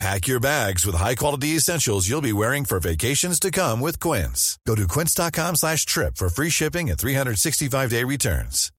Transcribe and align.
Pack 0.00 0.26
your 0.26 0.40
bags 0.40 0.84
with 0.84 0.96
high-quality 0.96 1.48
essentials 1.56 2.08
you'll 2.08 2.20
be 2.20 2.32
wearing 2.32 2.64
for 2.64 2.80
vacations 2.80 3.38
to 3.40 3.50
come 3.50 3.80
with 3.80 4.00
Quince. 4.00 4.58
Go 4.66 4.74
to 4.74 4.86
quince.com 4.88 5.56
slash 5.56 5.86
trip 5.86 6.16
for 6.16 6.28
free 6.28 6.50
shipping 6.50 6.90
and 6.90 6.98
365-day 6.98 8.04
returns. 8.04 8.70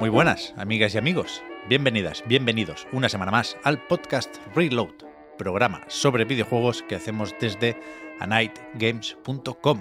Muy 0.00 0.10
buenas, 0.10 0.54
amigas 0.56 0.94
y 0.94 0.98
amigos. 0.98 1.42
Bienvenidas, 1.68 2.22
bienvenidos 2.28 2.86
una 2.92 3.08
semana 3.08 3.32
más 3.32 3.56
al 3.64 3.84
podcast 3.86 4.36
Reload, 4.54 4.94
programa 5.38 5.82
sobre 5.88 6.24
videojuegos 6.24 6.82
que 6.82 6.94
hacemos 6.96 7.34
desde 7.40 7.76
anightgames.com. 8.20 9.80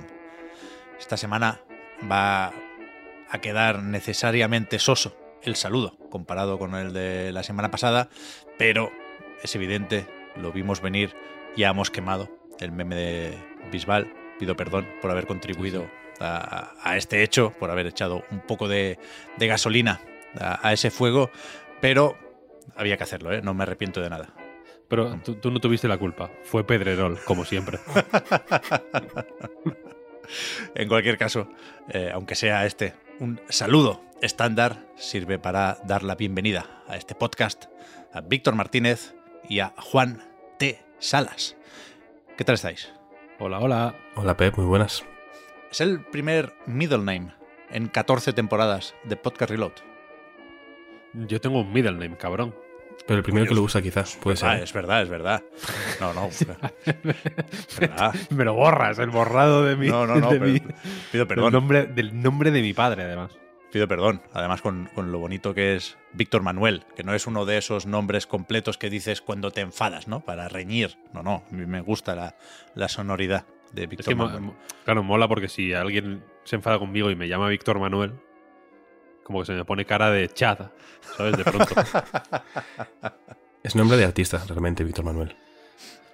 Esta 1.00 1.18
semana 1.18 1.62
va 2.10 2.54
a 3.30 3.42
quedar 3.42 3.84
necesariamente 3.84 4.80
soso 4.80 5.16
el 5.44 5.56
saludo 5.56 5.98
comparado 6.10 6.58
con 6.58 6.76
el 6.76 6.94
de 6.94 7.32
la 7.32 7.44
semana 7.44 7.72
pasada, 7.72 8.10
pero 8.58 8.92
es 9.44 9.56
evidente, 9.56 10.08
lo 10.36 10.52
vimos 10.52 10.82
venir, 10.82 11.16
ya 11.56 11.70
hemos 11.70 11.92
quemado 11.92 12.30
el 12.60 12.72
meme 12.72 12.96
de 12.96 13.38
Bisbal. 13.72 14.12
Pido 14.40 14.56
perdón 14.56 14.88
por 15.02 15.12
haber 15.12 15.28
contribuido 15.28 15.90
a, 16.20 16.74
a 16.82 16.98
este 16.98 17.24
hecho, 17.24 17.54
por 17.60 17.72
haber 17.72 17.88
echado 17.88 18.24
un 18.32 18.42
poco 18.42 18.68
de, 18.68 19.00
de 19.38 19.48
gasolina 19.48 20.02
a, 20.40 20.68
a, 20.68 20.74
ese 20.74 20.92
fuego, 20.92 21.30
pero 21.80 22.18
había 22.76 22.98
que 22.98 23.04
hacerlo, 23.04 23.32
¿eh? 23.32 23.42
no 23.42 23.54
me 23.54 23.64
arrepiento 23.64 24.02
de 24.02 24.10
nada. 24.10 24.34
Pero 24.88 25.20
tú, 25.24 25.36
tú 25.36 25.52
no 25.52 25.60
tuviste 25.60 25.88
la 25.88 25.98
culpa, 25.98 26.32
fue 26.44 26.66
Pedrerol, 26.66 27.20
como 27.26 27.46
siempre. 27.46 27.80
en 30.76 30.88
cualquier 30.88 31.18
caso, 31.18 31.50
eh, 31.90 32.12
aunque 32.14 32.36
sea 32.36 32.66
este 32.66 32.94
un 33.20 33.40
saludo 33.50 34.04
estándar, 34.22 34.86
sirve 34.96 35.40
para 35.40 35.78
dar 35.86 36.04
la 36.04 36.16
bienvenida 36.16 36.84
a 36.88 36.98
este 36.98 37.16
podcast 37.16 37.66
a 38.14 38.22
Víctor 38.22 38.56
Martínez 38.56 39.14
y 39.48 39.60
a 39.60 39.74
Juan 39.78 40.22
T. 40.58 40.84
Salas. 41.00 41.56
¿Qué 42.38 42.44
tal 42.44 42.56
estáis? 42.56 42.92
Hola, 43.40 43.60
hola. 43.60 43.96
Hola, 44.16 44.38
Pep, 44.38 44.58
muy 44.58 44.66
buenas. 44.66 45.04
Es 45.72 45.82
el 45.82 46.02
primer 46.02 46.54
middle 46.66 47.00
name 47.00 47.34
en 47.70 47.88
14 47.88 48.34
temporadas 48.34 48.96
de 49.04 49.18
Podcast 49.18 49.52
Reload. 49.52 49.74
Yo 51.14 51.40
tengo 51.42 51.62
un 51.62 51.72
middle 51.72 51.94
name, 51.94 52.18
cabrón. 52.18 52.56
Pero 53.08 53.20
el 53.20 53.24
primero 53.24 53.46
que 53.46 53.54
lo 53.54 53.62
usa, 53.62 53.82
quizás, 53.82 54.18
puede 54.22 54.38
ser. 54.38 54.64
Es 54.64 54.74
verdad, 54.74 55.04
es 55.04 55.10
verdad. 55.10 55.44
No, 56.00 56.14
no. 56.14 56.30
¿verdad? 57.80 58.16
Me 58.32 58.44
lo 58.44 58.56
borras, 58.56 58.98
el 58.98 59.12
borrado 59.12 59.64
de 59.64 59.76
mi. 59.76 59.90
No, 59.90 60.08
no, 60.08 60.16
no. 60.16 60.32
de 60.32 60.40
pero, 60.40 60.52
mi, 60.52 60.62
pido 61.12 61.28
perdón. 61.28 61.46
Del 61.46 61.54
nombre, 61.54 61.86
del 61.86 62.22
nombre 62.22 62.52
de 62.52 62.62
mi 62.62 62.74
padre, 62.74 63.04
además. 63.04 63.32
Pido 63.72 63.88
perdón, 63.88 64.22
además 64.34 64.62
con, 64.62 64.90
con, 64.96 65.12
lo 65.12 65.20
bonito 65.20 65.54
que 65.54 65.76
es 65.76 65.98
Víctor 66.14 66.42
Manuel, 66.42 66.86
que 66.96 67.04
no 67.04 67.14
es 67.14 67.28
uno 67.28 67.46
de 67.46 67.58
esos 67.58 67.86
nombres 67.86 68.26
completos 68.26 68.78
que 68.78 68.90
dices 68.90 69.22
cuando 69.22 69.52
te 69.52 69.62
enfadas, 69.62 70.08
¿no? 70.08 70.22
Para 70.22 70.48
reñir. 70.48 70.98
No, 71.14 71.24
no, 71.24 71.44
me 71.52 71.82
gusta 71.82 72.16
la, 72.16 72.36
la 72.74 72.88
sonoridad 72.88 73.46
de 73.74 73.88
Víctor 73.88 74.06
es 74.06 74.08
que, 74.08 74.16
Manuel. 74.16 74.54
Claro, 74.86 75.04
mola 75.04 75.28
porque 75.28 75.50
si 75.50 75.74
alguien 75.74 76.24
se 76.46 76.56
enfada 76.56 76.80
conmigo 76.80 77.12
y 77.12 77.16
me 77.16 77.28
llama 77.28 77.50
Víctor 77.50 77.80
Manuel, 77.80 78.14
como 79.26 79.40
que 79.40 79.48
se 79.48 79.54
me 79.54 79.66
pone 79.66 79.86
cara 79.86 80.12
de 80.12 80.30
chada, 80.30 80.72
¿sabes? 81.18 81.36
De 81.36 81.44
pronto. 81.44 81.74
es 83.64 83.76
nombre 83.76 83.98
de 83.98 84.06
artista, 84.06 84.44
realmente, 84.48 84.84
Víctor 84.84 85.04
Manuel. 85.04 85.36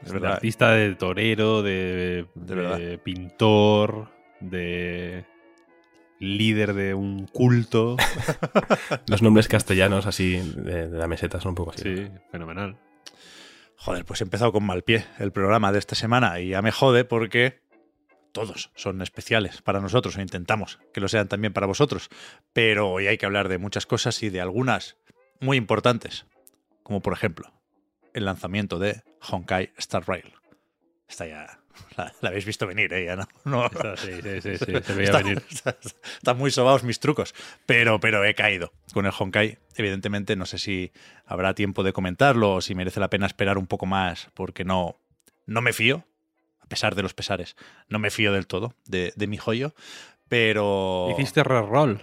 Es 0.01 0.13
verdad. 0.13 0.29
De 0.29 0.33
artista, 0.35 0.71
de 0.71 0.95
torero, 0.95 1.61
de, 1.61 2.25
de, 2.35 2.55
de 2.55 2.97
pintor, 2.99 4.07
de 4.39 5.25
líder 6.19 6.73
de 6.73 6.93
un 6.93 7.27
culto. 7.27 7.97
Los 9.07 9.21
nombres 9.21 9.49
castellanos 9.49 10.05
así 10.05 10.37
de, 10.37 10.87
de, 10.87 10.97
la 10.97 11.07
meseta 11.07 11.41
son 11.41 11.49
un 11.49 11.55
poco 11.55 11.71
así. 11.71 11.83
Sí, 11.83 12.07
fenomenal. 12.31 12.77
Joder, 13.75 14.05
pues 14.05 14.21
he 14.21 14.23
empezado 14.23 14.53
con 14.53 14.63
mal 14.63 14.83
pie 14.83 15.03
el 15.19 15.33
programa 15.33 15.73
de 15.73 15.79
esta 15.79 15.95
semana 15.95 16.39
y 16.39 16.49
ya 16.49 16.61
me 16.61 16.71
jode 16.71 17.03
porque 17.03 17.59
todos 18.31 18.71
son 18.75 19.01
especiales 19.01 19.61
para 19.61 19.81
nosotros 19.81 20.17
o 20.17 20.21
intentamos 20.21 20.79
que 20.93 21.01
lo 21.01 21.07
sean 21.07 21.27
también 21.27 21.53
para 21.53 21.67
vosotros. 21.67 22.09
Pero 22.53 22.89
hoy 22.89 23.07
hay 23.07 23.17
que 23.17 23.25
hablar 23.25 23.49
de 23.49 23.57
muchas 23.57 23.85
cosas 23.85 24.21
y 24.23 24.29
de 24.29 24.41
algunas 24.41 24.97
muy 25.39 25.57
importantes, 25.57 26.25
como 26.83 27.01
por 27.01 27.13
ejemplo 27.13 27.51
el 28.13 28.25
lanzamiento 28.25 28.79
de 28.79 29.03
Honkai 29.29 29.73
Star 29.77 30.07
Rail. 30.07 30.33
Está 31.07 31.27
ya 31.27 31.61
la, 31.97 32.13
la, 32.21 32.29
habéis 32.29 32.45
visto 32.45 32.67
venir, 32.67 32.91
¿eh? 32.93 33.05
Ya 33.05 33.15
no, 33.15 33.27
no. 33.45 33.65
Está, 33.65 33.97
sí, 33.97 34.11
sí, 34.21 34.41
sí, 34.41 34.57
sí, 34.57 34.65
se 34.65 34.93
veía 34.93 35.03
está, 35.03 35.17
venir. 35.19 35.43
Están 35.49 35.75
está 35.81 36.33
muy 36.33 36.51
sobados 36.51 36.83
mis 36.83 36.99
trucos, 36.99 37.33
pero, 37.65 37.99
pero 37.99 38.23
he 38.25 38.35
caído 38.35 38.73
con 38.93 39.05
el 39.05 39.13
Honkai. 39.17 39.59
Evidentemente, 39.75 40.35
no 40.35 40.45
sé 40.45 40.57
si 40.57 40.91
habrá 41.25 41.53
tiempo 41.53 41.83
de 41.83 41.93
comentarlo 41.93 42.55
o 42.55 42.61
si 42.61 42.75
merece 42.75 42.99
la 42.99 43.09
pena 43.09 43.25
esperar 43.25 43.57
un 43.57 43.67
poco 43.67 43.85
más, 43.85 44.29
porque 44.33 44.63
no, 44.65 44.99
no 45.45 45.61
me 45.61 45.73
fío, 45.73 46.05
pesar 46.71 46.95
de 46.95 47.03
los 47.03 47.13
pesares, 47.13 47.57
no 47.89 47.99
me 47.99 48.09
fío 48.09 48.31
del 48.31 48.47
todo 48.47 48.73
de, 48.85 49.11
de 49.15 49.27
mi 49.27 49.37
joyo, 49.37 49.75
pero... 50.29 51.09
¿Hiciste 51.11 51.43
reroll? 51.43 52.01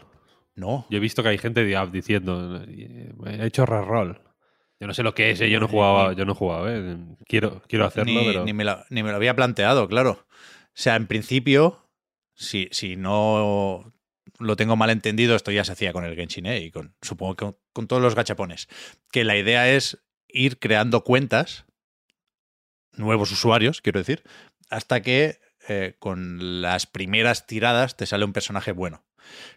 No. 0.55 0.87
Yo 0.91 0.99
he 0.99 1.01
visto 1.01 1.23
que 1.23 1.31
hay 1.31 1.39
gente 1.39 1.65
diciendo, 1.91 2.63
he 2.67 3.47
hecho 3.47 3.65
reroll. 3.65 4.21
Yo 4.79 4.87
no 4.87 4.93
sé 4.93 5.03
lo 5.03 5.15
que 5.15 5.31
es, 5.31 5.41
¿eh? 5.41 5.49
yo 5.49 5.59
no 5.59 5.67
he 5.67 5.69
jugado, 5.71 6.13
yo 6.13 6.27
no 6.27 6.33
he 6.33 6.35
jugado, 6.35 6.69
¿eh? 6.69 6.99
quiero, 7.27 7.63
quiero 7.67 7.87
hacerlo, 7.87 8.21
ni, 8.21 8.27
pero... 8.27 8.45
Ni 8.45 8.53
me, 8.53 8.65
lo, 8.65 8.85
ni 8.91 9.03
me, 9.03 9.11
lo, 9.11 9.17
había 9.17 9.35
planteado, 9.35 9.89
claro. 9.89 10.27
O 10.29 10.75
sea, 10.75 10.97
en 10.97 11.07
principio, 11.07 11.89
si, 12.35 12.69
si 12.71 12.97
no 12.97 13.95
lo 14.39 14.57
tengo 14.57 14.77
mal 14.77 14.91
entendido, 14.91 15.35
esto 15.35 15.51
ya 15.51 15.65
se 15.65 15.73
hacía 15.73 15.95
con 15.95 16.05
el 16.05 16.15
Genshin 16.15 16.45
¿eh? 16.45 16.61
y 16.61 16.71
con, 16.71 16.95
supongo 17.01 17.35
que 17.35 17.45
con, 17.47 17.57
con, 17.73 17.89
todos 17.89 18.03
los 18.03 18.15
gachapones, 18.15 18.69
que 19.11 19.25
la 19.25 19.39
idea 19.39 19.71
es 19.71 19.99
ir 20.29 20.59
creando 20.59 21.03
cuentas, 21.03 21.65
nuevos 22.99 23.33
usuarios, 23.33 23.81
quiero 23.81 24.01
decir, 24.01 24.23
hasta 24.69 25.01
que 25.03 25.41
eh, 25.69 25.97
con 25.99 26.63
las 26.63 26.87
primeras 26.87 27.47
tiradas 27.47 27.97
te 27.97 28.07
sale 28.07 28.25
un 28.25 28.33
personaje 28.33 28.73
bueno. 28.73 29.05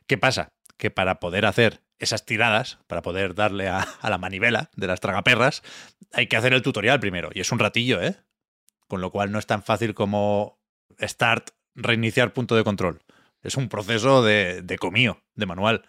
¿Qué 0.07 0.17
pasa? 0.17 0.53
Que 0.77 0.91
para 0.91 1.19
poder 1.19 1.45
hacer 1.45 1.81
esas 1.99 2.25
tiradas, 2.25 2.79
para 2.87 3.01
poder 3.01 3.35
darle 3.35 3.69
a, 3.69 3.79
a, 4.01 4.09
la 4.09 4.17
manivela 4.17 4.71
de 4.75 4.87
las 4.87 4.99
tragaperras, 4.99 5.61
hay 6.11 6.27
que 6.27 6.37
hacer 6.37 6.53
el 6.53 6.61
tutorial 6.61 6.99
primero. 6.99 7.29
Y 7.33 7.39
es 7.39 7.51
un 7.51 7.59
ratillo, 7.59 8.01
¿eh? 8.01 8.15
Con 8.87 9.01
lo 9.01 9.11
cual 9.11 9.31
no 9.31 9.39
es 9.39 9.45
tan 9.45 9.63
fácil 9.63 9.93
como 9.93 10.59
start, 10.99 11.51
reiniciar 11.75 12.33
punto 12.33 12.55
de 12.55 12.63
control. 12.63 13.01
Es 13.41 13.55
un 13.55 13.69
proceso 13.69 14.23
de, 14.23 14.61
de 14.61 14.77
comío, 14.77 15.23
de 15.35 15.45
manual. 15.45 15.83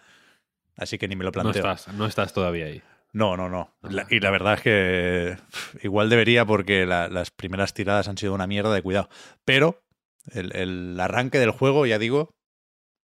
Así 0.75 0.97
que 0.97 1.07
ni 1.07 1.15
me 1.15 1.23
lo 1.23 1.31
planteo. 1.31 1.63
No 1.63 1.71
estás, 1.71 1.93
no 1.93 2.05
estás 2.05 2.33
todavía 2.33 2.65
ahí. 2.65 2.81
No, 3.13 3.37
no, 3.37 3.47
no. 3.47 3.75
La, 3.83 4.07
y 4.09 4.19
la 4.19 4.31
verdad 4.31 4.55
es 4.55 4.61
que 4.61 5.37
igual 5.83 6.09
debería 6.09 6.45
porque 6.45 6.85
la, 6.87 7.07
las 7.07 7.29
primeras 7.29 7.73
tiradas 7.73 8.07
han 8.07 8.17
sido 8.17 8.33
una 8.33 8.47
mierda 8.47 8.73
de 8.73 8.81
cuidado. 8.81 9.07
Pero 9.45 9.83
el, 10.31 10.55
el 10.55 10.99
arranque 10.99 11.39
del 11.39 11.51
juego, 11.51 11.85
ya 11.85 11.99
digo, 11.99 12.31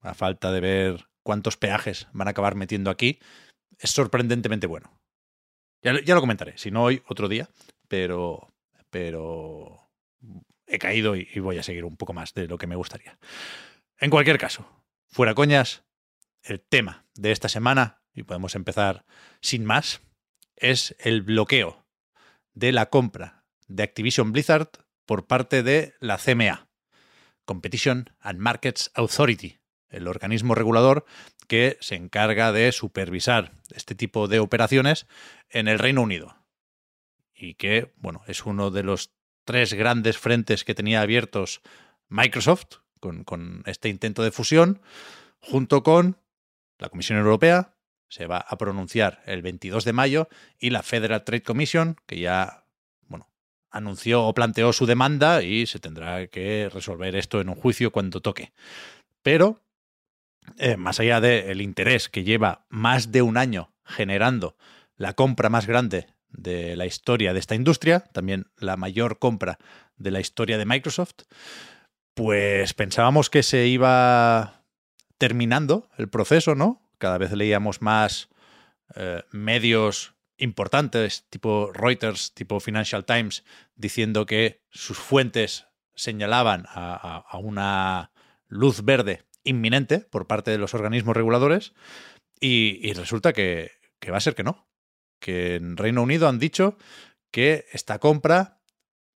a 0.02 0.16
falta 0.16 0.52
de 0.52 0.62
ver 0.62 1.06
cuántos 1.24 1.58
peajes 1.58 2.08
van 2.12 2.28
a 2.28 2.32
acabar 2.32 2.56
metiendo 2.56 2.90
aquí, 2.90 3.20
es 3.78 3.92
sorprendentemente 3.92 4.68
bueno. 4.68 5.00
Ya, 5.84 5.94
ya, 6.04 6.16
lo 6.16 6.22
comentaré, 6.22 6.58
si 6.58 6.72
no 6.72 6.84
hoy, 6.84 7.04
otro 7.08 7.28
día, 7.28 7.50
pero, 7.88 8.48
pero 8.90 9.90
he 10.66 10.80
caído 10.80 11.16
y, 11.16 11.28
y, 11.34 11.40
voy 11.40 11.58
a 11.58 11.64
seguir 11.64 11.84
un 11.84 11.98
poco 11.98 12.14
más 12.14 12.34
de 12.34 12.48
lo 12.48 12.58
que 12.58 12.68
me 12.68 12.76
gustaría. 12.76 13.20
En 14.00 14.10
cualquier 14.10 14.38
caso, 14.38 14.66
fuera 15.08 15.36
coñas, 15.36 15.84
el 16.42 16.62
tema 16.62 17.06
de 17.16 17.32
esta 17.32 17.50
semana, 17.50 18.03
y 18.14 18.24
podemos 18.24 18.56
empezar 18.56 19.06
sin 19.42 19.66
más, 19.66 20.02
es 20.56 20.96
el 21.00 21.22
bloqueo 21.22 21.86
de 22.54 22.72
la 22.72 22.90
compra 22.90 23.44
de 23.68 23.84
Activision 23.84 24.32
Blizzard 24.32 24.70
por 25.06 25.28
parte 25.28 25.64
de 25.64 25.94
la 26.00 26.18
CMA, 26.18 26.68
Competition 27.46 28.10
and 28.20 28.40
Markets 28.40 28.92
Authority, 28.94 29.60
el 29.90 30.08
organismo 30.08 30.56
regulador 30.56 31.06
que 31.48 31.78
se 31.82 31.96
encarga 31.96 32.52
de 32.52 32.72
supervisar 32.72 33.52
este 33.74 33.96
tipo 33.96 34.28
de 34.28 34.40
operaciones 34.40 35.08
en 35.50 35.68
el 35.68 35.80
Reino 35.80 36.02
Unido. 36.02 36.38
Y 37.36 37.56
que, 37.56 37.94
bueno, 37.98 38.22
es 38.28 38.46
uno 38.46 38.72
de 38.72 38.84
los 38.84 39.12
tres 39.44 39.74
grandes 39.74 40.18
frentes 40.18 40.64
que 40.64 40.76
tenía 40.76 41.02
abiertos 41.02 41.62
Microsoft 42.08 42.78
con, 43.00 43.24
con 43.24 43.64
este 43.66 43.90
intento 43.90 44.24
de 44.24 44.32
fusión, 44.32 44.82
junto 45.40 45.84
con 45.84 46.18
la 46.78 46.90
Comisión 46.90 47.20
Europea, 47.20 47.73
se 48.14 48.28
va 48.28 48.38
a 48.38 48.58
pronunciar 48.60 49.24
el 49.26 49.42
22 49.42 49.86
de 49.86 49.94
mayo 49.94 50.30
y 50.60 50.70
la 50.70 50.84
Federal 50.84 51.24
Trade 51.24 51.42
Commission, 51.42 51.96
que 52.06 52.20
ya 52.20 52.68
bueno, 53.08 53.28
anunció 53.72 54.24
o 54.28 54.36
planteó 54.36 54.72
su 54.72 54.86
demanda 54.86 55.42
y 55.42 55.66
se 55.66 55.80
tendrá 55.80 56.28
que 56.28 56.70
resolver 56.72 57.16
esto 57.16 57.42
en 57.42 57.50
un 57.50 57.56
juicio 57.56 57.92
cuando 57.92 58.22
toque. 58.22 58.54
Pero, 59.24 59.64
eh, 60.60 60.78
más 60.78 61.00
allá 61.00 61.22
del 61.22 61.60
interés 61.60 62.08
que 62.08 62.24
lleva 62.24 62.68
más 62.70 63.12
de 63.12 63.24
un 63.24 63.36
año 63.36 63.74
generando 63.84 64.58
la 64.96 65.14
compra 65.14 65.50
más 65.50 65.66
grande 65.66 66.06
de 66.30 66.76
la 66.76 66.86
historia 66.86 67.34
de 67.34 67.40
esta 67.40 67.56
industria, 67.56 68.02
también 68.14 68.46
la 68.60 68.78
mayor 68.78 69.18
compra 69.18 69.58
de 69.98 70.12
la 70.12 70.20
historia 70.20 70.60
de 70.60 70.68
Microsoft, 70.68 71.24
pues 72.14 72.76
pensábamos 72.76 73.32
que 73.32 73.42
se 73.42 73.66
iba 73.66 74.62
terminando 75.18 75.90
el 75.98 76.10
proceso, 76.10 76.54
¿no? 76.54 76.83
Cada 77.04 77.18
vez 77.18 77.34
leíamos 77.34 77.82
más 77.82 78.30
eh, 78.96 79.24
medios 79.30 80.16
importantes, 80.38 81.26
tipo 81.30 81.70
Reuters, 81.74 82.34
tipo 82.34 82.62
Financial 82.62 83.04
Times, 83.04 83.44
diciendo 83.76 84.26
que 84.26 84.64
sus 84.70 85.00
fuentes 85.00 85.68
señalaban 85.96 86.64
a, 86.70 87.26
una 87.42 88.14
luz 88.48 88.86
verde 88.86 89.26
inminente 89.44 90.00
por 90.00 90.28
parte 90.28 90.52
de 90.52 90.58
los 90.58 90.74
organismos 90.74 91.18
reguladores 91.18 91.74
y, 92.40 92.94
resulta 92.94 93.34
que, 93.34 93.72
que 94.00 94.12
va 94.12 94.16
a 94.16 94.22
ser 94.22 94.34
que 94.34 94.46
no. 94.46 94.66
Que 95.20 95.56
en 95.56 95.76
Reino 95.76 96.04
Unido 96.04 96.30
han 96.30 96.40
dicho 96.40 96.78
que 97.32 97.66
esta 97.74 98.00
compra 98.00 98.62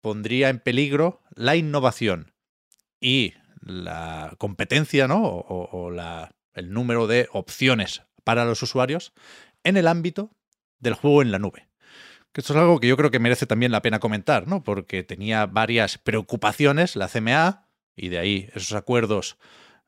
pondría 0.02 0.50
en 0.50 0.60
peligro 0.60 1.22
la 1.36 1.56
innovación 1.56 2.34
y 3.00 3.34
la 3.62 4.34
competencia, 4.38 5.08
¿no? 5.08 5.24
O, 5.24 5.92
la, 5.92 6.32
el 6.58 6.72
número 6.74 7.08
de 7.08 7.30
opciones 7.32 8.04
para 8.24 8.46
los 8.46 8.62
usuarios 8.62 9.14
en 9.64 9.78
el 9.78 9.88
ámbito 9.88 10.32
del 10.80 10.96
juego 10.96 11.22
en 11.22 11.32
la 11.32 11.40
nube. 11.40 11.68
Que 12.32 12.42
esto 12.42 12.54
es 12.54 12.60
algo 12.60 12.80
que 12.80 12.88
yo 12.88 12.98
creo 12.98 13.12
que 13.12 13.20
merece 13.20 13.46
también 13.46 13.72
la 13.72 13.82
pena 13.82 14.00
comentar, 14.00 14.48
¿no? 14.48 14.64
Porque 14.64 15.04
tenía 15.04 15.46
varias 15.46 15.98
preocupaciones 15.98 16.96
la 16.96 17.08
CMA 17.08 17.70
y 17.96 18.10
de 18.10 18.20
ahí 18.20 18.50
esos 18.54 18.74
acuerdos 18.74 19.38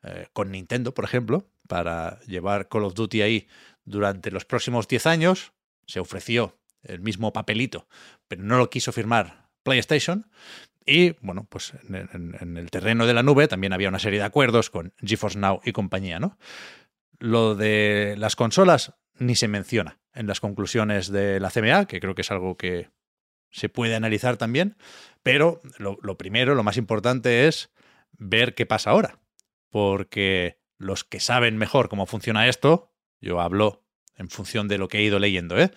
eh, 0.02 0.28
con 0.32 0.50
Nintendo, 0.50 0.94
por 0.94 1.04
ejemplo, 1.04 1.50
para 1.68 2.20
llevar 2.20 2.68
Call 2.68 2.84
of 2.84 2.94
Duty 2.94 3.22
ahí 3.22 3.48
durante 3.84 4.30
los 4.30 4.44
próximos 4.44 4.88
10 4.88 5.06
años. 5.06 5.52
Se 5.86 6.00
ofreció 6.00 6.58
el 6.82 7.00
mismo 7.00 7.32
papelito, 7.32 7.88
pero 8.26 8.42
no 8.42 8.58
lo 8.58 8.70
quiso 8.70 8.92
firmar 8.92 9.50
PlayStation. 9.62 10.30
Y 10.86 11.10
bueno, 11.20 11.46
pues 11.48 11.74
en, 11.88 12.56
el 12.56 12.70
terreno 12.70 13.06
de 13.06 13.14
la 13.14 13.22
nube 13.22 13.48
también 13.48 13.72
había 13.72 13.88
una 13.88 13.98
serie 13.98 14.18
de 14.18 14.24
acuerdos 14.24 14.70
con 14.70 14.92
GeForce 14.98 15.38
Now 15.38 15.60
y 15.64 15.72
compañía, 15.72 16.18
¿no? 16.18 16.38
Lo 17.18 17.54
de 17.54 18.14
las 18.18 18.34
consolas 18.34 18.94
ni 19.18 19.36
se 19.36 19.48
menciona 19.48 19.98
en 20.14 20.26
las 20.26 20.40
conclusiones 20.40 21.10
de 21.12 21.38
la 21.38 21.50
CMA, 21.50 21.86
que 21.86 22.00
creo 22.00 22.14
que 22.14 22.22
es 22.22 22.30
algo 22.30 22.56
que 22.56 22.88
se 23.50 23.68
puede 23.68 23.94
analizar 23.94 24.36
también, 24.36 24.76
pero 25.22 25.60
lo, 25.78 26.16
primero, 26.16 26.54
lo 26.54 26.62
más 26.62 26.76
importante 26.76 27.46
es 27.46 27.70
ver 28.12 28.54
qué 28.54 28.64
pasa 28.64 28.90
ahora, 28.90 29.18
porque 29.68 30.58
los 30.78 31.04
que 31.04 31.20
saben 31.20 31.58
mejor 31.58 31.88
cómo 31.88 32.06
funciona 32.06 32.48
esto, 32.48 32.92
yo 33.20 33.40
hablo 33.40 33.84
en 34.16 34.30
función 34.30 34.68
de 34.68 34.78
lo 34.78 34.88
que 34.88 34.98
he 34.98 35.02
ido 35.02 35.18
leyendo, 35.18 35.58
¿eh? 35.58 35.70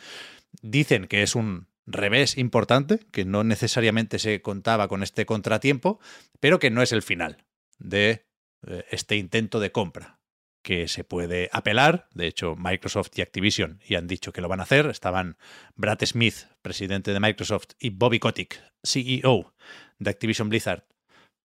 dicen 0.62 1.08
que 1.08 1.24
es 1.24 1.36
un 1.36 1.68
revés 1.86 2.38
importante, 2.38 3.00
que 3.12 3.26
no 3.26 3.44
necesariamente 3.44 4.20
se 4.20 4.42
contaba 4.42 4.88
con 4.88 5.04
este 5.04 5.26
contratiempo, 5.26 6.00
pero 6.40 6.60
que 6.60 6.70
no 6.70 6.82
es 6.82 6.92
el 6.92 7.02
final 7.02 7.46
de 7.80 8.26
eh, 8.68 8.86
este 8.92 9.16
intento 9.18 9.60
de 9.60 9.72
compra, 9.72 10.20
que 10.64 10.88
se 10.88 11.04
puede 11.04 11.50
apelar. 11.52 12.08
De 12.14 12.28
hecho, 12.28 12.56
Microsoft 12.56 13.12
y 13.16 13.22
Activision 13.22 13.80
ya 13.88 14.00
han 14.00 14.08
dicho 14.08 14.32
que 14.32 14.42
lo 14.42 14.48
van 14.48 14.62
a 14.62 14.64
hacer. 14.64 14.88
Estaban 14.88 15.38
Brad 15.76 16.00
Smith, 16.06 16.48
presidente 16.62 17.12
de 17.14 17.20
Microsoft, 17.20 17.72
y 17.80 17.90
Bobby 17.90 18.20
Kotick, 18.20 18.62
CEO 18.84 19.54
de 20.00 20.10
Activision 20.10 20.50
Blizzard, 20.50 20.86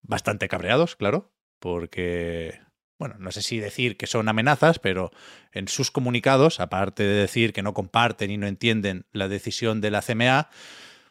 bastante 0.03 0.49
cabreados, 0.49 0.97
claro, 0.97 1.33
porque 1.59 2.61
bueno, 2.99 3.15
no 3.19 3.31
sé 3.31 3.43
si 3.43 3.61
decir 3.61 3.97
que 3.97 4.07
son 4.07 4.29
amenazas, 4.29 4.79
pero 4.79 5.11
en 5.53 5.69
sus 5.69 5.91
comunicados, 5.91 6.59
aparte 6.59 7.05
de 7.05 7.15
decir 7.15 7.53
que 7.53 7.63
no 7.63 7.73
comparten 7.73 8.31
y 8.31 8.37
no 8.37 8.47
entienden 8.47 9.07
la 9.13 9.29
decisión 9.29 9.81
de 9.81 9.91
la 9.91 10.03
CMA, 10.03 10.49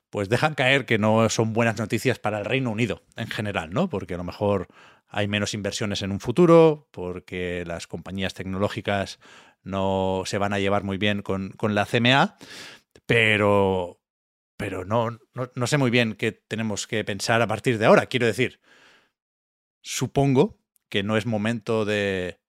pues 0.09 0.29
dejan 0.29 0.53
caer 0.53 0.85
que 0.85 0.97
no 0.97 1.29
son 1.29 1.53
buenas 1.53 1.77
noticias 1.79 2.19
para 2.19 2.39
el 2.39 2.45
Reino 2.45 2.71
Unido 2.71 3.03
en 3.15 3.27
general, 3.27 3.71
¿no? 3.71 3.89
Porque 3.89 4.15
a 4.15 4.17
lo 4.17 4.23
mejor 4.25 4.67
hay 5.07 5.27
menos 5.27 5.53
inversiones 5.53 6.01
en 6.01 6.11
un 6.11 6.19
futuro, 6.19 6.89
porque 6.91 7.63
las 7.65 7.87
compañías 7.87 8.33
tecnológicas 8.33 9.19
no 9.63 10.23
se 10.25 10.37
van 10.37 10.53
a 10.53 10.59
llevar 10.59 10.83
muy 10.83 10.97
bien 10.97 11.21
con, 11.21 11.53
la 11.61 11.85
CMA, 11.85 12.37
pero, 13.05 14.01
pero 14.57 14.83
no, 14.83 15.11
no, 15.33 15.51
no 15.55 15.67
sé 15.67 15.77
muy 15.77 15.89
bien 15.89 16.15
qué 16.15 16.33
tenemos 16.33 16.87
que 16.87 17.03
pensar 17.05 17.41
a 17.41 17.47
partir 17.47 17.77
de 17.77 17.85
ahora. 17.85 18.07
Quiero 18.07 18.25
decir, 18.25 18.59
supongo 19.81 20.57
que 20.89 21.03
no 21.03 21.17
es 21.17 21.25
momento 21.25 21.85
de, 21.85 22.39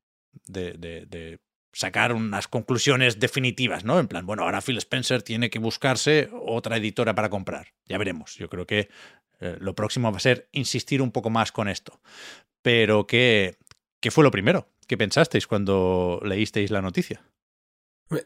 de, 0.47 1.39
sacar 1.73 2.13
unas 2.13 2.49
conclusiones 2.49 3.21
definitivas, 3.21 3.85
¿no? 3.85 4.01
En 4.01 4.09
plan, 4.09 4.27
bueno, 4.27 4.43
ahora 4.43 4.61
Phil 4.61 4.79
Spencer 4.79 5.23
tiene 5.23 5.51
que 5.51 5.59
buscarse 5.59 6.29
otra 6.33 6.77
editora 6.77 7.15
para 7.15 7.31
comprar. 7.31 7.69
Ya 7.87 7.99
veremos. 7.99 8.37
Yo 8.37 8.49
creo 8.49 8.67
que 8.67 8.89
eh, 9.41 9.57
lo 9.61 9.75
próximo 9.75 10.11
va 10.11 10.17
a 10.17 10.21
ser 10.21 10.49
insistir 10.53 11.03
un 11.03 11.13
poco 11.13 11.31
más 11.31 11.53
con 11.53 11.69
esto. 11.69 12.01
Pero, 12.63 13.07
¿qué, 13.07 13.57
¿qué 14.01 14.11
fue 14.11 14.25
lo 14.25 14.31
primero? 14.31 14.69
¿Qué 14.87 14.97
pensasteis 14.97 15.47
cuando 15.47 16.21
leísteis 16.25 16.71
la 16.71 16.83
noticia? 16.83 17.23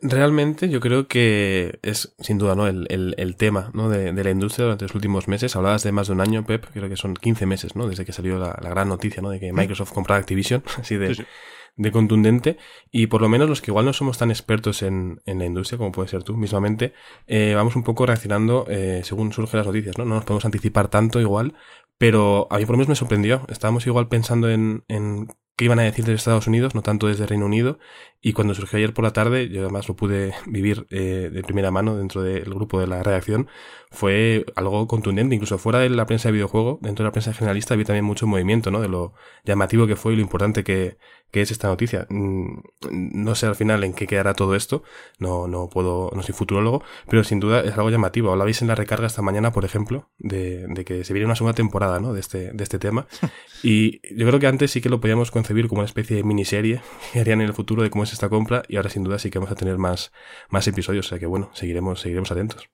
Realmente 0.01 0.69
yo 0.69 0.79
creo 0.79 1.09
que 1.09 1.81
es 1.83 2.15
sin 2.21 2.39
duda 2.39 2.55
¿no? 2.55 2.69
el, 2.69 2.87
el, 2.89 3.37
tema 3.37 3.71
¿no? 3.75 3.89
de, 3.89 4.13
de, 4.13 4.25
la 4.25 4.31
industria 4.31 4.67
durante 4.67 4.85
los 4.85 4.95
últimos 4.95 5.27
meses. 5.27 5.57
Hablabas 5.57 5.83
de 5.83 5.91
más 5.91 6.07
de 6.07 6.13
un 6.13 6.21
año, 6.21 6.47
Pep, 6.47 6.67
creo 6.73 6.89
que 6.89 6.97
son 6.97 7.15
15 7.15 7.47
meses 7.47 7.75
¿no? 7.75 7.89
desde 7.89 8.05
que 8.05 8.13
salió 8.13 8.39
la, 8.39 8.57
la 8.63 8.71
gran 8.71 8.89
noticia 8.89 9.21
¿no? 9.23 9.31
de 9.31 9.41
que 9.41 9.53
Microsoft 9.53 9.93
compraba 9.93 10.21
Activision, 10.21 10.63
así 10.79 10.97
de, 10.97 11.27
de 11.75 11.91
contundente. 11.91 12.59
Y 12.93 13.09
por 13.09 13.23
lo 13.23 13.29
menos 13.29 13.49
los 13.49 13.61
que 13.61 13.73
igual 13.73 13.85
no 13.85 13.93
somos 13.93 14.19
tan 14.19 14.31
expertos 14.31 14.83
en, 14.83 15.21
en 15.27 15.41
la 15.41 15.47
industria 15.47 15.79
como 15.79 15.91
puede 15.91 16.09
ser 16.09 16.23
tú 16.23 16.37
mismamente, 16.37 16.93
eh, 17.27 17.55
vamos 17.57 17.75
un 17.75 17.83
poco 17.83 18.07
reaccionando 18.07 18.67
eh, 18.69 19.01
según 19.03 19.33
surgen 19.33 19.59
las 19.59 19.67
noticias. 19.67 19.99
¿no? 19.99 20.05
no 20.05 20.15
nos 20.15 20.25
podemos 20.25 20.45
anticipar 20.45 20.89
tanto 20.89 21.21
igual, 21.21 21.55
pero 21.99 22.47
a 22.51 22.59
mí 22.59 22.67
por 22.67 22.75
lo 22.75 22.79
menos 22.79 22.89
me 22.89 22.95
sorprendió. 22.95 23.43
Estábamos 23.49 23.85
igual 23.89 24.07
pensando 24.09 24.49
en, 24.49 24.85
en 24.87 25.27
qué 25.57 25.67
iban 25.67 25.79
a 25.79 25.83
decir 25.83 26.05
desde 26.05 26.17
Estados 26.17 26.47
Unidos, 26.47 26.75
no 26.75 26.83
tanto 26.83 27.09
desde 27.09 27.27
Reino 27.27 27.47
Unido. 27.47 27.79
Y 28.21 28.33
cuando 28.33 28.55
surgió 28.55 28.79
ayer 28.79 28.95
por 28.95 29.05
la 29.05 29.13
tarde, 29.13 29.49
yo 29.49 29.63
además 29.63 29.89
lo 29.89 29.97
pude 29.97 30.33
vivir 30.47 30.87
eh, 30.91 31.31
de 31.33 31.43
primera 31.43 31.71
mano 31.71 31.97
dentro 31.97 32.23
del 32.23 32.45
grupo 32.45 32.81
de 32.81 32.87
la 32.87 33.03
redacción, 33.03 33.49
fue 33.91 34.47
algo 34.55 34.87
contundente. 34.87 35.35
Incluso 35.35 35.59
fuera 35.59 35.81
de 35.81 35.91
la 35.91 36.07
prensa 36.07 36.29
de 36.29 36.35
videojuego, 36.35 36.79
dentro 36.83 37.05
de 37.05 37.09
la 37.09 37.13
prensa 37.13 37.33
generalista, 37.35 37.75
había 37.75 37.87
también 37.87 38.05
mucho 38.05 38.27
movimiento, 38.27 38.71
¿no? 38.71 38.81
De 38.81 38.89
lo 38.89 39.15
llamativo 39.45 39.87
que 39.87 39.97
fue 39.97 40.13
y 40.13 40.17
lo 40.17 40.23
importante 40.23 40.65
que, 40.65 40.97
que 41.33 41.41
es 41.41 41.51
esta 41.51 41.67
noticia. 41.67 42.07
Mm, 42.11 42.61
no 42.91 43.35
sé 43.35 43.47
al 43.47 43.57
final 43.57 43.83
en 43.83 43.95
qué 43.95 44.07
quedará 44.07 44.35
todo 44.35 44.55
esto, 44.55 44.85
no, 45.19 45.49
no 45.49 45.69
puedo, 45.69 46.11
no 46.15 46.23
soy 46.23 46.35
futurólogo, 46.35 46.85
pero 47.09 47.25
sin 47.25 47.41
duda 47.41 47.63
es 47.63 47.73
algo 47.73 47.91
llamativo. 47.91 48.31
Hablabais 48.31 48.61
en 48.63 48.69
la 48.69 48.75
recarga 48.75 49.07
esta 49.07 49.23
mañana, 49.23 49.51
por 49.51 49.65
ejemplo, 49.65 50.11
de, 50.19 50.67
de 50.69 50.85
que 50.85 51.05
se 51.05 51.13
viene 51.15 51.27
una 51.27 51.35
segunda 51.35 51.55
temporada, 51.55 51.99
¿no? 51.99 52.13
De 52.13 52.21
este, 52.21 52.53
de 52.53 52.63
este 52.63 52.79
tema. 52.79 53.07
y 53.63 54.01
yo 54.15 54.27
creo 54.27 54.39
que 54.39 54.47
antes 54.47 54.71
sí 54.71 54.83
que 54.83 54.91
lo 54.91 55.01
podíamos 55.01 55.31
concebir 55.31 55.69
como 55.69 55.81
una 55.81 55.87
especie 55.87 56.17
de 56.17 56.23
miniserie 56.23 56.83
que 57.13 57.21
harían 57.21 57.41
en 57.41 57.49
el 57.49 57.55
futuro 57.55 57.83
de 57.83 57.91
cómo 57.91 58.05
es 58.05 58.13
esta 58.13 58.29
compra 58.29 58.63
y 58.69 58.77
ahora 58.77 58.91
sin 58.91 59.03
duda 59.03 59.19
sí 59.19 59.31
que 59.31 59.39
vamos 59.39 59.53
a 59.53 59.57
tener 59.57 59.79
más, 59.79 60.13
más 60.51 60.69
episodios, 60.69 61.07
o 61.07 61.09
sea 61.09 61.19
que 61.19 61.27
bueno, 61.27 61.51
seguiremos, 61.55 62.01
seguiremos 62.01 62.31
atentos. 62.31 62.69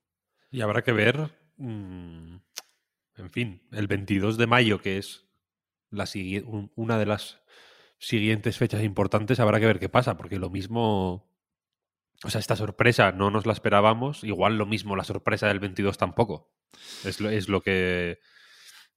Y 0.51 0.63
habrá 0.63 0.83
que 0.83 0.93
ver, 0.93 1.31
mm, 1.59 2.37
en 3.19 3.31
fin, 3.31 3.63
el 3.71 3.87
22 3.87 4.37
de 4.37 4.47
mayo, 4.49 4.81
que 4.81 4.99
es 4.99 5.29
la 5.91 6.07
una 6.75 6.99
de 6.99 7.07
las 7.07 7.41
siguientes 7.99 8.59
fechas 8.59 8.83
importantes 8.83 9.41
habrá 9.41 9.61
que 9.61 9.67
ver 9.67 9.79
qué 9.79 9.89
pasa, 9.89 10.17
porque 10.17 10.39
lo 10.39 10.51
mismo, 10.51 11.29
o 12.25 12.31
sea, 12.31 12.39
esta 12.39 12.57
sorpresa 12.57 13.13
no 13.13 13.31
nos 13.31 13.47
la 13.47 13.53
esperábamos, 13.53 14.25
igual 14.25 14.57
lo 14.57 14.67
mismo 14.67 14.97
la 14.97 15.05
sorpresa 15.05 15.49
del 15.49 15.61
22 15.61 15.99
tampoco. 15.99 16.53
Es 17.05 17.21
lo, 17.21 17.31
es 17.31 17.49
lo 17.49 17.61
que 17.61 18.19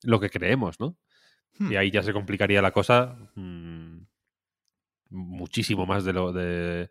lo 0.04 0.20
que 0.20 0.30
creemos, 0.30 0.80
¿no? 0.80 0.98
Hmm. 1.58 1.72
Y 1.72 1.76
ahí 1.76 1.92
ya 1.92 2.04
se 2.04 2.14
complicaría 2.14 2.62
la 2.62 2.72
cosa 2.72 3.32
mm, 3.36 4.00
muchísimo 5.10 5.86
más 5.86 6.04
de 6.04 6.14
lo 6.14 6.32
de, 6.32 6.90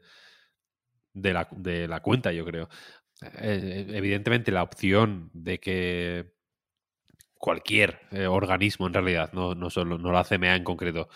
de, 1.12 1.32
la, 1.32 1.48
de 1.50 1.88
la 1.88 2.00
cuenta, 2.00 2.32
yo 2.32 2.44
creo. 2.44 2.68
Eh, 3.22 3.86
evidentemente 3.90 4.52
la 4.52 4.62
opción 4.62 5.30
de 5.34 5.60
que 5.60 6.32
cualquier 7.34 8.00
eh, 8.12 8.26
organismo 8.26 8.86
en 8.86 8.94
realidad, 8.94 9.32
no, 9.32 9.54
no 9.54 9.70
solo 9.70 9.98
no 9.98 10.12
la 10.12 10.24
CMA 10.24 10.56
en 10.56 10.64
concreto, 10.64 11.08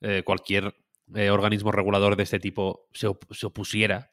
eh, 0.00 0.22
cualquier 0.24 0.74
eh, 1.14 1.30
organismo 1.30 1.72
regulador 1.72 2.16
de 2.16 2.22
este 2.22 2.38
tipo 2.38 2.88
se, 2.92 3.06
opusiera 3.08 4.12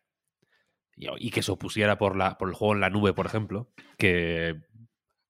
y, 0.95 1.29
que 1.29 1.43
se 1.43 1.51
opusiera 1.51 1.97
por, 1.97 2.15
la, 2.15 2.37
por 2.37 2.49
el 2.49 2.55
juego 2.55 2.73
en 2.73 2.81
la 2.81 2.89
nube, 2.89 3.13
por 3.13 3.25
ejemplo, 3.25 3.71
que 3.97 4.55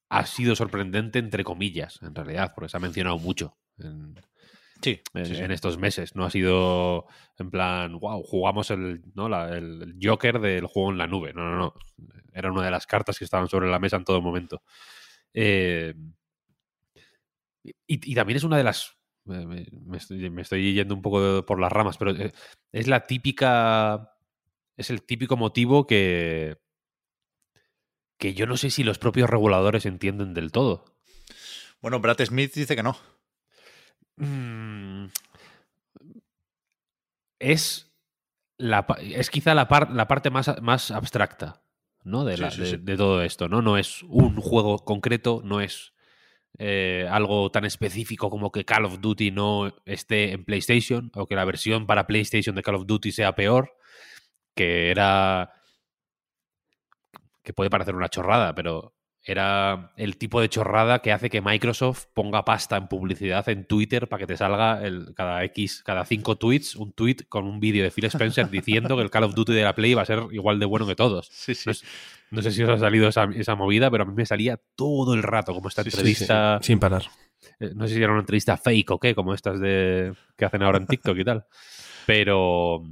ha 0.10 0.26
sido 0.26 0.56
sorprendente 0.56 1.20
entre 1.20 1.44
comillas, 1.44 2.02
en 2.02 2.16
realidad, 2.16 2.54
porque 2.56 2.70
se 2.70 2.78
ha 2.78 2.80
mencionado 2.80 3.18
mucho 3.18 3.58
en, 3.78 4.16
Sí, 4.82 5.02
en, 5.14 5.26
sí, 5.26 5.36
sí. 5.36 5.42
en 5.42 5.52
estos 5.52 5.78
meses. 5.78 6.16
No 6.16 6.24
ha 6.26 6.30
sido 6.30 7.08
en 7.40 7.50
plan, 7.50 8.00
wow, 8.00 8.22
jugamos 8.24 8.70
el, 8.72 9.02
¿no? 9.16 9.28
La- 9.28 9.50
el 9.58 9.98
Joker 10.02 10.40
del 10.40 10.68
juego 10.68 10.92
en 10.92 10.98
la 10.98 11.08
nube. 11.08 11.34
No, 11.34 11.44
no, 11.44 11.58
no. 11.58 11.74
Era 12.32 12.52
una 12.52 12.64
de 12.64 12.72
las 12.72 12.86
cartas 12.86 13.18
que 13.18 13.26
estaban 13.26 13.48
sobre 13.48 13.70
la 13.70 13.80
mesa 13.80 13.98
en 13.98 14.06
todo 14.06 14.22
momento. 14.22 14.62
Eh, 15.34 15.96
y, 17.64 18.12
y 18.12 18.16
también 18.16 18.38
es 18.38 18.44
una 18.44 18.58
de 18.58 18.64
las. 18.64 18.97
Me, 19.28 19.98
estoy, 19.98 20.30
me 20.30 20.42
estoy 20.42 20.74
yendo 20.74 20.96
un 20.96 21.02
poco 21.02 21.46
por 21.46 21.60
las 21.60 21.72
ramas, 21.72 21.98
pero 21.98 22.12
eh, 22.12 22.32
es 22.72 22.88
la 22.88 23.06
típica. 23.06 24.14
Es 24.76 24.90
el 24.90 25.04
típico 25.04 25.38
motivo 25.38 25.86
que. 25.88 26.58
que 28.18 28.34
yo 28.34 28.46
no 28.48 28.58
sé 28.58 28.70
si 28.70 28.84
los 28.84 28.98
propios 29.00 29.30
reguladores 29.30 29.86
entienden 29.86 30.34
del 30.34 30.52
todo. 30.52 30.86
Bueno, 31.82 32.00
Brad 32.00 32.20
Smith 32.26 32.54
dice 32.54 32.76
que 32.76 32.84
no. 32.84 32.98
Mm, 34.18 35.08
es, 37.40 37.92
la, 38.58 38.86
es 39.00 39.30
quizá 39.30 39.54
la, 39.54 39.68
par- 39.68 39.92
la 39.92 40.08
parte 40.08 40.30
más, 40.30 40.60
más 40.62 40.92
abstracta 40.92 41.62
¿no? 42.04 42.26
de, 42.26 42.36
Sí, 42.38 42.42
la- 42.42 42.52
sí, 42.52 42.62
de- 42.62 42.66
sí. 42.72 42.78
de 42.78 42.98
todo 42.98 43.22
esto. 43.22 43.48
¿no? 43.50 43.62
no 43.62 43.78
es 43.78 44.04
un 44.04 44.36
juego 44.38 44.80
concreto, 44.80 45.42
no 45.44 45.62
es 45.62 45.94
eh, 46.60 47.08
algo 47.10 47.52
tan 47.52 47.66
específico 47.66 48.30
como 48.30 48.52
que 48.52 48.66
Call 48.66 48.86
of 48.86 49.00
Duty 49.00 49.32
no 49.32 49.74
esté 49.86 50.32
en 50.32 50.44
PlayStation 50.44 51.12
o 51.16 51.28
que 51.28 51.36
la 51.36 51.46
versión 51.46 51.86
para 51.86 52.08
PlayStation 52.08 52.56
de 52.56 52.64
Call 52.64 52.76
of 52.76 52.86
Duty 52.88 53.12
sea 53.12 53.36
peor, 53.36 53.74
que 54.56 54.90
era... 54.92 55.54
que 57.44 57.54
puede 57.54 57.70
parecer 57.70 57.96
una 57.96 58.10
chorrada, 58.10 58.56
pero 58.56 58.97
era 59.30 59.92
el 59.98 60.18
tipo 60.18 60.40
de 60.40 60.48
chorrada 60.50 61.00
que 61.00 61.12
hace 61.12 61.30
que 61.30 61.42
Microsoft 61.42 62.06
ponga 62.14 62.46
pasta 62.46 62.78
en 62.78 62.88
publicidad 62.88 63.48
en 63.50 63.66
Twitter 63.66 64.08
para 64.08 64.22
que 64.22 64.28
te 64.28 64.38
salga 64.38 64.82
el, 64.84 65.14
cada 65.16 65.44
X, 65.44 65.84
cada 65.84 66.06
cinco 66.06 66.38
tweets, 66.38 66.76
un 66.78 66.94
tweet 66.94 67.18
con 67.28 67.46
un 67.46 67.60
vídeo 67.60 67.84
de 67.84 67.92
Phil 67.92 68.06
Spencer 68.06 68.50
diciendo 68.52 68.96
que 68.96 69.04
el 69.04 69.10
Call 69.10 69.26
of 69.26 69.36
Duty 69.36 69.54
de 69.54 69.64
la 69.64 69.76
Play 69.76 69.94
va 69.94 70.04
a 70.04 70.06
ser 70.06 70.24
igual 70.32 70.60
de 70.60 70.66
bueno 70.66 70.88
que 70.88 70.96
todos. 70.96 71.28
Sí, 71.32 71.54
sí. 71.56 71.64
No, 71.68 71.72
es- 71.72 71.84
no 72.32 72.42
sé 72.42 72.52
si 72.52 72.64
os 72.64 72.70
ha 72.70 72.78
salido 72.78 73.08
esa, 73.10 73.26
esa 73.36 73.56
movida, 73.56 73.92
pero 73.92 74.04
a 74.04 74.06
mí 74.06 74.14
me 74.16 74.26
salía 74.26 74.60
todo 74.76 75.14
el 75.14 75.24
rato, 75.24 75.54
como 75.54 75.68
esta 75.70 75.84
Sí, 75.84 75.92
sí, 75.92 75.98
entrevista. 75.98 76.60
Sin 76.62 76.80
parar. 76.80 77.04
eh, 77.60 77.72
No 77.76 77.88
sé 77.88 77.96
si 77.96 78.02
era 78.04 78.12
una 78.12 78.22
entrevista 78.22 78.56
fake 78.58 78.92
o 78.92 79.00
qué, 79.00 79.14
como 79.16 79.34
estas 79.34 79.60
de 79.60 80.14
que 80.38 80.46
hacen 80.46 80.62
ahora 80.64 80.78
en 80.78 80.88
TikTok 80.88 81.18
y 81.18 81.24
tal. 81.26 81.46
Pero. 82.06 82.84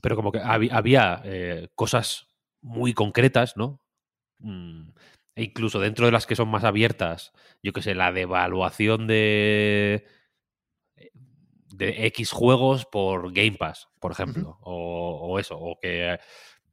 Pero 0.00 0.16
como 0.16 0.30
que 0.32 0.40
había 0.40 1.22
eh, 1.24 1.68
cosas 1.74 2.26
muy 2.60 2.92
concretas, 2.92 3.56
¿no? 3.56 3.80
Mm, 4.44 4.90
E 5.36 5.42
incluso 5.44 5.80
dentro 5.80 6.06
de 6.06 6.12
las 6.12 6.26
que 6.26 6.36
son 6.36 6.48
más 6.48 6.64
abiertas, 6.64 7.32
yo 7.62 7.72
que 7.72 7.82
sé, 7.82 7.94
la 7.94 8.12
devaluación 8.12 9.06
de. 9.06 10.06
de 11.72 12.06
X 12.06 12.30
juegos 12.30 12.86
por 12.86 13.32
Game 13.32 13.56
Pass, 13.58 13.88
por 14.00 14.12
ejemplo. 14.12 14.58
o, 14.60 15.32
o 15.32 15.38
eso, 15.40 15.58
o 15.58 15.78
que 15.80 16.18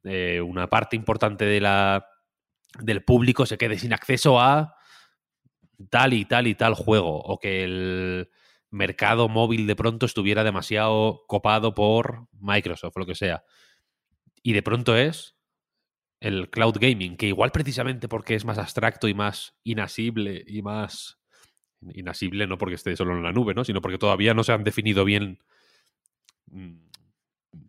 eh, 0.04 0.40
una 0.40 0.68
parte 0.68 0.96
importante 0.96 1.44
de 1.44 1.60
la, 1.60 2.06
del 2.78 3.04
público 3.04 3.46
se 3.46 3.58
quede 3.58 3.78
sin 3.78 3.92
acceso 3.92 4.40
a 4.40 4.76
tal 5.90 6.12
y 6.12 6.24
tal 6.24 6.46
y 6.46 6.54
tal 6.54 6.74
juego, 6.74 7.20
o 7.20 7.38
que 7.38 7.64
el 7.64 8.30
mercado 8.70 9.28
móvil 9.28 9.66
de 9.66 9.76
pronto 9.76 10.06
estuviera 10.06 10.44
demasiado 10.44 11.24
copado 11.26 11.74
por 11.74 12.28
Microsoft 12.32 12.96
o 12.96 13.00
lo 13.00 13.06
que 13.06 13.14
sea. 13.14 13.44
Y 14.42 14.52
de 14.52 14.62
pronto 14.62 14.96
es 14.96 15.36
el 16.22 16.50
cloud 16.50 16.76
gaming, 16.78 17.16
que 17.16 17.26
igual 17.26 17.50
precisamente 17.50 18.08
porque 18.08 18.36
es 18.36 18.44
más 18.44 18.56
abstracto 18.56 19.08
y 19.08 19.14
más 19.14 19.56
inasible 19.64 20.44
y 20.46 20.62
más 20.62 21.18
inasible 21.94 22.46
no 22.46 22.58
porque 22.58 22.76
esté 22.76 22.94
solo 22.96 23.16
en 23.16 23.24
la 23.24 23.32
nube, 23.32 23.54
¿no? 23.54 23.64
sino 23.64 23.82
porque 23.82 23.98
todavía 23.98 24.32
no 24.32 24.44
se 24.44 24.52
han 24.52 24.62
definido 24.62 25.04
bien 25.04 25.40
mm, 26.46 26.76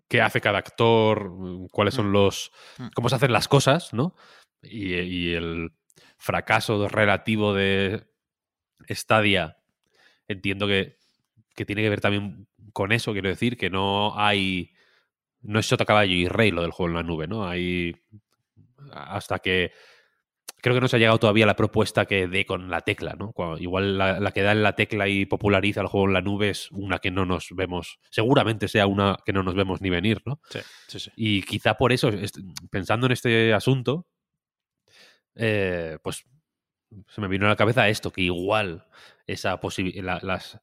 qué 0.07 0.21
hace 0.21 0.39
cada 0.39 0.59
actor, 0.59 1.31
mm, 1.31 1.67
cuáles 1.71 1.95
son 1.95 2.11
los 2.11 2.51
Mm. 2.77 2.87
cómo 2.93 3.09
se 3.09 3.15
hacen 3.15 3.33
las 3.33 3.47
cosas, 3.47 3.91
¿no? 3.91 4.15
Y, 4.61 4.93
y 4.93 5.33
el 5.33 5.71
fracaso 6.17 6.87
relativo 6.87 7.55
de 7.55 8.05
Stadia 8.87 9.57
entiendo 10.27 10.67
que, 10.67 10.97
que 11.55 11.65
tiene 11.65 11.81
que 11.81 11.89
ver 11.89 12.01
también 12.01 12.47
con 12.71 12.91
eso, 12.91 13.13
quiero 13.13 13.29
decir, 13.29 13.57
que 13.57 13.71
no 13.71 14.13
hay 14.15 14.73
no 15.41 15.59
es 15.59 15.65
sota 15.65 15.85
caballo 15.85 16.13
y 16.13 16.27
rey 16.27 16.51
lo 16.51 16.61
del 16.61 16.71
juego 16.71 16.91
en 16.91 16.95
la 16.95 17.03
nube, 17.03 17.27
¿no? 17.27 17.47
Hay 17.47 17.95
hasta 18.91 19.39
que 19.39 19.71
creo 20.61 20.75
que 20.75 20.81
no 20.81 20.87
se 20.87 20.95
ha 20.95 20.99
llegado 20.99 21.19
todavía 21.19 21.43
a 21.43 21.47
la 21.47 21.55
propuesta 21.57 22.05
que 22.05 22.27
dé 22.27 22.45
con 22.45 22.69
la 22.69 22.81
tecla, 22.81 23.15
¿no? 23.19 23.33
Cuando- 23.33 23.57
igual 23.57 23.97
la, 23.97 24.19
la 24.19 24.31
que 24.31 24.41
da 24.41 24.53
en 24.53 24.63
la 24.63 24.75
tecla 24.75 25.07
y 25.09 25.25
populariza 25.25 25.81
el 25.81 25.87
juego 25.87 26.07
en 26.07 26.13
la 26.13 26.21
nube 26.21 26.49
es 26.49 26.71
una 26.71 26.99
que 26.99 27.11
no 27.11 27.25
nos 27.25 27.49
vemos, 27.53 27.99
seguramente 28.09 28.67
sea 28.69 28.87
una 28.87 29.17
que 29.25 29.33
no 29.33 29.43
nos 29.43 29.55
vemos 29.55 29.81
ni 29.81 29.89
venir, 29.89 30.21
¿no? 30.25 30.39
Sí, 30.49 30.59
sí, 30.87 30.99
sí. 30.99 31.11
Y 31.17 31.41
quizá 31.43 31.73
por 31.75 31.91
eso, 31.91 32.09
pensando 32.71 33.07
en 33.07 33.11
este 33.11 33.53
asunto, 33.53 34.07
eh, 35.35 35.97
pues 36.03 36.23
se 37.09 37.21
me 37.21 37.27
vino 37.27 37.45
a 37.45 37.49
la 37.49 37.55
cabeza 37.55 37.89
esto, 37.89 38.11
que 38.11 38.21
igual 38.21 38.85
esa 39.27 39.59
posibilidad, 39.59 40.21
las, 40.21 40.59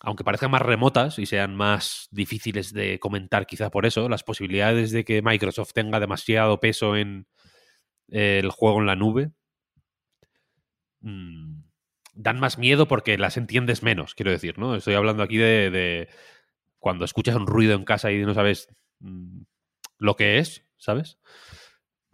aunque 0.00 0.24
parezcan 0.24 0.50
más 0.50 0.62
remotas 0.62 1.18
y 1.18 1.26
sean 1.26 1.54
más 1.56 2.08
difíciles 2.10 2.72
de 2.72 2.98
comentar 3.00 3.46
quizá 3.46 3.70
por 3.70 3.84
eso, 3.86 4.08
las 4.08 4.22
posibilidades 4.22 4.92
de 4.92 5.04
que 5.04 5.20
Microsoft 5.22 5.72
tenga 5.72 6.00
demasiado 6.00 6.60
peso 6.60 6.96
en 6.96 7.26
el 8.08 8.50
juego 8.50 8.80
en 8.80 8.86
la 8.86 8.96
nube 8.96 9.30
mm, 11.00 11.62
dan 12.14 12.40
más 12.40 12.58
miedo 12.58 12.86
porque 12.88 13.18
las 13.18 13.36
entiendes 13.36 13.82
menos, 13.82 14.14
quiero 14.14 14.30
decir, 14.30 14.58
¿no? 14.58 14.74
Estoy 14.76 14.94
hablando 14.94 15.22
aquí 15.22 15.36
de, 15.36 15.70
de 15.70 16.08
cuando 16.78 17.04
escuchas 17.04 17.36
un 17.36 17.46
ruido 17.46 17.74
en 17.74 17.84
casa 17.84 18.12
y 18.12 18.22
no 18.24 18.34
sabes 18.34 18.68
mm, 19.00 19.42
lo 19.98 20.16
que 20.16 20.38
es, 20.38 20.66
¿sabes? 20.76 21.18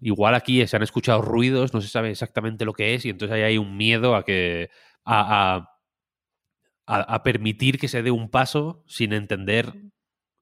Igual 0.01 0.35
aquí 0.35 0.67
se 0.67 0.77
han 0.77 0.83
escuchado 0.83 1.23
ruidos, 1.23 1.75
no 1.75 1.81
se 1.81 1.89
sabe 1.89 2.11
exactamente 2.11 2.65
lo 2.65 2.73
que 2.73 2.95
es 2.95 3.05
y 3.05 3.11
entonces 3.11 3.35
ahí 3.37 3.43
hay 3.43 3.59
un 3.59 3.77
miedo 3.77 4.17
a 4.17 4.25
que 4.25 4.71
a- 5.05 5.67
a- 6.87 7.15
a 7.15 7.23
permitir 7.23 7.79
que 7.79 7.89
se 7.89 8.03
dé 8.03 8.11
un 8.11 8.31
paso 8.31 8.83
sin 8.87 9.13
entender 9.13 9.75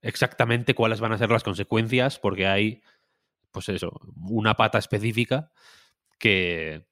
exactamente 0.03 0.75
cuáles 0.75 1.01
van 1.01 1.13
a 1.13 1.19
ser 1.19 1.31
las 1.31 1.45
consecuencias 1.45 2.19
porque 2.19 2.47
hay 2.47 2.83
pues 3.53 3.69
eso, 3.69 4.01
una 4.29 4.55
pata 4.55 4.79
específica 4.79 5.51
que, 6.19 6.87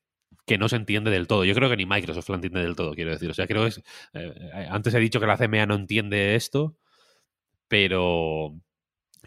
que 0.47 0.59
no 0.59 0.69
se 0.69 0.77
entiende 0.77 1.11
del 1.11 1.27
todo. 1.27 1.45
Yo 1.45 1.55
creo 1.55 1.69
que 1.71 1.77
ni 1.77 1.87
Microsoft 1.87 2.29
la 2.29 2.37
entiende 2.37 2.63
del 2.63 2.77
todo, 2.77 2.95
quiero 2.95 3.11
decir. 3.11 3.31
O 3.31 3.35
sea, 3.35 3.47
creo 3.47 3.63
que 3.63 3.69
es, 3.69 3.83
eh, 4.15 4.69
antes 4.71 4.95
he 4.95 5.01
dicho 5.01 5.21
que 5.21 5.27
la 5.27 5.37
CMA 5.37 5.67
no 5.67 5.75
entiende 5.75 6.37
esto, 6.37 6.79
pero 7.69 8.55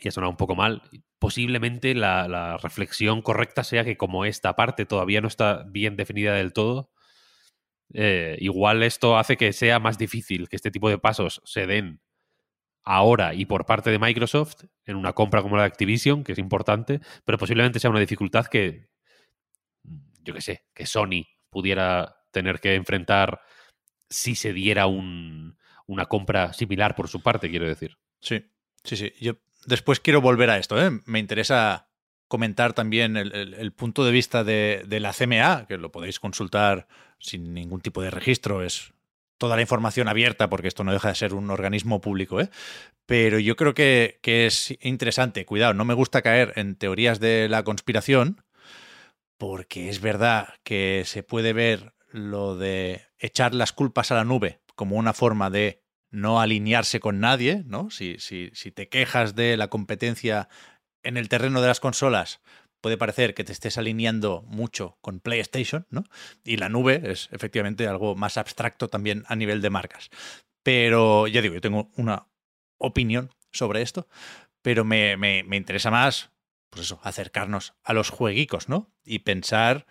y 0.01 0.07
ha 0.07 0.11
sonado 0.11 0.31
un 0.31 0.37
poco 0.37 0.55
mal. 0.55 0.81
Posiblemente 1.19 1.93
la, 1.95 2.27
la 2.27 2.57
reflexión 2.57 3.21
correcta 3.21 3.63
sea 3.63 3.83
que 3.83 3.97
como 3.97 4.25
esta 4.25 4.55
parte 4.55 4.85
todavía 4.85 5.21
no 5.21 5.27
está 5.27 5.63
bien 5.67 5.97
definida 5.97 6.33
del 6.35 6.53
todo, 6.53 6.91
eh, 7.93 8.37
igual 8.39 8.83
esto 8.83 9.17
hace 9.17 9.35
que 9.35 9.51
sea 9.51 9.79
más 9.79 9.97
difícil 9.97 10.47
que 10.47 10.55
este 10.55 10.71
tipo 10.71 10.89
de 10.89 10.99
pasos 10.99 11.41
se 11.43 11.65
den 11.65 12.01
ahora 12.83 13.33
y 13.33 13.45
por 13.45 13.65
parte 13.65 13.91
de 13.91 13.99
Microsoft 13.99 14.63
en 14.85 14.95
una 14.95 15.13
compra 15.13 15.41
como 15.41 15.55
la 15.55 15.63
de 15.63 15.67
Activision, 15.67 16.23
que 16.23 16.31
es 16.31 16.39
importante, 16.39 17.01
pero 17.25 17.37
posiblemente 17.37 17.79
sea 17.79 17.89
una 17.89 17.99
dificultad 17.99 18.45
que, 18.47 18.89
yo 20.23 20.33
qué 20.33 20.41
sé, 20.41 20.65
que 20.73 20.85
Sony 20.85 21.25
pudiera 21.49 22.17
tener 22.31 22.59
que 22.59 22.75
enfrentar 22.75 23.41
si 24.09 24.35
se 24.35 24.53
diera 24.53 24.87
un, 24.87 25.57
una 25.85 26.05
compra 26.05 26.53
similar 26.53 26.95
por 26.95 27.07
su 27.07 27.21
parte, 27.21 27.49
quiero 27.49 27.67
decir. 27.67 27.97
Sí, 28.21 28.45
sí, 28.83 28.97
sí. 28.97 29.13
Yo 29.19 29.33
después 29.65 29.99
quiero 29.99 30.21
volver 30.21 30.49
a 30.49 30.57
esto. 30.57 30.81
¿eh? 30.81 30.91
Me 31.05 31.19
interesa 31.19 31.89
comentar 32.27 32.73
también 32.73 33.17
el, 33.17 33.71
punto 33.73 34.05
de 34.05 34.11
vista 34.11 34.43
de, 34.43 34.83
de 34.87 34.99
la 34.99 35.13
CMA, 35.13 35.65
que 35.67 35.77
lo 35.77 35.91
podéis 35.91 36.19
consultar 36.19 36.87
sin 37.17 37.53
ningún 37.53 37.81
tipo 37.81 38.01
de 38.01 38.11
registro. 38.11 38.63
Es 38.63 38.93
toda 39.39 39.55
la 39.55 39.63
información 39.63 40.07
abierta, 40.07 40.49
porque 40.49 40.67
esto 40.67 40.83
no 40.83 40.93
deja 40.93 41.09
de 41.09 41.15
ser 41.15 41.33
un 41.33 41.49
organismo 41.49 42.01
público. 42.01 42.39
¿eh? 42.39 42.51
Pero 43.07 43.39
yo 43.39 43.55
creo 43.55 43.73
que, 43.73 44.19
que 44.21 44.45
es 44.45 44.77
interesante. 44.81 45.45
Cuidado, 45.45 45.73
no 45.73 45.85
me 45.85 45.95
gusta 45.95 46.21
caer 46.21 46.53
en 46.55 46.75
teorías 46.75 47.19
de 47.19 47.49
la 47.49 47.63
conspiración, 47.63 48.43
porque 49.37 49.89
es 49.89 50.01
verdad 50.01 50.53
que 50.63 51.03
se 51.05 51.23
puede 51.23 51.53
ver 51.53 51.95
lo 52.11 52.55
de 52.55 53.07
echar 53.17 53.55
las 53.55 53.73
culpas 53.73 54.11
a 54.11 54.15
la 54.15 54.25
nube 54.25 54.61
como 54.75 54.97
una 54.97 55.13
forma 55.13 55.49
de 55.49 55.81
no 56.11 56.41
alinearse 56.41 56.99
con 56.99 57.19
nadie, 57.19 57.63
¿no? 57.65 57.89
Si, 57.89 58.17
si, 58.19 58.49
si 58.53 58.71
te 58.71 58.89
quejas 58.89 59.35
de 59.35 59.57
la 59.57 59.67
competencia 59.67 60.49
en 61.03 61.17
el 61.17 61.29
terreno 61.29 61.61
de 61.61 61.67
las 61.67 61.79
consolas, 61.79 62.41
puede 62.81 62.97
parecer 62.97 63.33
que 63.33 63.43
te 63.43 63.51
estés 63.51 63.77
alineando 63.77 64.43
mucho 64.47 64.97
con 65.01 65.19
PlayStation, 65.19 65.85
¿no? 65.89 66.03
Y 66.43 66.57
la 66.57 66.69
nube 66.69 67.01
es 67.11 67.29
efectivamente 67.31 67.87
algo 67.87 68.15
más 68.15 68.37
abstracto 68.37 68.87
también 68.87 69.23
a 69.27 69.35
nivel 69.35 69.61
de 69.61 69.69
marcas. 69.69 70.09
Pero 70.63 71.27
ya 71.27 71.41
digo, 71.41 71.55
yo 71.55 71.61
tengo 71.61 71.91
una 71.95 72.27
opinión 72.77 73.31
sobre 73.51 73.81
esto, 73.81 74.07
pero 74.61 74.85
me, 74.85 75.17
me, 75.17 75.43
me 75.43 75.57
interesa 75.57 75.91
más, 75.91 76.31
pues 76.69 76.85
eso, 76.85 76.99
acercarnos 77.03 77.73
a 77.83 77.93
los 77.93 78.09
jueguicos, 78.09 78.69
¿no? 78.69 78.91
Y 79.03 79.19
pensar 79.19 79.85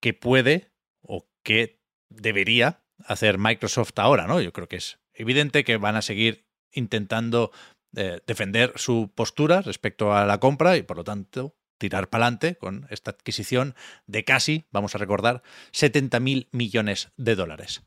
qué 0.00 0.14
puede 0.14 0.72
o 1.02 1.28
qué 1.42 1.80
debería 2.08 2.84
hacer 3.06 3.38
Microsoft 3.38 3.92
ahora, 3.96 4.26
¿no? 4.26 4.40
Yo 4.40 4.52
creo 4.52 4.68
que 4.68 4.76
es 4.76 5.00
evidente 5.14 5.64
que 5.64 5.76
van 5.76 5.96
a 5.96 6.02
seguir 6.02 6.46
intentando 6.72 7.52
eh, 7.94 8.20
defender 8.26 8.72
su 8.76 9.12
postura 9.14 9.60
respecto 9.60 10.14
a 10.14 10.24
la 10.24 10.40
compra 10.40 10.76
y 10.76 10.82
por 10.82 10.96
lo 10.96 11.04
tanto 11.04 11.54
tirar 11.82 12.08
para 12.08 12.26
adelante 12.26 12.54
con 12.54 12.86
esta 12.90 13.10
adquisición 13.10 13.74
de 14.06 14.24
casi, 14.24 14.66
vamos 14.70 14.94
a 14.94 14.98
recordar, 14.98 15.42
70 15.72 16.20
mil 16.20 16.48
millones 16.52 17.10
de 17.16 17.34
dólares. 17.34 17.82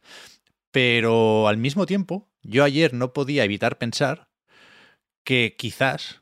Pero 0.72 1.48
al 1.48 1.56
mismo 1.56 1.86
tiempo, 1.86 2.28
yo 2.44 2.66
ayer 2.66 2.94
no 2.94 3.14
podía 3.14 3.46
evitar 3.46 3.78
pensar 3.78 4.28
que 5.24 5.56
quizás 5.58 6.22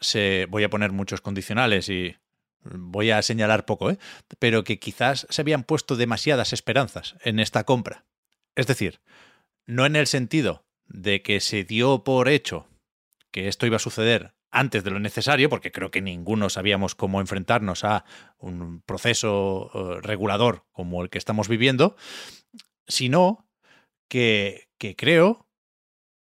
se. 0.00 0.46
Voy 0.50 0.64
a 0.64 0.70
poner 0.70 0.90
muchos 0.90 1.20
condicionales 1.20 1.88
y 1.88 2.16
voy 2.64 3.12
a 3.12 3.22
señalar 3.22 3.64
poco, 3.64 3.92
¿eh? 3.92 3.98
pero 4.40 4.64
que 4.64 4.80
quizás 4.80 5.28
se 5.30 5.40
habían 5.40 5.62
puesto 5.62 5.94
demasiadas 5.94 6.52
esperanzas 6.52 7.14
en 7.22 7.38
esta 7.38 7.62
compra. 7.62 8.04
Es 8.56 8.66
decir, 8.66 9.00
no 9.66 9.86
en 9.86 9.94
el 9.94 10.08
sentido 10.08 10.64
de 10.88 11.22
que 11.22 11.38
se 11.38 11.62
dio 11.62 12.02
por 12.02 12.28
hecho 12.28 12.66
que 13.30 13.46
esto 13.46 13.66
iba 13.66 13.76
a 13.76 13.80
suceder 13.80 14.34
antes 14.54 14.84
de 14.84 14.90
lo 14.92 15.00
necesario, 15.00 15.50
porque 15.50 15.72
creo 15.72 15.90
que 15.90 16.00
ninguno 16.00 16.48
sabíamos 16.48 16.94
cómo 16.94 17.20
enfrentarnos 17.20 17.82
a 17.82 18.04
un 18.38 18.80
proceso 18.82 19.70
eh, 19.74 20.00
regulador 20.00 20.64
como 20.70 21.02
el 21.02 21.10
que 21.10 21.18
estamos 21.18 21.48
viviendo, 21.48 21.96
sino 22.86 23.50
que, 24.08 24.68
creo, 24.96 25.48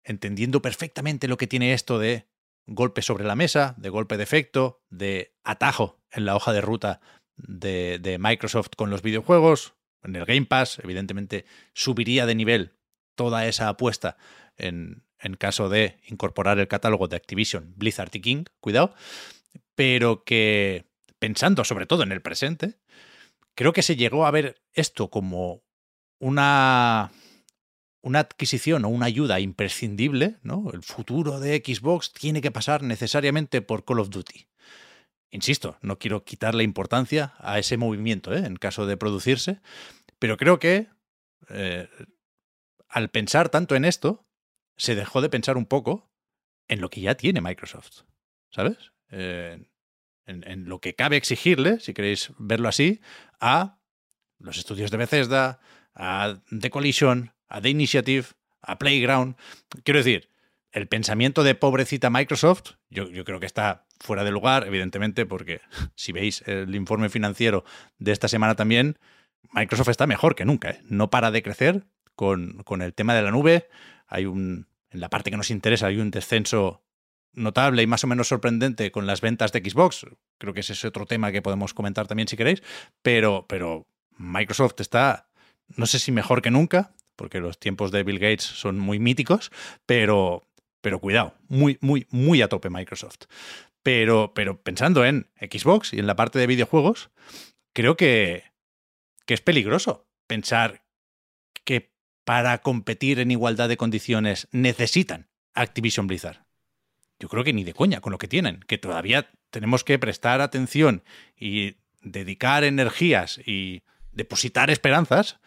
entendiendo 0.03 0.63
perfectamente 0.63 1.27
lo 1.27 1.37
que 1.37 1.45
tiene 1.45 1.73
esto 1.73 1.99
de 1.99 2.27
golpe 2.65 3.03
sobre 3.03 3.23
la 3.23 3.35
mesa, 3.35 3.75
de 3.77 3.89
golpe 3.89 4.17
de 4.17 4.23
efecto, 4.23 4.81
de 4.89 5.35
atajo 5.43 6.01
en 6.11 6.25
la 6.25 6.35
hoja 6.35 6.53
de 6.53 6.61
ruta 6.61 6.99
de, 7.35 7.99
de, 7.99 8.17
Microsoft 8.17 8.71
con 8.75 8.89
los 8.89 9.03
videojuegos, 9.03 9.75
en 10.01 10.15
el 10.15 10.25
Game 10.25 10.47
Pass, 10.47 10.79
evidentemente 10.79 11.45
subiría 11.73 12.25
de 12.25 12.33
nivel 12.33 12.77
toda 13.15 13.45
esa 13.45 13.69
apuesta 13.69 14.17
en, 14.57 15.06
en 15.19 15.35
caso 15.35 15.69
de 15.69 15.99
incorporar 16.07 16.59
el 16.59 16.67
catálogo 16.67 17.07
de 17.07 17.15
Activision, 17.15 17.73
Blizzard 17.75 18.11
y 18.13 18.21
King, 18.21 18.43
cuidado, 18.59 18.93
pero 19.75 20.23
que 20.23 20.85
pensando 21.19 21.63
sobre 21.63 21.85
todo 21.85 22.03
en 22.03 22.11
el 22.11 22.21
presente, 22.21 22.77
creo 23.55 23.73
que 23.73 23.81
se 23.81 23.95
llegó 23.95 24.25
a 24.25 24.31
ver 24.31 24.61
esto 24.73 25.09
como 25.09 25.63
una 26.19 27.11
una 28.01 28.19
adquisición 28.19 28.85
o 28.85 28.89
una 28.89 29.05
ayuda 29.07 29.39
imprescindible, 29.39 30.37
¿no? 30.41 30.71
El 30.73 30.81
futuro 30.81 31.39
de 31.39 31.61
Xbox 31.65 32.13
tiene 32.13 32.41
que 32.41 32.51
pasar 32.51 32.81
necesariamente 32.81 33.61
por 33.61 33.83
Call 33.83 33.99
of 33.99 34.09
Duty. 34.09 34.47
Insisto, 35.29 35.77
no 35.81 35.99
quiero 35.99 36.23
quitarle 36.23 36.63
importancia 36.63 37.33
a 37.39 37.59
ese 37.59 37.75
movimiento 37.75 38.33
¿eh? 38.33 38.45
en 38.45 38.55
caso 38.55 38.85
de 38.85 38.95
producirse, 38.95 39.59
pero 40.19 40.37
creo 40.37 40.57
que 40.57 40.87
eh, 41.49 41.89
al 42.87 43.09
pensar 43.09 43.49
tanto 43.49 43.75
en 43.75 43.83
esto, 43.83 44.25
se 44.77 44.95
dejó 44.95 45.21
de 45.21 45.29
pensar 45.29 45.57
un 45.57 45.65
poco 45.65 46.09
en 46.67 46.81
lo 46.81 46.89
que 46.89 47.01
ya 47.01 47.15
tiene 47.15 47.41
Microsoft, 47.41 48.03
¿sabes? 48.49 48.91
en, 49.09 49.69
en, 50.25 50.65
lo 50.67 50.79
que 50.79 50.95
cabe 50.95 51.15
exigirle, 51.15 51.79
si 51.79 51.93
queréis 51.93 52.31
verlo 52.37 52.67
así, 52.67 53.01
a 53.39 53.79
los 54.39 54.57
estudios 54.57 54.91
de 54.91 54.97
Bethesda, 54.97 55.59
a 55.95 56.41
The 56.49 56.69
Collision, 56.69 57.33
a 57.47 57.61
The 57.61 57.69
Initiative, 57.69 58.27
a 58.61 58.77
Playground. 58.77 59.35
Quiero 59.83 59.99
decir, 59.99 60.29
el 60.71 60.87
pensamiento 60.87 61.43
de 61.43 61.55
pobrecita 61.55 62.09
Microsoft, 62.09 62.73
yo, 62.89 63.09
yo, 63.09 63.23
creo 63.25 63.39
que 63.39 63.45
está 63.45 63.85
fuera 63.99 64.23
de 64.23 64.31
lugar, 64.31 64.67
evidentemente, 64.67 65.25
porque 65.25 65.61
si 65.95 66.11
veis 66.11 66.43
el 66.45 66.75
informe 66.75 67.09
financiero 67.09 67.63
de 67.97 68.11
esta 68.11 68.27
semana 68.27 68.55
también, 68.55 68.99
Microsoft 69.53 69.89
está 69.89 70.07
mejor 70.07 70.35
que 70.35 70.45
nunca, 70.45 70.71
¿eh? 70.71 70.81
no 70.83 71.09
para 71.09 71.31
de 71.31 71.41
crecer 71.41 71.87
con, 72.17 72.63
con, 72.65 72.81
el 72.81 72.93
tema 72.93 73.15
de 73.15 73.21
la 73.21 73.31
nube. 73.31 73.69
Hay 74.07 74.25
un, 74.25 74.67
en 74.89 74.99
la 74.99 75.09
parte 75.09 75.31
que 75.31 75.37
nos 75.37 75.51
interesa, 75.51 75.87
hay 75.87 75.99
un 75.99 76.11
descenso 76.11 76.83
notable 77.31 77.83
y 77.83 77.87
más 77.87 78.03
o 78.03 78.07
menos 78.07 78.27
sorprendente 78.27 78.91
con 78.91 79.05
las 79.07 79.21
ventas 79.21 79.53
de 79.53 79.59
Xbox. 79.59 80.05
Creo 80.37 80.53
que 80.53 80.61
ese 80.61 80.73
es 80.73 80.83
otro 80.83 81.05
tema 81.05 81.31
que 81.31 81.41
podemos 81.41 81.73
comentar 81.73 82.07
también 82.07 82.27
si 82.27 82.35
queréis, 82.35 82.63
pero, 83.01 83.45
pero 83.47 83.87
Microsoft 84.17 84.79
está, 84.79 85.29
no 85.75 85.85
sé 85.85 85.99
si 85.99 86.11
mejor 86.11 86.41
que 86.41 86.51
nunca, 86.51 86.95
porque 87.15 87.39
los 87.39 87.59
tiempos 87.59 87.91
de 87.91 88.03
Bill 88.03 88.19
Gates 88.19 88.43
son 88.43 88.79
muy 88.79 88.99
míticos, 88.99 89.51
pero, 89.85 90.47
pero 90.81 90.99
cuidado, 90.99 91.35
muy, 91.47 91.77
muy, 91.79 92.07
muy 92.09 92.41
a 92.41 92.49
tope 92.49 92.69
Microsoft. 92.69 93.25
Pero, 93.83 94.33
pero 94.33 94.59
pensando 94.59 95.05
en 95.05 95.29
Xbox 95.39 95.93
y 95.93 95.99
en 95.99 96.07
la 96.07 96.15
parte 96.15 96.39
de 96.39 96.47
videojuegos, 96.47 97.11
creo 97.73 97.95
que, 97.95 98.43
que 99.25 99.35
es 99.35 99.41
peligroso 99.41 100.07
pensar 100.25 100.83
que 101.63 101.91
para 102.27 102.57
competir 102.57 103.21
en 103.21 103.31
igualdad 103.31 103.69
de 103.69 103.77
condiciones 103.77 104.49
necesitan 104.51 105.29
Activision 105.53 106.07
Blizzard. 106.07 106.43
Yo 107.21 107.29
creo 107.29 107.45
que 107.45 107.53
ni 107.53 107.63
de 107.63 107.73
coña 107.73 108.01
con 108.01 108.11
lo 108.11 108.17
que 108.17 108.27
tienen, 108.27 108.59
que 108.67 108.77
todavía 108.77 109.29
tenemos 109.49 109.85
que 109.85 109.97
prestar 109.97 110.41
atención 110.41 111.05
y 111.37 111.77
dedicar 112.01 112.65
energías 112.65 113.39
y 113.45 113.83
depositar 114.11 114.69
esperanzas 114.69 115.39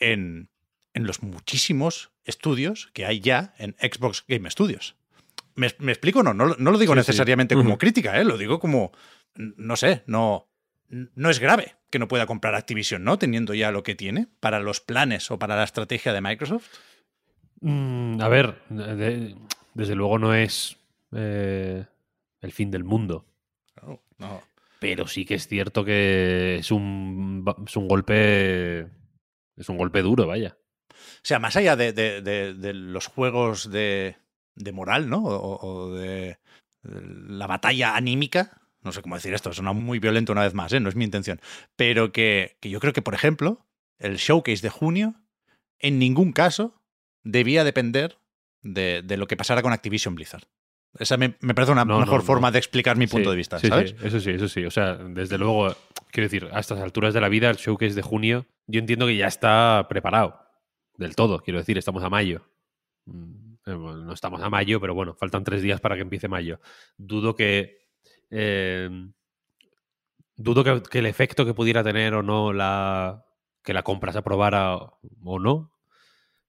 en, 0.00 0.48
en 0.92 1.06
los 1.06 1.22
muchísimos 1.22 2.10
estudios 2.24 2.90
que 2.94 3.06
hay 3.06 3.20
ya 3.20 3.54
en 3.56 3.76
Xbox 3.78 4.24
Game 4.26 4.50
Studios. 4.50 4.96
¿Me, 5.54 5.68
explico? 5.68 6.24
No, 6.24 6.34
no, 6.34 6.56
no, 6.58 6.70
lo 6.72 6.78
digo 6.78 6.96
necesariamente 6.96 7.54
como 7.54 7.78
crítica, 7.78 8.20
¿eh? 8.20 8.24
lo 8.24 8.36
digo 8.36 8.58
como, 8.58 8.90
no 9.36 9.76
sé, 9.76 10.02
no, 10.08 10.48
no 10.88 11.30
es 11.30 11.38
grave 11.38 11.76
que 11.94 12.00
no 12.00 12.08
pueda 12.08 12.26
comprar 12.26 12.56
Activision, 12.56 13.04
¿no? 13.04 13.18
Teniendo 13.18 13.54
ya 13.54 13.70
lo 13.70 13.84
que 13.84 13.94
tiene 13.94 14.26
para 14.40 14.58
los 14.58 14.80
planes 14.80 15.30
o 15.30 15.38
para 15.38 15.54
la 15.54 15.62
estrategia 15.62 16.12
de 16.12 16.20
Microsoft. 16.20 16.66
Mm, 17.60 18.20
a 18.20 18.26
ver, 18.26 18.60
desde 18.68 19.94
luego 19.94 20.18
no 20.18 20.34
es 20.34 20.76
eh, 21.12 21.84
el 22.40 22.50
fin 22.50 22.72
del 22.72 22.82
mundo. 22.82 23.26
no. 24.18 24.42
Pero 24.80 25.06
sí 25.06 25.24
que 25.24 25.36
es 25.36 25.46
cierto 25.46 25.84
que 25.84 26.56
es 26.56 26.72
un, 26.72 27.44
es 27.64 27.76
un 27.76 27.86
golpe. 27.86 28.88
Es 29.56 29.68
un 29.68 29.76
golpe 29.76 30.02
duro, 30.02 30.26
vaya. 30.26 30.58
O 30.90 31.22
sea, 31.22 31.38
más 31.38 31.54
allá 31.54 31.76
de, 31.76 32.72
los 32.74 33.06
juegos 33.06 33.70
de, 33.70 34.16
moral, 34.72 35.08
¿no? 35.08 35.22
O, 35.22 35.94
de 35.94 36.38
la 36.82 37.46
batalla 37.46 37.94
anímica, 37.94 38.63
no 38.84 38.92
sé 38.92 39.02
cómo 39.02 39.14
decir 39.14 39.34
esto, 39.34 39.52
suena 39.52 39.72
muy 39.72 39.98
violento 39.98 40.32
una 40.32 40.42
vez 40.42 40.54
más, 40.54 40.72
¿eh? 40.72 40.80
no 40.80 40.88
es 40.88 40.96
mi 40.96 41.04
intención, 41.04 41.40
pero 41.76 42.12
que, 42.12 42.56
yo 42.62 42.80
creo 42.80 42.92
que, 42.92 43.02
por 43.02 43.14
ejemplo, 43.14 43.66
el 43.98 44.16
showcase 44.16 44.62
de 44.62 44.70
junio 44.70 45.14
en 45.78 45.98
ningún 45.98 46.32
caso 46.32 46.82
debía 47.22 47.64
depender 47.64 48.18
de, 48.62 49.02
lo 49.16 49.26
que 49.26 49.36
pasara 49.36 49.62
con 49.62 49.72
Activision 49.72 50.14
Blizzard. 50.14 50.44
Esa 50.98 51.16
me, 51.16 51.30
parece 51.30 51.72
una 51.72 51.84
mejor 51.84 52.22
forma 52.22 52.52
de 52.52 52.58
explicar 52.58 52.96
mi 52.96 53.08
punto 53.08 53.30
de 53.30 53.36
vista, 53.36 53.58
¿sabes? 53.58 53.96
eso 54.02 54.20
sí, 54.20 54.30
eso 54.30 54.48
sí. 54.48 54.64
O 54.64 54.70
sea, 54.70 54.94
desde 54.94 55.38
luego, 55.38 55.74
quiero 56.12 56.26
decir, 56.26 56.48
a 56.52 56.60
estas 56.60 56.78
alturas 56.78 57.12
de 57.12 57.20
la 57.20 57.28
vida, 57.28 57.50
el 57.50 57.56
showcase 57.56 57.94
de 57.94 58.02
junio, 58.02 58.46
yo 58.66 58.78
entiendo 58.78 59.06
que 59.06 59.16
ya 59.16 59.26
está 59.26 59.86
preparado 59.88 60.40
del 60.96 61.16
todo, 61.16 61.40
quiero 61.40 61.58
decir, 61.58 61.78
estamos 61.78 62.04
a 62.04 62.10
mayo. 62.10 62.46
Mm, 63.06 63.54
eh, 63.66 63.76
no 63.76 64.12
estamos 64.12 64.42
a 64.42 64.50
mayo, 64.50 64.80
pero 64.80 64.94
bueno, 64.94 65.14
faltan 65.14 65.44
tres 65.44 65.62
días 65.62 65.80
para 65.80 65.96
que 65.96 66.02
empiece 66.02 66.28
mayo. 66.28 66.60
Dudo 66.96 67.34
que. 67.34 67.83
Eh, 68.36 68.90
dudo 70.36 70.64
que, 70.64 70.98
el 70.98 71.06
efecto 71.06 71.46
que 71.46 71.54
pudiera 71.54 71.84
tener 71.84 72.14
o 72.14 72.22
no 72.22 72.52
la. 72.52 73.24
que 73.62 73.72
la 73.72 73.82
compra 73.82 74.12
se 74.12 74.18
aprobara 74.18 74.76
o 74.76 75.38
no 75.38 75.72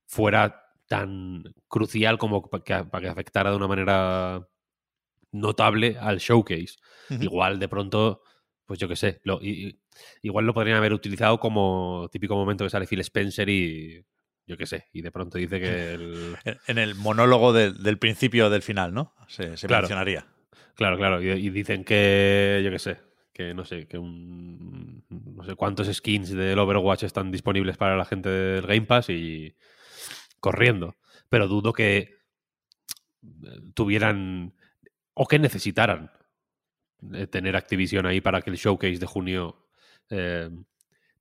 fuera 0.07 0.63
tan 0.87 1.43
crucial 1.67 2.17
como 2.17 2.49
para 2.49 2.63
que, 2.63 2.89
para 2.89 3.01
que 3.01 3.09
afectara 3.09 3.51
de 3.51 3.57
una 3.57 3.67
manera 3.67 4.47
notable 5.31 5.97
al 5.99 6.19
showcase. 6.19 6.75
Igual 7.09 7.59
de 7.59 7.67
pronto, 7.67 8.21
pues 8.65 8.79
yo 8.79 8.87
qué 8.87 8.95
sé, 8.95 9.19
lo, 9.23 9.39
igual 10.21 10.45
lo 10.45 10.53
podrían 10.53 10.77
haber 10.77 10.93
utilizado 10.93 11.39
como 11.39 12.07
típico 12.11 12.35
momento 12.35 12.63
que 12.63 12.69
sale 12.69 12.87
Phil 12.87 13.01
Spencer 13.01 13.49
y 13.49 14.03
yo 14.47 14.57
qué 14.57 14.65
sé, 14.65 14.85
y 14.93 15.01
de 15.01 15.11
pronto 15.11 15.37
dice 15.37 15.59
que... 15.59 16.35
En 16.67 16.77
el 16.77 16.95
monólogo 16.95 17.51
del 17.51 17.97
principio 17.97 18.49
del 18.49 18.61
final, 18.61 18.93
¿no? 18.93 19.13
Se, 19.27 19.57
se 19.57 19.67
mencionaría. 19.67 20.27
Claro, 20.75 20.97
claro, 20.97 21.21
y, 21.21 21.49
dicen 21.49 21.83
que, 21.85 22.61
yo 22.63 22.69
qué 22.69 22.79
sé, 22.79 22.97
que 23.33 23.53
no 23.53 23.63
sé, 23.63 23.87
que 23.87 23.97
un... 23.97 25.03
no 25.09 25.43
sé 25.45 25.55
cuántos 25.55 25.87
skins 25.93 26.31
del 26.31 26.59
Overwatch 26.59 27.03
están 27.03 27.31
disponibles 27.31 27.77
para 27.77 27.95
la 27.95 28.05
gente 28.05 28.29
del 28.29 28.67
Game 28.67 28.81
Pass 28.81 29.09
y 29.09 29.55
corriendo. 30.39 30.95
Pero 31.29 31.47
dudo 31.47 31.73
que 31.73 31.97
eh, 31.97 33.61
tuvieran 33.73 34.53
o 35.13 35.27
que 35.27 35.39
necesitaran 35.39 36.11
eh, 37.13 37.27
tener 37.27 37.55
Activision 37.55 38.05
ahí 38.05 38.21
para 38.21 38.41
que 38.41 38.49
el 38.51 38.57
showcase 38.57 38.99
de 38.99 39.05
junio 39.05 39.67
eh, 40.09 40.49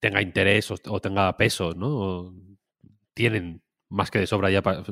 tenga 0.01 0.21
interés 0.21 0.71
o, 0.71 1.01
tenga 1.01 1.37
peso, 1.37 1.73
¿no? 1.75 2.35
tienen 3.15 3.63
más 3.89 4.11
que 4.11 4.19
de 4.19 4.27
sobra 4.27 4.51
ya 4.51 4.61
para 4.61 4.83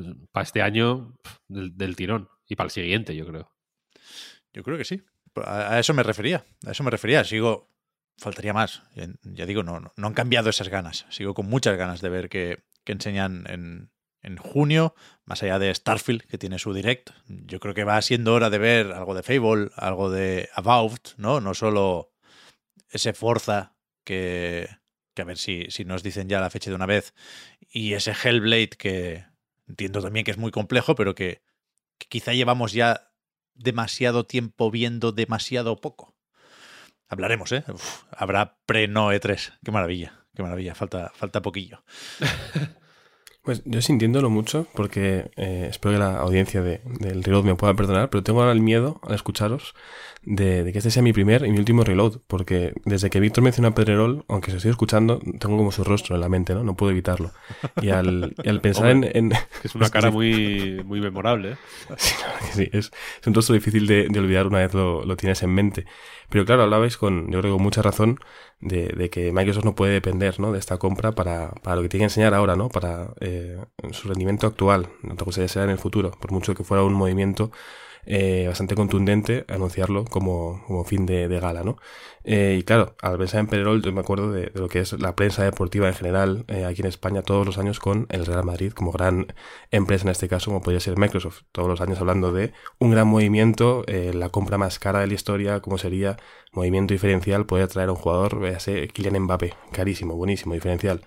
este 0.41 0.61
año 0.61 1.17
del, 1.47 1.95
tirón 1.95 2.29
y 2.47 2.55
para 2.55 2.67
el 2.67 2.71
siguiente, 2.71 3.15
yo 3.15 3.27
creo. 3.27 3.52
Yo 4.53 4.63
creo 4.63 4.77
que 4.77 4.85
sí. 4.85 5.03
A, 5.45 5.79
eso 5.79 5.93
me 5.93 6.03
refería. 6.03 6.45
A 6.65 6.71
eso 6.71 6.83
me 6.83 6.91
refería. 6.91 7.23
Sigo. 7.23 7.69
Faltaría 8.17 8.53
más. 8.53 8.83
Ya 9.23 9.45
digo, 9.47 9.63
no, 9.63 9.79
no 9.95 10.07
han 10.07 10.13
cambiado 10.13 10.49
esas 10.49 10.69
ganas. 10.69 11.07
Sigo 11.09 11.33
con 11.33 11.47
muchas 11.47 11.75
ganas 11.77 11.99
de 11.99 12.09
ver 12.09 12.29
qué, 12.29 12.63
enseñan 12.85 13.45
en, 13.49 13.91
en 14.21 14.37
junio, 14.37 14.93
más 15.25 15.41
allá 15.41 15.57
de 15.57 15.73
Starfield, 15.73 16.21
que 16.21 16.37
tiene 16.37 16.59
su 16.59 16.73
direct. 16.73 17.09
Yo 17.27 17.59
creo 17.59 17.73
que 17.73 17.83
va 17.83 17.99
siendo 18.03 18.35
hora 18.35 18.51
de 18.51 18.59
ver 18.59 18.91
algo 18.91 19.15
de 19.15 19.23
Fable, 19.23 19.71
algo 19.75 20.11
de 20.11 20.47
Avowed, 20.53 20.99
¿no? 21.17 21.41
No 21.41 21.55
solo 21.55 22.13
ese 22.89 23.13
Forza 23.13 23.75
que, 24.03 24.69
que 25.15 25.21
a 25.23 25.25
ver 25.25 25.39
si, 25.39 25.65
si 25.69 25.83
nos 25.83 26.03
dicen 26.03 26.29
ya 26.29 26.39
la 26.39 26.51
fecha 26.51 26.69
de 26.69 26.75
una 26.75 26.85
vez, 26.85 27.15
y 27.59 27.93
ese 27.93 28.11
Hellblade 28.11 28.69
que 28.77 29.25
entiendo 29.67 30.03
también 30.03 30.23
que 30.23 30.31
es 30.31 30.37
muy 30.37 30.51
complejo, 30.51 30.93
pero 30.93 31.15
que 31.15 31.41
quizá 31.97 32.33
llevamos 32.33 32.73
ya 32.73 33.12
demasiado 33.55 34.25
tiempo 34.25 34.71
viendo 34.71 35.11
demasiado 35.11 35.75
poco. 35.77 36.15
Hablaremos, 37.07 37.51
¿eh? 37.51 37.63
Habrá 38.11 38.57
pre-no 38.65 39.11
E3. 39.11 39.59
Qué 39.63 39.71
maravilla, 39.71 40.25
qué 40.35 40.43
maravilla. 40.43 40.75
Falta, 40.75 41.11
falta 41.15 41.41
poquillo. 41.41 41.83
Pues 43.43 43.61
yo 43.65 43.81
sintiéndolo 43.81 44.29
mucho, 44.29 44.67
porque 44.73 45.29
eh, 45.35 45.67
espero 45.69 45.95
que 45.95 45.99
la 45.99 46.17
audiencia 46.17 46.61
de, 46.61 46.79
del 46.85 47.25
reload 47.25 47.43
me 47.43 47.55
pueda 47.55 47.73
perdonar, 47.73 48.09
pero 48.09 48.23
tengo 48.23 48.39
ahora 48.39 48.53
el 48.53 48.61
miedo 48.61 49.01
al 49.03 49.15
escucharos 49.15 49.75
de, 50.21 50.63
de, 50.63 50.71
que 50.71 50.77
este 50.77 50.91
sea 50.91 51.03
mi 51.03 51.11
primer 51.11 51.45
y 51.45 51.51
mi 51.51 51.59
último 51.59 51.83
reload, 51.83 52.21
porque 52.27 52.73
desde 52.85 53.09
que 53.09 53.19
Víctor 53.19 53.43
menciona 53.43 53.69
a 53.69 53.75
Pedrerol, 53.75 54.23
aunque 54.29 54.51
se 54.51 54.57
estoy 54.57 54.71
escuchando, 54.71 55.19
tengo 55.39 55.57
como 55.57 55.73
su 55.73 55.83
rostro 55.83 56.15
en 56.15 56.21
la 56.21 56.29
mente, 56.29 56.53
¿no? 56.53 56.63
No 56.63 56.77
puedo 56.77 56.93
evitarlo. 56.93 57.31
Y 57.81 57.89
al, 57.89 58.33
y 58.41 58.47
al 58.47 58.61
pensar 58.61 58.91
Hombre, 58.91 59.11
en, 59.13 59.33
en... 59.33 59.37
Es 59.61 59.75
una 59.75 59.89
cara 59.91 60.09
muy, 60.09 60.81
muy 60.85 61.01
memorable. 61.01 61.51
¿eh? 61.51 61.57
Sí, 61.97 62.15
verdad 62.21 62.39
que 62.39 62.53
sí, 62.53 62.69
es, 62.71 62.91
es 63.19 63.27
un 63.27 63.33
rostro 63.33 63.55
difícil 63.55 63.87
de, 63.87 64.07
de 64.09 64.19
olvidar 64.19 64.47
una 64.47 64.59
vez 64.59 64.73
lo, 64.73 65.03
lo, 65.03 65.17
tienes 65.17 65.43
en 65.43 65.49
mente. 65.49 65.85
Pero 66.29 66.45
claro, 66.45 66.63
hablabais 66.63 66.95
con, 66.95 67.29
yo 67.29 67.41
creo 67.41 67.53
con 67.55 67.63
mucha 67.63 67.81
razón, 67.81 68.19
de, 68.63 68.87
de, 68.87 69.09
que 69.09 69.31
Microsoft 69.31 69.65
no 69.65 69.75
puede 69.75 69.93
depender 69.93 70.39
¿no? 70.39 70.51
de 70.51 70.59
esta 70.59 70.77
compra 70.77 71.11
para, 71.11 71.51
para 71.61 71.75
lo 71.75 71.81
que 71.81 71.89
tiene 71.89 72.01
que 72.03 72.05
enseñar 72.05 72.33
ahora, 72.33 72.55
¿no? 72.55 72.69
Para 72.69 73.13
eh, 73.19 73.57
su 73.91 74.07
rendimiento 74.07 74.47
actual. 74.47 74.87
Otra 75.09 75.25
cosa 75.25 75.41
ya 75.41 75.47
será 75.47 75.65
en 75.65 75.71
el 75.71 75.77
futuro, 75.77 76.11
por 76.11 76.31
mucho 76.31 76.55
que 76.55 76.63
fuera 76.63 76.83
un 76.83 76.93
movimiento 76.93 77.51
eh, 78.05 78.45
bastante 78.47 78.75
contundente 78.75 79.45
anunciarlo 79.47 80.05
como, 80.05 80.63
como 80.67 80.83
fin 80.83 81.05
de, 81.05 81.27
gala, 81.39 81.63
¿no? 81.63 81.77
Eh, 82.23 82.57
y 82.59 82.63
claro, 82.63 82.95
al 83.01 83.17
pensar 83.17 83.41
en 83.41 83.47
Pererol, 83.47 83.81
yo 83.81 83.91
me 83.91 83.99
acuerdo 84.01 84.31
de, 84.31 84.47
de, 84.47 84.59
lo 84.59 84.69
que 84.69 84.79
es 84.79 84.93
la 84.93 85.15
prensa 85.15 85.43
deportiva 85.43 85.87
en 85.87 85.93
general 85.93 86.45
eh, 86.47 86.65
aquí 86.65 86.81
en 86.81 86.87
España 86.87 87.21
todos 87.21 87.45
los 87.45 87.57
años 87.57 87.79
con 87.79 88.07
el 88.09 88.25
Real 88.25 88.45
Madrid 88.45 88.71
como 88.71 88.91
gran 88.91 89.27
empresa 89.71 90.05
en 90.05 90.11
este 90.11 90.29
caso, 90.29 90.51
como 90.51 90.61
podría 90.61 90.79
ser 90.79 90.97
Microsoft. 90.97 91.41
Todos 91.51 91.67
los 91.67 91.81
años 91.81 91.99
hablando 91.99 92.31
de 92.31 92.53
un 92.79 92.91
gran 92.91 93.07
movimiento, 93.07 93.83
eh, 93.87 94.11
la 94.13 94.29
compra 94.29 94.57
más 94.57 94.79
cara 94.79 94.99
de 94.99 95.07
la 95.07 95.13
historia, 95.13 95.59
como 95.61 95.77
sería 95.77 96.17
movimiento 96.51 96.93
diferencial, 96.93 97.45
poder 97.45 97.67
traer 97.67 97.89
a 97.89 97.93
un 97.93 97.97
jugador, 97.97 98.39
véase 98.39 98.87
Kylian 98.87 99.23
Mbappé, 99.23 99.53
carísimo, 99.71 100.15
buenísimo, 100.15 100.53
diferencial 100.53 101.01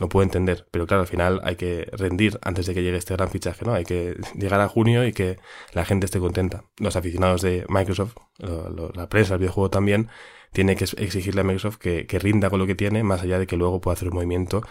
lo 0.00 0.08
puedo 0.08 0.24
entender, 0.24 0.66
pero 0.70 0.86
claro, 0.86 1.02
al 1.02 1.06
final 1.06 1.40
hay 1.44 1.56
que 1.56 1.88
rendir 1.92 2.38
antes 2.42 2.66
de 2.66 2.74
que 2.74 2.82
llegue 2.82 2.96
este 2.96 3.14
gran 3.14 3.30
fichaje, 3.30 3.64
¿no? 3.64 3.74
Hay 3.74 3.84
que 3.84 4.16
llegar 4.34 4.60
a 4.60 4.68
junio 4.68 5.06
y 5.06 5.12
que 5.12 5.38
la 5.72 5.84
gente 5.84 6.06
esté 6.06 6.18
contenta. 6.18 6.64
Los 6.78 6.96
aficionados 6.96 7.42
de 7.42 7.64
Microsoft, 7.68 8.16
la 8.38 9.08
prensa, 9.08 9.34
el 9.34 9.40
videojuego 9.40 9.70
también, 9.70 10.08
tiene 10.52 10.76
que 10.76 10.84
exigirle 10.84 11.42
a 11.42 11.44
Microsoft 11.44 11.78
que, 11.78 12.06
que, 12.06 12.18
rinda 12.18 12.50
con 12.50 12.58
lo 12.58 12.66
que 12.66 12.74
tiene, 12.74 13.02
más 13.02 13.22
allá 13.22 13.38
de 13.38 13.46
que 13.46 13.56
luego 13.56 13.80
pueda 13.80 13.94
hacer 13.94 14.08
un 14.08 14.14
movimiento 14.14 14.62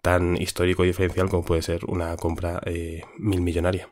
tan 0.00 0.36
histórico 0.40 0.84
y 0.84 0.88
diferencial 0.88 1.28
como 1.28 1.44
puede 1.44 1.62
ser 1.62 1.84
una 1.86 2.16
compra 2.16 2.60
eh, 2.64 3.02
mil 3.18 3.40
millonaria. 3.40 3.90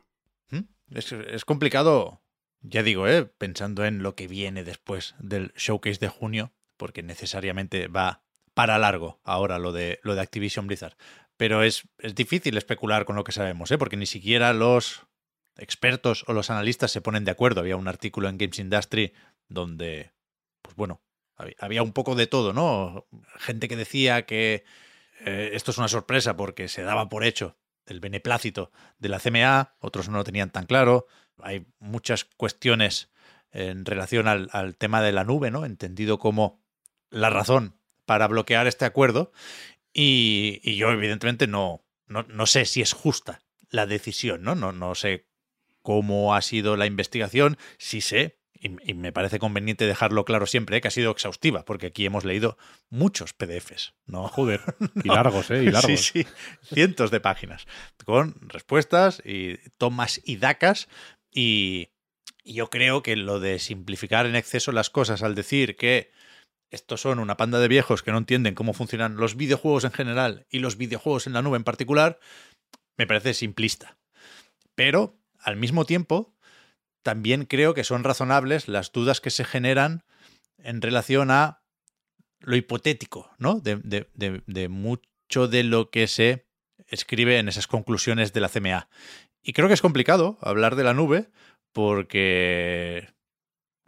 Es, 0.90 1.10
es 1.10 1.44
complicado, 1.44 2.22
ya 2.60 2.84
digo, 2.84 3.08
¿eh? 3.08 3.24
pensando 3.24 3.84
en 3.84 4.04
lo 4.04 4.14
que 4.14 4.28
viene 4.28 4.62
después 4.62 5.16
del 5.18 5.52
showcase 5.56 5.98
de 5.98 6.08
junio, 6.08 6.52
porque 6.76 7.02
necesariamente 7.02 7.88
va 7.88 8.22
para 8.56 8.78
largo 8.78 9.20
ahora 9.22 9.58
lo 9.58 9.70
de, 9.70 10.00
lo 10.02 10.14
de 10.14 10.22
Activision 10.22 10.66
Blizzard. 10.66 10.96
Pero 11.36 11.62
es, 11.62 11.86
es 11.98 12.14
difícil 12.14 12.56
especular 12.56 13.04
con 13.04 13.14
lo 13.14 13.22
que 13.22 13.30
sabemos, 13.32 13.70
¿eh? 13.70 13.76
porque 13.76 13.98
ni 13.98 14.06
siquiera 14.06 14.54
los 14.54 15.02
expertos 15.58 16.24
o 16.26 16.32
los 16.32 16.48
analistas 16.48 16.90
se 16.90 17.02
ponen 17.02 17.26
de 17.26 17.32
acuerdo. 17.32 17.60
Había 17.60 17.76
un 17.76 17.86
artículo 17.86 18.30
en 18.30 18.38
Games 18.38 18.58
Industry 18.58 19.12
donde, 19.46 20.14
pues 20.62 20.74
bueno, 20.74 21.02
había 21.58 21.82
un 21.82 21.92
poco 21.92 22.14
de 22.14 22.26
todo, 22.26 22.54
¿no? 22.54 23.06
Gente 23.36 23.68
que 23.68 23.76
decía 23.76 24.24
que 24.24 24.64
eh, 25.20 25.50
esto 25.52 25.70
es 25.70 25.76
una 25.76 25.88
sorpresa 25.88 26.38
porque 26.38 26.68
se 26.68 26.80
daba 26.80 27.10
por 27.10 27.24
hecho 27.24 27.58
el 27.84 28.00
beneplácito 28.00 28.72
de 28.98 29.10
la 29.10 29.20
CMA, 29.20 29.76
otros 29.80 30.08
no 30.08 30.16
lo 30.16 30.24
tenían 30.24 30.48
tan 30.48 30.64
claro. 30.64 31.08
Hay 31.42 31.66
muchas 31.78 32.24
cuestiones 32.24 33.12
en 33.50 33.84
relación 33.84 34.28
al, 34.28 34.48
al 34.52 34.76
tema 34.76 35.02
de 35.02 35.12
la 35.12 35.24
nube, 35.24 35.50
¿no? 35.50 35.66
Entendido 35.66 36.18
como 36.18 36.64
la 37.10 37.28
razón 37.28 37.75
para 38.06 38.28
bloquear 38.28 38.66
este 38.66 38.84
acuerdo 38.84 39.32
y, 39.92 40.60
y 40.62 40.76
yo 40.76 40.90
evidentemente 40.90 41.46
no, 41.46 41.84
no, 42.06 42.22
no, 42.24 42.46
sé 42.46 42.64
si 42.64 42.80
es 42.80 42.92
justa 42.92 43.42
la 43.70 43.86
decisión, 43.86 44.42
¿no? 44.42 44.54
¿no? 44.54 44.72
No 44.72 44.94
sé 44.94 45.26
cómo 45.82 46.34
ha 46.34 46.42
sido 46.42 46.76
la 46.76 46.86
investigación, 46.86 47.58
sí 47.78 48.00
sé, 48.00 48.38
y, 48.52 48.90
y 48.90 48.94
me 48.94 49.12
parece 49.12 49.38
conveniente 49.38 49.86
dejarlo 49.86 50.24
claro 50.24 50.46
siempre, 50.46 50.76
¿eh? 50.76 50.80
que 50.80 50.88
ha 50.88 50.90
sido 50.90 51.10
exhaustiva, 51.10 51.64
porque 51.64 51.86
aquí 51.86 52.04
hemos 52.06 52.24
leído 52.24 52.56
muchos 52.90 53.32
PDFs, 53.32 53.94
¿no? 54.06 54.28
Joder, 54.28 54.60
y 55.04 55.08
largos, 55.08 55.50
¿eh? 55.50 55.62
Y 55.62 55.70
largos. 55.70 56.00
Sí, 56.00 56.24
sí, 56.24 56.26
cientos 56.74 57.10
de 57.10 57.20
páginas, 57.20 57.66
con 58.04 58.34
respuestas 58.48 59.22
y 59.24 59.56
tomas 59.78 60.20
y 60.24 60.36
dacas, 60.36 60.88
y 61.30 61.90
yo 62.44 62.70
creo 62.70 63.02
que 63.02 63.16
lo 63.16 63.40
de 63.40 63.58
simplificar 63.58 64.26
en 64.26 64.36
exceso 64.36 64.72
las 64.72 64.90
cosas 64.90 65.22
al 65.22 65.34
decir 65.34 65.76
que 65.76 66.10
estos 66.70 67.00
son 67.00 67.18
una 67.18 67.36
panda 67.36 67.58
de 67.58 67.68
viejos 67.68 68.02
que 68.02 68.12
no 68.12 68.18
entienden 68.18 68.54
cómo 68.54 68.72
funcionan 68.72 69.16
los 69.16 69.36
videojuegos 69.36 69.84
en 69.84 69.92
general 69.92 70.46
y 70.50 70.58
los 70.58 70.76
videojuegos 70.76 71.26
en 71.26 71.32
la 71.32 71.42
nube 71.42 71.56
en 71.56 71.64
particular, 71.64 72.18
me 72.96 73.06
parece 73.06 73.34
simplista. 73.34 73.96
Pero, 74.74 75.18
al 75.38 75.56
mismo 75.56 75.84
tiempo, 75.84 76.34
también 77.02 77.44
creo 77.44 77.74
que 77.74 77.84
son 77.84 78.04
razonables 78.04 78.68
las 78.68 78.92
dudas 78.92 79.20
que 79.20 79.30
se 79.30 79.44
generan 79.44 80.04
en 80.58 80.82
relación 80.82 81.30
a 81.30 81.62
lo 82.40 82.56
hipotético, 82.56 83.30
¿no? 83.38 83.60
De, 83.60 83.76
de, 84.14 84.68
mucho 84.68 85.48
de 85.48 85.62
lo 85.62 85.90
que 85.90 86.08
se 86.08 86.46
escribe 86.88 87.38
en 87.38 87.48
esas 87.48 87.66
conclusiones 87.66 88.32
de 88.32 88.40
la 88.40 88.48
CMA. 88.48 88.88
Y 89.42 89.52
creo 89.52 89.68
que 89.68 89.74
es 89.74 89.82
complicado 89.82 90.38
hablar 90.40 90.76
de 90.76 90.84
la 90.84 90.94
nube 90.94 91.30
porque, 91.72 93.08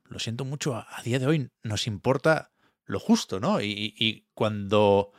lo 0.05 0.19
siento 0.19 0.45
mucho, 0.45 0.77
a 0.77 1.03
día 1.03 1.19
de 1.19 1.27
hoy 1.27 1.51
nos 1.63 1.87
importa 1.87 2.53
lo 2.89 2.99
justo, 2.99 3.39
¿no? 3.39 3.61
Y, 3.61 4.27
cuando 4.35 5.13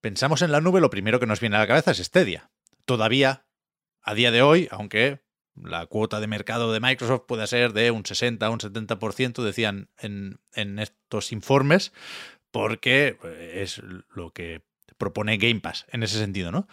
pensamos 0.00 0.42
en 0.42 0.52
la 0.52 0.60
nube, 0.60 0.80
lo 0.80 0.90
primero 0.90 1.20
que 1.20 1.26
nos 1.26 1.40
viene 1.40 1.56
a 1.56 1.60
la 1.60 1.66
cabeza 1.66 1.90
es 1.90 1.98
Stadia. 1.98 2.50
Todavía, 2.86 3.44
a 4.00 4.14
día 4.14 4.30
de 4.30 4.42
hoy, 4.42 4.68
aunque 4.70 5.20
la 5.54 5.84
cuota 5.86 6.20
de 6.20 6.28
mercado 6.28 6.72
de 6.72 6.80
Microsoft 6.80 7.24
puede 7.26 7.46
ser 7.46 7.72
de 7.72 7.90
un 7.90 8.06
60 8.06 8.48
o 8.48 8.52
un 8.52 8.60
70%, 8.60 9.42
decían 9.42 9.90
en, 9.98 10.40
en 10.54 10.78
estos 10.78 11.32
informes, 11.32 11.92
porque 12.52 13.18
es 13.54 13.82
lo 14.14 14.30
que 14.32 14.62
propone 14.96 15.36
Game 15.36 15.60
Pass 15.60 15.86
en 15.90 16.02
ese 16.04 16.18
sentido, 16.18 16.52
¿no? 16.52 16.68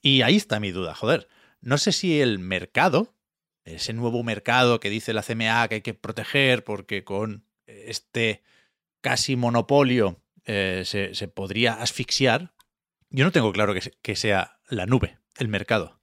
Y 0.00 0.22
ahí 0.22 0.36
está 0.36 0.58
mi 0.58 0.70
duda, 0.70 0.94
joder. 0.94 1.28
No 1.60 1.76
sé 1.76 1.92
si 1.92 2.20
el 2.20 2.38
mercado, 2.38 3.14
ese 3.64 3.92
nuevo 3.92 4.22
mercado 4.22 4.80
que 4.80 4.90
dice 4.90 5.12
la 5.12 5.22
CMA 5.22 5.68
que 5.68 5.76
hay 5.76 5.82
que 5.82 5.94
proteger 5.94 6.64
porque 6.64 7.04
con 7.04 7.44
este 7.66 8.42
casi 9.02 9.36
monopolio 9.36 10.22
eh, 10.46 10.82
se, 10.86 11.14
se, 11.14 11.28
podría 11.28 11.74
asfixiar, 11.74 12.54
yo 13.10 13.24
no 13.24 13.32
tengo 13.32 13.52
claro 13.52 13.74
que, 13.74 13.92
que, 14.00 14.16
sea 14.16 14.58
la 14.68 14.86
nube, 14.86 15.18
el 15.36 15.48
mercado. 15.48 16.00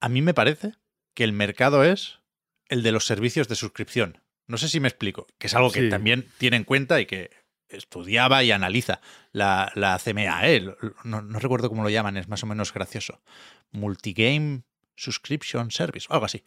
A 0.00 0.10
mí 0.10 0.20
me 0.20 0.34
parece 0.34 0.74
que 1.14 1.24
el 1.24 1.32
mercado 1.32 1.82
es 1.82 2.20
el 2.68 2.82
de 2.82 2.92
los 2.92 3.06
servicios 3.06 3.48
de 3.48 3.56
suscripción. 3.56 4.22
No 4.46 4.58
sé 4.58 4.68
si 4.68 4.80
me 4.80 4.88
explico, 4.88 5.26
que 5.38 5.46
es 5.46 5.54
algo 5.54 5.70
que 5.70 5.80
sí. 5.80 5.88
también 5.88 6.28
tiene 6.38 6.56
en 6.56 6.64
cuenta 6.64 7.00
y 7.00 7.06
que 7.06 7.30
estudiaba 7.68 8.44
y 8.44 8.50
analiza 8.50 9.00
la, 9.32 9.72
la 9.74 9.98
CMA. 9.98 10.48
¿eh? 10.48 10.74
No, 11.04 11.22
no, 11.22 11.38
recuerdo 11.38 11.68
cómo 11.68 11.82
lo 11.82 11.90
llaman, 11.90 12.16
es 12.16 12.28
más 12.28 12.42
o 12.42 12.46
menos 12.46 12.72
gracioso. 12.72 13.22
Multigame 13.70 14.62
Subscription 14.96 15.70
Service, 15.70 16.06
algo 16.10 16.26
así. 16.26 16.44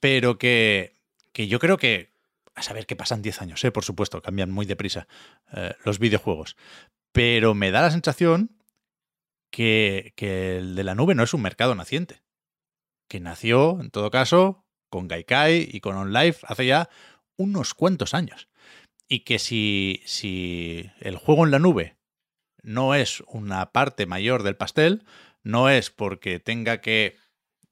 Pero 0.00 0.38
que, 0.38 0.96
que 1.32 1.48
yo 1.48 1.58
creo 1.58 1.76
que, 1.76 2.09
a 2.60 2.62
saber 2.62 2.86
qué 2.86 2.96
pasan 2.96 3.22
10 3.22 3.42
años, 3.42 3.64
¿eh? 3.64 3.72
por 3.72 3.84
supuesto, 3.84 4.22
cambian 4.22 4.50
muy 4.50 4.66
deprisa 4.66 5.08
eh, 5.52 5.74
los 5.84 5.98
videojuegos. 5.98 6.56
Pero 7.12 7.54
me 7.54 7.70
da 7.70 7.82
la 7.82 7.90
sensación 7.90 8.56
que, 9.50 10.12
que, 10.16 10.58
el 10.58 10.76
de 10.76 10.84
la 10.84 10.94
nube 10.94 11.14
no 11.14 11.22
es 11.22 11.34
un 11.34 11.42
mercado 11.42 11.74
naciente. 11.74 12.22
Que 13.08 13.18
nació, 13.18 13.80
en 13.80 13.90
todo 13.90 14.10
caso, 14.10 14.64
con 14.90 15.08
Gaikai 15.08 15.68
y 15.72 15.80
con 15.80 15.96
OnLive 15.96 16.36
hace 16.42 16.66
ya 16.66 16.88
unos 17.36 17.74
cuantos 17.74 18.14
años. 18.14 18.48
Y 19.08 19.20
que 19.20 19.38
si, 19.38 20.02
si 20.04 20.90
el 21.00 21.16
juego 21.16 21.44
en 21.44 21.50
la 21.50 21.58
nube 21.58 21.96
no 22.62 22.94
es 22.94 23.22
una 23.26 23.72
parte 23.72 24.06
mayor 24.06 24.42
del 24.42 24.56
pastel, 24.56 25.04
no 25.42 25.68
es 25.68 25.90
porque 25.90 26.38
tenga 26.38 26.80
que 26.80 27.16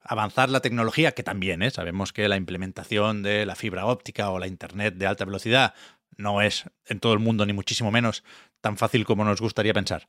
avanzar 0.09 0.49
la 0.49 0.59
tecnología, 0.59 1.11
que 1.11 1.21
también 1.21 1.61
¿eh? 1.61 1.69
sabemos 1.69 2.13
que 2.13 2.27
la 2.27 2.35
implementación 2.35 3.21
de 3.21 3.45
la 3.45 3.55
fibra 3.55 3.85
óptica 3.85 4.31
o 4.31 4.39
la 4.39 4.47
Internet 4.47 4.95
de 4.95 5.05
alta 5.05 5.23
velocidad 5.23 5.75
no 6.17 6.41
es 6.41 6.65
en 6.87 6.99
todo 6.99 7.13
el 7.13 7.19
mundo, 7.19 7.45
ni 7.45 7.53
muchísimo 7.53 7.91
menos, 7.91 8.23
tan 8.59 8.75
fácil 8.75 9.05
como 9.05 9.23
nos 9.23 9.39
gustaría 9.39 9.71
pensar, 9.71 10.07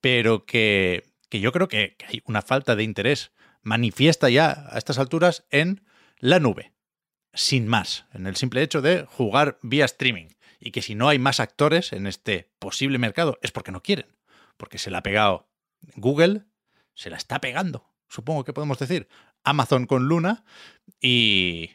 pero 0.00 0.46
que, 0.46 1.02
yo 1.32 1.50
creo 1.50 1.66
que 1.66 1.96
hay 2.06 2.22
una 2.26 2.42
falta 2.42 2.76
de 2.76 2.84
interés 2.84 3.32
manifiesta 3.62 4.30
ya 4.30 4.68
a 4.70 4.78
estas 4.78 5.00
alturas 5.00 5.44
en 5.50 5.84
la 6.20 6.38
nube. 6.38 6.72
Sin 7.34 7.66
más, 7.66 8.06
en 8.12 8.28
el 8.28 8.36
simple 8.36 8.62
hecho 8.62 8.80
de 8.82 9.04
jugar 9.04 9.58
vía 9.62 9.84
streaming. 9.84 10.28
Y 10.60 10.70
que 10.70 10.82
si 10.82 10.94
no 10.94 11.08
hay 11.08 11.18
más 11.18 11.40
actores 11.40 11.92
en 11.92 12.06
este 12.06 12.50
posible 12.60 12.98
mercado 12.98 13.38
es 13.42 13.50
porque 13.50 13.72
no 13.72 13.82
quieren. 13.82 14.06
Porque 14.56 14.78
se 14.78 14.90
la 14.90 14.98
ha 14.98 15.02
pegado 15.02 15.48
Google, 15.96 16.44
se 16.94 17.10
la 17.10 17.16
está 17.16 17.40
pegando, 17.40 17.90
supongo 18.10 18.44
que 18.44 18.52
podemos 18.52 18.78
decir, 18.78 19.08
Amazon 19.44 19.86
con 19.86 20.08
Luna 20.08 20.44
y, 21.00 21.70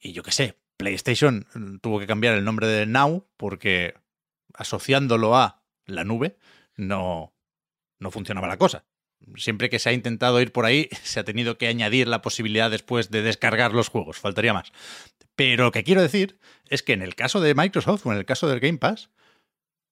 y 0.00 0.12
yo 0.12 0.22
qué 0.22 0.32
sé, 0.32 0.58
PlayStation 0.76 1.46
tuvo 1.80 2.00
que 2.00 2.06
cambiar 2.06 2.34
el 2.34 2.44
nombre 2.44 2.66
de 2.66 2.86
Now 2.86 3.26
porque 3.36 3.94
asociándolo 4.54 5.36
a 5.36 5.62
la 5.86 6.04
nube 6.04 6.36
no, 6.76 7.34
no 7.98 8.10
funcionaba 8.10 8.48
la 8.48 8.58
cosa. 8.58 8.84
Siempre 9.36 9.70
que 9.70 9.78
se 9.78 9.88
ha 9.88 9.92
intentado 9.92 10.40
ir 10.40 10.52
por 10.52 10.66
ahí, 10.66 10.88
se 11.02 11.20
ha 11.20 11.24
tenido 11.24 11.58
que 11.58 11.68
añadir 11.68 12.08
la 12.08 12.22
posibilidad 12.22 12.70
después 12.70 13.10
de 13.10 13.22
descargar 13.22 13.72
los 13.72 13.88
juegos, 13.88 14.18
faltaría 14.18 14.52
más. 14.52 14.72
Pero 15.34 15.64
lo 15.64 15.72
que 15.72 15.84
quiero 15.84 16.02
decir 16.02 16.38
es 16.68 16.82
que 16.82 16.92
en 16.92 17.02
el 17.02 17.14
caso 17.14 17.40
de 17.40 17.54
Microsoft 17.54 18.06
o 18.06 18.12
en 18.12 18.18
el 18.18 18.24
caso 18.24 18.48
del 18.48 18.60
Game 18.60 18.78
Pass, 18.78 19.10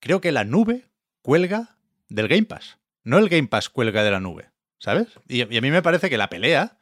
creo 0.01 0.21
que 0.21 0.33
la 0.33 0.45
nube 0.45 0.87
cuelga 1.23 1.77
del 2.09 2.29
Game 2.29 2.45
Pass. 2.45 2.79
No 3.03 3.19
el 3.19 3.29
Game 3.29 3.49
Pass 3.49 3.69
cuelga 3.69 4.05
de 4.05 4.11
la 4.13 4.21
nube, 4.21 4.52
¿sabes? 4.83 5.09
Y, 5.29 5.43
a 5.43 5.61
mí 5.61 5.71
me 5.71 5.83
parece 5.83 6.11
que 6.11 6.19
la 6.19 6.29
pelea, 6.29 6.79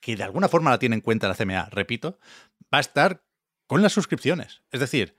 que 0.00 0.16
de 0.16 0.22
alguna 0.22 0.48
forma 0.48 0.70
la 0.70 0.78
tiene 0.78 0.96
en 0.96 1.00
cuenta 1.00 1.28
la 1.28 1.34
CMA, 1.34 1.68
repito, 1.70 2.18
va 2.72 2.78
a 2.78 2.80
estar 2.80 3.24
con 3.66 3.82
las 3.82 3.92
suscripciones. 3.92 4.62
Es 4.70 4.80
decir, 4.80 5.16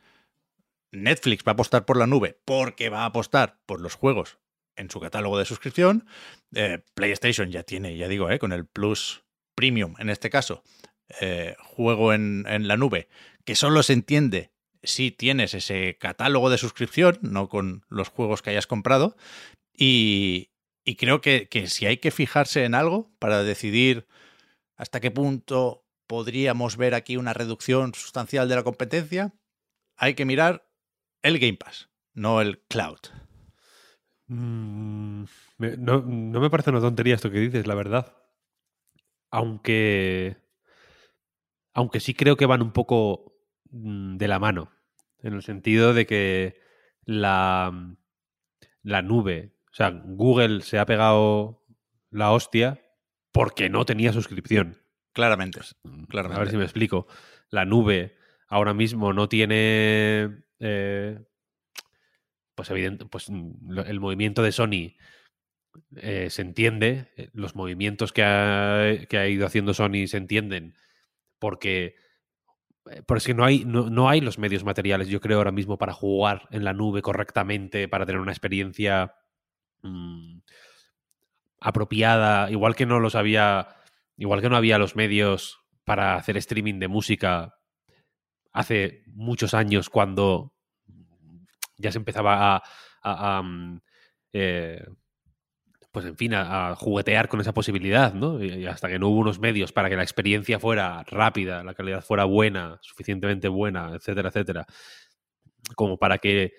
Netflix 0.92 1.44
va 1.46 1.52
a 1.52 1.54
apostar 1.54 1.86
por 1.86 1.98
la 1.98 2.08
nube 2.08 2.40
porque 2.46 2.90
va 2.90 3.02
a 3.02 3.06
apostar 3.06 3.60
por 3.66 3.82
los 3.82 3.96
juegos 3.96 4.38
en 4.76 4.92
su 4.92 5.00
catálogo 5.00 5.40
de 5.40 5.46
suscripción. 5.46 6.08
Eh, 6.54 6.84
PlayStation 6.94 7.52
ya 7.52 7.64
tiene, 7.64 7.98
ya 7.98 8.08
digo, 8.08 8.30
eh, 8.30 8.38
con 8.38 8.54
el 8.54 8.66
Plus 8.66 9.24
Premium, 9.56 9.96
en 9.98 10.10
este 10.10 10.30
caso, 10.30 10.64
eh, 11.20 11.56
juego 11.60 12.14
en, 12.14 12.46
en, 12.48 12.68
la 12.68 12.78
nube, 12.78 13.10
que 13.44 13.56
solo 13.56 13.82
se 13.82 13.94
entiende 13.94 14.52
si 14.84 15.12
tienes 15.12 15.56
ese 15.56 15.98
catálogo 16.00 16.52
de 16.52 16.60
suscripción, 16.60 17.18
no 17.22 17.50
con 17.50 17.86
los 17.90 18.10
juegos 18.10 18.42
que 18.42 18.52
hayas 18.52 18.68
comprado. 18.68 19.18
Y, 19.76 20.49
y 20.90 20.96
creo 20.96 21.22
que, 21.22 21.48
que 21.48 21.68
si 21.68 21.86
hay 21.86 21.98
que 21.98 22.10
fijarse 22.10 22.66
en 22.66 22.74
algo 22.74 23.12
para 23.20 23.44
decidir 23.44 24.08
hasta 24.76 25.00
qué 25.00 25.12
punto 25.12 25.86
podríamos 26.08 26.78
ver 26.78 26.96
aquí 26.96 27.16
una 27.16 27.32
reducción 27.32 27.94
sustancial 27.94 28.50
de 28.50 28.56
la 28.56 28.64
competencia, 28.64 29.36
hay 29.98 30.16
que 30.16 30.26
mirar 30.26 30.68
el 31.22 31.38
Game 31.38 31.58
Pass, 31.58 31.92
no 32.16 32.42
el 32.42 32.62
cloud. 32.62 32.98
Mm, 34.26 35.26
no, 35.78 36.02
no 36.02 36.40
me 36.40 36.50
parece 36.50 36.72
una 36.72 36.82
tontería 36.82 37.14
esto 37.14 37.30
que 37.30 37.40
dices, 37.40 37.68
la 37.68 37.76
verdad. 37.76 38.18
Aunque. 39.30 40.38
Aunque 41.76 42.00
sí 42.00 42.16
creo 42.16 42.36
que 42.36 42.48
van 42.48 42.64
un 42.64 42.72
poco 42.72 43.36
mm, 43.70 44.18
de 44.18 44.28
la 44.28 44.40
mano. 44.40 44.72
En 45.20 45.36
el 45.36 45.44
sentido 45.44 45.94
de 45.94 46.08
que 46.08 46.60
la, 47.04 47.96
la 48.82 49.02
nube. 49.04 49.59
O 49.80 49.82
sea, 49.82 49.92
Google 49.92 50.60
se 50.62 50.78
ha 50.78 50.86
pegado 50.86 51.64
la 52.12 52.32
hostia 52.32 52.82
porque 53.32 53.70
no 53.70 53.86
tenía 53.86 54.12
suscripción. 54.12 54.78
Claramente. 55.14 55.62
Mm, 55.84 56.04
Claramente. 56.04 56.36
A 56.38 56.44
ver 56.44 56.52
si 56.52 56.58
me 56.58 56.66
explico. 56.66 57.08
La 57.50 57.64
nube 57.64 58.18
ahora 58.50 58.74
mismo 58.74 59.14
no 59.14 59.30
tiene. 59.30 60.44
eh, 60.60 61.20
pues 62.56 62.70
evidente, 62.72 63.06
pues 63.06 63.30
mm, 63.30 63.80
el 63.86 64.02
movimiento 64.02 64.44
de 64.44 64.52
Sony 64.52 64.98
eh, 65.96 66.30
se 66.30 66.42
entiende. 66.42 67.08
eh, 67.16 67.30
Los 67.32 67.56
movimientos 67.56 68.12
que 68.12 68.24
ha, 68.24 69.06
que 69.08 69.18
ha 69.18 69.30
ido 69.30 69.46
haciendo 69.46 69.74
Sony 69.74 70.08
se 70.08 70.18
entienden. 70.18 70.76
Porque. 71.40 71.96
eh, 72.92 73.02
Porque 73.08 73.20
es 73.20 73.26
que 73.28 73.34
no 73.34 73.46
hay, 73.46 73.64
no, 73.64 73.90
no 73.90 74.10
hay 74.10 74.20
los 74.20 74.40
medios 74.40 74.66
materiales, 74.66 75.08
yo 75.08 75.22
creo, 75.22 75.38
ahora 75.38 75.54
mismo 75.54 75.78
para 75.78 75.94
jugar 75.94 76.50
en 76.52 76.66
la 76.66 76.74
nube 76.74 77.02
correctamente, 77.02 77.88
para 77.88 78.06
tener 78.06 78.20
una 78.20 78.34
experiencia 78.34 79.16
mm, 79.82 80.40
apropiada, 81.62 82.50
igual 82.52 82.76
que 82.76 82.86
no 82.86 83.00
los 83.00 83.16
había, 83.16 83.68
igual 84.18 84.42
que 84.42 84.50
no 84.50 84.58
había 84.58 84.78
los 84.78 84.96
medios 84.96 85.60
para 85.84 86.16
hacer 86.16 86.38
streaming 86.38 86.80
de 86.80 86.88
música 86.88 87.56
hace 88.52 89.04
muchos 89.08 89.54
años 89.54 89.90
cuando 89.90 90.54
ya 91.78 91.92
se 91.92 91.98
empezaba 91.98 92.62
a, 93.02 93.42
mm, 93.42 93.80
eh, 94.34 94.86
pues 95.92 96.06
en 96.06 96.16
fin, 96.18 96.34
a, 96.36 96.76
juguetear 96.76 97.28
con 97.30 97.42
esa 97.42 97.54
posibilidad, 97.54 98.14
¿no? 98.14 98.44
Y 98.44 98.68
hasta 98.68 98.88
que 98.88 99.00
no 99.00 99.10
hubo 99.10 99.20
unos 99.20 99.40
medios 99.40 99.72
para 99.72 99.90
que 99.90 99.96
la 99.96 100.04
experiencia 100.04 100.60
fuera 100.60 101.04
rápida, 101.08 101.64
la 101.64 101.74
calidad 101.74 102.04
fuera 102.04 102.26
buena, 102.26 102.78
suficientemente 102.82 103.48
buena, 103.48 103.94
etcétera, 103.96 104.30
etcétera, 104.30 104.66
como 105.76 105.98
para 105.98 106.20
que, 106.20 106.54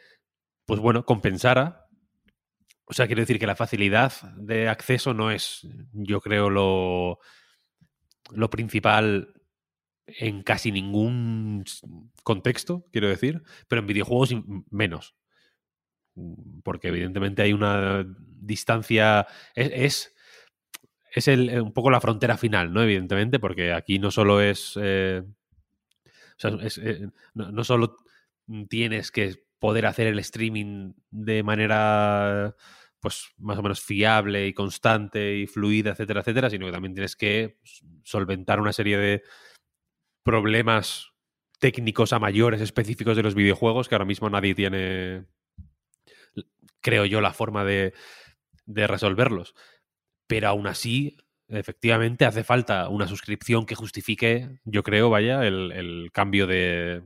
pues 0.66 0.80
bueno, 0.80 1.04
compensara. 1.04 1.79
O 2.90 2.92
sea, 2.92 3.06
quiero 3.06 3.22
decir 3.22 3.38
que 3.38 3.46
la 3.46 3.56
facilidad 3.56 4.12
de 4.36 4.68
acceso 4.68 5.14
no 5.14 5.30
es, 5.30 5.60
yo 5.92 6.20
creo, 6.20 6.50
lo, 6.50 7.20
lo 8.32 8.50
principal 8.50 9.34
en 10.06 10.42
casi 10.42 10.72
ningún 10.72 11.64
contexto, 12.24 12.86
quiero 12.92 13.08
decir, 13.08 13.42
pero 13.68 13.80
en 13.82 13.86
videojuegos 13.88 14.34
menos. 14.70 15.16
Porque 16.64 16.88
evidentemente 16.88 17.42
hay 17.42 17.52
una 17.52 18.04
distancia. 18.16 19.26
Es, 19.54 19.70
es, 19.72 20.14
es 21.14 21.28
el- 21.28 21.50
eh, 21.50 21.60
un 21.60 21.72
poco 21.72 21.90
la 21.90 22.00
frontera 22.00 22.36
final, 22.36 22.72
¿no? 22.72 22.82
Evidentemente, 22.82 23.38
porque 23.38 23.72
aquí 23.72 23.98
no 23.98 24.10
solo 24.10 24.40
es. 24.40 24.74
eh, 24.80 25.22
o 25.24 26.40
sea, 26.40 26.50
es, 26.62 26.78
eh, 26.78 27.08
no 27.34 27.64
solo 27.64 27.96
tienes 28.68 29.10
que 29.10 29.44
poder 29.60 29.86
hacer 29.86 30.08
el 30.08 30.18
streaming 30.18 30.94
de 31.10 31.44
manera 31.44 32.56
pues 33.00 33.28
más 33.38 33.58
o 33.58 33.62
menos 33.62 33.80
fiable 33.80 34.46
y 34.46 34.52
constante 34.52 35.36
y 35.36 35.46
fluida, 35.46 35.92
etcétera, 35.92 36.20
etcétera, 36.20 36.50
sino 36.50 36.66
que 36.66 36.72
también 36.72 36.94
tienes 36.94 37.16
que 37.16 37.58
solventar 38.02 38.60
una 38.60 38.72
serie 38.72 38.98
de 38.98 39.22
problemas 40.22 41.12
técnicos 41.58 42.12
a 42.12 42.18
mayores 42.18 42.60
específicos 42.60 43.16
de 43.16 43.22
los 43.22 43.34
videojuegos 43.34 43.88
que 43.88 43.94
ahora 43.94 44.04
mismo 44.04 44.28
nadie 44.28 44.54
tiene, 44.54 45.26
creo 46.80 47.06
yo, 47.06 47.20
la 47.20 47.32
forma 47.32 47.64
de, 47.64 47.94
resolverlos. 48.66 49.54
Pero 50.26 50.48
aún 50.48 50.66
así, 50.66 51.16
efectivamente, 51.48 52.26
hace 52.26 52.44
falta 52.44 52.88
una 52.88 53.08
suscripción 53.08 53.66
que 53.66 53.74
justifique, 53.74 54.60
yo 54.64 54.82
creo, 54.82 55.10
vaya, 55.10 55.46
el 55.46 56.10
cambio 56.12 56.46
de... 56.46 57.02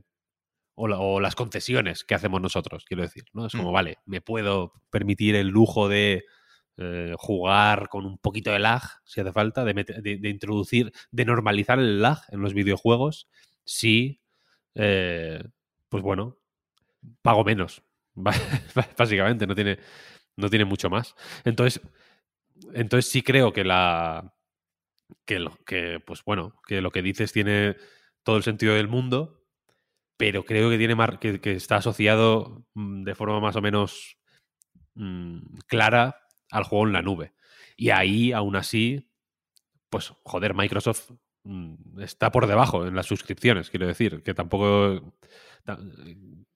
O, 0.75 0.87
la- 0.87 0.99
o 0.99 1.19
las 1.21 1.35
concesiones 1.35 2.03
que 2.03 2.15
hacemos 2.15 2.41
nosotros, 2.41 2.83
quiero 2.85 3.03
decir. 3.03 3.23
¿no? 3.33 3.45
Es 3.45 3.53
como, 3.53 3.71
Mm. 3.71 3.73
vale, 3.73 3.97
me 4.05 4.21
puedo 4.21 4.73
permitir 4.89 5.35
el 5.35 5.47
lujo 5.47 5.87
de 5.89 6.25
eh, 6.77 7.13
jugar 7.17 7.87
con 7.87 8.05
un 8.05 8.17
poquito 8.17 8.51
de 8.51 8.59
lag, 8.59 8.81
si 9.05 9.21
hace 9.21 9.31
falta, 9.31 9.63
de, 9.63 9.73
de- 9.73 10.17
de 10.17 10.29
introducir, 10.29 10.91
de 11.09 11.23
normalizar 11.23 11.79
el 11.79 12.01
lag 12.01 12.19
en 12.29 12.41
los 12.41 12.53
videojuegos, 12.53 13.29
si, 13.63 14.21
eh, 14.75 15.41
pues 15.87 16.03
bueno, 16.03 16.37
pago 17.21 17.45
menos. 17.45 17.81
Básicamente, 18.97 19.47
no 19.47 19.55
tiene, 19.55 19.79
no 20.35 20.49
tiene 20.49 20.65
mucho 20.65 20.89
más. 20.89 21.15
Entonces, 21.45 21.81
entonces 22.73 23.09
sí 23.09 23.21
creo 23.21 23.53
que 23.53 23.63
la. 23.63 24.33
Que, 25.25 25.39
lo, 25.39 25.55
que, 25.65 25.99
pues 26.05 26.23
bueno, 26.25 26.59
que 26.67 26.81
lo 26.81 26.91
que 26.91 27.01
dices 27.01 27.31
tiene 27.31 27.77
todo 28.23 28.37
el 28.37 28.43
sentido 28.43 28.73
del 28.73 28.87
mundo, 28.87 29.34
pero 30.17 30.45
creo 30.45 30.69
que 30.69 30.77
tiene 30.77 30.95
mar- 30.95 31.19
que, 31.19 31.39
está 31.53 31.77
asociado 31.77 32.65
mm, 32.73 33.03
de 33.03 33.15
forma 33.15 33.39
más 33.39 33.55
o 33.55 33.61
menos 33.61 34.17
mm, 34.95 35.39
clara 35.67 36.15
al 36.51 36.63
juego 36.63 36.87
en 36.87 36.93
la 36.93 37.01
nube. 37.01 37.33
Y 37.75 37.89
ahí, 37.89 38.31
aún 38.31 38.55
así, 38.55 39.09
pues 39.89 40.13
joder, 40.23 40.53
Microsoft 40.53 41.11
mm, 41.43 41.99
está 42.01 42.31
por 42.31 42.47
debajo 42.47 42.85
en 42.87 42.95
las 42.95 43.05
suscripciones, 43.07 43.69
quiero 43.69 43.87
decir, 43.87 44.23
que 44.23 44.33
tampoco... 44.33 45.13
ta- 45.63 45.79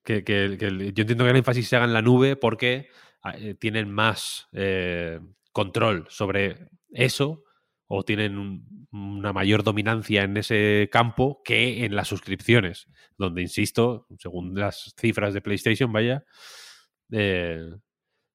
Que, 0.02 0.22
yo 0.26 1.02
entiendo 1.02 1.24
que 1.24 1.30
el 1.30 1.36
énfasis 1.36 1.68
se 1.68 1.76
haga 1.76 1.84
en 1.84 1.92
la 1.92 2.02
nube 2.02 2.34
porque 2.36 2.88
eh, 3.34 3.54
tienen 3.54 3.90
más 3.92 4.48
eh, 4.52 5.20
control 5.52 6.06
sobre 6.08 6.70
eso 6.90 7.44
o 7.92 8.04
tienen 8.04 8.38
un- 8.38 8.86
una 8.92 9.32
mayor 9.32 9.64
dominancia 9.64 10.22
en 10.22 10.36
ese 10.36 10.88
campo 10.92 11.42
que 11.44 11.84
en 11.84 11.96
las 11.96 12.06
suscripciones, 12.06 12.86
donde, 13.18 13.42
insisto, 13.42 14.06
según 14.18 14.54
las 14.54 14.94
cifras 14.96 15.34
de 15.34 15.40
PlayStation, 15.40 15.92
vaya, 15.92 16.24
eh, 17.10 17.68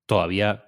todavía, 0.06 0.66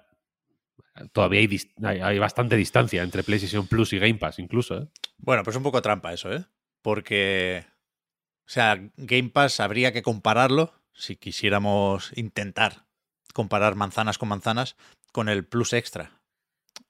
todavía 1.12 1.40
hay- 1.82 2.00
hay 2.00 2.18
bastante 2.18 2.56
distancia 2.56 3.02
entre 3.02 3.22
PlayStation 3.22 3.66
Plus 3.66 3.92
y 3.92 3.98
Game 3.98 4.14
Pass, 4.14 4.38
incluso. 4.38 4.78
¿eh? 4.78 4.88
Bueno, 5.18 5.42
pues 5.42 5.56
un 5.56 5.62
poco 5.62 5.82
trampa 5.82 6.12
eso, 6.14 6.32
¿eh? 6.32 6.44
Porque, 6.80 7.66
o 8.46 8.50
sea, 8.50 8.90
Game 8.96 9.28
Pass 9.28 9.60
habría 9.60 9.92
que 9.92 10.02
compararlo, 10.02 10.72
si 10.94 11.16
quisiéramos 11.16 12.12
intentar 12.16 12.86
comparar 13.34 13.74
manzanas 13.74 14.16
con 14.16 14.30
manzanas, 14.30 14.76
con 15.12 15.28
el 15.28 15.46
Plus 15.46 15.74
Extra. 15.74 16.17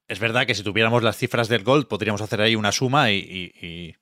Es 0.09 0.19
verdad 0.19 0.45
que 0.45 0.55
si 0.55 0.63
tuviéramos 0.63 1.03
las 1.03 1.15
cifras 1.17 1.47
del 1.47 1.63
Gold, 1.63 1.87
podríamos 1.87 2.21
hacer 2.21 2.41
ahí 2.41 2.55
una 2.55 2.71
suma 2.73 3.11
y, 3.11 3.17
y- 3.19 3.65
y- 3.67 3.95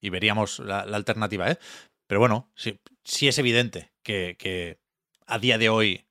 y 0.00 0.10
veríamos 0.10 0.58
la, 0.60 0.84
la 0.86 0.96
alternativa, 0.96 1.50
¿eh? 1.50 1.58
Pero 2.06 2.20
bueno, 2.20 2.52
sí, 2.54 2.78
sí 3.02 3.26
es 3.26 3.38
evidente 3.38 3.90
que, 4.02 4.36
que 4.38 4.78
a 5.26 5.38
día 5.38 5.56
de 5.58 5.70
hoy 5.70 6.04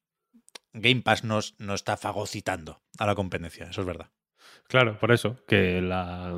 Game 0.73 1.01
Pass 1.01 1.23
nos, 1.23 1.53
no 1.59 1.75
está 1.75 1.95
fagocitando 1.97 2.81
a 2.97 3.05
la 3.05 3.13
competencia, 3.15 3.67
eso 3.69 3.81
es 3.81 3.87
verdad. 3.87 4.09
Claro, 4.67 4.97
por 4.99 5.11
eso, 5.11 5.37
que 5.47 5.81
la 5.81 6.35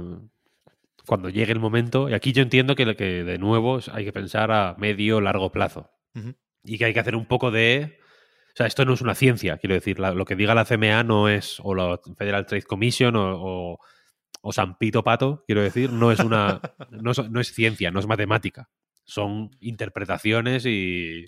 cuando 1.06 1.30
llegue 1.30 1.54
el 1.54 1.60
momento, 1.60 2.10
y 2.10 2.13
aquí 2.13 2.34
yo 2.34 2.41
entiendo 2.41 2.75
que, 2.75 2.95
que 2.95 3.23
de 3.23 3.38
nuevo 3.38 3.80
hay 3.93 4.04
que 4.06 4.12
pensar 4.12 4.51
a 4.51 4.75
medio, 4.78 5.21
largo 5.21 5.51
plazo. 5.51 5.91
Y 6.63 6.78
que 6.78 6.86
hay 6.86 6.93
que 6.93 6.99
hacer 6.99 7.15
un 7.15 7.28
poco 7.28 7.51
de... 7.51 7.99
O 8.55 8.57
sea, 8.57 8.67
esto 8.67 8.85
no 8.85 8.93
es 8.93 9.01
una 9.01 9.15
ciencia, 9.15 9.57
quiero 9.57 9.75
decir, 9.75 9.99
la- 9.99 10.13
lo 10.13 10.23
que 10.23 10.35
diga 10.37 10.55
la 10.55 10.63
CMA 10.65 11.03
no 11.03 11.27
es, 11.27 11.59
o 11.61 11.75
la 11.75 11.99
Federal 12.17 12.45
Trade 12.45 12.63
Commission, 12.63 13.15
o, 13.17 13.35
o, 13.73 13.79
o 14.41 14.53
San 14.53 14.77
Pito 14.77 15.03
Pato, 15.03 15.43
quiero 15.45 15.61
decir, 15.61 15.91
no 15.91 16.11
es 16.11 16.19
una... 16.19 16.61
no, 16.89 17.11
es, 17.11 17.29
no 17.29 17.41
es 17.41 17.53
ciencia, 17.53 17.91
no 17.91 17.99
es 17.99 18.07
matemática. 18.07 18.69
Son 19.03 19.51
interpretaciones 19.59 20.65
y... 20.65 21.25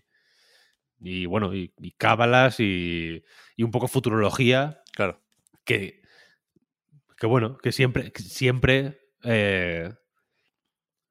Y 0.99 1.27
bueno, 1.27 1.53
y, 1.53 1.73
y 1.79 1.91
cábalas 1.91 2.59
y, 2.59 3.23
y 3.55 3.63
un 3.63 3.69
poco 3.71 3.87
futurología 3.87 4.81
Claro. 4.93 5.21
que, 5.63 6.01
que 7.17 7.27
bueno, 7.27 7.57
que 7.59 7.71
siempre, 7.71 8.11
que 8.11 8.23
siempre, 8.23 8.99
eh, 9.23 9.93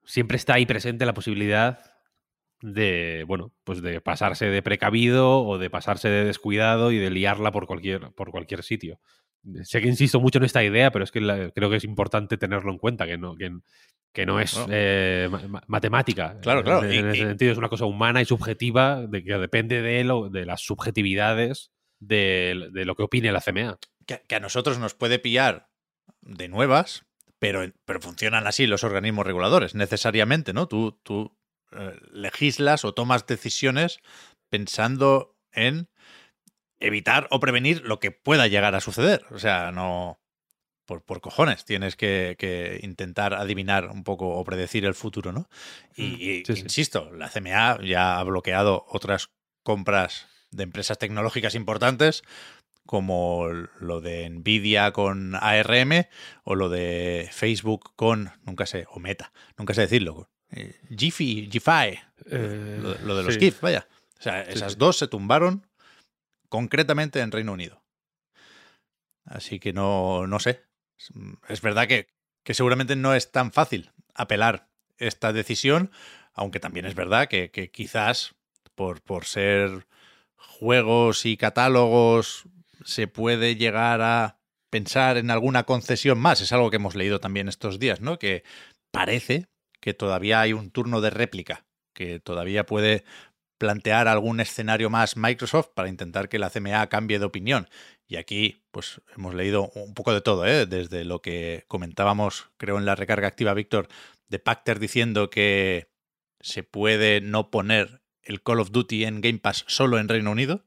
siempre 0.03 0.35
está 0.35 0.55
ahí 0.55 0.65
presente 0.65 1.05
la 1.05 1.13
posibilidad 1.13 1.79
de, 2.61 3.23
bueno, 3.27 3.51
pues 3.63 3.81
de 3.81 4.01
pasarse 4.01 4.45
de 4.47 4.61
precavido 4.61 5.41
o 5.43 5.57
de 5.57 5.69
pasarse 5.69 6.09
de 6.09 6.25
descuidado 6.25 6.91
y 6.91 6.97
de 6.97 7.09
liarla 7.09 7.51
por 7.51 7.67
cualquier, 7.67 8.11
por 8.11 8.31
cualquier 8.31 8.63
sitio. 8.63 8.99
Sé 9.63 9.79
que 9.81 9.87
insisto 9.87 10.19
mucho 10.19 10.39
en 10.39 10.45
esta 10.45 10.63
idea, 10.63 10.91
pero 10.91 11.03
es 11.05 11.11
que 11.11 11.21
la- 11.21 11.51
creo 11.51 11.69
que 11.69 11.77
es 11.77 11.83
importante 11.83 12.37
tenerlo 12.37 12.71
en 12.71 12.79
cuenta, 12.79 13.05
que 13.05 13.17
no, 13.17 13.35
que, 13.35 13.51
que 14.11 14.25
no 14.25 14.39
es 14.39 14.59
eh, 14.69 15.29
ma- 15.31 15.41
ma- 15.47 15.63
matemática. 15.67 16.37
Claro, 16.41 16.63
claro, 16.63 16.83
En, 16.85 16.91
y- 16.91 16.97
en 16.97 17.07
ese 17.09 17.17
y- 17.23 17.27
sentido 17.27 17.51
es 17.51 17.57
una 17.57 17.69
cosa 17.69 17.85
humana 17.85 18.21
y 18.21 18.25
subjetiva, 18.25 19.05
de 19.07 19.23
que 19.23 19.37
depende 19.37 19.81
de, 19.81 20.03
lo, 20.03 20.29
de 20.29 20.45
las 20.45 20.61
subjetividades 20.61 21.71
de, 21.99 22.69
de 22.73 22.85
lo 22.85 22.95
que 22.95 23.03
opine 23.03 23.31
la 23.31 23.39
CMA. 23.41 23.77
Que, 24.05 24.21
que 24.27 24.35
a 24.35 24.39
nosotros 24.39 24.79
nos 24.79 24.95
puede 24.95 25.19
pillar 25.19 25.69
de 26.21 26.47
nuevas, 26.49 27.05
pero, 27.39 27.61
pero 27.85 28.01
funcionan 28.01 28.47
así 28.47 28.65
los 28.67 28.83
organismos 28.83 29.25
reguladores, 29.27 29.75
necesariamente, 29.75 30.51
¿no? 30.53 30.67
Tú, 30.67 30.99
tú 31.03 31.36
eh, 31.71 31.97
legislas 32.11 32.85
o 32.85 32.93
tomas 32.93 33.25
decisiones 33.27 33.99
pensando 34.49 35.35
en 35.51 35.89
evitar 36.79 37.27
o 37.31 37.39
prevenir 37.39 37.81
lo 37.83 37.99
que 37.99 38.11
pueda 38.11 38.47
llegar 38.47 38.75
a 38.75 38.81
suceder. 38.81 39.25
O 39.31 39.39
sea, 39.39 39.71
no. 39.71 40.19
Por, 40.85 41.03
por 41.03 41.19
cojones, 41.19 41.65
tienes 41.65 41.97
que, 41.97 42.37
que 42.39 42.79
intentar 42.81 43.33
adivinar 43.33 43.89
un 43.89 44.05
poco 44.05 44.29
o 44.29 44.43
predecir 44.45 44.85
el 44.85 44.93
futuro, 44.93 45.33
¿no? 45.33 45.49
Y, 45.97 46.03
y 46.13 46.45
Sí, 46.45 46.55
sí. 46.55 46.61
insisto, 46.61 47.11
la 47.11 47.27
CMA 47.27 47.79
ya 47.83 48.17
ha 48.17 48.23
bloqueado 48.23 48.85
otras 48.87 49.29
compras 49.63 50.27
de 50.49 50.63
empresas 50.63 50.97
tecnológicas 50.97 51.55
importantes, 51.55 52.23
como 52.85 53.49
lo 53.81 53.99
de 53.99 54.29
Nvidia 54.29 54.93
con 54.93 55.35
ARM 55.35 56.05
o 56.45 56.55
lo 56.55 56.69
de 56.69 57.27
Facebook 57.33 57.91
con, 57.97 58.31
nunca 58.45 58.65
sé, 58.65 58.85
o 58.89 58.99
Meta, 59.01 59.33
nunca 59.57 59.73
sé 59.73 59.81
decirlo, 59.81 60.29
eh, 60.51 60.79
Giphy, 60.95 61.49
Giphy, 61.51 61.99
lo, 62.29 62.97
lo 62.99 63.15
de 63.17 63.23
los 63.23 63.33
sí. 63.33 63.39
GIF, 63.39 63.61
vaya. 63.61 63.87
O 64.19 64.21
sea, 64.21 64.45
Sí, 64.45 64.51
esas 64.53 64.73
sí. 64.73 64.77
dos 64.79 64.97
se 64.97 65.07
tumbaron 65.07 65.67
concretamente 66.49 67.19
en 67.19 67.31
Reino 67.31 67.53
Unido. 67.53 67.83
Así 69.25 69.59
que 69.59 69.73
no, 69.73 70.27
no 70.27 70.39
sé. 70.39 70.63
Es- 70.97 71.11
Es 71.49 71.61
verdad 71.61 71.87
que, 71.87 72.07
que 72.43 72.53
seguramente 72.53 72.95
no 72.95 73.13
es 73.13 73.31
tan 73.31 73.51
fácil 73.51 73.91
apelar 74.15 74.69
esta 74.97 75.33
decisión, 75.33 75.91
aunque 76.33 76.59
también 76.59 76.85
es 76.85 76.95
verdad 76.95 77.27
que, 77.27 77.51
que 77.51 77.69
quizás 77.69 78.35
por, 78.75 79.01
por 79.01 79.25
ser 79.25 79.85
juegos 80.35 81.25
y 81.25 81.37
catálogos 81.37 82.45
se 82.83 83.07
puede 83.07 83.55
llegar 83.55 84.01
a 84.01 84.39
pensar 84.69 85.17
en 85.17 85.29
alguna 85.29 85.63
concesión 85.63 86.19
más. 86.19 86.41
Es 86.41 86.51
algo 86.51 86.69
que 86.69 86.77
hemos 86.77 86.95
leído 86.95 87.19
también 87.19 87.47
estos 87.47 87.79
días, 87.79 88.01
¿no? 88.01 88.17
Que 88.17 88.43
parece 88.91 89.47
que 89.79 89.93
todavía 89.93 90.41
hay 90.41 90.53
un 90.53 90.71
turno 90.71 91.01
de 91.01 91.09
réplica, 91.09 91.65
que 91.93 92.19
todavía 92.19 92.65
puede 92.65 93.03
plantear 93.57 94.07
algún 94.07 94.39
escenario 94.39 94.89
más 94.89 95.17
Microsoft 95.17 95.69
para 95.73 95.89
intentar 95.89 96.29
que 96.29 96.39
la 96.39 96.49
CMA 96.49 96.87
cambie 96.87 97.19
de 97.19 97.25
opinión. 97.25 97.67
Y 98.07 98.15
aquí, 98.15 98.63
pues 98.71 99.01
hemos 99.15 99.35
leído 99.35 99.69
un 99.75 99.93
poco 99.93 100.13
de 100.13 100.21
todo, 100.21 100.45
¿eh? 100.45 100.65
desde 100.65 101.03
lo 101.03 101.21
que 101.21 101.65
comentábamos, 101.67 102.49
creo, 102.57 102.77
en 102.77 102.85
la 102.85 102.95
recarga 102.95 103.27
activa, 103.27 103.53
Víctor, 103.53 103.87
de 104.29 104.39
Pacter 104.39 104.79
diciendo 104.79 105.29
que 105.29 105.89
se 106.39 106.63
puede 106.63 107.21
no 107.21 107.49
poner 107.49 108.01
el 108.21 108.41
Call 108.43 108.59
of 108.59 108.71
Duty 108.71 109.05
en 109.05 109.21
Game 109.21 109.39
Pass 109.39 109.65
solo 109.67 109.99
en 109.99 110.07
Reino 110.07 110.31
Unido, 110.31 110.65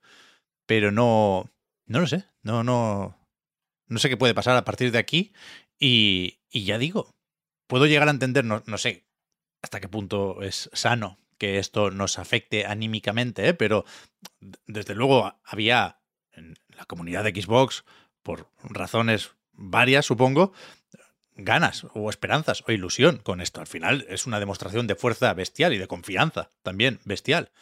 pero 0.66 0.92
no, 0.92 1.51
no 1.87 2.01
lo 2.01 2.07
sé, 2.07 2.25
no, 2.42 2.64
no, 2.64 3.16
no 3.87 3.99
sé 3.99 4.09
qué 4.09 4.16
puede 4.16 4.35
pasar 4.35 4.57
a 4.57 4.64
partir 4.64 4.92
de 4.92 4.99
aquí. 4.99 5.33
Y, 5.79 6.40
y 6.51 6.64
ya 6.64 6.79
digo, 6.79 7.14
puedo 7.70 7.87
llegar 7.87 8.09
a 8.09 8.11
entender, 8.11 8.44
no, 8.44 8.78
sé 8.78 9.06
hasta 9.62 9.80
qué 9.80 9.88
punto 9.88 10.42
es 10.42 10.68
sano 10.72 11.18
que 11.38 11.59
esto 11.59 11.92
nos 11.92 12.18
afecte 12.18 12.66
anímicamente, 12.66 13.48
¿eh? 13.48 13.54
pero 13.54 13.85
desde 14.66 14.96
luego 14.96 15.40
había 15.44 16.00
en 16.33 16.56
la 16.76 16.85
comunidad 16.85 17.22
de 17.22 17.30
Xbox, 17.30 17.85
por 18.22 18.50
razones 18.62 19.30
varias, 19.52 20.04
supongo, 20.04 20.52
ganas 21.37 21.87
o 21.94 22.11
esperanzas 22.11 22.64
o 22.66 22.72
ilusión 22.72 23.18
con 23.18 23.40
esto. 23.40 23.61
Al 23.61 23.68
final 23.68 24.04
es 24.09 24.26
una 24.26 24.40
demostración 24.40 24.88
de 24.88 24.96
fuerza 24.96 25.33
bestial 25.33 25.72
y 25.72 25.78
de 25.78 25.87
confianza 25.87 26.50
también 26.62 26.98
bestial. 27.04 27.52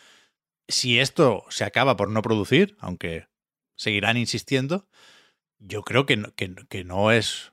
Si 0.69 0.99
esto 0.99 1.45
se 1.51 1.65
acaba 1.65 1.97
por 1.97 2.11
no 2.11 2.23
producir, 2.23 2.79
aunque 2.81 3.29
seguirán 3.77 4.17
insistiendo, 4.17 4.89
yo 5.59 5.83
creo 5.83 6.07
que 6.07 6.85
no 6.85 7.13
es 7.13 7.53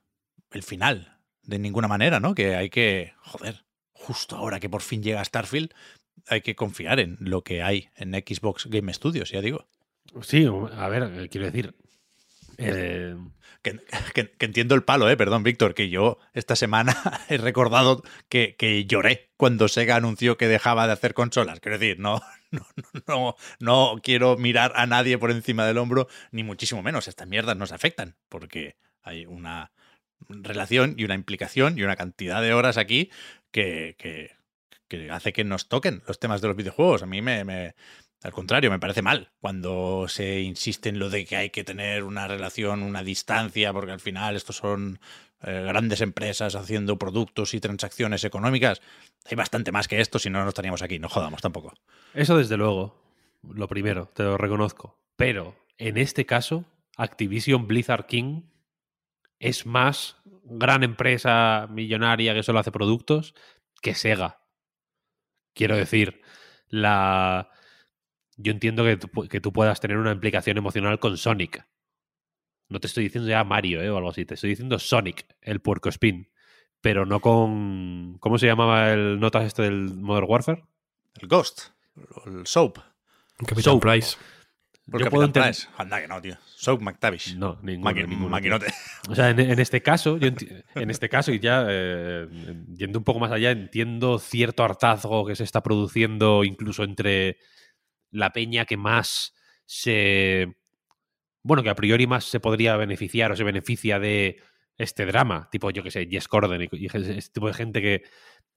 el 0.52 0.64
final 0.64 1.15
de 1.46 1.60
ninguna 1.60 1.88
manera, 1.88 2.20
¿no? 2.20 2.36
Que 2.36 2.56
hay 2.56 2.70
que, 2.70 3.14
joder, 3.22 3.64
justo 3.92 4.36
ahora 4.36 4.60
que 4.60 4.70
por 4.70 4.82
fin 4.82 5.02
llega 5.04 5.24
Starfield, 5.24 5.72
hay 6.28 6.42
que 6.42 6.56
confiar 6.56 7.00
en 7.00 7.18
lo 7.20 7.44
que 7.44 7.62
hay 7.64 7.90
en 7.96 8.14
Xbox 8.14 8.68
Game 8.68 8.94
Studios, 8.94 9.32
ya 9.32 9.42
digo. 9.42 9.68
Sí, 10.22 10.48
a 10.78 10.88
ver, 10.88 11.04
eh, 11.04 11.30
quiero 11.30 11.46
decir. 11.48 11.76
eh, 12.58 13.16
Que, 13.62 13.80
que- 14.14 14.32
que 14.32 14.46
entiendo 14.46 14.76
el 14.76 14.84
palo, 14.84 15.10
eh, 15.10 15.18
perdón, 15.18 15.42
Víctor, 15.42 15.74
que 15.74 15.90
yo 15.90 16.20
esta 16.34 16.56
semana 16.56 16.94
he 17.30 17.38
recordado 17.38 18.04
que, 18.30 18.56
que 18.56 18.86
lloré 18.86 19.32
cuando 19.38 19.68
Sega 19.68 19.96
anunció 19.96 20.38
que 20.38 20.48
dejaba 20.48 20.86
de 20.86 20.94
hacer 20.94 21.16
consolas. 21.16 21.60
Quiero 21.60 21.80
decir, 21.80 22.00
no, 22.00 22.22
no, 22.52 22.66
no, 23.08 23.36
no 23.60 23.96
quiero 24.04 24.38
mirar 24.38 24.72
a 24.76 24.86
nadie 24.86 25.18
por 25.18 25.32
encima 25.32 25.66
del 25.66 25.80
hombro, 25.80 26.08
ni 26.32 26.44
muchísimo 26.44 26.84
menos. 26.84 27.08
Estas 27.08 27.28
mierdas 27.28 27.58
nos 27.58 27.72
afectan, 27.72 28.16
porque 28.30 28.78
hay 29.02 29.26
una 29.26 29.72
relación 30.30 30.96
y 30.98 31.04
una 31.06 31.16
implicación 31.16 31.78
y 31.78 31.84
una 31.84 31.96
cantidad 31.96 32.42
de 32.42 32.54
horas 32.54 32.78
aquí 32.78 33.10
que, 33.52 33.96
que, 33.98 34.32
hace 35.12 35.34
que 35.34 35.44
nos 35.44 35.68
toquen 35.68 36.02
los 36.08 36.20
temas 36.20 36.42
de 36.42 36.48
los 36.48 36.58
videojuegos. 36.58 37.04
A 37.04 37.06
mí 37.06 37.22
me, 37.22 37.44
me- 37.44 37.76
al 38.24 38.32
contrario, 38.32 38.72
me 38.72 38.80
parece 38.80 39.02
mal 39.02 39.32
cuando 39.40 40.08
se 40.08 40.42
insiste 40.42 40.90
en 40.90 40.98
lo 41.00 41.10
de 41.10 41.26
que 41.26 41.36
hay 41.36 41.50
que 41.52 41.64
tener 41.64 42.04
una 42.04 42.28
relación, 42.28 42.82
una 42.82 43.04
distancia, 43.04 43.72
porque 43.72 43.92
al 43.92 44.00
final 44.00 44.36
estos 44.36 44.56
son 44.58 45.00
eh, 45.44 45.64
grandes 45.68 46.02
empresas 46.02 46.56
haciendo 46.56 46.98
productos 46.98 47.54
y 47.54 47.60
transacciones 47.60 48.24
económicas. 48.24 48.82
Hay 49.30 49.36
bastante 49.36 49.72
más 49.72 49.88
que 49.88 50.02
esto, 50.02 50.18
si 50.18 50.30
no, 50.30 50.42
no 50.44 50.50
estaríamos 50.50 50.82
aquí. 50.82 50.98
No 50.98 51.10
jodamos 51.10 51.42
tampoco. 51.42 51.74
eso 52.16 52.38
desde 52.38 52.58
luego, 52.58 53.00
lo 53.44 53.68
primero, 53.68 54.10
te 54.14 54.24
lo 54.24 54.38
reconozco. 54.38 54.98
Pero 55.18 55.56
en 55.78 55.98
este 55.98 56.26
caso, 56.26 56.66
Activision 56.98 57.68
Blizzard 57.68 58.08
King 58.08 58.42
es 59.40 59.66
más 59.66 60.18
gran 60.44 60.84
empresa 60.84 61.68
millonaria 61.70 62.34
que 62.34 62.44
solo 62.44 62.60
hace 62.60 62.72
productos 62.72 63.34
que 63.82 63.96
Sega. 63.96 64.42
Quiero 65.54 65.76
decir, 65.76 66.22
la... 66.68 67.50
yo 68.38 68.52
entiendo 68.52 68.84
que 68.84 68.98
tú, 68.98 69.28
que 69.28 69.42
tú 69.42 69.54
puedas 69.54 69.80
tener 69.80 69.98
una 69.98 70.12
implicación 70.12 70.58
emocional 70.58 71.00
con 71.00 71.18
Sonic. 71.18 71.66
No 72.68 72.80
te 72.80 72.88
estoy 72.88 73.06
diciendo 73.06 73.30
ya 73.30 73.44
Mario 73.44 73.82
¿eh? 73.82 73.90
o 73.90 73.98
algo 73.98 74.10
así, 74.10 74.26
te 74.26 74.34
estoy 74.34 74.50
diciendo 74.52 74.80
Sonic, 74.80 75.26
el 75.42 75.62
puerco 75.62 75.90
spin. 75.90 76.30
Pero 76.82 77.06
no 77.06 77.20
con. 77.20 78.18
¿Cómo 78.20 78.38
se 78.38 78.46
llamaba 78.46 78.92
el 78.92 79.20
notas 79.20 79.46
este 79.46 79.64
del 79.64 79.96
Modern 79.96 80.28
Warfare? 80.30 80.66
El 81.20 81.28
Ghost, 81.28 81.70
el 82.28 82.46
Soap. 82.46 82.78
Capitán 83.40 83.64
Soap. 83.64 83.82
Price. 83.82 84.18
Por 84.90 85.02
Yo 85.02 85.10
puedo 85.10 85.26
entender-. 85.26 85.56
Anda 85.78 86.00
que 86.02 86.08
no, 86.08 86.22
tío. 86.22 86.38
Soap 86.56 86.82
McTavish. 86.82 87.36
No, 87.36 87.60
ninguno, 87.64 87.90
Maqui- 87.92 88.08
ninguno, 88.08 88.30
maquinote. 88.30 88.68
O 89.10 89.16
sea, 89.16 89.30
en, 89.32 89.40
en 89.40 89.60
este 89.60 89.82
caso, 89.82 90.18
yo 90.18 90.30
en 90.76 90.90
este 90.92 91.10
caso, 91.10 91.32
y 91.32 91.40
ya 91.40 91.66
eh, 91.68 92.28
yendo 92.76 93.00
un 93.00 93.04
poco 93.04 93.20
más 93.20 93.32
allá, 93.32 93.52
entiendo 93.52 94.20
cierto 94.20 94.64
hartazgo 94.64 95.26
que 95.26 95.36
se 95.36 95.44
está 95.44 95.62
produciendo 95.64 96.44
incluso 96.44 96.84
entre 96.84 97.38
la 98.12 98.32
peña 98.32 98.66
que 98.66 98.78
más 98.78 99.34
se. 99.66 100.56
Bueno, 101.42 101.62
que 101.64 101.70
a 101.70 101.76
priori 101.76 102.08
más 102.08 102.26
se 102.26 102.40
podría 102.40 102.76
beneficiar 102.78 103.32
o 103.32 103.36
se 103.36 103.44
beneficia 103.44 104.00
de 104.00 104.42
este 104.78 105.06
drama, 105.06 105.48
tipo, 105.52 105.70
yo 105.72 105.84
que 105.84 105.92
sé, 105.92 106.08
Jess 106.10 106.28
Corden 106.28 106.62
y, 106.62 106.70
y 106.72 106.86
ese 106.88 107.32
tipo 107.32 107.48
de 107.48 107.54
gente 107.54 107.82
que, 107.82 108.04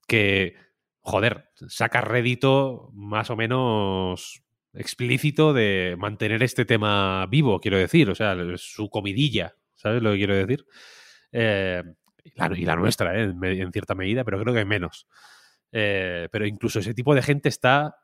que, 0.07 0.55
joder, 1.01 1.49
saca 1.67 2.01
rédito 2.01 2.89
más 2.93 3.29
o 3.29 3.35
menos 3.35 4.41
explícito 4.73 5.53
de 5.53 5.95
mantener 5.97 6.43
este 6.43 6.65
tema 6.65 7.25
vivo, 7.27 7.59
quiero 7.59 7.77
decir, 7.77 8.09
o 8.09 8.15
sea, 8.15 8.35
su 8.57 8.89
comidilla, 8.89 9.55
¿sabes 9.75 10.01
lo 10.01 10.11
que 10.11 10.17
quiero 10.17 10.35
decir? 10.35 10.65
Eh, 11.31 11.83
la, 12.35 12.51
y 12.55 12.65
la 12.65 12.75
nuestra, 12.75 13.17
¿eh? 13.17 13.23
en, 13.23 13.43
en, 13.43 13.71
cierta 13.71 13.95
medida, 13.95 14.23
pero 14.23 14.39
creo 14.39 14.53
que 14.53 14.65
menos. 14.65 15.07
Eh, 15.71 16.27
pero 16.31 16.45
incluso 16.45 16.79
ese 16.79 16.93
tipo 16.93 17.13
de 17.13 17.21
gente 17.21 17.49
está 17.49 17.95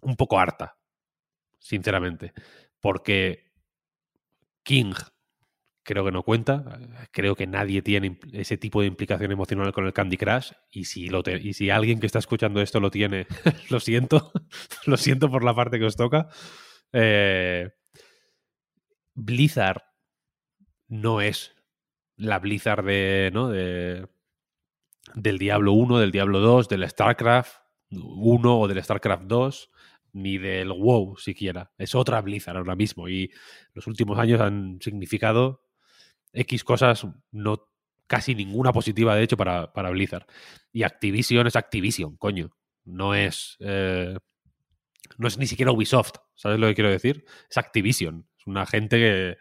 un 0.00 0.16
poco 0.16 0.38
harta, 0.38 0.76
sinceramente, 1.58 2.32
porque 2.80 3.50
King 4.62 4.94
creo 5.88 6.04
que 6.04 6.12
no 6.12 6.22
cuenta. 6.22 6.78
Creo 7.12 7.34
que 7.34 7.46
nadie 7.46 7.80
tiene 7.80 8.20
ese 8.32 8.58
tipo 8.58 8.82
de 8.82 8.88
implicación 8.88 9.32
emocional 9.32 9.72
con 9.72 9.86
el 9.86 9.94
Candy 9.94 10.18
Crush. 10.18 10.52
Y 10.70 10.84
si, 10.84 11.08
lo 11.08 11.22
y 11.26 11.54
si 11.54 11.70
alguien 11.70 11.98
que 11.98 12.04
está 12.04 12.18
escuchando 12.18 12.60
esto 12.60 12.78
lo 12.78 12.90
tiene, 12.90 13.26
lo 13.70 13.80
siento. 13.80 14.30
lo 14.86 14.98
siento 14.98 15.30
por 15.30 15.44
la 15.44 15.54
parte 15.54 15.78
que 15.78 15.86
os 15.86 15.96
toca. 15.96 16.28
Eh, 16.92 17.70
Blizzard 19.14 19.82
no 20.88 21.22
es 21.22 21.56
la 22.16 22.38
Blizzard 22.38 22.84
de, 22.84 23.30
¿no? 23.32 23.48
de, 23.48 24.08
del 25.14 25.38
Diablo 25.38 25.72
1, 25.72 26.00
del 26.00 26.12
Diablo 26.12 26.40
2, 26.40 26.68
del 26.68 26.86
StarCraft 26.86 27.62
1 27.92 28.60
o 28.60 28.68
del 28.68 28.84
StarCraft 28.84 29.24
2 29.24 29.70
ni 30.12 30.36
del 30.36 30.70
WoW 30.70 31.16
siquiera. 31.16 31.72
Es 31.78 31.94
otra 31.94 32.20
Blizzard 32.20 32.58
ahora 32.58 32.76
mismo 32.76 33.08
y 33.08 33.30
los 33.72 33.86
últimos 33.86 34.18
años 34.18 34.42
han 34.42 34.80
significado 34.82 35.67
X 36.38 36.64
cosas, 36.64 37.06
no 37.30 37.68
casi 38.06 38.34
ninguna 38.34 38.72
positiva, 38.72 39.14
de 39.14 39.22
hecho, 39.22 39.36
para, 39.36 39.72
para 39.72 39.90
Blizzard. 39.90 40.26
Y 40.72 40.82
Activision 40.82 41.46
es 41.46 41.56
Activision, 41.56 42.16
coño. 42.16 42.50
No 42.84 43.14
es. 43.14 43.56
Eh, 43.60 44.16
no 45.18 45.28
es 45.28 45.38
ni 45.38 45.46
siquiera 45.46 45.72
Ubisoft, 45.72 46.12
¿sabes 46.34 46.58
lo 46.58 46.66
que 46.66 46.74
quiero 46.74 46.90
decir? 46.90 47.24
Es 47.50 47.58
Activision. 47.58 48.26
Es 48.38 48.46
una 48.46 48.66
gente 48.66 48.96
que, 48.98 49.36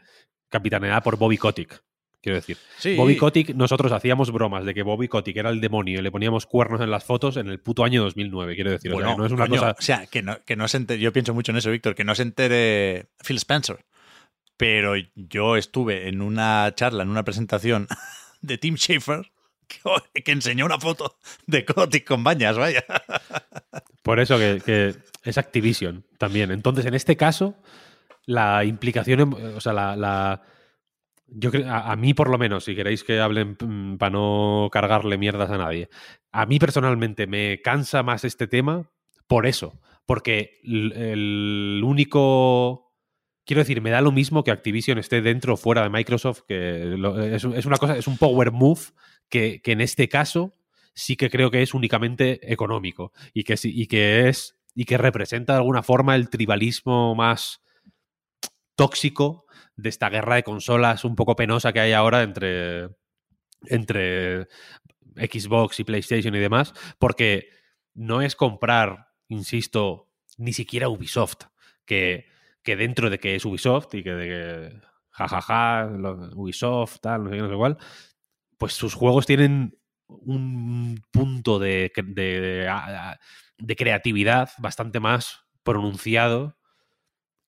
capitaneada 0.50 1.02
por 1.02 1.18
Bobby 1.18 1.38
Kotick, 1.38 1.84
quiero 2.22 2.36
decir. 2.38 2.58
Sí. 2.78 2.95
Bobby 2.95 3.16
Kotick, 3.16 3.54
nosotros 3.54 3.91
hacíamos 3.91 4.32
bromas 4.32 4.66
de 4.66 4.74
que 4.74 4.84
Bobby 4.84 5.08
Kotick 5.08 5.38
era 5.38 5.50
el 5.50 5.62
demonio 5.62 6.00
y 6.00 6.02
le 6.02 6.12
poníamos 6.12 6.45
cuernos 6.45 6.82
en 6.82 6.91
las 6.91 7.04
fotos 7.04 7.38
en 7.38 7.48
el 7.48 7.60
puto 7.60 7.84
año 7.84 8.04
2009, 8.04 8.56
quiero 8.56 8.72
decir. 8.72 8.91
Bueno, 8.91 9.10
o 9.10 9.12
sea, 9.12 9.18
no 9.18 9.26
es 9.26 9.32
una 9.32 9.48
coño, 9.48 9.60
cosa. 9.60 9.76
O 9.78 9.82
sea, 9.82 10.06
que 10.08 10.22
no, 10.22 10.43
que 10.43 10.56
no 10.56 10.68
se 10.68 10.78
entere, 10.78 11.00
yo 11.00 11.14
pienso 11.14 11.34
mucho 11.34 11.52
en 11.52 11.58
eso, 11.58 11.72
Víctor, 11.72 11.95
que 11.95 12.04
no 12.04 12.16
se 12.16 12.24
entere 12.24 13.10
Phil 13.26 13.38
Spencer. 13.38 13.86
Pero 14.58 14.93
yo 15.16 15.55
estuve 15.55 16.10
en 16.10 16.22
una 16.22 16.74
charla, 16.76 17.03
en 17.03 17.10
una 17.10 17.24
presentación 17.24 17.88
de 18.41 18.58
Tim 18.58 18.76
Schafer 18.76 19.32
que, 19.68 20.24
que 20.24 20.32
enseñó 20.32 20.66
una 20.66 20.80
foto 20.80 21.18
de 21.45 21.66
Kotick 21.66 22.08
con 22.08 22.24
bañas, 22.24 22.58
vaya. 22.58 22.84
Por 24.03 24.20
eso 24.20 24.38
que, 24.38 24.95
es 25.24 25.38
Activision 25.38 26.05
también. 26.18 26.51
Entonces, 26.51 26.86
en 26.86 26.93
este 26.93 27.18
caso, 27.18 27.55
la 28.26 28.64
implicación, 28.64 29.34
o 29.55 29.60
sea, 29.60 29.74
la, 29.74 30.41
yo 31.28 31.51
a, 31.68 31.91
a, 31.91 31.95
mí 31.97 32.14
por 32.14 32.30
lo 32.30 32.38
menos, 32.38 32.64
si 32.64 32.76
queréis 32.76 33.03
que 33.03 33.20
hablen 33.20 33.58
mm, 33.60 33.97
para 33.97 34.12
no 34.12 34.70
cargarle 34.72 35.18
mierdas 35.18 35.51
a 35.51 35.58
nadie, 35.58 35.89
a 36.32 36.45
mí 36.45 36.58
personalmente 36.58 37.28
me 37.28 37.62
cansa 37.62 38.01
más 38.01 38.24
este 38.24 38.47
tema 38.47 38.89
por 39.28 39.45
eso, 39.45 39.78
porque 40.05 40.62
el 40.64 41.82
único 41.84 42.87
quiero 43.48 43.62
decir, 43.62 43.82
me 43.82 43.89
da 43.89 44.02
lo 44.02 44.12
mismo 44.12 44.43
que 44.43 44.52
Activision 44.52 45.00
esté 45.00 45.22
dentro 45.22 45.54
o 45.54 45.58
fuera 45.58 45.82
de 45.82 45.89
Microsoft, 45.89 46.41
que 46.48 46.93
es, 47.34 47.43
una 47.66 47.78
cosa, 47.78 47.98
es 47.98 48.06
un 48.06 48.18
power 48.18 48.52
move 48.52 48.82
que, 49.30 49.62
que, 49.64 49.72
en 49.72 49.82
este 49.82 50.10
caso 50.10 50.54
sí 50.93 51.16
que 51.16 51.30
creo 51.30 51.50
que 51.50 51.62
es 51.62 51.74
únicamente 51.74 52.52
económico 52.52 53.14
y 53.34 53.43
que, 53.43 53.56
y 53.64 53.88
que 53.88 54.28
es 54.30 54.56
y 54.76 54.86
que 54.86 54.98
representa 54.98 55.54
de 55.54 55.60
alguna 55.60 55.82
forma 55.82 56.16
el 56.16 56.30
tribalismo 56.30 57.16
más 57.16 57.64
tóxico 58.76 59.45
de 59.76 59.89
esta 59.89 60.10
guerra 60.10 60.36
de 60.36 60.43
consolas 60.43 61.04
un 61.04 61.16
poco 61.16 61.36
penosa 61.36 61.74
que 61.74 61.80
hay 61.80 61.93
ahora 61.93 62.22
entre, 62.22 62.89
entre 63.66 64.48
Xbox 65.16 65.80
y 65.80 65.84
PlayStation 65.84 66.36
y 66.36 66.39
demás, 66.39 66.74
porque 67.00 67.50
no 67.95 68.22
es 68.22 68.36
comprar, 68.36 69.08
insisto, 69.30 70.12
ni 70.38 70.54
siquiera 70.54 70.89
Ubisoft, 70.89 71.45
que 71.86 72.28
que 72.68 72.76
dentro 72.76 73.09
de 73.09 73.18
que 73.18 73.34
es 73.34 73.45
Ubisoft 73.45 73.93
y 73.93 74.03
que 74.03 74.11
de 74.11 74.28
que 74.28 74.82
jajaja, 75.11 75.89
Ubisoft, 76.36 76.99
tal, 76.99 77.24
no 77.24 77.30
sé 77.30 77.38
qué, 77.38 77.41
no 77.41 77.49
sé 77.49 77.55
cuál, 77.55 77.78
pues 78.57 78.74
sus 78.74 78.93
juegos 78.93 79.26
tienen 79.26 79.80
un 80.09 81.01
punto 81.09 81.59
de, 81.59 81.93
de, 81.95 82.41
de, 82.41 83.18
de 83.57 83.76
creatividad 83.78 84.49
bastante 84.57 84.99
más 84.99 85.45
pronunciado 85.63 86.57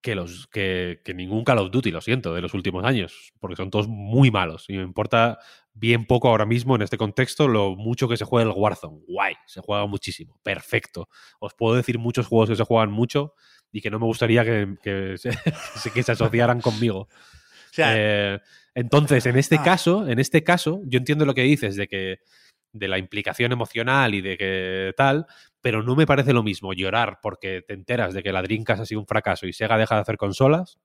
que, 0.02 0.16
los, 0.16 0.48
que, 0.48 1.02
que, 1.04 1.14
ningún 1.14 1.44
Call 1.44 1.58
of 1.58 1.72
Duty, 1.72 1.92
lo 1.92 2.00
siento, 2.00 2.34
de 2.34 2.40
los 2.40 2.54
últimos 2.54 2.86
años, 2.86 3.34
porque 3.42 3.58
son 3.58 3.72
todos 3.72 3.90
muy 3.90 4.32
malos. 4.32 4.70
Y 4.70 4.78
me 4.78 4.84
importa 4.84 5.38
bien 5.80 6.06
poco 6.06 6.30
ahora 6.30 6.46
mismo 6.46 6.76
en 6.76 6.82
este 6.82 6.98
contexto 6.98 7.48
lo 7.48 7.76
mucho 7.76 8.08
que 8.08 8.18
se 8.18 8.26
juega 8.26 8.50
el 8.50 8.56
Warzone. 8.56 9.02
Guay, 9.08 9.36
se 9.46 9.62
juega 9.62 9.86
muchísimo, 9.86 10.40
perfecto. 10.44 11.10
Os 11.40 11.54
puedo 11.54 11.76
decir 11.76 11.98
muchos 12.00 12.28
juegos 12.28 12.50
que 12.50 12.56
se 12.56 12.64
juegan 12.64 12.92
mucho 12.92 13.34
y 13.72 13.82
que 13.82 13.90
no 13.90 14.00
me 14.00 14.06
gustaría 14.06 14.44
que, 14.44 14.76
que, 14.82 15.18
se, 15.18 15.30
que 15.94 16.04
se, 16.04 16.12
asociaran 16.12 16.62
conmigo. 16.62 17.02
O 17.02 17.74
sea, 17.74 17.94
eh, 17.96 18.40
entonces, 18.74 19.26
en 19.26 19.38
este 19.38 19.58
ah. 19.58 19.64
caso, 19.64 20.08
en 20.08 20.20
este 20.20 20.44
caso, 20.44 20.82
yo 20.86 20.98
entiendo 20.98 21.26
lo 21.26 21.34
que 21.34 21.44
dices 21.44 21.76
de 21.76 21.88
que 21.88 22.20
de 22.72 22.88
la 22.88 23.00
implicación 23.00 23.52
emocional 23.52 24.14
y 24.14 24.22
de 24.22 24.38
que 24.38 24.94
tal, 24.96 25.26
pero 25.62 25.82
no 25.82 25.96
me 25.96 26.06
parece 26.06 26.34
lo 26.34 26.44
mismo 26.44 26.74
llorar 26.74 27.20
porque 27.22 27.64
te 27.68 27.74
enteras 27.74 28.14
de 28.14 28.22
que 28.22 28.32
la 28.32 28.44
Dreamcast 28.44 28.82
ha 28.82 28.86
sido 28.86 29.02
un 29.02 29.08
fracaso 29.08 29.48
y 29.48 29.54
Sega 29.54 29.78
deja 29.78 29.96
de 29.96 30.02
hacer 30.02 30.18
consolas 30.18 30.80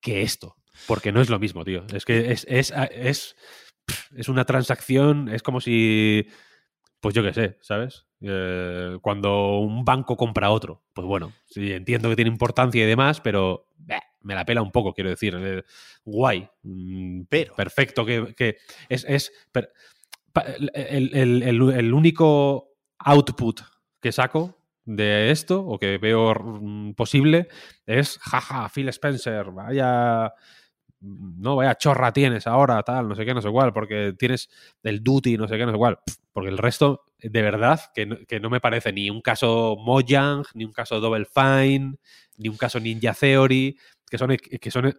que 0.00 0.22
esto. 0.22 0.56
Porque 0.86 1.12
no 1.12 1.20
es 1.20 1.28
lo 1.28 1.38
mismo, 1.38 1.64
tío. 1.64 1.84
Es 1.92 2.04
que 2.04 2.32
es, 2.32 2.46
es, 2.48 2.72
es, 2.92 3.36
es 4.16 4.28
una 4.28 4.44
transacción, 4.44 5.28
es 5.28 5.42
como 5.42 5.60
si, 5.60 6.26
pues 7.00 7.14
yo 7.14 7.22
qué 7.22 7.32
sé, 7.32 7.58
¿sabes? 7.60 8.06
Eh, 8.22 8.98
cuando 9.00 9.58
un 9.58 9.84
banco 9.84 10.16
compra 10.16 10.50
otro. 10.50 10.82
Pues 10.92 11.06
bueno, 11.06 11.32
sí, 11.46 11.72
entiendo 11.72 12.08
que 12.08 12.16
tiene 12.16 12.30
importancia 12.30 12.82
y 12.82 12.86
demás, 12.86 13.20
pero 13.20 13.68
eh, 13.88 13.98
me 14.20 14.34
la 14.34 14.44
pela 14.44 14.62
un 14.62 14.72
poco, 14.72 14.92
quiero 14.92 15.10
decir. 15.10 15.36
Eh, 15.40 15.62
guay, 16.04 16.48
mm, 16.62 17.22
pero 17.28 17.54
perfecto, 17.54 18.04
que, 18.04 18.34
que 18.36 18.56
es, 18.88 19.04
es 19.08 19.32
per, 19.52 19.72
el, 20.58 20.70
el, 21.14 21.42
el, 21.42 21.70
el, 21.70 21.94
único 21.94 22.74
output 22.98 23.60
que 24.00 24.12
saco 24.12 24.58
de 24.84 25.30
esto, 25.30 25.64
o 25.64 25.78
que 25.78 25.98
veo 25.98 26.34
mm, 26.34 26.92
posible, 26.92 27.48
es, 27.86 28.18
jaja, 28.18 28.68
Phil 28.68 28.88
Spencer, 28.90 29.50
vaya 29.50 30.34
no, 31.00 31.56
vaya 31.56 31.76
chorra 31.76 32.12
tienes 32.12 32.46
ahora, 32.46 32.82
tal, 32.82 33.08
no 33.08 33.14
sé 33.14 33.24
qué, 33.24 33.32
no 33.32 33.40
sé 33.40 33.50
cuál, 33.50 33.72
porque 33.72 34.14
tienes 34.18 34.50
el 34.82 35.02
duty, 35.02 35.36
no 35.36 35.48
sé 35.48 35.56
qué, 35.56 35.64
no 35.64 35.72
sé 35.72 35.78
cuál. 35.78 35.98
Porque 36.32 36.50
el 36.50 36.58
resto, 36.58 37.04
de 37.18 37.42
verdad, 37.42 37.80
que 37.94 38.06
no, 38.06 38.16
que 38.28 38.40
no 38.40 38.50
me 38.50 38.60
parece 38.60 38.92
ni 38.92 39.08
un 39.10 39.20
caso 39.20 39.76
Mojang, 39.78 40.44
ni 40.54 40.64
un 40.64 40.72
caso 40.72 41.00
Double 41.00 41.24
Fine, 41.26 41.96
ni 42.36 42.48
un 42.48 42.56
caso 42.56 42.80
Ninja 42.80 43.14
Theory, 43.14 43.78
que 44.08 44.18
son, 44.18 44.36
que 44.36 44.70
son, 44.70 44.94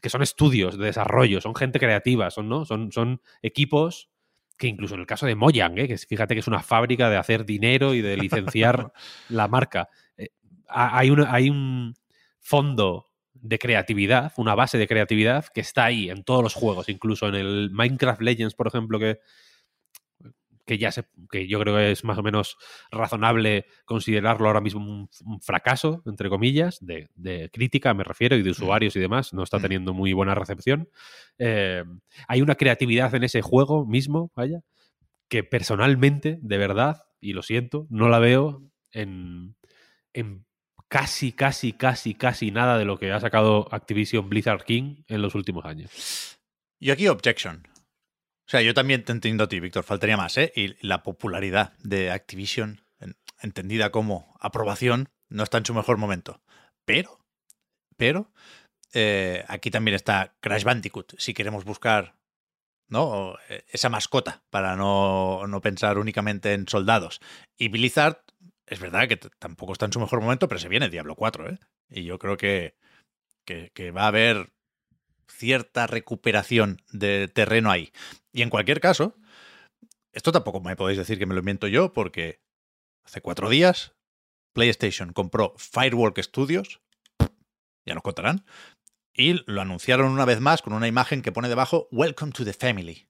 que 0.00 0.10
son 0.10 0.22
estudios 0.22 0.76
de 0.76 0.86
desarrollo, 0.86 1.40
son 1.40 1.54
gente 1.54 1.78
creativa, 1.78 2.30
son, 2.30 2.48
¿no? 2.48 2.64
son, 2.64 2.90
son 2.92 3.20
equipos 3.42 4.10
que 4.56 4.66
incluso 4.66 4.94
en 4.94 5.00
el 5.00 5.06
caso 5.06 5.24
de 5.24 5.36
Mojang, 5.36 5.78
¿eh? 5.78 5.86
que 5.86 5.96
fíjate 5.96 6.34
que 6.34 6.40
es 6.40 6.48
una 6.48 6.62
fábrica 6.62 7.08
de 7.08 7.16
hacer 7.16 7.44
dinero 7.44 7.94
y 7.94 8.02
de 8.02 8.16
licenciar 8.56 8.92
la 9.28 9.46
marca, 9.46 9.88
eh, 10.16 10.30
hay, 10.66 11.10
una, 11.10 11.32
hay 11.32 11.48
un 11.48 11.94
fondo 12.40 13.07
de 13.42 13.58
creatividad, 13.58 14.32
una 14.36 14.54
base 14.54 14.78
de 14.78 14.88
creatividad 14.88 15.46
que 15.54 15.60
está 15.60 15.84
ahí 15.84 16.10
en 16.10 16.24
todos 16.24 16.42
los 16.42 16.54
juegos, 16.54 16.88
incluso 16.88 17.28
en 17.28 17.34
el 17.34 17.70
Minecraft 17.70 18.20
Legends, 18.20 18.54
por 18.54 18.66
ejemplo, 18.66 18.98
que, 18.98 19.20
que 20.68 20.78
ya 20.78 20.92
se, 20.92 21.04
que 21.30 21.48
yo 21.48 21.58
creo 21.58 21.76
que 21.76 21.90
es 21.90 22.04
más 22.04 22.18
o 22.18 22.22
menos 22.22 22.58
razonable 22.90 23.66
considerarlo 23.86 24.46
ahora 24.46 24.60
mismo 24.60 24.80
un, 24.80 25.08
un 25.24 25.40
fracaso, 25.40 26.02
entre 26.06 26.28
comillas, 26.28 26.78
de, 26.80 27.08
de, 27.14 27.50
crítica 27.50 27.94
me 27.94 28.04
refiero, 28.04 28.36
y 28.36 28.42
de 28.42 28.50
usuarios 28.50 28.94
y 28.94 29.00
demás, 29.00 29.32
no 29.32 29.42
está 29.42 29.58
teniendo 29.58 29.94
muy 29.94 30.12
buena 30.12 30.34
recepción. 30.34 30.88
Eh, 31.38 31.84
hay 32.28 32.42
una 32.42 32.54
creatividad 32.54 33.14
en 33.14 33.24
ese 33.24 33.40
juego 33.40 33.86
mismo, 33.86 34.30
vaya, 34.36 34.60
que 35.28 35.42
personalmente, 35.42 36.38
de 36.42 36.58
verdad, 36.58 37.02
y 37.20 37.32
lo 37.32 37.42
siento, 37.42 37.86
no 37.90 38.08
la 38.08 38.18
veo 38.18 38.62
en, 38.92 39.56
en 40.12 40.44
casi, 40.88 41.32
casi, 41.32 41.72
casi, 41.72 42.14
casi 42.14 42.50
nada 42.50 42.78
de 42.78 42.84
lo 42.84 42.98
que 42.98 43.12
ha 43.12 43.20
sacado 43.20 43.68
Activision 43.70 44.28
Blizzard 44.28 44.64
King 44.64 45.02
en 45.06 45.22
los 45.22 45.34
últimos 45.34 45.64
años. 45.64 46.38
Y 46.78 46.90
aquí 46.90 47.08
objection. 47.08 47.66
O 48.46 48.50
sea, 48.50 48.62
yo 48.62 48.72
también 48.72 49.04
te 49.04 49.12
entiendo 49.12 49.44
a 49.44 49.48
ti, 49.48 49.60
Víctor, 49.60 49.84
faltaría 49.84 50.16
más, 50.16 50.38
¿eh? 50.38 50.52
Y 50.56 50.74
la 50.86 51.02
popularidad 51.02 51.74
de 51.80 52.10
Activision, 52.10 52.82
entendida 53.40 53.90
como 53.90 54.34
aprobación, 54.40 55.10
no 55.28 55.42
está 55.42 55.58
en 55.58 55.66
su 55.66 55.74
mejor 55.74 55.98
momento. 55.98 56.40
Pero, 56.86 57.20
pero, 57.96 58.32
eh, 58.94 59.44
aquí 59.48 59.70
también 59.70 59.94
está 59.94 60.34
Crash 60.40 60.64
Bandicoot, 60.64 61.14
si 61.18 61.34
queremos 61.34 61.64
buscar 61.64 62.18
¿no? 62.88 63.36
Eh, 63.48 63.64
esa 63.68 63.88
mascota, 63.88 64.42
para 64.50 64.76
no, 64.76 65.46
no 65.46 65.60
pensar 65.60 65.98
únicamente 65.98 66.54
en 66.54 66.66
soldados. 66.66 67.20
Y 67.56 67.68
Blizzard, 67.68 68.22
es 68.70 68.80
verdad 68.80 69.08
que 69.08 69.16
tampoco 69.16 69.72
está 69.72 69.86
en 69.86 69.92
su 69.92 70.00
mejor 70.00 70.20
momento, 70.20 70.48
pero 70.48 70.58
se 70.58 70.68
viene 70.68 70.88
Diablo 70.88 71.14
4, 71.14 71.50
¿eh? 71.50 71.58
Y 71.90 72.04
yo 72.04 72.18
creo 72.18 72.36
que, 72.36 72.76
que, 73.44 73.90
va 73.90 74.04
a 74.04 74.08
haber 74.08 74.52
cierta 75.26 75.86
recuperación 75.86 76.82
de 76.90 77.28
terreno 77.28 77.70
ahí. 77.70 77.92
Y 78.32 78.42
en 78.42 78.50
cualquier 78.50 78.80
caso, 78.80 79.16
esto 80.12 80.32
tampoco 80.32 80.60
me 80.60 80.76
podéis 80.76 80.98
decir 80.98 81.18
que 81.18 81.26
me 81.26 81.34
lo 81.34 81.40
invento 81.40 81.66
yo, 81.66 81.92
porque 81.92 82.40
hace 83.04 83.20
cuatro 83.20 83.48
días 83.48 83.94
PlayStation 84.52 85.12
compró 85.12 85.54
Firewalk 85.56 86.18
Studios, 86.20 86.80
ya 87.86 87.94
nos 87.94 88.02
contarán, 88.02 88.44
y 89.14 89.42
lo 89.50 89.60
anunciaron 89.60 90.12
una 90.12 90.24
vez 90.24 90.40
más 90.40 90.62
con 90.62 90.72
una 90.72 90.88
imagen 90.88 91.22
que 91.22 91.32
pone 91.32 91.48
debajo 91.48 91.88
Welcome 91.90 92.32
to 92.32 92.44
the 92.44 92.52
Family. 92.52 93.08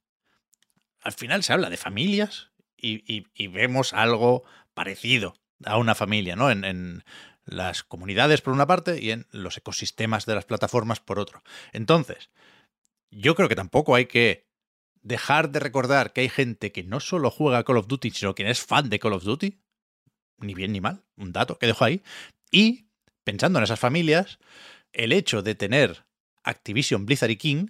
Al 1.00 1.12
final 1.12 1.42
se 1.42 1.52
habla 1.52 1.70
de 1.70 1.76
familias 1.76 2.50
y, 2.76 3.48
vemos 3.48 3.92
algo 3.92 4.44
parecido 4.74 5.34
a 5.64 5.76
una 5.78 5.94
familia, 5.94 6.36
¿no? 6.36 6.50
En, 6.50 7.04
las 7.44 7.82
comunidades 7.82 8.42
por 8.42 8.52
una 8.52 8.66
parte 8.66 9.02
y 9.02 9.10
en 9.10 9.26
los 9.30 9.56
ecosistemas 9.56 10.26
de 10.26 10.34
las 10.34 10.44
plataformas 10.44 11.00
por 11.00 11.18
otro. 11.18 11.42
Entonces, 11.72 12.28
yo 13.10 13.34
creo 13.34 13.48
que 13.48 13.56
tampoco 13.56 13.94
hay 13.94 14.04
que 14.04 14.46
dejar 15.00 15.50
de 15.50 15.58
recordar 15.58 16.12
que 16.12 16.20
hay 16.20 16.28
gente 16.28 16.72
que 16.72 16.84
no 16.84 17.00
solo 17.00 17.30
juega 17.30 17.64
Call 17.64 17.78
of 17.78 17.86
Duty, 17.86 18.10
sino 18.10 18.34
que 18.34 18.50
es 18.50 18.60
fan 18.60 18.90
de 18.90 18.98
Call 18.98 19.14
of 19.14 19.24
Duty. 19.24 19.58
Ni 20.40 20.52
bien 20.52 20.72
ni 20.72 20.82
mal, 20.82 21.04
un 21.16 21.32
dato 21.32 21.58
que 21.58 21.66
dejo 21.66 21.86
ahí. 21.86 22.02
Y, 22.50 22.90
pensando 23.24 23.58
en 23.58 23.64
esas 23.64 23.80
familias, 23.80 24.38
el 24.92 25.12
hecho 25.12 25.40
de 25.40 25.54
tener 25.54 26.04
Activision, 26.44 27.06
Blizzard 27.06 27.30
y 27.30 27.36
King, 27.36 27.66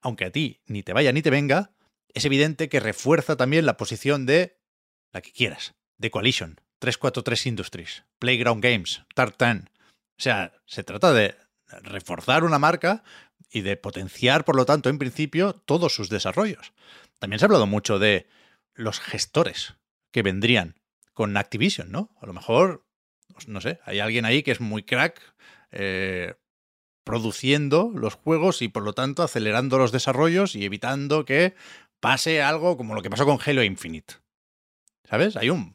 aunque 0.00 0.24
a 0.24 0.30
ti 0.30 0.62
ni 0.64 0.82
te 0.82 0.94
vaya 0.94 1.12
ni 1.12 1.20
te 1.20 1.28
venga, 1.28 1.72
es 2.14 2.24
evidente 2.24 2.68
que 2.68 2.80
refuerza 2.80 3.36
también 3.36 3.66
la 3.66 3.76
posición 3.76 4.26
de 4.26 4.58
la 5.12 5.20
que 5.20 5.32
quieras, 5.32 5.74
de 5.98 6.10
Coalition, 6.10 6.60
343 6.80 7.46
Industries, 7.46 8.04
Playground 8.18 8.62
Games, 8.62 9.02
Tartan. 9.14 9.70
O 10.18 10.22
sea, 10.22 10.52
se 10.66 10.82
trata 10.82 11.12
de 11.12 11.36
reforzar 11.82 12.44
una 12.44 12.58
marca 12.58 13.04
y 13.50 13.60
de 13.60 13.76
potenciar, 13.76 14.44
por 14.44 14.56
lo 14.56 14.66
tanto, 14.66 14.88
en 14.88 14.98
principio, 14.98 15.54
todos 15.54 15.94
sus 15.94 16.08
desarrollos. 16.08 16.72
También 17.18 17.38
se 17.38 17.44
ha 17.44 17.48
hablado 17.48 17.66
mucho 17.66 17.98
de 17.98 18.26
los 18.74 18.98
gestores 19.00 19.74
que 20.10 20.22
vendrían 20.22 20.76
con 21.12 21.36
Activision, 21.36 21.92
¿no? 21.92 22.10
A 22.20 22.26
lo 22.26 22.32
mejor, 22.32 22.86
pues, 23.32 23.48
no 23.48 23.60
sé, 23.60 23.80
hay 23.84 24.00
alguien 24.00 24.24
ahí 24.24 24.42
que 24.42 24.52
es 24.52 24.60
muy 24.60 24.82
crack 24.82 25.20
eh, 25.70 26.34
produciendo 27.04 27.90
los 27.94 28.14
juegos 28.14 28.62
y 28.62 28.68
por 28.68 28.82
lo 28.82 28.92
tanto 28.92 29.22
acelerando 29.22 29.78
los 29.78 29.92
desarrollos 29.92 30.54
y 30.54 30.64
evitando 30.64 31.24
que 31.24 31.54
pase 32.00 32.42
algo 32.42 32.76
como 32.76 32.94
lo 32.94 33.02
que 33.02 33.10
pasó 33.10 33.26
con 33.26 33.38
Halo 33.44 33.62
Infinite. 33.62 34.14
¿Sabes? 35.08 35.36
Hay 35.36 35.50
un, 35.50 35.74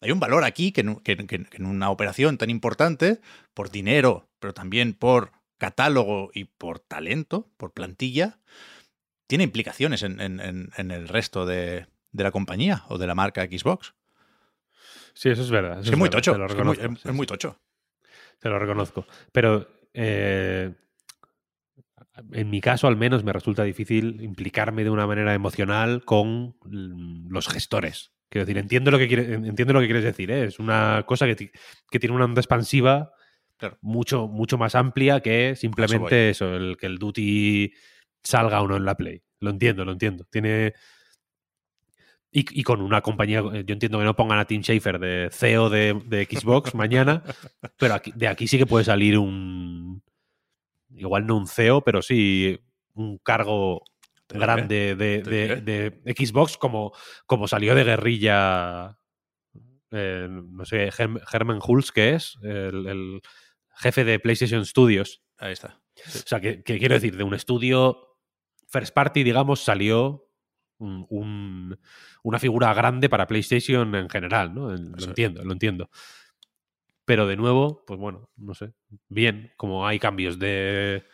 hay 0.00 0.10
un 0.10 0.20
valor 0.20 0.44
aquí 0.44 0.72
que 0.72 0.82
en, 0.82 1.66
una 1.66 1.90
operación 1.90 2.38
tan 2.38 2.50
importante, 2.50 3.20
por 3.54 3.70
dinero, 3.70 4.28
pero 4.38 4.52
también 4.52 4.94
por 4.94 5.32
catálogo 5.58 6.30
y 6.34 6.44
por 6.44 6.80
talento, 6.80 7.50
por 7.56 7.72
plantilla, 7.72 8.38
tiene 9.26 9.44
implicaciones 9.44 10.02
en, 10.02 10.20
el 10.20 11.08
resto 11.08 11.46
de, 11.46 11.86
la 12.12 12.30
compañía 12.30 12.84
o 12.88 12.98
de 12.98 13.06
la 13.06 13.14
marca 13.14 13.44
Xbox. 13.44 13.94
Sí, 15.14 15.30
eso 15.30 15.42
es 15.42 15.50
verdad. 15.50 15.80
es, 15.80 15.96
muy 15.96 16.10
tocho. 16.10 16.36
Es, 16.44 17.14
muy, 17.14 17.26
tocho. 17.26 17.58
Te 18.38 18.50
lo 18.50 18.58
reconozco. 18.58 19.06
Pero 19.32 19.66
eh, 19.94 20.74
en 22.32 22.50
mi 22.50 22.60
caso, 22.60 22.86
al 22.86 22.96
menos, 22.96 23.24
me 23.24 23.32
resulta 23.32 23.62
difícil 23.62 24.20
implicarme 24.22 24.84
de 24.84 24.90
una 24.90 25.06
manera 25.06 25.32
emocional 25.32 26.04
con 26.04 26.56
los 26.62 27.48
gestores. 27.48 28.12
Quiero 28.28 28.44
decir, 28.44 28.58
entiendo 28.58 28.90
lo 28.90 28.98
que, 28.98 29.04
entiendo 29.04 29.72
lo 29.72 29.80
que 29.80 29.86
quieres 29.86 30.04
decir. 30.04 30.30
¿eh? 30.30 30.44
Es 30.44 30.58
una 30.58 31.04
cosa 31.06 31.26
que, 31.26 31.50
que, 31.90 31.98
tiene 31.98 32.14
una 32.14 32.24
onda 32.24 32.40
expansiva 32.40 33.12
mucho, 33.80 34.28
mucho 34.28 34.58
más 34.58 34.74
amplia 34.74 35.20
que 35.20 35.54
simplemente 35.56 36.30
eso, 36.30 36.54
el 36.54 36.76
que 36.76 36.86
el 36.86 36.98
Duty 36.98 37.72
salga 38.22 38.60
o 38.60 38.68
no 38.68 38.76
en 38.76 38.84
la 38.84 38.96
Play. 38.96 39.22
Lo 39.40 39.50
entiendo, 39.50 39.84
lo 39.84 39.92
entiendo. 39.92 40.24
Tiene. 40.30 40.74
Y, 42.38 42.64
con 42.64 42.82
una 42.82 43.00
compañía, 43.00 43.40
yo 43.40 43.72
entiendo 43.72 43.98
que 43.98 44.04
no 44.04 44.14
pongan 44.14 44.38
a 44.38 44.44
Tim 44.44 44.60
Schafer 44.60 44.98
de 44.98 45.30
CEO 45.32 45.70
de, 45.70 46.28
Xbox 46.30 46.74
mañana, 46.74 47.22
pero 47.78 47.94
aquí, 47.94 48.12
de 48.14 48.28
aquí 48.28 48.46
sí 48.46 48.58
que 48.58 48.66
puede 48.66 48.84
salir 48.84 49.16
un. 49.18 50.02
Igual 50.90 51.26
no 51.26 51.36
un 51.38 51.46
CEO, 51.46 51.82
pero 51.82 52.02
sí 52.02 52.58
un 52.94 53.16
cargo 53.18 53.82
grande 54.28 54.96
de, 54.96 56.02
Xbox 56.16 56.56
como, 56.56 56.92
como 57.26 57.48
salió 57.48 57.74
de 57.74 57.84
guerrilla, 57.84 58.98
eh, 59.90 60.28
no 60.28 60.64
sé, 60.64 60.90
Herman 61.32 61.60
Hulz, 61.64 61.92
que 61.92 62.14
es 62.14 62.38
el, 62.42 63.20
jefe 63.78 64.04
de 64.04 64.18
PlayStation 64.18 64.64
Studios. 64.64 65.22
Ahí 65.38 65.52
está. 65.52 65.80
O 66.06 66.26
sea, 66.26 66.40
que, 66.40 66.62
quiero 66.62 66.94
decir, 66.94 67.16
de 67.16 67.24
un 67.24 67.34
estudio 67.34 68.18
first 68.68 68.94
party, 68.94 69.22
digamos, 69.22 69.60
salió 69.60 70.30
un, 70.78 71.78
una 72.22 72.38
figura 72.38 72.72
grande 72.74 73.08
para 73.08 73.26
PlayStation 73.26 73.94
en 73.94 74.08
general, 74.08 74.54
¿no? 74.54 74.70
Lo 74.70 75.04
entiendo, 75.04 75.44
lo 75.44 75.52
entiendo. 75.52 75.90
Pero 77.04 77.26
de 77.26 77.36
nuevo, 77.36 77.84
pues 77.86 78.00
bueno, 78.00 78.30
no 78.36 78.54
sé. 78.54 78.72
Bien, 79.08 79.52
como 79.56 79.86
hay 79.86 79.98
cambios 79.98 80.38
de. 80.38 81.04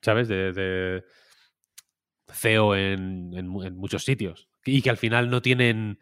¿Sabes? 0.00 0.28
de 0.28 1.04
CEO 2.32 2.74
en, 2.74 3.48
muchos 3.48 4.04
sitios 4.04 4.48
y 4.64 4.82
que 4.82 4.90
al 4.90 4.96
final 4.96 5.30
no 5.30 5.42
tienen... 5.42 5.98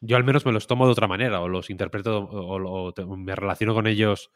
Yo 0.00 0.16
al 0.16 0.24
menos 0.24 0.46
me 0.46 0.52
los 0.52 0.66
tomo 0.66 0.86
de 0.86 0.92
otra 0.92 1.06
manera 1.06 1.40
o 1.40 1.48
los 1.48 1.68
interpreto 1.68 2.20
o, 2.20 3.16
me 3.16 3.36
relaciono 3.36 3.74
con 3.74 3.86
ellos 3.86 4.30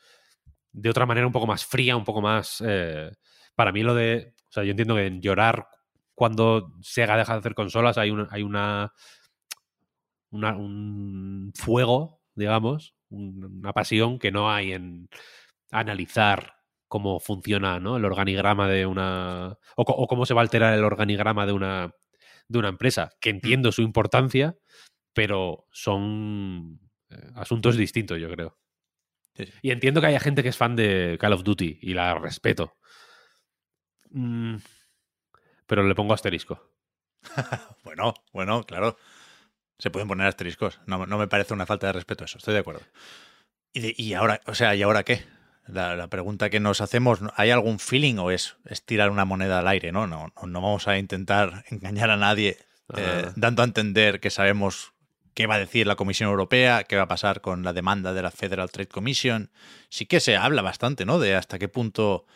de 0.73 0.91
otra 0.91 1.07
manera 1.07 1.27
un 1.27 1.33
poco 1.33 1.47
más 1.47 1.65
fría, 1.65 1.97
un 1.97 2.05
poco 2.05 2.21
más... 2.21 2.63
Eh, 2.67 3.11
para 3.55 3.73
mí 3.73 3.83
lo 3.83 3.95
de... 3.95 4.35
O 4.49 4.53
sea, 4.53 4.65
yo 4.65 4.71
entiendo 4.71 4.95
que 4.95 5.07
en 5.07 5.23
llorar 5.23 5.67
cuando 6.15 6.73
Sega 6.83 7.17
deja 7.17 7.33
de 7.33 7.39
hacer 7.41 7.55
consolas 7.55 7.99
hay, 7.99 8.13
hay 8.31 8.43
una, 8.43 8.93
un 10.31 11.53
fuego, 11.55 12.21
digamos, 12.35 12.95
una 13.11 13.73
pasión 13.73 14.19
que 14.19 14.31
no 14.31 14.51
hay 14.51 14.73
en 14.73 15.09
analizar 15.71 16.55
cómo 16.95 17.19
funciona 17.19 17.81
¿no? 17.81 17.97
el 17.97 18.05
organigrama 18.05 18.69
de 18.69 18.87
una. 18.87 19.59
O, 19.75 20.07
cómo 20.07 20.27
se 20.27 20.33
va 20.33 20.43
a 20.43 20.45
alterar 20.45 20.75
el 20.75 20.85
organigrama 20.85 21.45
de 21.45 21.51
una, 21.51 21.93
de 22.47 22.59
una 22.61 22.69
empresa, 22.69 23.11
que 23.21 23.33
mm. 23.33 23.35
entiendo 23.35 23.73
su 23.73 23.83
importancia, 23.83 24.57
pero 25.13 25.67
son 25.73 26.79
eh, 27.11 27.17
asuntos 27.35 27.77
distintos, 27.77 28.21
yo 28.21 28.31
creo. 28.31 28.57
Y 29.61 29.73
entiendo 29.73 30.01
que 30.01 30.07
haya 30.07 30.21
gente 30.21 30.45
que 30.45 30.51
es 30.51 30.57
fan 30.57 30.77
de 30.77 31.19
Call 31.19 31.33
of 31.33 31.43
Duty 31.43 31.81
y 31.83 31.95
la 31.95 32.15
respeto. 32.15 32.77
Mm, 34.11 34.59
pero 35.67 35.83
le 35.83 35.97
pongo 35.97 36.15
asterisco. 36.15 36.77
bueno, 37.83 38.15
bueno, 38.33 38.63
claro. 38.63 38.97
Se 39.81 39.91
pueden 39.91 40.07
poner 40.07 40.29
asteriscos. 40.29 40.81
No, 40.87 41.05
me 41.05 41.27
parece 41.27 41.55
una 41.55 41.67
falta 41.67 41.89
de 41.89 41.95
respeto 41.95 42.25
eso, 42.25 42.39
estoy 42.39 42.55
de 42.55 42.61
acuerdo. 42.61 42.83
¿Y, 43.73 44.01
y 44.01 44.15
ahora, 44.15 44.41
o 44.47 44.55
sea, 44.55 44.77
¿y 44.77 44.83
ahora 44.83 45.03
qué? 45.03 45.34
La, 45.67 46.09
pregunta 46.09 46.51
que 46.51 46.61
nos 46.61 46.81
hacemos, 46.81 47.21
¿hay 47.37 47.51
algún 47.51 47.79
feeling 47.79 48.17
o 48.17 48.31
es, 48.31 48.57
tirar 48.85 49.11
una 49.11 49.25
moneda 49.25 49.61
al 49.61 49.69
aire? 49.69 49.93
¿no? 49.93 50.07
No, 50.07 50.33
no, 50.43 50.61
vamos 50.61 50.89
a 50.89 50.99
intentar 50.99 51.65
engañar 51.71 52.11
a 52.11 52.17
nadie 52.17 52.59
eh, 52.95 53.31
dando 53.37 53.63
a 53.63 53.65
entender 53.65 54.21
que 54.21 54.31
sabemos 54.31 54.93
qué 55.33 55.47
va 55.47 55.55
a 55.55 55.59
decir 55.59 55.87
la 55.87 55.97
Comisión 55.97 56.29
Europea, 56.29 56.85
qué 56.85 56.97
va 56.97 57.05
a 57.05 57.09
pasar 57.09 57.41
con 57.41 57.63
la 57.63 57.73
demanda 57.73 58.13
de 58.13 58.23
la 58.23 58.31
Federal 58.31 58.71
Trade 58.71 58.89
Commission. 58.89 59.51
Sí 59.89 60.07
que 60.07 60.21
se 60.21 60.37
habla 60.37 60.61
bastante, 60.61 61.07
¿no? 61.07 61.19
De 61.19 61.35
hasta 61.35 61.59
qué 61.59 61.69
punto 61.69 62.27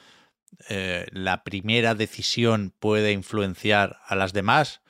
eh, 0.70 1.06
la 1.12 1.44
primera 1.44 1.94
decisión 1.94 2.72
puede 2.78 3.12
influenciar 3.12 4.00
a 4.06 4.16
las 4.16 4.32
demás. 4.32 4.80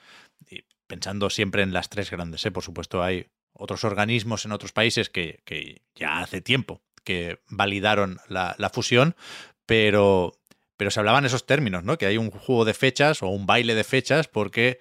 Y 0.49 0.62
pensando 0.86 1.28
siempre 1.28 1.62
en 1.62 1.72
las 1.72 1.91
tres 1.91 2.11
grandes, 2.11 2.47
¿eh? 2.47 2.53
Por 2.53 2.62
supuesto, 2.62 3.03
hay 3.03 3.26
otros 3.53 3.82
organismos 3.82 4.45
en 4.45 4.53
otros 4.53 4.72
países 4.72 5.11
que, 5.11 5.43
que 5.45 5.82
ya 5.97 6.20
hace 6.20 6.41
tiempo 6.41 6.82
que 7.09 7.41
validaron 7.49 8.21
la, 8.29 8.71
fusión, 8.71 9.17
pero, 9.65 10.35
pero 10.77 10.91
se 10.91 11.01
hablaban 11.01 11.25
esos 11.25 11.47
términos, 11.47 11.83
¿no? 11.83 11.97
Que 11.97 12.05
hay 12.05 12.19
un 12.19 12.31
juego 12.31 12.67
de 12.67 12.75
fechas 12.75 13.23
o 13.23 13.29
un 13.29 13.47
baile 13.47 13.75
de 13.75 13.83
fechas 13.83 14.29
porque 14.29 14.79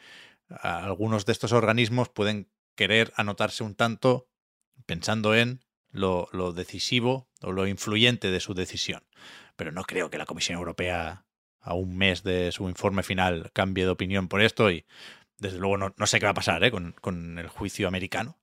algunos 0.49 1.25
de 1.25 1.31
estos 1.31 1.53
organismos 1.53 2.09
pueden 2.09 2.51
querer 2.75 3.13
anotarse 3.15 3.63
un 3.63 3.75
tanto 3.75 4.27
pensando 4.85 5.35
en 5.35 5.61
lo, 5.89 6.27
decisivo 6.51 7.29
o 7.41 7.53
lo 7.53 7.65
influyente 7.65 8.29
de 8.29 8.41
su 8.41 8.53
decisión. 8.53 9.07
Pero 9.55 9.71
no 9.71 9.85
creo 9.85 10.09
que 10.09 10.17
la 10.17 10.25
Comisión 10.25 10.57
Europea 10.57 11.25
a 11.61 11.75
un 11.75 11.97
mes 11.97 12.23
de 12.23 12.51
su 12.51 12.67
informe 12.67 13.03
final 13.03 13.51
cambie 13.53 13.85
de 13.85 13.91
opinión 13.91 14.27
por 14.27 14.41
esto 14.41 14.69
y 14.69 14.85
desde 15.37 15.59
luego 15.59 15.77
no, 15.77 16.07
sé 16.07 16.19
qué 16.19 16.25
va 16.25 16.31
a 16.31 16.41
pasar 16.41 16.61
¿eh? 16.65 16.71
con, 16.71 16.91
con, 16.99 17.39
el 17.39 17.47
juicio 17.47 17.87
americano. 17.87 18.37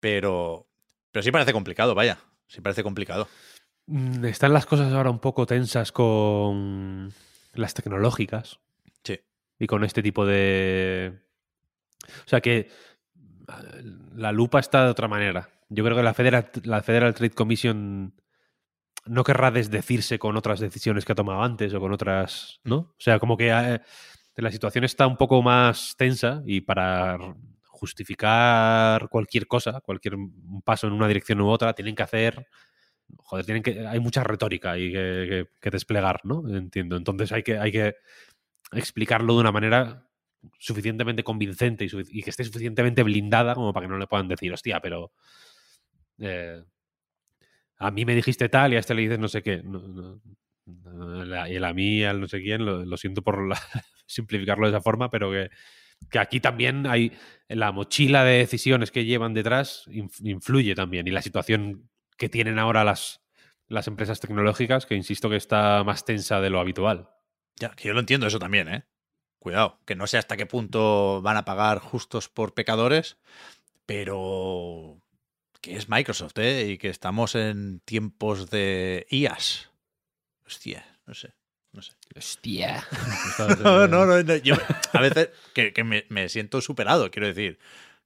Pero, 0.00 0.66
pero 1.10 1.22
sí 1.22 1.30
parece 1.30 1.52
complicado, 1.52 1.94
vaya. 1.94 2.18
Sí, 2.46 2.60
parece 2.60 2.82
complicado. 2.82 3.28
Mm, 3.86 4.24
están 4.24 4.52
las 4.52 4.66
cosas 4.66 4.92
ahora 4.92 5.10
un 5.10 5.20
poco 5.20 5.46
tensas 5.46 5.92
con 5.92 7.12
las 7.54 7.74
tecnológicas. 7.74 8.60
Sí. 9.04 9.20
y 9.58 9.66
con 9.66 9.84
este 9.84 10.02
tipo 10.02 10.26
de... 10.26 11.20
O 12.24 12.28
sea 12.28 12.40
que 12.40 12.70
la 14.14 14.32
lupa 14.32 14.60
está 14.60 14.84
de 14.84 14.90
otra 14.90 15.08
manera. 15.08 15.48
Yo 15.68 15.84
creo 15.84 15.96
que 15.96 16.02
la 16.02 16.14
Federal, 16.14 16.50
la 16.64 16.82
Federal 16.82 17.14
Trade 17.14 17.30
Commission 17.30 18.14
no 19.06 19.24
querrá 19.24 19.50
desdecirse 19.50 20.18
con 20.18 20.36
otras 20.36 20.60
decisiones 20.60 21.04
que 21.04 21.12
ha 21.12 21.16
tomado 21.16 21.42
antes 21.42 21.72
o 21.74 21.80
con 21.80 21.92
otras, 21.92 22.60
¿no? 22.64 22.76
O 22.76 22.96
sea, 22.98 23.18
como 23.18 23.36
que 23.36 23.50
eh, 23.50 23.80
la 24.36 24.50
situación 24.50 24.84
está 24.84 25.06
un 25.06 25.16
poco 25.16 25.42
más 25.42 25.94
tensa 25.96 26.42
y 26.44 26.60
para 26.60 27.18
justificar 27.76 29.08
cualquier 29.08 29.46
cosa, 29.46 29.80
cualquier 29.80 30.16
paso 30.64 30.86
en 30.86 30.94
una 30.94 31.08
dirección 31.08 31.40
u 31.40 31.48
otra, 31.48 31.74
tienen 31.74 31.94
que 31.94 32.02
hacer 32.02 32.46
joder, 33.18 33.44
tienen 33.44 33.62
que, 33.62 33.86
hay 33.86 34.00
mucha 34.00 34.24
retórica 34.24 34.72
ahí 34.72 34.92
que, 34.92 35.70
desplegar, 35.70 36.20
¿no? 36.24 36.42
Entiendo. 36.56 36.96
Entonces 36.96 37.32
hay 37.32 37.42
que, 37.42 37.58
hay 37.58 37.72
que 37.72 37.94
explicarlo 38.72 39.34
de 39.34 39.40
una 39.40 39.52
manera 39.52 40.08
suficientemente 40.58 41.24
convincente 41.24 41.86
y, 41.86 42.22
que 42.22 42.30
esté 42.30 42.44
suficientemente 42.44 43.02
blindada 43.02 43.54
como 43.54 43.72
para 43.72 43.86
que 43.86 43.90
no 43.90 43.98
le 43.98 44.06
puedan 44.06 44.28
decir, 44.28 44.52
hostia, 44.52 44.80
pero 44.80 45.12
eh, 46.18 46.62
a 47.78 47.90
mí 47.90 48.04
me 48.04 48.14
dijiste 48.14 48.48
tal 48.48 48.72
y 48.72 48.76
a 48.76 48.78
este 48.78 48.94
le 48.94 49.02
dices 49.02 49.18
no 49.18 49.28
sé 49.28 49.42
qué. 49.42 49.62
y 51.48 51.56
a 51.56 51.72
mí, 51.74 52.04
al 52.04 52.20
no 52.20 52.28
sé 52.28 52.40
quién, 52.40 52.64
lo, 52.64 52.96
siento 52.96 53.22
por 53.22 53.48
simplificarlo 54.06 54.66
de 54.66 54.72
esa 54.76 54.82
forma, 54.82 55.10
pero 55.10 55.30
que, 55.30 55.50
que, 56.10 56.18
aquí 56.18 56.40
también 56.40 56.86
hay 56.86 57.12
la 57.48 57.72
mochila 57.72 58.24
de 58.24 58.38
decisiones 58.38 58.90
que 58.90 59.04
llevan 59.04 59.34
detrás 59.34 59.84
influye 60.22 60.74
también 60.74 61.06
y 61.06 61.10
la 61.10 61.22
situación 61.22 61.88
que 62.16 62.28
tienen 62.28 62.58
ahora 62.58 62.84
las, 62.84 63.20
las 63.68 63.88
empresas 63.88 64.20
tecnológicas, 64.20 64.86
que 64.86 64.94
insisto 64.94 65.28
que 65.30 65.36
está 65.36 65.82
más 65.84 66.04
tensa 66.04 66.40
de 66.40 66.50
lo 66.50 66.60
habitual. 66.60 67.10
Ya, 67.56 67.70
que 67.70 67.88
yo 67.88 67.94
lo 67.94 68.00
entiendo 68.00 68.26
eso 68.26 68.38
también, 68.38 68.68
¿eh? 68.68 68.84
Cuidado, 69.38 69.80
que 69.86 69.94
no 69.94 70.06
sé 70.06 70.18
hasta 70.18 70.36
qué 70.36 70.46
punto 70.46 71.22
van 71.22 71.36
a 71.36 71.44
pagar 71.44 71.78
justos 71.78 72.28
por 72.28 72.54
pecadores, 72.54 73.18
pero 73.86 75.00
que 75.60 75.76
es 75.76 75.88
Microsoft, 75.88 76.38
¿eh? 76.38 76.70
Y 76.70 76.78
que 76.78 76.88
estamos 76.88 77.34
en 77.34 77.80
tiempos 77.80 78.50
de 78.50 79.06
IAS. 79.10 79.70
Hostia, 80.44 81.00
no 81.06 81.14
sé. 81.14 81.35
No 81.76 81.82
sé. 81.82 81.92
Hostia. 82.16 82.84
no, 83.60 83.86
no, 83.86 84.06
no, 84.06 84.36
Yo 84.36 84.56
a 84.92 85.00
veces 85.00 85.30
que, 85.54 85.72
me, 85.84 86.04
me, 86.08 86.28
siento 86.28 86.60
superado, 86.60 87.10
quiero 87.10 87.28
decir. 87.28 87.58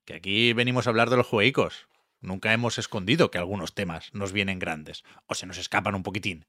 Que 0.04 0.14
aquí 0.14 0.52
venimos 0.52 0.86
a 0.86 0.90
hablar 0.90 1.08
de 1.08 1.16
los 1.16 1.26
jueguicos. 1.26 1.86
Nunca 2.20 2.52
hemos 2.52 2.78
escondido 2.78 3.30
que 3.30 3.38
algunos 3.38 3.74
temas 3.74 4.12
nos 4.12 4.32
vienen 4.32 4.58
grandes 4.58 5.04
o 5.26 5.34
se 5.34 5.46
nos 5.46 5.56
escapan 5.56 5.94
un 5.94 6.02
poquitín. 6.02 6.46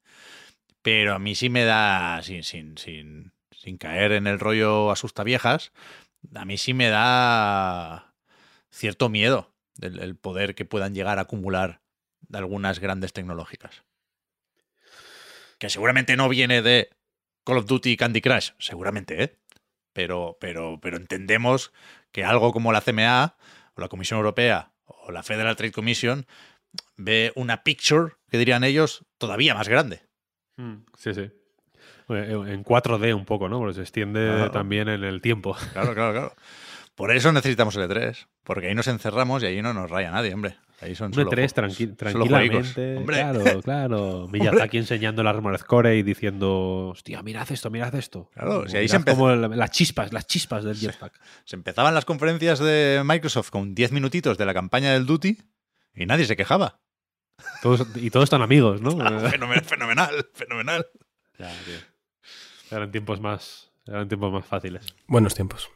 Pero 0.82 1.13
a 1.13 1.19
mí 1.19 1.36
sí 1.36 1.49
me 1.49 1.63
da, 1.63 2.22
sin, 2.24 2.43
sin, 2.43 2.78
sin, 2.78 3.32
sin 3.51 3.78
caer 3.78 4.13
en 4.13 4.28
el 4.28 4.39
rollo 4.39 4.91
asusta 4.91 5.24
viejas, 5.24 5.72
a 6.34 6.45
mí 6.45 6.57
sí 6.57 6.74
me 6.74 6.89
da 6.89 8.13
cierto 8.69 9.09
miedo 9.09 9.53
el, 9.82 10.15
poder 10.15 10.55
que 10.55 10.65
puedan 10.65 10.93
llegar 10.93 11.19
a 11.19 11.24
acumular 11.24 11.82
de 12.22 12.38
algunas 12.38 12.80
grandes 12.80 13.13
tecnológicas. 13.13 13.84
Que 15.57 15.69
seguramente 15.69 16.15
no 16.17 16.30
viene 16.30 16.61
de 16.61 16.89
Call 17.44 17.58
of 17.58 17.66
Duty 17.66 17.92
y 17.92 17.98
Candy 17.98 18.22
Crush, 18.22 18.52
seguramente, 18.60 19.24
¿eh? 19.24 19.38
Pero, 19.94 20.38
pero, 20.39 20.80
pero 20.82 20.98
entendemos 20.98 21.74
que 22.12 22.24
algo 22.24 22.54
como 22.54 22.72
la 22.72 22.82
CMA 22.82 23.36
o 23.76 23.82
la 23.82 23.88
Comisión 23.89 24.18
Europea 24.18 24.72
o 24.86 25.12
la 25.12 25.24
Federal 25.24 25.56
Trade 25.56 25.72
Commission 25.72 26.26
ve 26.98 27.32
una 27.36 27.64
picture, 27.64 28.14
que 28.30 28.38
dirían 28.38 28.64
ellos, 28.64 29.06
todavía 29.18 29.54
más 29.54 29.68
grande. 29.68 30.04
Hmm, 30.58 30.84
sí, 30.98 31.14
sí. 31.14 31.30
En 32.10 32.64
4D 32.64 33.16
un 33.16 33.26
poco, 33.26 33.48
¿no? 33.48 33.60
Porque 33.60 33.76
se 33.76 33.82
extiende 33.82 34.50
también 34.50 34.89
en 34.89 35.04
el 35.04 35.22
tiempo. 35.22 35.56
Claro, 35.74 35.94
claro, 35.94 36.12
claro. 36.12 36.36
Por 36.96 37.12
eso 37.12 37.32
necesitamos 37.32 37.76
el 37.78 37.89
E3, 37.89 38.28
porque 38.44 38.68
ahí 38.68 38.76
nos 38.76 38.88
encerramos 38.88 39.44
y 39.44 39.48
ahí 39.48 39.62
no 39.62 39.74
nos 39.74 39.89
raya 39.89 40.12
nadie, 40.12 40.34
hombre. 40.34 40.58
Ahí 40.82 40.96
son 40.96 41.14
solo, 41.14 41.30
E3 41.30 41.96
tranquilamente. 41.96 43.04
Claro, 43.06 43.62
claro. 43.62 44.28
Miyazaki 44.32 44.80
enseñando 44.80 45.22
el 45.22 45.28
Armored 45.28 45.62
Core 45.62 45.96
y 45.98 46.02
diciendo, 46.02 46.90
hostia, 46.90 47.22
mirad 47.22 47.50
esto, 47.52 47.70
mirad 47.70 47.94
esto. 47.94 48.32
Claro, 48.34 48.68
si 48.68 48.78
ahí 48.78 48.88
se 48.88 48.96
empezó... 48.96 49.18
como 49.18 49.36
las 49.36 49.70
chispas, 49.70 50.12
las 50.12 50.26
chispas 50.26 50.64
del 50.64 50.76
jetpack. 50.76 51.14
Se 51.46 51.56
empezaban 51.56 51.94
las 51.94 52.06
conferencias 52.06 52.58
de 52.58 53.04
Microsoft 53.06 53.52
con 53.52 53.76
10 53.76 53.92
minutitos 53.92 54.40
de 54.40 54.46
la 54.46 54.56
campaña 54.56 54.92
del 54.92 55.06
Duty 55.06 55.38
y 55.94 56.06
nadie 56.08 56.26
se 56.26 56.36
quejaba. 56.36 56.80
y 57.96 58.10
todos 58.10 58.24
están 58.24 58.42
amigos, 58.42 58.82
¿no? 58.82 58.92
fenomenal, 59.30 59.64
fenomenal, 59.64 60.30
fenomenal. 60.34 60.88
Ya, 61.38 61.52
Eran 62.72 62.92
tiempos 62.92 63.22
más, 63.22 63.72
eran 63.86 64.08
tiempos 64.08 64.34
más 64.34 64.46
fáciles. 64.48 64.96
Buenos 65.06 65.36
tiempos. 65.36 65.70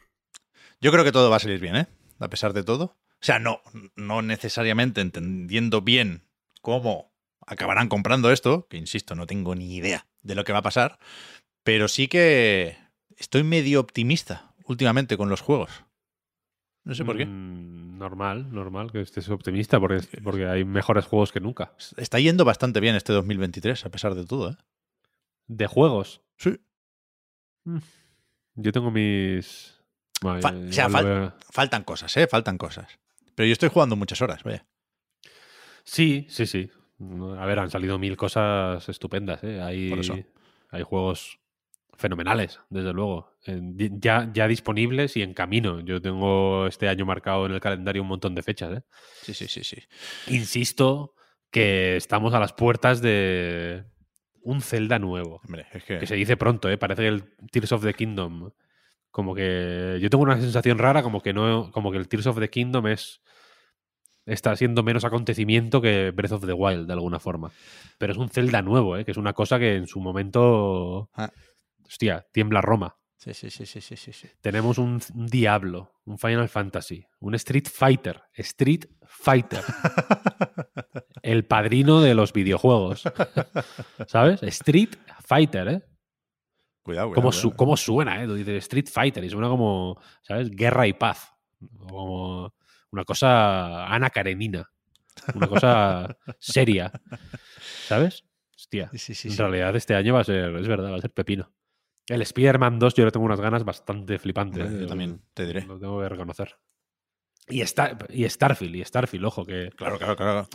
Yo 0.80 0.90
creo 0.90 1.04
que 1.04 1.12
todo 1.12 1.30
va 1.30 1.36
a 1.36 1.40
salir 1.40 1.60
bien, 1.60 1.76
¿eh? 1.76 1.86
A 2.18 2.28
pesar 2.28 2.52
de 2.52 2.64
todo. 2.64 2.96
O 3.20 3.24
sea, 3.26 3.38
no, 3.38 3.60
no 3.96 4.22
necesariamente 4.22 5.00
entendiendo 5.00 5.82
bien 5.82 6.22
cómo 6.60 7.12
acabarán 7.46 7.88
comprando 7.88 8.30
esto, 8.30 8.66
que 8.68 8.76
insisto, 8.76 9.14
no 9.14 9.26
tengo 9.26 9.54
ni 9.54 9.74
idea 9.74 10.06
de 10.22 10.34
lo 10.34 10.44
que 10.44 10.52
va 10.52 10.58
a 10.58 10.62
pasar, 10.62 10.98
pero 11.62 11.88
sí 11.88 12.08
que 12.08 12.76
estoy 13.16 13.44
medio 13.44 13.80
optimista 13.80 14.54
últimamente 14.64 15.16
con 15.16 15.28
los 15.28 15.40
juegos. 15.40 15.84
No 16.84 16.94
sé 16.94 17.04
por 17.04 17.16
qué. 17.16 17.26
Mm, 17.26 17.98
normal, 17.98 18.52
normal 18.52 18.92
que 18.92 19.00
estés 19.00 19.28
optimista, 19.28 19.80
porque, 19.80 20.06
porque 20.22 20.46
hay 20.46 20.64
mejores 20.64 21.04
juegos 21.04 21.32
que 21.32 21.40
nunca. 21.40 21.72
Está 21.96 22.20
yendo 22.20 22.44
bastante 22.44 22.80
bien 22.80 22.94
este 22.94 23.12
2023, 23.12 23.86
a 23.86 23.90
pesar 23.90 24.14
de 24.14 24.24
todo, 24.24 24.50
¿eh? 24.50 24.56
¿De 25.48 25.66
juegos? 25.66 26.22
Sí. 26.36 26.60
Mm. 27.64 27.78
Yo 28.54 28.72
tengo 28.72 28.90
mis. 28.90 29.80
o 30.22 30.40
sea, 30.70 30.88
faltan 31.50 31.84
cosas, 31.84 32.16
¿eh? 32.16 32.26
Faltan 32.26 32.58
cosas. 32.58 32.98
Pero 33.36 33.46
yo 33.46 33.52
estoy 33.52 33.68
jugando 33.68 33.94
muchas 33.94 34.20
horas, 34.20 34.42
vaya. 34.42 34.66
Sí, 35.84 36.26
sí, 36.28 36.46
sí. 36.46 36.68
A 37.38 37.46
ver, 37.46 37.60
han 37.60 37.70
salido 37.70 37.98
mil 37.98 38.16
cosas 38.16 38.88
estupendas, 38.88 39.44
¿eh? 39.44 39.60
Hay, 39.60 39.92
hay 40.70 40.82
juegos 40.82 41.38
fenomenales, 41.94 42.58
desde 42.70 42.92
luego. 42.92 43.36
Ya, 43.46 44.30
ya 44.32 44.48
disponibles 44.48 45.16
y 45.16 45.22
en 45.22 45.34
camino. 45.34 45.80
Yo 45.80 46.00
tengo 46.00 46.66
este 46.66 46.88
año 46.88 47.04
marcado 47.04 47.46
en 47.46 47.52
el 47.52 47.60
calendario 47.60 48.02
un 48.02 48.08
montón 48.08 48.34
de 48.34 48.42
fechas, 48.42 48.78
¿eh? 48.78 48.82
Sí, 49.22 49.34
sí, 49.34 49.46
sí, 49.48 49.62
sí. 49.62 49.82
Insisto 50.28 51.14
que 51.50 51.96
estamos 51.96 52.32
a 52.34 52.40
las 52.40 52.54
puertas 52.54 53.02
de 53.02 53.84
un 54.40 54.62
Zelda 54.62 54.98
nuevo. 54.98 55.42
Hombre, 55.44 55.66
es 55.72 55.84
que... 55.84 55.98
que... 55.98 56.06
se 56.06 56.16
dice 56.16 56.38
pronto, 56.38 56.70
¿eh? 56.70 56.78
Parece 56.78 57.02
que 57.02 57.08
el 57.08 57.36
Tears 57.52 57.72
of 57.72 57.84
the 57.84 57.92
Kingdom. 57.92 58.50
Como 59.16 59.34
que. 59.34 59.98
Yo 59.98 60.10
tengo 60.10 60.24
una 60.24 60.38
sensación 60.38 60.76
rara, 60.76 61.02
como 61.02 61.22
que 61.22 61.32
no. 61.32 61.70
Como 61.72 61.90
que 61.90 61.96
el 61.96 62.06
Tears 62.06 62.26
of 62.26 62.38
the 62.38 62.50
Kingdom 62.50 62.86
es. 62.88 63.22
Está 64.26 64.54
siendo 64.56 64.82
menos 64.82 65.06
acontecimiento 65.06 65.80
que 65.80 66.10
Breath 66.10 66.32
of 66.32 66.44
the 66.44 66.52
Wild, 66.52 66.86
de 66.86 66.92
alguna 66.92 67.18
forma. 67.18 67.50
Pero 67.96 68.12
es 68.12 68.18
un 68.18 68.28
Zelda 68.28 68.60
nuevo, 68.60 68.94
¿eh? 68.94 69.06
Que 69.06 69.12
es 69.12 69.16
una 69.16 69.32
cosa 69.32 69.58
que 69.58 69.74
en 69.74 69.86
su 69.86 70.00
momento. 70.00 71.08
Ah. 71.14 71.30
Hostia, 71.86 72.26
tiembla 72.30 72.60
Roma. 72.60 72.98
Sí, 73.16 73.32
sí, 73.32 73.48
sí, 73.48 73.64
sí, 73.64 73.80
sí, 73.80 73.96
sí. 73.96 74.28
Tenemos 74.42 74.76
un, 74.76 75.00
Diablo, 75.14 75.92
un 76.04 76.18
Final 76.18 76.50
Fantasy, 76.50 77.06
un 77.18 77.34
Street 77.36 77.68
Fighter. 77.72 78.20
Street 78.34 78.84
Fighter. 79.02 79.62
El 81.22 81.46
padrino 81.46 82.02
de 82.02 82.14
los 82.14 82.34
videojuegos. 82.34 83.04
¿Sabes? 84.08 84.42
Street 84.42 84.94
Fighter, 85.24 85.68
¿eh? 85.68 85.95
Cuidado, 86.86 87.08
cuidado. 87.08 87.52
¿Cómo, 87.56 87.76
suena, 87.76 88.22
eh? 88.22 88.28
Dices 88.28 88.62
Street 88.62 88.86
Fighter 88.88 89.24
y 89.24 89.28
suena 89.28 89.48
como, 89.48 90.00
¿sabes? 90.22 90.52
Guerra 90.52 90.86
y 90.86 90.92
paz. 90.92 91.34
Como 91.80 92.54
una 92.92 93.04
cosa 93.04 93.86
Ana 93.92 94.08
Karenina. 94.10 94.70
Una 95.34 95.48
cosa 95.48 96.16
seria. 96.38 96.92
¿Sabes? 97.88 98.24
Hostia. 98.54 98.88
en 98.92 99.36
realidad 99.36 99.74
este 99.74 99.96
año 99.96 100.14
va 100.14 100.20
a 100.20 100.24
ser, 100.24 100.54
es 100.54 100.68
verdad, 100.68 100.92
va 100.92 100.98
a 100.98 101.00
ser 101.00 101.10
pepino. 101.10 101.52
El 102.06 102.22
Spider-Man 102.22 102.78
2 102.78 102.94
yo 102.94 103.04
le 103.04 103.10
tengo 103.10 103.26
unas 103.26 103.40
ganas 103.40 103.64
bastante 103.64 104.20
flipantes. 104.20 104.70
yo 104.70 104.84
¿eh? 104.84 104.86
también 104.86 105.22
te 105.34 105.44
diré. 105.44 105.66
Lo 105.66 105.80
tengo 105.80 106.00
que 106.00 106.08
reconocer. 106.08 106.54
Y, 107.48 107.62
y 107.62 108.28
Starfield, 108.28 108.74
y 108.74 108.84
Starfield, 108.84 109.24
ojo, 109.24 109.44
que. 109.44 109.70
Claro, 109.76 109.98
claro, 109.98 110.16
claro. 110.16 110.48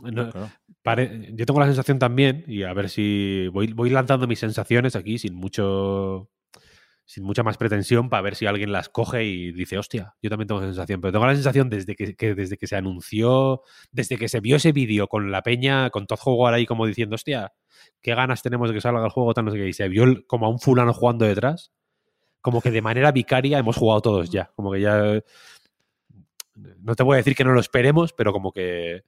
yo 1.33 1.45
tengo 1.45 1.59
la 1.59 1.67
sensación 1.67 1.99
también, 1.99 2.43
y 2.47 2.63
a 2.63 2.73
ver 2.73 2.89
si. 2.89 3.47
Voy, 3.53 3.71
voy 3.71 3.89
lanzando 3.89 4.27
mis 4.27 4.39
sensaciones 4.39 4.95
aquí 4.95 5.17
sin 5.17 5.35
mucho. 5.35 6.29
Sin 7.05 7.25
mucha 7.25 7.43
más 7.43 7.57
pretensión 7.57 8.09
para 8.09 8.21
ver 8.21 8.35
si 8.35 8.45
alguien 8.45 8.71
las 8.71 8.87
coge 8.87 9.25
y 9.25 9.51
dice, 9.51 9.77
hostia, 9.77 10.15
yo 10.21 10.29
también 10.29 10.47
tengo 10.47 10.61
la 10.61 10.67
sensación. 10.67 11.01
Pero 11.01 11.11
tengo 11.11 11.25
la 11.25 11.33
sensación 11.33 11.69
desde 11.69 11.93
que, 11.93 12.35
desde 12.35 12.55
que 12.55 12.67
se 12.67 12.77
anunció, 12.77 13.63
desde 13.91 14.17
que 14.17 14.29
se 14.29 14.39
vio 14.39 14.55
ese 14.55 14.71
vídeo 14.71 15.07
con 15.07 15.29
la 15.29 15.41
peña, 15.41 15.89
con 15.89 16.07
Todd 16.07 16.19
Howard 16.23 16.53
ahí 16.53 16.65
como 16.65 16.85
diciendo, 16.85 17.15
hostia, 17.15 17.51
qué 18.01 18.15
ganas 18.15 18.41
tenemos 18.41 18.69
de 18.69 18.75
que 18.75 18.81
salga 18.81 19.03
el 19.03 19.09
juego, 19.09 19.33
tal, 19.33 19.43
no 19.43 19.51
sé 19.51 19.57
qué. 19.57 19.67
Y 19.67 19.73
se 19.73 19.89
vio 19.89 20.05
como 20.25 20.45
a 20.45 20.49
un 20.49 20.59
fulano 20.59 20.93
jugando 20.93 21.25
detrás. 21.25 21.73
Como 22.39 22.61
que 22.61 22.71
de 22.71 22.81
manera 22.81 23.11
vicaria 23.11 23.59
hemos 23.59 23.75
jugado 23.75 23.99
todos 23.99 24.29
ya. 24.29 24.51
Como 24.55 24.71
que 24.71 24.79
ya 24.79 25.21
no 26.55 26.95
te 26.95 27.03
voy 27.03 27.15
a 27.15 27.17
decir 27.17 27.35
que 27.35 27.43
no 27.43 27.53
lo 27.53 27.59
esperemos, 27.59 28.13
pero 28.13 28.33
como 28.33 28.51
que 28.51 29.03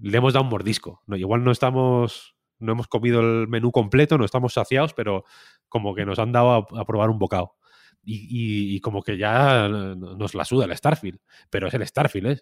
le 0.00 0.18
hemos 0.18 0.32
dado 0.32 0.44
un 0.44 0.50
mordisco. 0.50 1.02
No, 1.06 1.16
igual 1.16 1.44
no 1.44 1.50
estamos, 1.50 2.36
no 2.58 2.72
hemos 2.72 2.88
comido 2.88 3.20
el 3.20 3.48
menú 3.48 3.72
completo, 3.72 4.18
no 4.18 4.24
estamos 4.24 4.54
saciados, 4.54 4.94
pero 4.94 5.24
como 5.68 5.94
que 5.94 6.04
nos 6.04 6.18
han 6.18 6.32
dado 6.32 6.50
a, 6.52 6.84
probar 6.84 7.10
un 7.10 7.18
bocado. 7.18 7.56
y, 8.02 8.74
y, 8.76 8.80
como 8.80 9.02
que 9.02 9.16
ya 9.16 9.68
nos 9.68 10.34
la 10.34 10.44
suda 10.44 10.66
el 10.66 10.76
Starfield. 10.76 11.20
Pero 11.50 11.68
es 11.68 11.74
el 11.74 11.86
Starfield, 11.86 12.26
¿eh? 12.26 12.40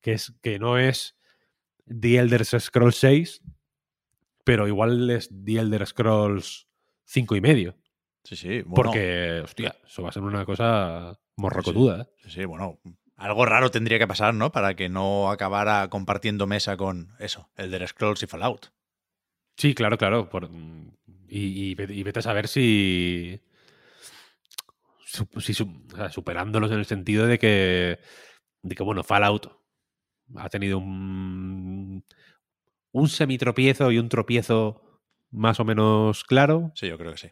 Que, 0.00 0.12
es, 0.12 0.34
que 0.42 0.58
no 0.58 0.76
es 0.76 1.16
The 1.86 2.18
Elder 2.18 2.44
Scrolls 2.44 2.96
6, 2.96 3.42
pero 4.44 4.66
igual 4.68 5.08
es 5.10 5.30
The 5.44 5.60
Elder 5.60 5.86
Scrolls 5.86 6.68
5 7.04 7.36
y 7.36 7.40
medio. 7.40 7.76
Sí, 8.24 8.36
sí. 8.36 8.62
Bueno, 8.62 8.74
Porque, 8.74 9.40
hostia, 9.44 9.76
eso 9.86 10.02
va 10.02 10.08
a 10.08 10.12
ser 10.12 10.22
una 10.22 10.44
cosa 10.44 11.18
morrocotuda. 11.36 12.02
¿eh? 12.02 12.06
sí, 12.24 12.30
sí, 12.30 12.44
bueno, 12.44 12.80
algo 13.16 13.46
raro 13.46 13.70
tendría 13.70 13.98
que 13.98 14.06
pasar, 14.06 14.34
¿no? 14.34 14.52
Para 14.52 14.74
que 14.74 14.88
no 14.88 15.30
acabara 15.30 15.88
compartiendo 15.88 16.46
mesa 16.46 16.76
con 16.76 17.14
eso, 17.18 17.50
Elder 17.56 17.86
Scrolls 17.88 18.22
y 18.22 18.26
Fallout. 18.26 18.66
Sí, 19.56 19.74
claro, 19.74 19.98
claro. 19.98 20.28
Por, 20.28 20.50
y, 21.28 21.70
y, 21.70 21.74
ve- 21.74 21.94
y 21.94 22.02
vete 22.02 22.18
a 22.20 22.22
saber 22.22 22.48
si. 22.48 23.40
si 25.06 25.22
o 25.62 25.96
sea, 25.96 26.10
superándolos 26.10 26.70
en 26.72 26.78
el 26.78 26.86
sentido 26.86 27.26
de 27.26 27.38
que. 27.38 27.98
De 28.62 28.74
que, 28.74 28.82
bueno, 28.82 29.02
Fallout 29.04 29.48
ha 30.36 30.48
tenido 30.48 30.78
un. 30.78 32.04
Un 32.92 33.08
semitropiezo 33.08 33.90
y 33.90 33.98
un 33.98 34.08
tropiezo 34.08 35.00
más 35.30 35.58
o 35.58 35.64
menos 35.64 36.22
claro. 36.24 36.70
Sí, 36.76 36.88
yo 36.88 36.96
creo 36.96 37.12
que 37.12 37.18
sí. 37.18 37.28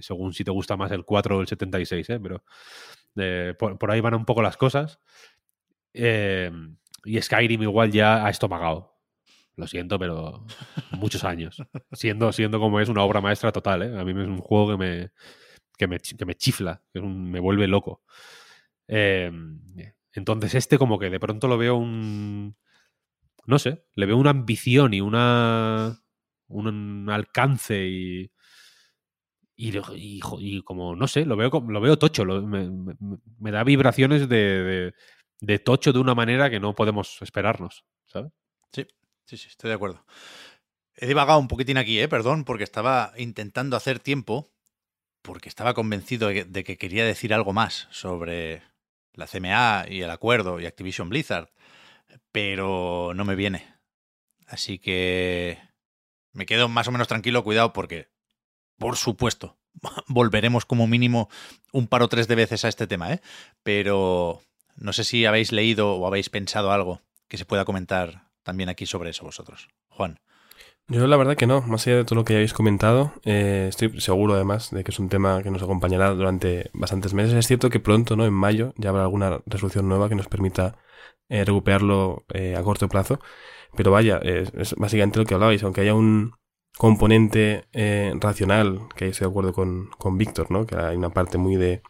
Según 0.00 0.32
si 0.32 0.42
te 0.42 0.50
gusta 0.50 0.76
más 0.76 0.90
el 0.90 1.04
4 1.04 1.36
o 1.36 1.40
el 1.42 1.46
76, 1.48 2.08
¿eh? 2.10 2.18
Pero 2.20 2.42
por, 3.58 3.90
ahí 3.90 4.00
van 4.00 4.14
un 4.14 4.24
poco 4.24 4.42
las 4.42 4.56
cosas. 4.56 5.00
Eh, 5.92 6.50
y 7.04 7.20
Skyrim 7.20 7.62
igual 7.62 7.90
ya 7.90 8.24
ha 8.24 8.30
estomagado. 8.30 8.90
Lo 9.56 9.66
siento, 9.66 9.98
pero 9.98 10.46
muchos 10.92 11.24
años. 11.24 11.62
Siendo, 11.92 12.32
siendo 12.32 12.60
como 12.60 12.80
es 12.80 12.88
una 12.88 13.02
obra 13.02 13.20
maestra 13.20 13.52
total, 13.52 13.82
¿eh? 13.82 13.98
A 13.98 14.04
mí 14.04 14.12
es 14.12 14.28
un 14.28 14.38
juego 14.38 14.70
que 14.70 14.76
me, 14.78 15.10
que 15.76 15.86
me, 15.86 15.98
que 15.98 16.24
me 16.24 16.34
chifla, 16.34 16.82
que 16.92 17.00
me 17.00 17.40
vuelve 17.40 17.66
loco. 17.66 18.02
Eh, 18.88 19.30
entonces 20.12 20.54
este 20.54 20.78
como 20.78 20.98
que 20.98 21.10
de 21.10 21.20
pronto 21.20 21.48
lo 21.48 21.58
veo 21.58 21.76
un... 21.76 22.56
No 23.46 23.58
sé, 23.58 23.84
le 23.94 24.06
veo 24.06 24.16
una 24.16 24.30
ambición 24.30 24.94
y 24.94 25.00
una... 25.00 26.02
Un 26.48 27.08
alcance 27.10 27.86
y... 27.86 28.32
Y, 29.62 30.62
como, 30.62 30.96
no 30.96 31.06
sé, 31.06 31.26
lo 31.26 31.36
veo, 31.36 31.50
lo 31.50 31.80
veo 31.80 31.98
tocho. 31.98 32.24
me, 32.24 33.50
da 33.50 33.62
vibraciones 33.62 34.28
de, 34.28 34.92
tocho 35.64 35.92
de 35.92 35.98
una 35.98 36.14
manera 36.14 36.48
que 36.48 36.60
no 36.60 36.74
podemos 36.74 37.20
esperarnos. 37.20 37.84
Sí, 38.72 38.86
sí, 39.24 39.36
sí, 39.36 39.48
estoy 39.48 39.68
de 39.68 39.74
acuerdo. 39.74 40.04
He 40.96 41.06
divagado 41.06 41.38
un 41.38 41.48
poquitín 41.48 41.76
aquí, 41.76 42.00
¿eh? 42.00 42.08
Perdón, 42.08 42.44
porque 42.44 42.64
estaba 42.64 43.12
intentando 43.16 43.76
hacer 43.76 44.00
tiempo, 44.00 44.52
porque 45.22 45.48
estaba 45.48 45.74
convencido 45.74 46.28
de 46.28 46.64
que 46.64 46.78
quería 46.78 47.04
decir 47.04 47.34
algo 47.34 47.52
más 47.52 47.86
sobre 47.90 48.62
la 49.12 49.26
CMA 49.26 49.86
y 49.88 50.02
el 50.02 50.10
acuerdo 50.10 50.60
y 50.60 50.66
Activision 50.66 51.08
Blizzard, 51.10 51.50
pero 52.32 53.12
no 53.14 53.24
me 53.24 53.34
viene. 53.34 53.74
Así 54.46 54.78
que 54.78 55.58
me 56.32 56.46
quedo 56.46 56.68
más 56.68 56.88
o 56.88 56.92
menos 56.92 57.08
tranquilo, 57.08 57.44
cuidado, 57.44 57.72
porque, 57.72 58.08
por 58.80 58.96
supuesto, 58.96 59.58
volveremos 60.08 60.64
como 60.64 60.86
mínimo 60.86 61.28
un 61.70 61.86
par 61.86 62.02
o 62.02 62.08
tres 62.08 62.26
de 62.26 62.34
veces 62.34 62.64
a 62.64 62.68
este 62.68 62.86
tema, 62.86 63.12
¿eh? 63.12 63.20
Pero 63.62 64.40
no 64.74 64.94
sé 64.94 65.04
si 65.04 65.26
habéis 65.26 65.52
leído 65.52 65.94
o 65.94 66.06
habéis 66.06 66.30
pensado 66.30 66.72
algo 66.72 67.02
que 67.28 67.36
se 67.36 67.44
pueda 67.44 67.66
comentar 67.66 68.24
también 68.42 68.70
aquí 68.70 68.86
sobre 68.86 69.10
eso 69.10 69.24
vosotros. 69.24 69.68
Juan. 69.90 70.18
Yo 70.88 71.06
la 71.06 71.18
verdad 71.18 71.36
que 71.36 71.46
no, 71.46 71.60
más 71.60 71.86
allá 71.86 71.98
de 71.98 72.04
todo 72.04 72.16
lo 72.16 72.24
que 72.24 72.34
habéis 72.34 72.54
comentado, 72.54 73.12
eh, 73.24 73.66
estoy 73.68 74.00
seguro 74.00 74.34
además 74.34 74.70
de 74.70 74.82
que 74.82 74.90
es 74.90 74.98
un 74.98 75.10
tema 75.10 75.42
que 75.42 75.50
nos 75.50 75.62
acompañará 75.62 76.10
durante 76.14 76.70
bastantes 76.72 77.12
meses. 77.12 77.34
Es 77.34 77.46
cierto 77.46 77.68
que 77.68 77.80
pronto, 77.80 78.16
¿no? 78.16 78.24
En 78.24 78.32
mayo 78.32 78.72
ya 78.76 78.88
habrá 78.88 79.02
alguna 79.02 79.40
resolución 79.44 79.88
nueva 79.88 80.08
que 80.08 80.16
nos 80.16 80.26
permita 80.26 80.78
eh, 81.28 81.44
recuperarlo 81.44 82.24
eh, 82.32 82.56
a 82.56 82.62
corto 82.62 82.88
plazo. 82.88 83.20
Pero 83.76 83.92
vaya, 83.92 84.16
es, 84.16 84.52
es 84.54 84.74
básicamente 84.74 85.18
lo 85.20 85.26
que 85.26 85.34
hablabais, 85.34 85.62
aunque 85.62 85.82
haya 85.82 85.94
un 85.94 86.32
componente 86.78 87.64
eh, 87.72 88.12
racional, 88.20 88.80
que 88.96 89.04
ahí 89.04 89.10
estoy 89.10 89.26
de 89.26 89.30
acuerdo 89.30 89.52
con, 89.52 89.90
con 89.98 90.18
Víctor, 90.18 90.50
¿no? 90.50 90.66
Que 90.66 90.76
hay 90.76 90.96
una 90.96 91.10
parte 91.10 91.38
muy 91.38 91.56
de 91.56 91.82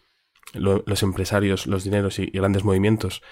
lo- 0.54 0.82
los 0.86 1.02
empresarios, 1.02 1.66
los 1.66 1.84
dineros 1.84 2.18
y, 2.18 2.26
grandes 2.26 2.64
movimientos 2.64 3.22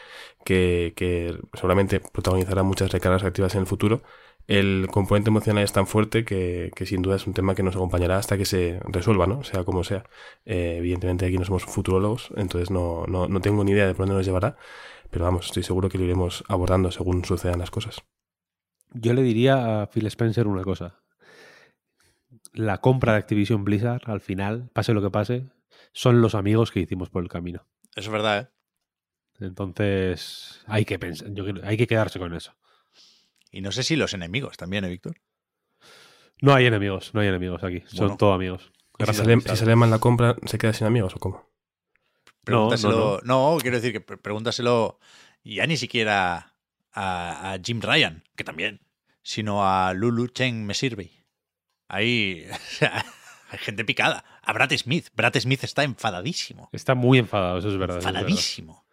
que, 0.45 0.93
que 0.97 1.37
seguramente 1.55 2.01
protagonizarán 2.01 2.67
muchas 2.67 2.93
recargas 2.93 3.25
activas 3.25 3.55
en 3.55 3.63
el 3.63 3.67
futuro 3.67 4.03
el 4.47 4.89
componente 4.91 5.29
emocional 5.29 5.63
es 5.63 5.73
tan 5.73 5.87
fuerte 5.87 6.25
que, 6.25 6.71
que 6.75 6.87
sin 6.87 7.03
duda 7.03 7.17
es 7.17 7.27
un 7.27 7.35
tema 7.35 7.55
que 7.55 7.63
nos 7.63 7.77
acompañará 7.77 8.17
hasta 8.17 8.39
que 8.39 8.47
se 8.47 8.81
resuelva, 8.85 9.27
¿no? 9.27 9.45
Sea 9.45 9.63
como 9.65 9.85
sea. 9.85 10.05
Eh, 10.47 10.77
evidentemente 10.79 11.27
aquí 11.27 11.37
no 11.37 11.45
somos 11.45 11.65
futurólogos, 11.67 12.31
entonces 12.35 12.71
no, 12.71 13.05
no, 13.07 13.29
no 13.29 13.41
tengo 13.43 13.63
ni 13.63 13.73
idea 13.73 13.87
de 13.87 13.93
por 13.95 14.07
dónde 14.07 14.15
nos 14.17 14.25
llevará, 14.27 14.57
pero 15.11 15.27
vamos, 15.27 15.47
estoy 15.47 15.65
seguro 15.65 15.91
que 15.91 15.99
lo 15.99 16.05
iremos 16.05 16.45
abordando 16.49 16.91
según 16.91 17.25
sucedan 17.27 17.59
las 17.59 17.71
cosas. 17.71 18.03
Yo 18.95 19.13
le 19.13 19.23
diría 19.23 19.83
a 19.83 19.87
Phil 19.89 20.07
Spencer 20.07 20.47
una 20.47 20.63
cosa. 20.63 21.01
La 22.59 22.79
compra 22.79 23.13
de 23.13 23.19
Activision 23.19 23.63
Blizzard, 23.63 24.03
al 24.11 24.21
final, 24.21 24.69
pase 24.73 24.93
lo 24.93 25.01
que 25.01 25.11
pase, 25.11 25.47
son 25.93 26.21
los 26.21 26.35
amigos 26.35 26.73
que 26.73 26.81
hicimos 26.81 27.09
por 27.09 27.23
el 27.23 27.29
camino. 27.29 27.65
Eso 27.95 28.09
es 28.09 28.13
verdad, 28.13 28.41
¿eh? 28.41 28.49
Entonces, 29.45 30.61
hay 30.67 30.85
que 30.85 30.99
pensar, 30.99 31.29
yo 31.33 31.45
creo- 31.45 31.65
hay 31.65 31.77
que 31.77 31.87
quedarse 31.87 32.19
con 32.19 32.35
eso. 32.35 32.57
Y 33.53 33.61
no 33.61 33.71
sé 33.71 33.85
si 33.85 33.95
los 33.95 34.13
enemigos 34.13 34.57
también, 34.57 34.85
¿eh, 34.85 34.89
Víctor? 34.89 35.15
No 36.43 36.53
hay 36.53 36.67
enemigos, 36.67 37.15
no 37.15 37.21
hay 37.21 37.29
enemigos 37.29 37.63
aquí. 37.63 37.85
Son 37.87 38.17
todos 38.17 38.35
amigos. 38.35 38.73
Y 38.99 39.05
Si 39.07 39.15
sale, 39.15 39.41
si 39.41 39.57
sale 39.57 39.77
mal 39.77 39.91
la 39.91 40.01
compra, 40.01 40.35
¿se 40.47 40.59
queda 40.59 40.73
sin 40.73 40.89
amigos 40.89 41.15
o 41.15 41.21
cómo? 41.21 41.49
Pregúntaselo. 42.45 43.21
No, 43.23 43.57
quiero 43.61 43.77
decir 43.77 43.93
que 43.93 44.01
pre- 44.01 44.17
pregúntaselo 44.19 44.99
ya 45.45 45.65
ni 45.69 45.77
siquiera 45.77 46.57
a, 46.93 47.53
a 47.53 47.59
Jim 47.63 47.81
Ryan, 47.81 48.25
que 48.35 48.43
también, 48.43 48.81
sino 49.23 49.65
a 49.65 49.93
Lulu 49.95 50.27
Chen 50.27 50.67
me 50.67 50.75
sirve. 50.75 51.13
Ahí 51.89 52.47
o 52.53 52.57
sea, 52.57 53.05
hay 53.51 53.59
gente 53.59 53.85
picada. 53.85 54.25
A 54.43 54.53
Brad 54.53 54.73
Smith. 54.77 55.09
Brad 55.15 55.35
Smith 55.39 55.65
está 55.65 55.85
enfadadísimo. 55.85 56.69
Está 56.73 56.95
muy 56.95 57.19
enfadado, 57.19 57.59
eso 57.59 57.69
es 57.69 57.79
verdad. 57.79 57.99
eso 57.99 58.09
es 58.09 58.13
verdad. 58.13 58.21
enfadadísimo. 58.23 58.87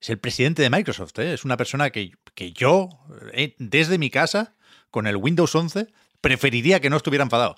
Es 0.00 0.10
el 0.10 0.18
presidente 0.18 0.62
de 0.62 0.70
Microsoft, 0.70 1.18
¿eh? 1.18 1.32
es 1.32 1.44
una 1.44 1.56
persona 1.56 1.90
que, 1.90 2.12
que 2.34 2.52
yo, 2.52 2.88
eh, 3.32 3.56
desde 3.58 3.98
mi 3.98 4.10
casa, 4.10 4.54
con 4.90 5.08
el 5.08 5.16
Windows 5.16 5.52
11, 5.54 5.88
preferiría 6.20 6.80
que 6.80 6.88
no 6.88 6.96
estuviera 6.96 7.24
enfadado. 7.24 7.56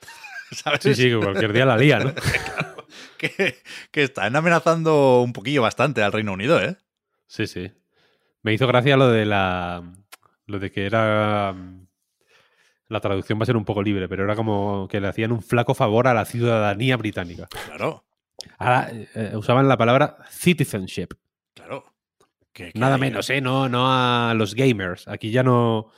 ¿Sabes? 0.52 0.80
Sí, 0.82 0.94
sí, 0.94 1.02
que 1.08 1.18
cualquier 1.18 1.52
día 1.52 1.66
la 1.66 1.76
lía, 1.78 1.98
¿no? 1.98 2.14
Que, 3.18 3.58
que 3.90 4.02
están 4.02 4.36
amenazando 4.36 5.22
un 5.22 5.32
poquillo 5.32 5.62
bastante 5.62 6.02
al 6.02 6.12
Reino 6.12 6.32
Unido, 6.32 6.62
¿eh? 6.62 6.76
Sí, 7.26 7.46
sí. 7.46 7.72
Me 8.42 8.52
hizo 8.54 8.66
gracia 8.68 8.96
lo 8.96 9.08
de 9.08 9.26
la. 9.26 9.82
Lo 10.46 10.60
de 10.60 10.70
que 10.70 10.86
era. 10.86 11.54
La 12.88 13.00
traducción 13.00 13.38
va 13.38 13.42
a 13.42 13.46
ser 13.46 13.56
un 13.56 13.64
poco 13.64 13.82
libre, 13.82 14.08
pero 14.08 14.24
era 14.24 14.36
como 14.36 14.86
que 14.88 15.00
le 15.00 15.08
hacían 15.08 15.32
un 15.32 15.42
flaco 15.42 15.74
favor 15.74 16.06
a 16.06 16.14
la 16.14 16.24
ciudadanía 16.24 16.96
británica. 16.96 17.48
Claro, 17.66 18.04
Ahora 18.58 18.90
eh, 18.92 19.32
usaban 19.34 19.66
la 19.68 19.76
palabra 19.76 20.18
citizenship. 20.30 21.08
claro. 21.54 21.84
Que- 22.52 22.72
que 22.72 22.78
Nada 22.78 22.94
hay- 22.94 23.00
menos, 23.00 23.28
¿eh? 23.30 23.40
No, 23.40 23.68
no 23.68 23.86
a 23.92 24.32
los 24.34 24.54
gamers. 24.54 25.08
Aquí 25.08 25.30
ya 25.30 25.42
no. 25.42 25.90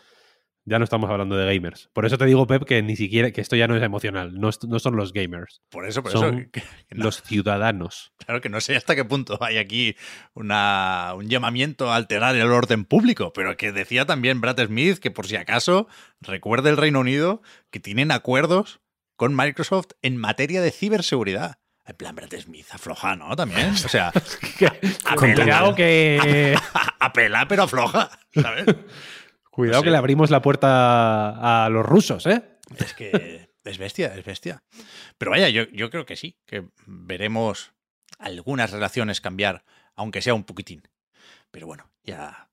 Ya 0.69 0.79
no 0.79 0.85
estamos 0.85 1.09
hablando 1.11 1.35
de 1.37 1.55
gamers. 1.55 1.89
Por 1.93 2.05
eso 2.05 2.19
te 2.19 2.27
digo, 2.27 2.47
Pep, 2.47 2.65
que 2.65 2.83
ni 2.83 2.95
siquiera. 2.97 3.31
que 3.31 3.41
esto 3.41 3.57
ya 3.57 3.67
no 3.67 3.77
es 3.77 3.83
emocional. 3.83 4.35
No, 4.39 4.51
no 4.69 4.79
son 4.79 4.97
los 4.97 5.13
gamers. 5.13 5.63
Por 5.71 5.87
eso, 5.87 6.03
por 6.03 6.13
son 6.13 6.39
eso. 6.41 6.51
que- 6.53 6.61
que 6.61 6.95
no- 6.95 7.05
Los 7.05 7.23
ciudadanos. 7.23 8.13
Claro 8.19 8.41
que 8.41 8.49
no 8.49 8.61
sé 8.61 8.77
hasta 8.77 8.95
qué 8.95 9.05
punto 9.05 9.39
hay 9.43 9.57
aquí 9.59 9.97
una, 10.35 11.13
un 11.17 11.29
llamamiento 11.29 11.91
a 11.91 11.97
alterar 11.97 12.37
el 12.37 12.51
orden 12.51 12.85
público, 12.85 13.33
pero 13.33 13.57
que 13.57 13.73
decía 13.73 14.05
también 14.07 14.41
Brad 14.41 14.59
Smith 14.67 14.99
que 14.99 15.11
por 15.11 15.27
si 15.27 15.37
acaso 15.37 15.89
recuerde 16.21 16.71
el 16.71 16.77
Reino 16.77 17.01
Unido 17.01 17.43
que 17.71 17.81
tienen 17.81 18.11
acuerdos 18.11 18.81
con 19.17 19.35
Microsoft 19.35 19.93
en 20.03 20.17
materia 20.17 20.61
de 20.61 20.71
ciberseguridad. 20.71 21.59
En 21.87 21.97
plan, 21.97 22.15
Brad 22.15 22.29
Smith, 22.39 22.67
afloja, 22.71 23.17
¿no? 23.17 23.35
También. 23.35 23.71
O 23.71 23.77
sea, 23.89 24.13
Cuidado 25.17 25.75
que. 25.75 26.55
apela, 27.01 27.49
pero 27.49 27.63
afloja, 27.65 28.11
¿sabes? 28.35 28.67
Cuidado 29.59 29.79
No 29.79 29.81
sé. 29.81 29.85
que 29.87 29.91
le 29.91 29.97
abrimos 29.97 30.31
la 30.31 30.41
puerta 30.41 31.65
a 31.65 31.69
los 31.69 31.85
rusos, 31.85 32.25
¿eh? 32.27 32.45
Es 32.79 32.95
que 32.95 33.51
es 33.65 33.77
bestia, 33.77 34.15
es 34.15 34.25
bestia. 34.25 34.63
Pero 35.19 35.33
vaya, 35.33 35.49
yo, 35.49 35.65
yo 35.73 35.91
creo 35.91 36.07
que 36.07 36.15
sí, 36.15 36.39
que 36.47 36.69
veremos 36.87 37.73
algunas 38.21 38.71
relaciones 38.71 39.21
cambiar, 39.21 39.65
aunque 39.97 40.23
sea 40.23 40.35
un 40.35 40.45
poquitín. 40.45 40.87
Pero 41.51 41.67
bueno, 41.67 41.91
ya. 42.05 42.51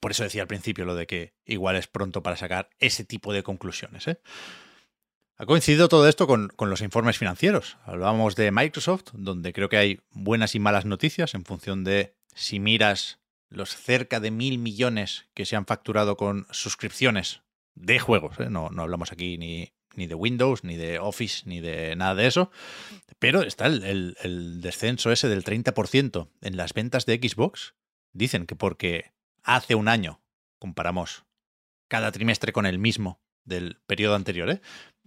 Por 0.00 0.10
eso 0.10 0.24
decía 0.24 0.42
al 0.42 0.48
principio 0.48 0.84
lo 0.84 0.96
de 0.96 1.06
que 1.06 1.34
igual 1.44 1.76
es 1.76 1.86
pronto 1.86 2.20
para 2.24 2.36
sacar 2.36 2.68
ese 2.80 3.04
tipo 3.04 3.32
de 3.32 3.44
conclusiones. 3.44 4.08
¿eh? 4.08 4.18
Ha 5.36 5.46
coincidido 5.46 5.88
todo 5.88 6.08
esto 6.08 6.26
con, 6.26 6.48
con 6.48 6.68
los 6.68 6.80
informes 6.80 7.16
financieros. 7.16 7.78
Hablábamos 7.84 8.34
de 8.34 8.50
Microsoft, 8.50 9.12
donde 9.12 9.52
creo 9.52 9.68
que 9.68 9.76
hay 9.76 10.00
buenas 10.10 10.56
y 10.56 10.58
malas 10.58 10.84
noticias 10.84 11.34
en 11.34 11.44
función 11.44 11.84
de 11.84 12.16
si 12.34 12.58
miras 12.58 13.20
los 13.54 13.76
cerca 13.76 14.20
de 14.20 14.30
mil 14.30 14.58
millones 14.58 15.26
que 15.34 15.46
se 15.46 15.56
han 15.56 15.66
facturado 15.66 16.16
con 16.16 16.46
suscripciones 16.50 17.42
de 17.74 17.98
juegos. 17.98 18.38
¿eh? 18.40 18.48
No, 18.50 18.70
no 18.70 18.82
hablamos 18.82 19.12
aquí 19.12 19.38
ni, 19.38 19.72
ni 19.94 20.06
de 20.06 20.14
Windows, 20.14 20.64
ni 20.64 20.76
de 20.76 20.98
Office, 20.98 21.42
ni 21.46 21.60
de 21.60 21.96
nada 21.96 22.14
de 22.14 22.26
eso. 22.26 22.50
Pero 23.18 23.42
está 23.42 23.66
el, 23.66 24.16
el- 24.22 24.60
descenso 24.60 25.10
ese 25.12 25.28
del 25.28 25.44
30% 25.44 26.28
en 26.40 26.56
las 26.56 26.72
ventas 26.74 27.06
de 27.06 27.16
Xbox. 27.16 27.74
Dicen 28.12 28.46
que 28.46 28.56
porque 28.56 29.12
hace 29.42 29.74
un 29.74 29.88
año 29.88 30.22
comparamos 30.58 31.24
cada 31.88 32.12
trimestre 32.12 32.52
con 32.52 32.66
el 32.66 32.78
mismo 32.78 33.20
del 33.44 33.80
periodo 33.86 34.14
anterior, 34.14 34.50
¿eh? 34.50 34.60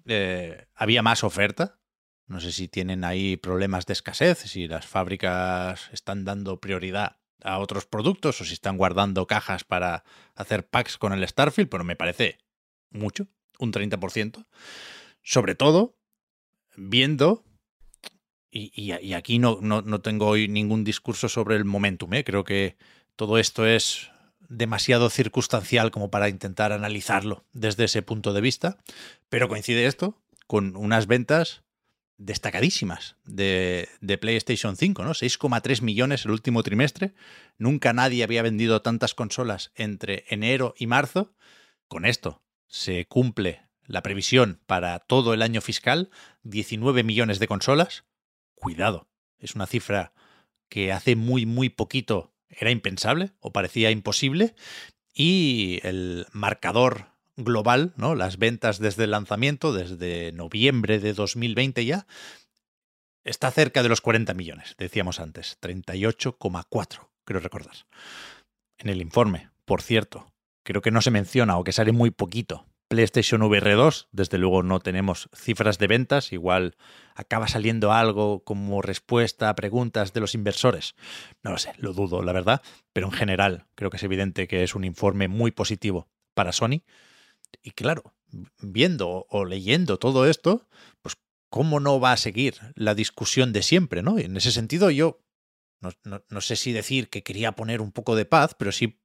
Eh, 0.05 0.67
había 0.73 1.01
más 1.01 1.23
oferta. 1.23 1.79
No 2.27 2.39
sé 2.41 2.51
si 2.51 2.67
tienen 2.67 3.03
ahí 3.03 3.37
problemas 3.37 3.85
de 3.85 3.93
escasez, 3.93 4.39
si 4.39 4.67
las 4.67 4.85
fábricas 4.85 5.89
están 5.93 6.25
dando 6.25 6.59
prioridad 6.59 7.17
a 7.43 7.59
otros 7.59 7.85
productos 7.85 8.41
o 8.41 8.45
si 8.45 8.53
están 8.53 8.77
guardando 8.77 9.27
cajas 9.27 9.63
para 9.63 10.03
hacer 10.35 10.67
packs 10.67 10.97
con 10.97 11.13
el 11.13 11.27
Starfield, 11.27 11.69
pero 11.69 11.83
me 11.83 11.95
parece 11.95 12.39
mucho, 12.89 13.27
un 13.59 13.71
30%. 13.71 14.45
Sobre 15.23 15.55
todo, 15.55 15.95
viendo, 16.75 17.43
y, 18.49 18.71
y- 18.75 19.13
aquí 19.13 19.39
no, 19.39 19.59
no, 19.61 19.81
no 19.81 20.01
tengo 20.01 20.27
hoy 20.27 20.47
ningún 20.47 20.83
discurso 20.83 21.29
sobre 21.29 21.55
el 21.55 21.65
momentum, 21.65 22.13
¿eh? 22.13 22.23
creo 22.23 22.43
que 22.43 22.77
todo 23.15 23.37
esto 23.37 23.65
es 23.65 24.09
demasiado 24.49 25.09
circunstancial 25.09 25.91
como 25.91 26.09
para 26.09 26.29
intentar 26.29 26.71
analizarlo 26.71 27.43
desde 27.51 27.83
ese 27.83 28.01
punto 28.01 28.31
de 28.33 28.41
vista, 28.41 28.77
pero 29.29 29.49
coincide 29.49 29.85
esto 29.85 30.21
con 30.47 30.77
unas 30.77 31.07
ventas 31.07 31.63
destacadísimas 32.17 33.15
de, 33.25 33.89
de 34.01 34.17
PlayStation 34.17 34.75
5, 34.75 35.03
¿no? 35.03 35.11
6,3 35.11 35.81
millones 35.81 36.25
el 36.25 36.31
último 36.31 36.63
trimestre. 36.63 37.13
Nunca 37.57 37.93
nadie 37.93 38.23
había 38.23 38.41
vendido 38.41 38.81
tantas 38.81 39.13
consolas 39.13 39.71
entre 39.75 40.25
enero 40.27 40.73
y 40.77 40.87
marzo. 40.87 41.33
Con 41.87 42.05
esto 42.05 42.43
se 42.67 43.05
cumple 43.05 43.61
la 43.85 44.01
previsión 44.01 44.59
para 44.65 44.99
todo 44.99 45.33
el 45.33 45.41
año 45.41 45.61
fiscal, 45.61 46.09
19 46.43 47.03
millones 47.03 47.39
de 47.39 47.47
consolas. 47.47 48.05
Cuidado, 48.55 49.07
es 49.39 49.55
una 49.55 49.67
cifra 49.67 50.13
que 50.69 50.91
hace 50.91 51.15
muy, 51.15 51.45
muy 51.45 51.69
poquito 51.69 52.33
era 52.49 52.71
impensable 52.71 53.31
o 53.39 53.51
parecía 53.51 53.91
imposible. 53.91 54.55
Y 55.13 55.79
el 55.83 56.27
marcador 56.31 57.16
global, 57.37 57.93
¿no? 57.95 58.15
Las 58.15 58.37
ventas 58.37 58.79
desde 58.79 59.05
el 59.05 59.11
lanzamiento, 59.11 59.71
desde 59.71 60.31
noviembre 60.33 60.99
de 60.99 61.13
2020 61.13 61.85
ya, 61.85 62.07
está 63.23 63.51
cerca 63.51 63.83
de 63.83 63.89
los 63.89 64.01
40 64.01 64.33
millones, 64.33 64.75
decíamos 64.77 65.19
antes, 65.19 65.57
38,4, 65.61 67.09
creo 67.23 67.39
recordar. 67.39 67.75
En 68.77 68.89
el 68.89 69.01
informe, 69.01 69.49
por 69.65 69.81
cierto, 69.81 70.33
creo 70.63 70.81
que 70.81 70.91
no 70.91 71.01
se 71.01 71.11
menciona 71.11 71.57
o 71.57 71.63
que 71.63 71.71
sale 71.71 71.91
muy 71.91 72.11
poquito. 72.11 72.65
PlayStation 72.87 73.41
VR 73.41 73.73
2, 73.73 74.07
desde 74.13 74.37
luego 74.37 74.63
no 74.63 74.79
tenemos 74.79 75.29
cifras 75.35 75.77
de 75.77 75.87
ventas, 75.87 76.31
igual 76.31 76.77
acaba 77.15 77.49
saliendo 77.49 77.91
algo 77.91 78.45
como 78.45 78.81
respuesta 78.81 79.49
a 79.49 79.55
preguntas 79.55 80.13
de 80.13 80.21
los 80.21 80.33
inversores. 80.33 80.95
No 81.43 81.51
lo 81.51 81.57
sé, 81.57 81.73
lo 81.77 81.91
dudo, 81.91 82.21
la 82.21 82.31
verdad, 82.31 82.61
pero 82.93 83.07
en 83.07 83.11
general 83.11 83.65
creo 83.75 83.89
que 83.89 83.97
es 83.97 84.03
evidente 84.03 84.47
que 84.47 84.63
es 84.63 84.73
un 84.73 84.85
informe 84.85 85.27
muy 85.27 85.51
positivo 85.51 86.07
para 86.33 86.53
Sony. 86.53 86.83
Y 87.63 87.71
claro, 87.71 88.15
viendo 88.61 89.25
o 89.29 89.45
leyendo 89.45 89.97
todo 89.99 90.27
esto, 90.27 90.67
pues 91.01 91.15
cómo 91.49 91.79
no 91.79 91.99
va 91.99 92.11
a 92.13 92.17
seguir 92.17 92.55
la 92.75 92.93
discusión 92.95 93.53
de 93.53 93.61
siempre, 93.63 94.01
¿no? 94.03 94.19
Y 94.19 94.23
en 94.23 94.37
ese 94.37 94.51
sentido 94.51 94.89
yo 94.91 95.21
no, 95.81 95.91
no- 96.03 96.23
no 96.29 96.41
sé 96.41 96.55
si 96.55 96.71
decir 96.71 97.09
que 97.09 97.23
quería 97.23 97.53
poner 97.53 97.81
un 97.81 97.91
poco 97.91 98.15
de 98.15 98.25
paz, 98.25 98.55
pero 98.57 98.71
sí 98.71 98.99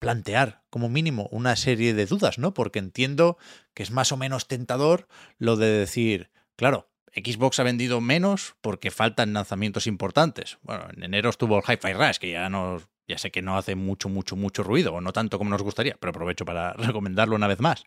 plantear 0.00 0.62
como 0.70 0.88
mínimo 0.88 1.28
una 1.32 1.56
serie 1.56 1.92
de 1.94 2.06
dudas, 2.06 2.38
¿no? 2.38 2.54
Porque 2.54 2.78
entiendo 2.78 3.36
que 3.74 3.82
es 3.82 3.90
más 3.90 4.12
o 4.12 4.16
menos 4.16 4.46
tentador 4.46 5.08
lo 5.38 5.56
de 5.56 5.66
decir, 5.66 6.30
claro, 6.56 6.88
Xbox 7.14 7.58
ha 7.58 7.64
vendido 7.64 8.00
menos 8.00 8.54
porque 8.60 8.92
faltan 8.92 9.32
lanzamientos 9.32 9.86
importantes. 9.88 10.58
Bueno, 10.62 10.86
en 10.94 11.02
enero 11.02 11.30
estuvo 11.30 11.56
el 11.58 11.64
Hi-Fi 11.66 11.94
Rush, 11.94 12.18
que 12.18 12.30
ya 12.30 12.48
no, 12.48 12.80
ya 13.08 13.18
sé 13.18 13.30
que 13.30 13.42
no 13.42 13.56
hace 13.56 13.74
mucho, 13.74 14.08
mucho, 14.08 14.36
mucho 14.36 14.62
ruido, 14.62 14.92
o 14.94 15.00
no 15.00 15.12
tanto 15.12 15.38
como 15.38 15.50
nos 15.50 15.62
gustaría, 15.62 15.96
pero 15.98 16.10
aprovecho 16.10 16.44
para 16.44 16.72
recomendarlo 16.74 17.34
una 17.34 17.48
vez 17.48 17.60
más. 17.60 17.84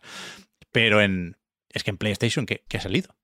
Pero 0.70 1.00
en. 1.00 1.36
Es 1.70 1.84
que 1.84 1.90
en 1.90 1.96
PlayStation, 1.96 2.44
¿qué, 2.44 2.64
qué 2.68 2.76
ha 2.76 2.80
salido? 2.80 3.14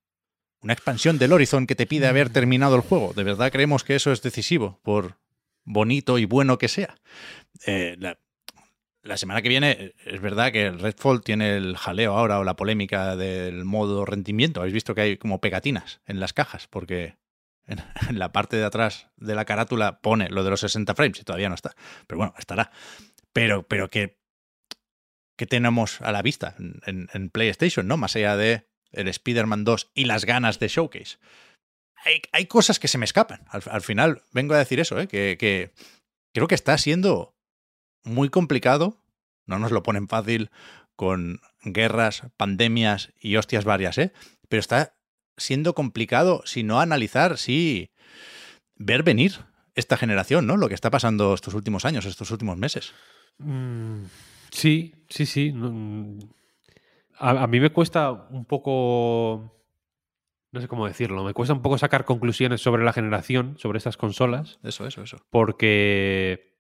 Una 0.63 0.73
expansión 0.73 1.19
del 1.19 1.33
Horizon 1.33 1.67
que 1.67 1.75
te 1.75 1.87
pide 1.87 2.07
haber 2.07 2.31
terminado 2.31 2.77
el 2.77 2.83
juego. 2.83 3.13
¿De 3.15 3.23
verdad 3.23 3.53
creemos 3.53 3.85
que 3.85 3.95
eso 3.95 4.11
es 4.11 4.23
decisivo? 4.23 4.81
Por 4.83 5.19
bonito 5.65 6.19
y 6.19 6.25
bueno 6.25 6.57
que 6.57 6.69
sea. 6.69 6.97
Eh, 7.67 7.97
la, 7.99 8.19
la 9.03 9.17
semana 9.17 9.43
que 9.43 9.49
viene, 9.49 9.71
eh, 9.73 9.95
es 10.07 10.21
verdad 10.21 10.53
que 10.53 10.67
el 10.67 10.79
Redfall 10.79 11.23
tiene 11.23 11.57
el 11.57 11.77
jaleo 11.77 12.17
ahora 12.17 12.39
o 12.39 12.45
la 12.45 12.57
polémica 12.57 13.17
del 13.17 13.65
modo 13.65 14.05
rendimiento. 14.05 14.61
Habéis 14.61 14.75
visto 14.75 14.95
que 14.95 15.01
hay 15.03 15.17
como 15.17 15.41
pegatinas 15.41 16.01
en 16.07 16.21
las 16.21 16.33
cajas, 16.33 16.67
porque 16.69 17.17
en, 18.09 18.19
la 18.19 18.33
parte 18.33 18.57
de 18.57 18.65
atrás 18.65 19.09
de 19.17 19.35
la 19.35 19.45
carátula 19.45 20.01
pone 20.01 20.29
lo 20.31 20.43
de 20.45 20.51
los 20.51 20.61
60 20.61 20.95
frames 20.95 21.21
y 21.21 21.25
todavía 21.25 21.49
no 21.49 21.55
está. 21.55 21.75
Pero 22.07 22.19
bueno, 22.19 22.35
estará. 22.39 22.71
Pero, 23.33 23.63
pero 23.69 23.89
que, 23.91 24.19
que 25.37 25.47
tenemos 25.47 26.01
a 26.01 26.11
la 26.13 26.23
vista 26.23 26.55
en, 26.59 26.81
en- 26.87 27.09
en 27.13 27.31
PlayStation, 27.31 27.87
¿no? 27.87 27.97
Más 27.97 28.17
allá 28.17 28.37
de 28.37 28.69
el 28.91 29.09
Spider-Man 29.09 29.65
2 29.65 29.91
y 29.95 30.05
las 30.07 30.25
ganas 30.25 30.59
de 30.59 30.69
Showcase. 30.69 31.19
Hay, 32.05 32.23
hay 32.33 32.47
cosas 32.47 32.79
que 32.79 32.89
se 32.89 32.97
me 32.99 33.05
escapan. 33.05 33.45
Al, 33.49 33.63
al 33.71 33.83
final 33.83 34.23
vengo 34.33 34.55
a 34.55 34.59
decir 34.59 34.81
eso, 34.81 34.99
¿eh? 34.99 35.09
que, 35.09 35.37
que 35.39 35.73
creo 36.33 36.49
que 36.49 36.55
está 36.55 36.79
siendo 36.79 37.37
muy 38.05 38.31
complicado. 38.31 39.03
No 39.47 39.59
nos 39.59 39.73
lo 39.73 39.83
ponen 39.83 40.09
fácil 40.09 40.51
con 40.97 41.41
guerras, 41.63 42.23
pandemias 42.37 43.13
y 43.21 43.37
hostias 43.37 43.65
varias, 43.65 43.99
¿eh? 43.99 44.13
Pero 44.49 44.61
está 44.61 44.98
siendo 45.39 45.75
complicado, 45.75 46.43
si 46.45 46.63
no 46.63 46.81
analizar, 46.81 47.39
sí 47.39 47.91
ver 48.77 49.03
venir 49.03 49.33
esta 49.75 49.97
generación, 49.97 50.47
¿no? 50.47 50.57
Lo 50.57 50.69
que 50.69 50.75
está 50.75 50.91
pasando 50.91 51.35
estos 51.35 51.55
últimos 51.55 51.85
años, 51.85 52.05
estos 52.05 52.31
últimos 52.31 52.57
meses. 52.57 52.93
Mm, 53.39 54.05
sí, 54.51 54.95
sí, 55.09 55.25
sí. 55.27 55.53
mm, 55.53 56.19
A, 57.19 57.31
a 57.43 57.47
mí 57.47 57.61
me 57.61 57.71
cuesta 57.71 58.11
un 58.13 58.45
poco. 58.45 59.55
No 60.51 60.61
sé 60.61 60.69
cómo 60.69 60.87
decirlo. 60.87 61.25
Me 61.25 61.35
cuesta 61.35 61.53
un 61.55 61.63
poco 61.63 61.79
sacar 61.79 62.05
conclusiones 62.05 62.61
sobre 62.61 62.85
la 62.85 62.93
generación, 62.93 63.57
sobre 63.59 63.79
estas 63.79 63.97
consolas, 63.97 64.59
Eso, 64.63 64.87
eso, 64.87 65.03
eso. 65.03 65.19
porque 65.31 66.57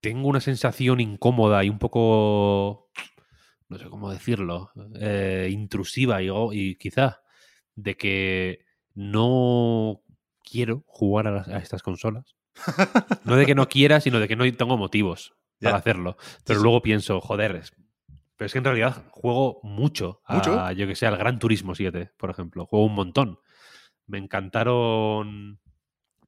tengo 0.00 0.28
una 0.28 0.40
sensación 0.40 1.00
incómoda 1.00 1.64
y 1.64 1.70
un 1.70 1.78
poco. 1.78 2.90
No 3.68 3.78
sé 3.78 3.86
cómo 3.88 4.10
decirlo. 4.12 4.70
eh, 5.00 5.48
intrusiva 5.50 6.22
y, 6.22 6.28
y 6.52 6.74
quizá 6.76 7.20
de 7.80 7.96
que 7.96 8.64
no 8.94 10.00
quiero 10.42 10.82
jugar 10.86 11.28
a, 11.28 11.30
las- 11.30 11.48
a 11.48 11.58
estas 11.58 11.82
consolas. 11.82 12.34
No 13.24 13.36
de 13.36 13.46
que 13.46 13.54
no 13.54 13.68
quiera, 13.68 14.00
sino 14.00 14.18
de 14.18 14.26
que 14.26 14.34
no 14.34 14.50
tengo 14.54 14.76
motivos 14.76 15.34
para 15.60 15.76
hacerlo. 15.76 16.16
Pero 16.44 16.58
sí. 16.58 16.62
luego 16.64 16.82
pienso, 16.82 17.20
joder, 17.20 17.54
es- 17.56 17.72
pero 18.36 18.46
es 18.46 18.52
que 18.52 18.58
en 18.58 18.64
realidad 18.64 19.04
juego 19.10 19.60
mucho. 19.62 20.20
A, 20.24 20.34
¿Mucho? 20.36 20.72
Yo 20.72 20.86
que 20.88 20.96
sé, 20.96 21.06
al 21.06 21.16
Gran 21.16 21.38
Turismo 21.38 21.74
7, 21.74 22.10
por 22.16 22.30
ejemplo. 22.30 22.66
Juego 22.66 22.86
un 22.86 22.94
montón. 22.94 23.38
Me 24.06 24.18
encantaron, 24.18 25.60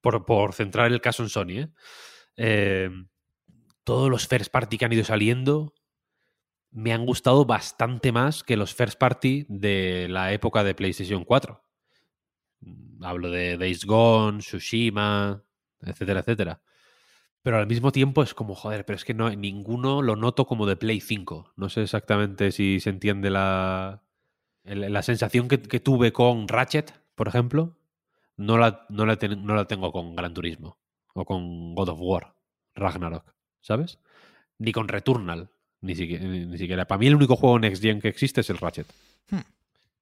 por, 0.01 0.25
por 0.27 0.53
centrar 0.53 0.91
el 0.93 1.01
caso 1.01 1.23
en 1.25 1.29
Sony, 1.31 1.51
¿eh? 1.51 1.69
Eh, 2.37 2.91
todos 3.85 4.09
los 4.11 4.27
first 4.29 4.53
party 4.53 4.79
que 4.79 4.85
han 4.85 4.93
ido 4.93 5.05
saliendo 5.05 5.73
me 6.73 6.93
han 6.93 7.07
gustado 7.07 7.45
bastante 7.45 8.13
más 8.13 8.45
que 8.45 8.57
los 8.57 8.75
first 8.75 8.99
party 8.99 9.47
de 9.49 10.09
la 10.09 10.33
época 10.33 10.65
de 10.65 10.75
PlayStation 10.75 11.25
4. 11.25 11.63
Mm, 12.61 13.05
Hablo 13.05 13.31
de 13.31 13.57
Days 13.57 13.85
Gone, 13.85 14.39
Tsushima, 14.39 15.43
etcétera, 15.81 16.21
etcétera. 16.21 16.63
Pero 17.43 17.59
al 17.59 17.67
mismo 17.67 17.91
tiempo 17.91 18.23
es 18.23 18.35
como, 18.35 18.55
joder, 18.55 18.85
pero 18.85 18.97
es 18.97 19.05
que 19.05 19.15
no, 19.15 19.31
ninguno 19.31 20.03
lo 20.03 20.15
noto 20.17 20.47
como 20.47 20.67
de 20.67 20.77
Play 20.77 21.01
5. 21.01 21.55
No 21.57 21.69
sé 21.71 21.83
exactamente 21.83 22.53
si 22.53 22.81
se 22.81 22.91
entiende 22.91 23.31
la, 23.31 24.03
la 24.65 25.03
sensación 25.03 25.49
que, 25.49 25.63
que 25.63 25.81
tuve 25.81 26.13
con 26.13 26.49
Ratchet, 26.49 27.03
por 27.15 27.29
ejemplo. 27.29 27.79
No 28.37 28.59
la, 28.59 28.87
no, 28.91 29.07
la 29.07 29.19
no 29.39 29.55
la 29.55 29.67
tengo 29.67 29.93
con 29.93 30.17
Gran 30.17 30.35
Turismo 30.35 30.79
o 31.15 31.25
con 31.25 31.75
God 31.75 31.91
of 31.91 31.99
War, 32.01 32.35
Ragnarok, 32.75 33.35
¿sabes? 33.61 33.99
Ni 34.59 34.73
con 34.73 34.89
Returnal, 34.89 35.51
ni 35.83 35.95
siquiera, 35.95 36.25
ni, 36.25 36.47
ni 36.47 36.59
siquiera. 36.59 36.85
Para 36.87 36.99
mí 36.99 37.07
el 37.07 37.15
único 37.17 37.37
juego 37.37 37.59
Next 37.59 37.83
Gen 37.83 38.01
que 38.01 38.09
existe 38.09 38.41
es 38.43 38.51
el 38.51 38.59
Ratchet. 38.59 38.87
Hmm. 39.31 39.41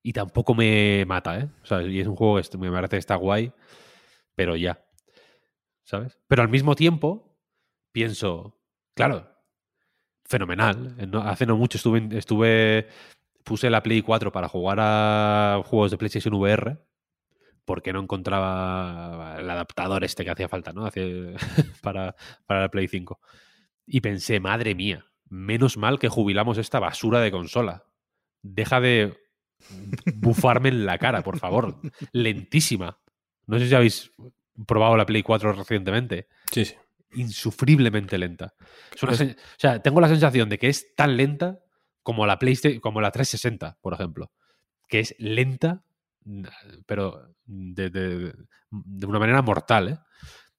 Y 0.02 0.12
tampoco 0.12 0.54
me 0.54 1.04
mata, 1.06 1.38
¿eh? 1.38 1.48
O 1.62 1.66
sea, 1.66 1.82
y 1.82 2.00
es 2.00 2.06
un 2.06 2.16
juego 2.16 2.40
que 2.40 2.58
me 2.58 2.70
parece 2.70 2.92
que 2.96 2.98
está 2.98 3.16
guay, 3.16 3.52
pero 4.34 4.56
ya. 4.56 4.82
¿Sabes? 5.84 6.18
Pero 6.28 6.42
al 6.42 6.48
mismo 6.48 6.74
tiempo, 6.76 7.38
pienso, 7.92 8.58
claro, 8.94 9.28
fenomenal. 10.24 10.96
No- 11.10 11.22
hace 11.22 11.46
no 11.46 11.56
mucho 11.56 11.78
estuve, 11.78 12.88
puse 13.44 13.70
la 13.70 13.82
Play 13.82 14.02
4 14.02 14.30
para 14.30 14.48
jugar 14.48 14.78
a 14.80 15.62
juegos 15.64 15.90
de 15.90 15.98
PlayStation 15.98 16.34
VR 16.34 16.78
porque 17.64 17.92
no 17.92 18.00
encontraba 18.00 19.36
el 19.38 19.48
adaptador 19.50 20.02
este 20.04 20.24
que 20.24 20.30
hacía 20.30 20.48
falta, 20.48 20.72
¿no? 20.72 20.86
Hace- 20.86 21.34
para, 21.82 22.14
para 22.46 22.62
la 22.62 22.68
Play 22.70 22.88
5. 22.88 23.20
Y 23.86 24.00
pensé, 24.00 24.40
madre 24.40 24.74
mía, 24.74 25.04
menos 25.30 25.76
mal 25.76 25.98
que 25.98 26.08
jubilamos 26.08 26.58
esta 26.58 26.78
basura 26.80 27.20
de 27.20 27.30
consola. 27.30 27.84
Deja 28.42 28.80
de 28.80 29.16
bufarme 30.14 30.68
en 30.70 30.86
la 30.86 30.98
cara, 30.98 31.22
por 31.22 31.38
favor. 31.38 31.76
Lentísima. 32.12 32.98
No 33.46 33.58
sé 33.58 33.68
si 33.68 33.74
habéis 33.74 34.12
probado 34.66 34.96
la 34.96 35.06
Play 35.06 35.22
4 35.22 35.52
recientemente. 35.52 36.28
Sí, 36.52 36.64
sí. 36.64 36.74
Insufriblemente 37.14 38.18
lenta. 38.18 38.54
Es 38.94 39.02
una 39.02 39.12
o 39.12 39.34
sea, 39.56 39.80
tengo 39.82 40.00
la 40.00 40.08
sensación 40.08 40.48
de 40.48 40.58
que 40.58 40.68
es 40.68 40.94
tan 40.94 41.16
lenta 41.16 41.58
como 42.02 42.26
la 42.26 42.38
PlayStation, 42.38 42.80
como 42.80 43.00
la 43.00 43.10
360, 43.10 43.78
por 43.80 43.94
ejemplo. 43.94 44.30
Que 44.88 45.00
es 45.00 45.14
lenta, 45.18 45.82
pero 46.86 47.34
de, 47.44 47.90
de- 47.90 48.34
de 48.70 49.06
una 49.06 49.18
manera 49.18 49.40
mortal, 49.42 49.88
¿eh? 49.88 49.98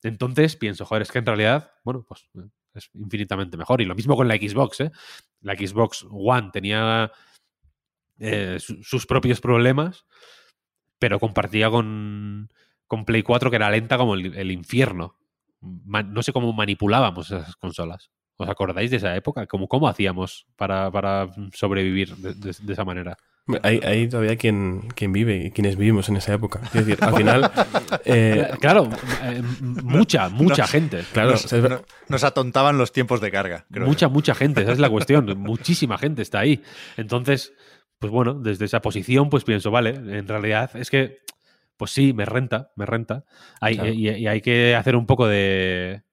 Entonces 0.01 0.55
pienso, 0.55 0.85
joder, 0.85 1.01
es 1.03 1.11
que 1.11 1.19
en 1.19 1.25
realidad, 1.25 1.71
bueno, 1.83 2.03
pues 2.07 2.27
eh, 2.35 2.47
es 2.73 2.89
infinitamente 2.93 3.57
mejor. 3.57 3.81
Y 3.81 3.85
lo 3.85 3.95
mismo 3.95 4.15
con 4.15 4.27
la 4.27 4.35
Xbox, 4.35 4.81
¿eh? 4.81 4.91
La 5.41 5.55
Xbox 5.55 6.05
One 6.09 6.49
tenía 6.51 7.11
eh, 8.19 8.57
su- 8.59 8.83
sus 8.83 9.05
propios 9.05 9.41
problemas, 9.41 10.05
pero 10.99 11.19
compartía 11.19 11.69
con, 11.69 12.49
con 12.87 13.05
Play 13.05 13.23
4 13.23 13.49
que 13.49 13.55
era 13.55 13.69
lenta 13.69 13.97
como 13.97 14.15
el, 14.15 14.51
infierno. 14.51 15.15
No 15.61 16.23
sé 16.23 16.31
cómo 16.33 16.53
manipulábamos 16.53 17.31
esas 17.31 17.55
consolas. 17.55 18.11
¿Os 18.37 18.47
acordáis 18.47 18.91
de 18.91 18.97
esa 18.97 19.15
época? 19.15 19.47
¿Cómo, 19.47 19.67
cómo 19.67 19.87
hacíamos 19.89 20.47
para, 20.55 20.89
para 20.91 21.29
sobrevivir 21.53 22.15
de 22.15 22.73
esa 22.73 22.85
manera? 22.85 23.17
Hay, 23.63 23.79
hay 23.83 24.07
todavía 24.07 24.35
quien, 24.35 24.89
quien 24.95 25.11
vive 25.11 25.45
y 25.47 25.51
quienes 25.51 25.75
vivimos 25.75 26.07
en 26.09 26.17
esa 26.17 26.33
época. 26.35 26.61
Es 26.65 26.85
decir, 26.85 26.97
al 27.01 27.15
final. 27.15 27.51
eh, 28.05 28.47
claro, 28.61 28.89
eh, 29.23 29.41
mucha, 29.61 30.29
mucha 30.29 30.63
Nos- 30.63 30.71
gente. 30.71 31.03
claro, 31.13 31.33
nos, 32.09 32.23
atontaban 32.23 32.77
los 32.77 32.91
tiempos 32.91 33.21
de 33.21 33.31
carga. 33.31 33.65
creo 33.71 33.87
mucha, 33.87 34.05
yo. 34.05 34.11
mucha 34.11 34.35
gente, 34.35 34.61
esa 34.61 34.71
es 34.73 34.79
la 34.79 34.89
cuestión. 34.89 35.25
Muchísima 35.39 35.97
gente 35.97 36.21
está 36.21 36.39
ahí. 36.39 36.61
Entonces, 36.95 37.53
pues 37.97 38.11
bueno, 38.11 38.35
desde 38.35 38.65
esa 38.65 38.81
posición, 38.81 39.29
pues 39.31 39.43
pienso, 39.43 39.71
vale, 39.71 39.89
en 39.95 40.27
realidad 40.27 40.69
es 40.75 40.91
que, 40.91 41.17
pues 41.75 41.89
sí, 41.91 42.13
me 42.13 42.25
renta, 42.25 42.71
me 42.75 42.85
renta. 42.85 43.23
Hay, 43.61 43.75
Claro. 43.77 43.91
y, 43.93 44.09
y 44.09 44.27
hay 44.27 44.41
que 44.41 44.75
hacer 44.75 44.95
un 44.95 45.07
poco 45.07 45.27
de, 45.27 46.03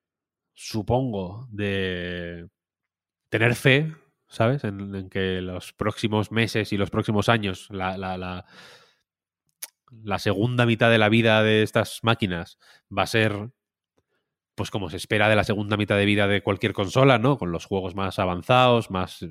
supongo, 0.54 1.48
de 1.50 2.48
tener 3.28 3.54
fe, 3.54 3.92
¿sabes? 4.36 4.64
En, 4.64 5.08
que 5.10 5.40
los 5.40 5.72
próximos 5.72 6.30
meses 6.30 6.72
y 6.72 6.76
los 6.76 6.90
próximos 6.90 7.28
años, 7.28 7.68
la, 7.70 7.96
la, 7.96 8.18
la, 8.18 8.44
la 9.90 10.18
segunda 10.18 10.66
mitad 10.66 10.90
de 10.90 10.98
la 10.98 11.08
vida 11.08 11.42
de 11.42 11.62
estas 11.62 12.00
máquinas 12.02 12.58
va 12.96 13.02
a 13.02 13.06
ser 13.06 13.50
pues 14.54 14.70
como 14.70 14.88
se 14.88 14.96
espera 14.96 15.28
de 15.28 15.36
la 15.36 15.44
segunda 15.44 15.76
mitad 15.76 15.96
de 15.96 16.06
vida 16.06 16.26
de 16.26 16.42
cualquier 16.42 16.72
consola, 16.72 17.18
¿no? 17.18 17.36
Con 17.36 17.52
los 17.52 17.66
juegos 17.66 17.94
más 17.94 18.18
avanzados, 18.18 18.90
más 18.90 19.24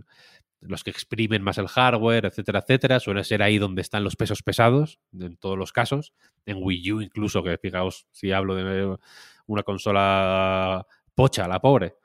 los 0.62 0.84
que 0.84 0.92
exprimen 0.92 1.42
más 1.42 1.58
el 1.58 1.68
hardware, 1.68 2.26
etcétera, 2.26 2.60
etcétera. 2.60 3.00
Suele 3.00 3.24
ser 3.24 3.42
ahí 3.42 3.58
donde 3.58 3.82
están 3.82 4.04
los 4.04 4.16
pesos 4.16 4.44
pesados, 4.44 5.00
en 5.20 5.38
todos 5.38 5.58
los 5.58 5.72
casos. 5.72 6.14
En 6.46 6.58
Wii 6.62 6.92
U 6.94 7.02
incluso, 7.02 7.44
que 7.44 7.58
fijaos, 7.58 8.08
si 8.12 8.32
hablo 8.32 8.56
de 8.56 8.98
una 9.48 9.64
consola 9.64 10.86
pocha, 11.16 11.48
la 11.48 11.60
pobre, 11.60 11.96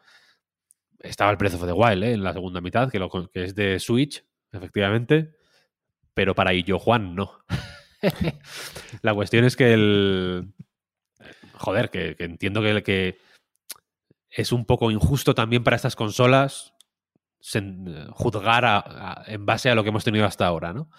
estaba 1.00 1.30
el 1.30 1.36
Breath 1.36 1.54
of 1.54 1.66
the 1.66 1.72
Wild, 1.72 2.02
¿eh? 2.04 2.12
En 2.12 2.22
la 2.24 2.32
segunda 2.32 2.60
mitad, 2.60 2.90
que, 2.90 2.98
lo, 2.98 3.08
que 3.10 3.44
es 3.44 3.54
de 3.54 3.78
Switch, 3.80 4.24
efectivamente, 4.52 5.34
pero 6.14 6.34
para 6.34 6.52
Illo 6.54 6.78
Juan 6.78 7.14
no. 7.14 7.44
la 9.02 9.14
cuestión 9.14 9.44
es 9.44 9.56
que 9.56 9.72
el... 9.72 10.52
Joder, 11.54 11.90
que, 11.90 12.16
que 12.16 12.24
entiendo 12.24 12.62
que, 12.62 12.82
que 12.82 13.18
es 14.30 14.52
un 14.52 14.64
poco 14.64 14.90
injusto 14.90 15.34
también 15.34 15.62
para 15.62 15.76
estas 15.76 15.96
consolas 15.96 16.72
sen- 17.42 18.08
juzgar 18.12 18.64
a- 18.64 18.78
a- 18.78 19.24
en 19.26 19.44
base 19.44 19.68
a 19.70 19.74
lo 19.74 19.82
que 19.82 19.90
hemos 19.90 20.04
tenido 20.04 20.24
hasta 20.24 20.46
ahora, 20.46 20.72
¿no? 20.72 20.90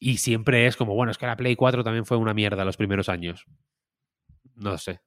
Y 0.00 0.18
siempre 0.18 0.66
es 0.66 0.76
como, 0.76 0.94
bueno, 0.94 1.12
es 1.12 1.18
que 1.18 1.26
la 1.26 1.36
Play 1.36 1.54
4 1.56 1.84
también 1.84 2.04
fue 2.04 2.16
una 2.16 2.34
mierda 2.34 2.64
los 2.64 2.76
primeros 2.76 3.08
años. 3.08 3.46
No 4.56 4.76
sé. 4.76 5.00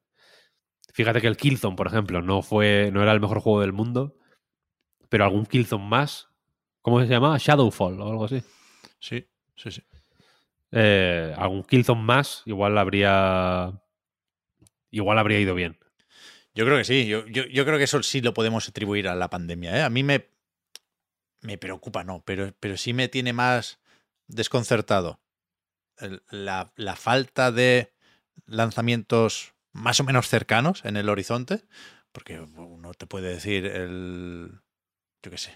Fíjate 0.98 1.22
que 1.22 1.28
el 1.28 1.38
Killzone, 1.38 1.76
por 1.76 1.86
ejemplo, 1.86 2.24
no 2.24 2.42
fue. 2.42 2.90
no 2.92 3.04
era 3.04 3.12
el 3.12 3.20
mejor 3.20 3.40
juego 3.40 3.62
del 3.62 3.72
mundo. 3.72 4.18
Pero 5.10 5.26
algún 5.26 5.46
Killzone 5.46 5.86
más. 5.86 6.30
¿Cómo 6.82 7.00
se 7.00 7.06
llamaba? 7.06 7.38
Shadowfall 7.38 8.02
o 8.02 8.10
algo 8.10 8.26
así. 8.26 8.42
Sí, 9.00 9.30
sí, 9.56 9.70
sí. 9.70 9.84
Eh, 10.72 11.36
algún 11.38 11.64
Killzone 11.64 12.02
más, 12.02 12.42
igual 12.48 12.80
habría. 12.80 13.80
Igual 14.90 15.20
habría 15.20 15.40
ido 15.40 15.54
bien. 15.54 15.78
Yo 16.56 16.66
creo 16.66 16.80
que 16.80 16.84
sí. 16.84 17.06
Yo, 17.06 17.28
yo, 17.28 17.46
yo 17.46 17.64
creo 17.64 17.78
que 17.78 17.84
eso 17.84 18.02
sí 18.02 18.22
lo 18.22 18.34
podemos 18.34 18.68
atribuir 18.68 19.08
a 19.08 19.14
la 19.14 19.30
pandemia. 19.30 19.78
¿eh? 19.78 19.84
A 19.84 19.92
mí 19.92 20.02
me, 20.02 20.32
me 21.42 21.60
preocupa, 21.60 22.06
no, 22.06 22.24
pero, 22.26 22.56
pero 22.60 22.76
sí 22.76 22.94
me 22.94 23.08
tiene 23.08 23.34
más 23.34 23.80
desconcertado 24.26 25.20
la 26.32 26.96
falta 26.96 27.52
de 27.52 27.94
lanzamientos 28.48 29.54
más 29.78 30.00
o 30.00 30.04
menos 30.04 30.28
cercanos 30.28 30.84
en 30.84 30.98
el 30.98 31.10
horizonte. 31.10 31.64
Porque 32.12 32.40
uno 32.40 32.94
te 32.94 33.06
puede 33.06 33.30
decir 33.30 33.66
el. 33.66 34.60
Yo 35.24 35.32
qué 35.32 35.38
sé. 35.38 35.54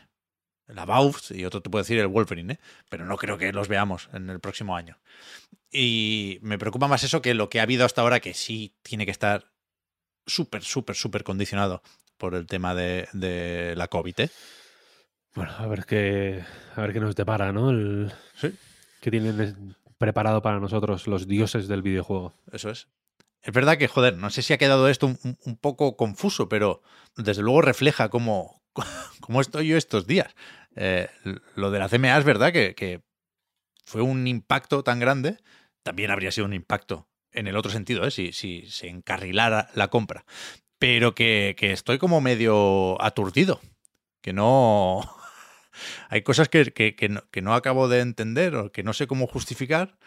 El 0.67 0.79
About 0.79 1.31
y 1.31 1.43
otro 1.43 1.61
te 1.61 1.69
puede 1.69 1.83
decir 1.83 1.99
el 1.99 2.07
Wolverine, 2.07 2.53
¿eh? 2.53 2.59
pero 2.87 3.05
no 3.05 3.17
creo 3.17 3.37
que 3.37 3.51
los 3.51 3.67
veamos 3.67 4.09
en 4.13 4.29
el 4.29 4.39
próximo 4.39 4.75
año. 4.75 4.97
Y 5.69 6.39
me 6.41 6.57
preocupa 6.57 6.87
más 6.87 7.03
eso 7.03 7.21
que 7.21 7.33
lo 7.33 7.49
que 7.49 7.59
ha 7.59 7.63
habido 7.63 7.85
hasta 7.85 8.01
ahora, 8.01 8.21
que 8.21 8.33
sí 8.33 8.73
tiene 8.81 9.05
que 9.05 9.11
estar 9.11 9.51
súper, 10.25 10.63
súper, 10.63 10.95
súper 10.95 11.23
condicionado 11.23 11.81
por 12.17 12.35
el 12.35 12.47
tema 12.47 12.73
de, 12.73 13.09
de 13.11 13.73
la 13.75 13.87
COVID. 13.87 14.19
¿eh? 14.19 14.29
Bueno, 15.35 15.51
a 15.57 15.67
ver 15.67 15.85
qué. 15.85 16.43
A 16.75 16.81
ver 16.81 16.93
qué 16.93 16.99
nos 16.99 17.15
depara, 17.15 17.51
¿no? 17.51 17.69
El, 17.71 18.13
Sí. 18.35 18.53
¿Qué 19.01 19.11
tienen 19.11 19.75
preparado 19.97 20.41
para 20.41 20.59
nosotros 20.59 21.07
los 21.07 21.27
dioses 21.27 21.67
del 21.67 21.81
videojuego? 21.81 22.33
Eso 22.51 22.69
es. 22.69 22.87
Es 23.43 23.53
verdad 23.53 23.77
que, 23.77 23.87
joder, 23.87 24.17
no 24.17 24.29
sé 24.29 24.41
si 24.41 24.53
ha 24.53 24.57
quedado 24.57 24.87
esto 24.87 25.07
un, 25.07 25.57
poco 25.57 25.97
confuso, 25.97 26.47
pero 26.47 26.83
desde 27.15 27.41
luego 27.41 27.61
refleja 27.61 28.09
cómo, 28.09 28.61
cómo 29.19 29.41
estoy 29.41 29.67
yo 29.67 29.77
estos 29.77 30.05
días. 30.05 30.35
Eh, 30.75 31.09
lo 31.55 31.71
de 31.71 31.79
la 31.79 31.89
CMA 31.89 32.17
es 32.17 32.23
verdad 32.23 32.53
que, 32.53 33.01
fue 33.83 34.01
un 34.01 34.27
impacto 34.27 34.83
tan 34.83 34.99
grande, 34.99 35.37
también 35.83 36.11
habría 36.11 36.31
sido 36.31 36.45
un 36.45 36.53
impacto 36.53 37.09
en 37.31 37.47
el 37.47 37.57
otro 37.57 37.71
sentido, 37.71 38.05
¿eh? 38.05 38.11
si, 38.11 38.31
si 38.31 38.67
se 38.69 38.87
encarrilara 38.87 39.69
la 39.73 39.89
compra. 39.89 40.23
Pero 40.77 41.15
que, 41.15 41.55
que 41.57 41.71
estoy 41.71 41.97
como 41.97 42.21
medio 42.21 43.01
aturdido, 43.01 43.59
que 44.21 44.33
no... 44.33 45.01
Hay 46.09 46.21
cosas 46.21 46.47
que- 46.47 46.73
que 46.73 47.09
no, 47.09 47.23
que 47.31 47.41
no 47.41 47.53
acabo 47.53 47.87
de 47.87 48.01
entender 48.01 48.55
o 48.55 48.71
que 48.71 48.83
no 48.83 48.93
sé 48.93 49.07
cómo 49.07 49.25
justificar 49.27 49.97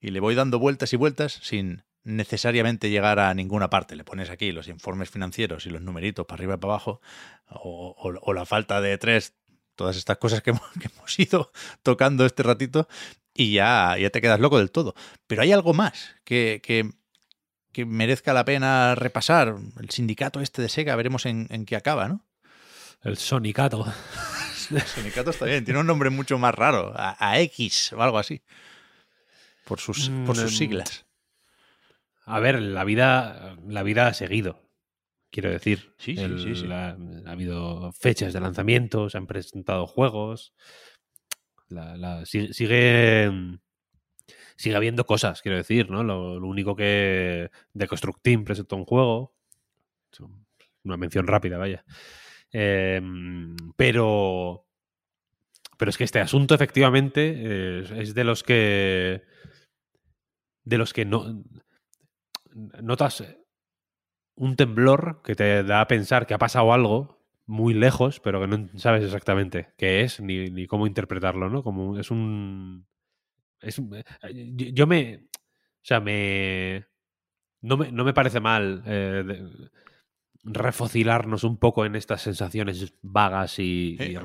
y 0.00 0.10
le 0.10 0.20
voy 0.20 0.34
dando 0.34 0.58
vueltas 0.58 0.92
y 0.92 0.96
vueltas 0.96 1.40
sin 1.42 1.82
necesariamente 2.04 2.90
llegar 2.90 3.18
a 3.18 3.32
ninguna 3.34 3.68
parte. 3.70 3.96
Le 3.96 4.04
pones 4.04 4.30
aquí 4.30 4.52
los 4.52 4.68
informes 4.68 5.10
financieros 5.10 5.66
y 5.66 5.70
los 5.70 5.82
numeritos 5.82 6.26
para 6.26 6.36
arriba 6.40 6.54
y 6.54 6.58
para 6.58 6.74
abajo 6.74 7.00
o, 7.48 7.94
o- 7.98 8.18
o 8.22 8.32
la 8.32 8.46
falta 8.46 8.80
de 8.80 8.96
tres, 8.98 9.34
todas 9.74 9.96
estas 9.96 10.18
cosas 10.18 10.42
que 10.42 10.50
hemos, 10.52 10.62
que 10.80 10.88
hemos 10.94 11.18
ido 11.18 11.50
tocando 11.82 12.24
este 12.26 12.42
ratito 12.42 12.88
y 13.34 13.52
ya, 13.54 13.96
ya 13.98 14.10
te 14.10 14.20
quedas 14.20 14.38
loco 14.40 14.58
del 14.58 14.70
todo. 14.70 14.94
Pero 15.26 15.42
hay 15.42 15.52
algo 15.52 15.74
más 15.74 16.14
que, 16.24 16.60
que, 16.62 16.90
que 17.72 17.84
merezca 17.84 18.32
la 18.32 18.44
pena 18.44 18.94
repasar. 18.94 19.56
El 19.80 19.90
sindicato 19.90 20.40
este 20.40 20.62
de 20.62 20.68
Sega, 20.68 20.94
veremos 20.96 21.26
en, 21.26 21.48
en 21.50 21.64
qué 21.66 21.74
acaba, 21.76 22.06
¿no? 22.08 22.24
El 23.02 23.16
Sonicato. 23.18 23.84
El 24.70 24.80
sindicato 24.82 25.28
está 25.30 25.44
bien, 25.44 25.64
tiene 25.64 25.80
un 25.80 25.86
nombre 25.86 26.08
mucho 26.08 26.38
más 26.38 26.54
raro, 26.54 26.94
a, 26.96 27.16
a 27.18 27.38
X 27.40 27.92
o 27.92 28.02
algo 28.02 28.18
así. 28.18 28.40
Por 29.66 29.78
sus, 29.80 30.10
por 30.24 30.36
sus 30.36 30.54
Mm, 30.54 30.56
siglas. 30.56 31.04
A 32.26 32.40
ver, 32.40 32.60
la 32.60 32.84
vida, 32.84 33.56
la 33.66 33.82
vida 33.82 34.06
ha 34.06 34.14
seguido. 34.14 34.62
Quiero 35.30 35.50
decir, 35.50 35.94
Sí, 35.98 36.16
sí, 36.16 36.22
El- 36.22 36.38
sí, 36.38 36.54
sí. 36.54 36.66
la- 36.66 36.96
ha 37.26 37.30
habido 37.30 37.92
fechas 37.92 38.32
de 38.32 38.40
lanzamiento, 38.40 39.10
se 39.10 39.18
han 39.18 39.26
presentado 39.26 39.86
juegos. 39.86 40.54
La- 41.68 41.96
la- 41.96 42.24
sigue, 42.24 42.52
sigue, 42.54 43.30
sigue 44.56 44.76
habiendo 44.76 45.04
cosas, 45.06 45.42
quiero 45.42 45.56
decir, 45.58 45.90
¿no? 45.90 46.04
Lo, 46.04 46.38
lo 46.38 46.46
único 46.46 46.76
que 46.76 47.50
de 47.72 47.88
Construct 47.88 48.22
Team 48.22 48.44
presentó 48.44 48.76
un 48.76 48.84
juego. 48.84 49.34
Una 50.84 50.96
mención 50.96 51.26
rápida, 51.26 51.58
vaya. 51.58 51.84
Em, 52.52 53.56
pero. 53.76 54.66
Pero 55.76 55.88
es 55.90 55.98
que 55.98 56.04
este 56.04 56.20
asunto, 56.20 56.54
efectivamente, 56.54 57.34
eh, 57.36 57.84
es 57.96 58.14
de 58.14 58.22
los 58.24 58.44
que. 58.44 59.22
De 60.62 60.78
los 60.78 60.92
que 60.92 61.04
no. 61.04 61.42
Notas 62.54 63.24
un 64.36 64.56
temblor 64.56 65.20
que 65.22 65.34
te 65.34 65.62
da 65.64 65.80
a 65.80 65.88
pensar 65.88 66.26
que 66.26 66.34
ha 66.34 66.38
pasado 66.38 66.72
algo 66.72 67.20
muy 67.46 67.74
lejos, 67.74 68.20
pero 68.20 68.40
que 68.40 68.46
no 68.48 68.68
sabes 68.76 69.04
exactamente 69.04 69.68
qué 69.76 70.00
es 70.02 70.20
ni, 70.20 70.50
ni 70.50 70.66
cómo 70.66 70.86
interpretarlo, 70.86 71.50
¿no? 71.50 71.62
Como 71.62 71.98
es 71.98 72.10
un. 72.10 72.86
Es, 73.60 73.78
eh, 74.22 74.52
yo, 74.72 74.86
me. 74.86 75.16
O 75.16 75.86
sea, 75.86 76.00
me. 76.00 76.86
No 77.60 77.76
me, 77.76 77.90
no 77.92 78.04
me 78.04 78.12
parece 78.14 78.40
mal 78.40 78.82
eh, 78.86 79.22
de- 79.26 79.70
refocilarnos 80.44 81.44
un 81.44 81.56
poco 81.58 81.84
en 81.86 81.96
estas 81.96 82.22
sensaciones 82.22 82.94
vagas 83.02 83.58
y, 83.58 83.96
Sí, 83.98 84.16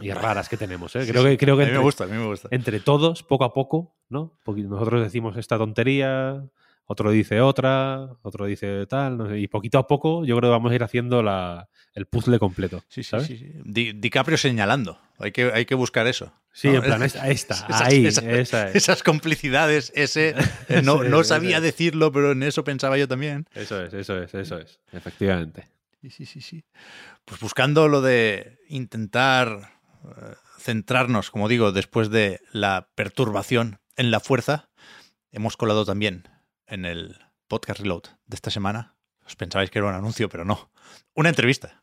y- 0.00 0.10
raras 0.12 0.48
que 0.48 0.56
tenemos. 0.56 0.94
¿eh? 0.96 1.06
Creo 1.08 1.24
que, 1.24 1.36
creo 1.36 1.56
que 1.56 1.64
a 1.64 1.66
mí 1.66 1.72
me 1.72 1.78
gusta, 1.78 2.04
a 2.04 2.06
mí 2.06 2.16
me 2.16 2.26
gusta. 2.26 2.48
entre 2.50 2.80
todos, 2.80 3.22
poco 3.22 3.44
a 3.44 3.52
poco, 3.54 3.96
¿no? 4.08 4.38
Porque 4.44 4.62
nosotros 4.62 5.02
decimos 5.02 5.36
esta 5.36 5.58
tontería, 5.58 6.46
otro 6.86 7.10
dice 7.10 7.40
otra, 7.40 8.08
otro 8.22 8.46
dice 8.46 8.86
tal, 8.86 9.18
no 9.18 9.28
sé, 9.28 9.38
y 9.40 9.48
poquito 9.48 9.78
a 9.78 9.86
poco 9.86 10.24
yo 10.24 10.36
creo 10.36 10.50
que 10.50 10.52
vamos 10.52 10.72
a 10.72 10.74
ir 10.74 10.82
haciendo 10.84 11.22
la, 11.22 11.68
el 11.94 12.06
puzzle 12.06 12.38
completo. 12.38 12.84
Sí, 12.88 13.02
sí, 13.02 13.10
¿sabes? 13.10 13.26
sí, 13.26 13.36
sí. 13.38 13.52
Di- 13.64 13.92
DiCaprio 13.92 14.38
señalando. 14.38 14.98
Hay 15.18 15.32
que, 15.32 15.50
hay 15.52 15.64
que 15.66 15.74
buscar 15.74 16.06
eso. 16.06 16.32
Sí, 16.52 16.68
¿no? 16.68 16.76
en 16.76 16.82
plan, 16.82 17.02
esta, 17.04 17.28
esta, 17.28 17.54
Esas- 17.54 17.80
ahí, 17.82 18.06
esas- 18.06 18.24
esa 18.24 18.68
es. 18.68 18.76
Esas 18.76 19.02
complicidades, 19.02 19.92
ese. 19.94 20.34
eh, 20.68 20.82
no, 20.82 21.02
no 21.04 21.24
sabía 21.24 21.56
es. 21.58 21.62
decirlo, 21.62 22.12
pero 22.12 22.32
en 22.32 22.42
eso 22.42 22.62
pensaba 22.64 22.96
yo 22.98 23.08
también. 23.08 23.46
Eso 23.54 23.82
es, 23.82 23.92
eso 23.92 24.22
es, 24.22 24.32
eso 24.34 24.58
es, 24.58 24.80
efectivamente. 24.92 25.66
Sí, 26.02 26.10
sí, 26.10 26.26
sí, 26.26 26.40
sí. 26.40 26.64
Pues 27.24 27.40
buscando 27.40 27.88
lo 27.88 28.00
de 28.00 28.58
intentar 28.68 29.72
eh, 30.04 30.34
centrarnos, 30.60 31.30
como 31.30 31.48
digo, 31.48 31.72
después 31.72 32.10
de 32.10 32.40
la 32.52 32.88
perturbación 32.94 33.80
en 33.96 34.10
la 34.12 34.20
fuerza, 34.20 34.68
hemos 35.32 35.56
colado 35.56 35.84
también 35.84 36.28
en 36.66 36.84
el 36.84 37.18
podcast 37.48 37.80
Reload 37.80 38.02
de 38.26 38.34
esta 38.34 38.50
semana. 38.50 38.96
Os 39.24 39.36
pensabais 39.36 39.70
que 39.70 39.78
era 39.78 39.88
un 39.88 39.94
anuncio, 39.94 40.28
pero 40.28 40.44
no. 40.44 40.70
Una 41.14 41.28
entrevista. 41.28 41.82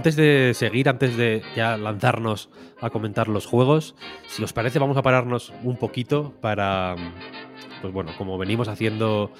Antes 0.00 0.16
de 0.16 0.54
seguir, 0.54 0.88
antes 0.88 1.14
de 1.18 1.42
ya 1.54 1.76
lanzarnos 1.76 2.48
a 2.80 2.88
comentar 2.88 3.28
los 3.28 3.44
juegos, 3.44 3.94
si 4.28 4.42
os 4.42 4.54
parece 4.54 4.78
vamos 4.78 4.96
a 4.96 5.02
pararnos 5.02 5.52
un 5.62 5.76
poquito 5.76 6.32
para, 6.40 6.96
pues 7.82 7.92
bueno, 7.92 8.12
como 8.16 8.38
venimos 8.38 8.68
haciendo 8.68 9.30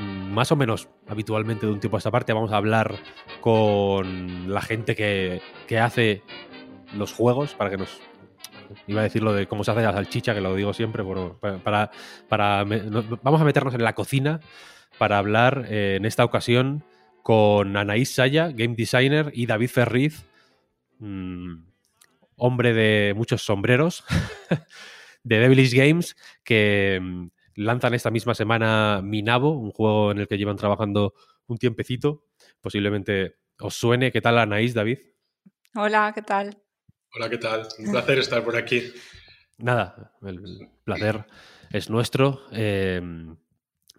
mm, 0.00 0.32
más 0.32 0.50
o 0.50 0.56
menos 0.56 0.88
habitualmente 1.06 1.66
de 1.66 1.72
un 1.72 1.78
tiempo 1.78 1.98
a 1.98 1.98
esta 1.98 2.10
parte, 2.10 2.32
vamos 2.32 2.50
a 2.50 2.56
hablar 2.56 2.96
con 3.40 4.52
la 4.52 4.60
gente 4.60 4.96
que, 4.96 5.40
que 5.68 5.78
hace 5.78 6.24
los 6.96 7.12
juegos 7.12 7.54
para 7.54 7.70
que 7.70 7.76
nos... 7.76 8.00
Iba 8.88 9.02
a 9.02 9.04
decir 9.04 9.22
lo 9.22 9.32
de 9.32 9.46
cómo 9.46 9.62
se 9.62 9.70
hace 9.70 9.82
la 9.82 9.92
salchicha, 9.92 10.34
que 10.34 10.40
lo 10.40 10.56
digo 10.56 10.72
siempre, 10.72 11.04
bueno, 11.04 11.38
para, 11.62 11.92
para, 12.28 12.64
vamos 12.64 13.40
a 13.40 13.44
meternos 13.44 13.74
en 13.74 13.84
la 13.84 13.94
cocina 13.94 14.40
para 14.98 15.18
hablar 15.18 15.66
eh, 15.68 15.94
en 15.98 16.06
esta 16.06 16.24
ocasión 16.24 16.82
con 17.22 17.76
Anaís 17.76 18.14
Saya, 18.14 18.48
game 18.50 18.74
designer, 18.76 19.30
y 19.34 19.46
David 19.46 19.68
Ferriz, 19.68 20.24
mm, 20.98 21.54
hombre 22.36 22.72
de 22.74 23.14
muchos 23.14 23.42
sombreros, 23.44 24.04
de 25.24 25.38
Devilish 25.38 25.74
Games, 25.74 26.16
que 26.44 26.98
mm, 27.00 27.26
lanzan 27.56 27.94
esta 27.94 28.10
misma 28.10 28.34
semana 28.34 29.00
Minabo, 29.02 29.50
un 29.58 29.70
juego 29.70 30.10
en 30.12 30.18
el 30.18 30.28
que 30.28 30.38
llevan 30.38 30.56
trabajando 30.56 31.14
un 31.46 31.58
tiempecito. 31.58 32.24
Posiblemente 32.60 33.36
os 33.58 33.74
suene. 33.74 34.10
¿Qué 34.10 34.20
tal, 34.20 34.38
Anaís, 34.38 34.74
David? 34.74 34.98
Hola, 35.74 36.12
¿qué 36.14 36.22
tal? 36.22 36.56
Hola, 37.14 37.28
¿qué 37.28 37.38
tal? 37.38 37.68
Un 37.78 37.90
placer 37.90 38.18
estar 38.18 38.42
por 38.42 38.56
aquí. 38.56 38.82
Nada, 39.58 40.12
el 40.22 40.68
placer 40.84 41.24
es 41.70 41.88
nuestro. 41.90 42.42
eh, 42.52 43.00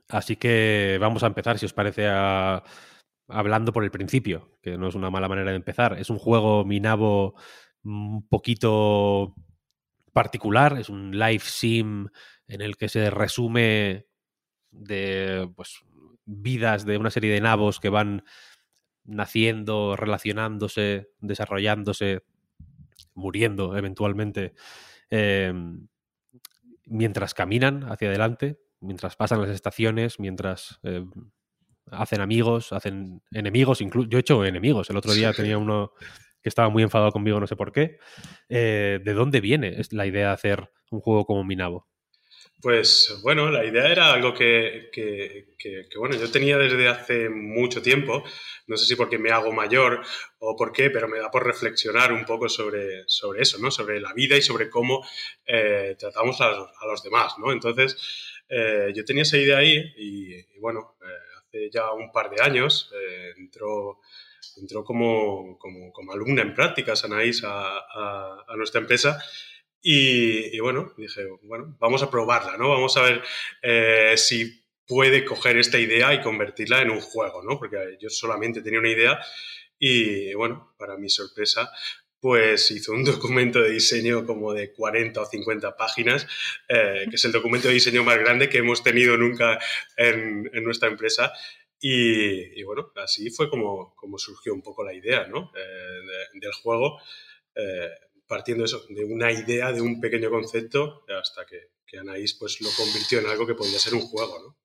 así 0.09 0.35
que 0.35 0.97
vamos 0.99 1.23
a 1.23 1.27
empezar, 1.27 1.57
si 1.59 1.65
os 1.65 1.73
parece, 1.73 2.07
a- 2.07 2.63
hablando 3.27 3.73
por 3.73 3.83
el 3.83 3.91
principio, 3.91 4.57
que 4.61 4.77
no 4.77 4.87
es 4.87 4.95
una 4.95 5.09
mala 5.09 5.29
manera 5.29 5.51
de 5.51 5.57
empezar. 5.57 5.99
Es 5.99 6.09
un 6.09 6.19
juego 6.19 6.65
Minabo 6.65 7.35
un 7.83 8.27
poquito 8.27 9.35
particular, 10.13 10.77
es 10.79 10.89
un 10.89 11.17
live 11.17 11.43
sim 11.43 12.07
en 12.47 12.61
el 12.61 12.77
que 12.77 12.89
se 12.89 13.09
resume 13.09 14.05
de 14.71 15.49
pues, 15.55 15.79
vidas 16.25 16.85
de 16.85 16.97
una 16.97 17.09
serie 17.09 17.33
de 17.33 17.41
nabos 17.41 17.79
que 17.79 17.89
van 17.89 18.23
naciendo, 19.05 19.95
relacionándose, 19.95 21.09
desarrollándose, 21.19 22.23
muriendo 23.13 23.77
eventualmente, 23.77 24.53
eh, 25.09 25.53
mientras 26.85 27.33
caminan 27.33 27.83
hacia 27.91 28.07
adelante, 28.07 28.59
mientras 28.79 29.15
pasan 29.15 29.41
las 29.41 29.49
estaciones, 29.49 30.19
mientras 30.19 30.79
eh, 30.83 31.05
hacen 31.91 32.21
amigos, 32.21 32.71
hacen 32.73 33.21
enemigos, 33.31 33.81
incluso 33.81 34.09
yo 34.09 34.17
he 34.17 34.21
hecho 34.21 34.43
enemigos. 34.45 34.89
El 34.89 34.97
otro 34.97 35.13
día 35.13 35.33
tenía 35.33 35.57
uno 35.57 35.91
que 36.41 36.49
estaba 36.49 36.69
muy 36.69 36.83
enfadado 36.83 37.11
conmigo, 37.11 37.39
no 37.39 37.47
sé 37.47 37.55
por 37.55 37.71
qué. 37.71 37.97
Eh, 38.49 38.99
¿De 39.03 39.13
dónde 39.13 39.41
viene 39.41 39.77
la 39.91 40.05
idea 40.05 40.27
de 40.27 40.33
hacer 40.33 40.69
un 40.91 40.99
juego 41.01 41.25
como 41.25 41.43
Minabo? 41.43 41.87
Pues 42.61 43.19
bueno, 43.23 43.49
la 43.51 43.65
idea 43.65 43.89
era 43.91 44.13
algo 44.13 44.33
que, 44.33 44.89
que- 44.93 45.47
que- 45.57 45.85
que, 45.89 45.97
bueno, 45.97 46.15
yo 46.15 46.31
tenía 46.31 46.57
desde 46.57 46.87
hace 46.87 47.29
mucho 47.29 47.81
tiempo, 47.81 48.23
no 48.67 48.77
sé 48.77 48.85
si 48.85 48.95
porque 48.95 49.17
me 49.17 49.31
hago 49.31 49.51
mayor 49.51 50.01
o 50.39 50.55
por 50.55 50.71
qué, 50.71 50.89
pero 50.89 51.07
me 51.09 51.19
da 51.19 51.29
por 51.29 51.45
reflexionar 51.45 52.13
un 52.13 52.25
poco 52.25 52.47
sobre, 52.47 53.03
sobre 53.07 53.41
eso, 53.41 53.57
¿no? 53.59 53.69
Sobre 53.71 53.99
la 53.99 54.13
vida 54.13 54.37
y 54.37 54.41
sobre 54.41 54.69
cómo 54.69 55.05
eh, 55.45 55.95
tratamos 55.99 56.39
a 56.41 56.51
los, 56.51 56.69
a 56.81 56.85
los 56.87 57.03
demás, 57.03 57.33
¿no? 57.37 57.51
Entonces, 57.51 57.97
eh, 58.47 58.91
yo 58.95 59.03
tenía 59.03 59.23
esa 59.23 59.37
idea 59.37 59.57
ahí 59.57 59.93
y, 59.97 60.35
y, 60.35 60.59
bueno, 60.59 60.95
eh, 61.01 61.05
ya 61.71 61.91
un 61.93 62.11
par 62.11 62.29
de 62.29 62.41
años 62.43 62.91
eh, 62.95 63.33
entró, 63.37 63.99
entró 64.57 64.83
como, 64.83 65.57
como, 65.59 65.91
como 65.91 66.13
alumna 66.13 66.41
en 66.41 66.53
prácticas 66.53 67.03
Anaís 67.05 67.43
a, 67.43 67.77
a- 67.77 68.45
a 68.47 68.55
nuestra 68.55 68.81
empresa 68.81 69.19
y, 69.81 70.55
y 70.55 70.59
bueno, 70.59 70.93
dije, 70.97 71.25
bueno, 71.43 71.75
vamos 71.79 72.03
a 72.03 72.09
probarla, 72.09 72.57
¿no? 72.57 72.69
Vamos 72.69 72.95
a 72.97 73.01
ver 73.01 73.21
eh, 73.61 74.13
si 74.17 74.63
puede 74.87 75.25
coger 75.25 75.57
esta 75.57 75.79
idea 75.79 76.13
y 76.13 76.21
convertirla 76.21 76.81
en 76.81 76.91
un 76.91 77.01
juego, 77.01 77.43
¿no? 77.43 77.57
Porque 77.59 77.97
yo 77.99 78.09
solamente 78.09 78.61
tenía 78.61 78.79
una 78.79 78.89
idea 78.89 79.19
y, 79.79 80.33
bueno, 80.35 80.73
para 80.77 80.97
mi 80.97 81.09
sorpresa, 81.09 81.69
pues 82.23 82.71
hizo 82.71 82.93
un 82.93 83.03
documento 83.03 83.59
de 83.59 83.71
diseño 83.71 84.25
como 84.25 84.53
de 84.53 84.71
40 84.71 85.19
o 85.19 85.25
50 85.25 85.75
páginas, 85.75 86.25
eh, 86.69 87.05
que 87.09 87.17
es 87.17 87.25
el 87.25 87.33
documento 87.33 87.67
de 87.67 87.73
diseño 87.73 88.01
más 88.05 88.17
grande 88.17 88.47
que 88.47 88.59
hemos 88.59 88.81
tenido 88.81 89.17
nunca 89.17 89.59
en, 89.97 90.43
nuestra 90.63 90.87
empresa. 90.87 91.33
Y, 91.81 92.57
y 92.57 92.63
bueno, 92.63 92.93
así 92.95 93.29
fue 93.29 93.49
como, 93.49 93.93
surgió 94.15 94.53
un 94.53 94.61
poco 94.61 94.85
la 94.85 94.93
idea, 94.93 95.27
¿no? 95.27 95.51
Eh, 95.53 95.59
de- 95.61 96.39
del 96.39 96.53
juego. 96.53 96.97
eh, 97.55 97.89
partiendo 98.25 98.63
de 98.89 99.03
una 99.03 99.29
idea, 99.29 99.73
de 99.73 99.81
un 99.81 99.99
pequeño 99.99 100.29
concepto, 100.29 101.03
hasta 101.19 101.45
que, 101.45 101.71
que 101.85 101.99
Anaís 101.99 102.35
pues, 102.35 102.61
lo 102.61 102.69
convirtió 102.77 103.19
en 103.19 103.27
algo 103.27 103.45
que 103.45 103.53
podía 103.53 103.77
ser 103.77 103.95
un 103.95 104.01
juego, 104.07 104.39
¿no? 104.39 104.57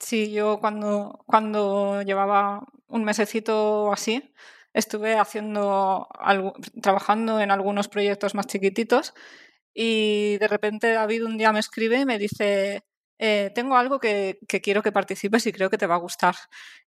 Sí, 0.00 0.32
yo 0.32 0.58
cuando, 0.58 1.22
cuando 1.26 2.02
llevaba 2.02 2.66
un 2.88 3.04
mesecito 3.04 3.92
así, 3.92 4.34
estuve 4.78 5.16
haciendo 5.16 6.08
trabajando 6.82 7.40
en 7.40 7.50
algunos 7.50 7.88
proyectos 7.88 8.34
más 8.34 8.46
chiquititos 8.46 9.14
y 9.74 10.38
de 10.38 10.48
repente 10.48 10.92
David 10.92 11.24
un 11.24 11.38
día 11.38 11.52
me 11.52 11.60
escribe 11.60 12.00
y 12.00 12.06
me 12.06 12.18
dice, 12.18 12.84
eh, 13.18 13.50
tengo 13.54 13.76
algo 13.76 13.98
que, 14.00 14.38
quiero 14.62 14.82
que 14.82 14.92
participes 14.92 15.46
y 15.46 15.52
creo 15.52 15.70
que 15.70 15.78
te 15.78 15.86
va 15.86 15.96
a 15.96 15.98
gustar. 15.98 16.34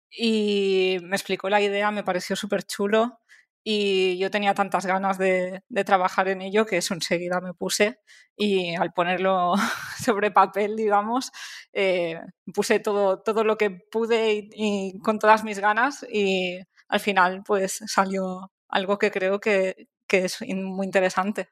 Y 0.10 0.98
me 1.04 1.16
explicó 1.16 1.50
la 1.50 1.62
idea, 1.62 1.92
me 1.92 2.04
pareció 2.04 2.36
súper 2.36 2.64
chulo 2.64 3.20
y 3.64 4.18
yo 4.18 4.32
tenía 4.32 4.54
tantas 4.56 4.86
ganas 4.86 5.18
de, 5.18 5.64
trabajar 5.86 6.28
en 6.30 6.42
ello 6.42 6.66
que 6.66 6.78
eso 6.78 6.94
enseguida 6.94 7.42
me 7.42 7.54
puse 7.54 8.00
y 8.36 8.76
al 8.76 8.92
ponerlo 8.94 9.54
sobre 10.04 10.32
papel, 10.32 10.76
digamos, 10.76 11.32
eh, 11.74 12.20
puse 12.54 12.80
todo, 12.80 13.22
todo 13.22 13.44
lo 13.44 13.58
que 13.58 13.70
pude 13.72 14.50
y, 14.54 15.00
con 15.00 15.20
todas 15.20 15.44
mis 15.44 15.60
ganas 15.60 16.06
y 16.12 16.60
al 16.92 17.00
final 17.00 17.42
pues 17.46 17.80
salió 17.88 18.52
algo 18.68 18.98
que 19.00 19.12
creo 19.12 19.40
que, 19.40 19.88
es 20.10 20.42
muy 20.42 20.86
interesante. 20.86 21.48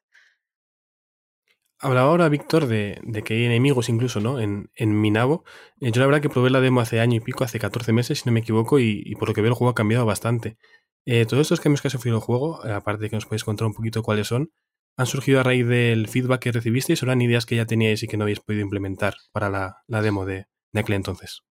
Hablaba 1.79 2.09
ahora 2.09 2.27
Víctor 2.27 2.67
de, 2.67 2.99
que 3.23 3.35
hay 3.35 3.45
enemigos 3.45 3.87
incluso, 3.87 4.19
¿no? 4.19 4.41
En, 4.41 4.69
en 4.75 4.99
Minabo. 4.99 5.45
Eh, 5.79 5.91
yo 5.93 6.01
la 6.01 6.07
verdad 6.07 6.21
que 6.21 6.29
probé 6.29 6.49
la 6.49 6.59
demo 6.59 6.81
hace 6.81 6.99
año 6.99 7.15
y 7.15 7.21
pico, 7.21 7.45
hace 7.45 7.57
14 7.57 7.93
meses, 7.93 8.19
si 8.19 8.25
no 8.25 8.33
me 8.33 8.41
equivoco, 8.41 8.79
y, 8.79 9.15
por 9.15 9.29
lo 9.29 9.33
que 9.33 9.41
veo 9.41 9.51
el 9.51 9.55
juego 9.55 9.71
ha 9.71 9.75
cambiado 9.75 10.05
bastante. 10.05 10.57
Eh, 11.05 11.25
todos 11.25 11.43
estos 11.43 11.61
cambios 11.61 11.81
que 11.81 11.87
ha 11.87 11.91
sufrido 11.91 12.17
el 12.17 12.21
juego, 12.21 12.65
eh, 12.65 12.73
aparte 12.73 13.03
de 13.03 13.09
que 13.09 13.15
nos 13.15 13.25
podéis 13.25 13.45
contar 13.45 13.65
un 13.65 13.73
poquito 13.73 14.03
cuáles 14.03 14.27
son, 14.27 14.51
han 14.97 15.05
surgido 15.05 15.39
a 15.39 15.43
raíz 15.43 15.65
del 15.65 16.09
feedback 16.09 16.41
que 16.41 16.51
recibisteis 16.51 17.01
o 17.01 17.05
eran 17.05 17.21
ideas 17.21 17.45
que 17.45 17.55
ya 17.55 17.65
teníais 17.65 18.03
y 18.03 18.07
que 18.07 18.17
no 18.17 18.25
habéis 18.25 18.41
podido 18.41 18.61
implementar 18.61 19.15
para 19.31 19.49
la, 19.49 20.01
demo 20.01 20.25
de, 20.25 20.47
aquel 20.73 20.95
entonces. 20.95 21.43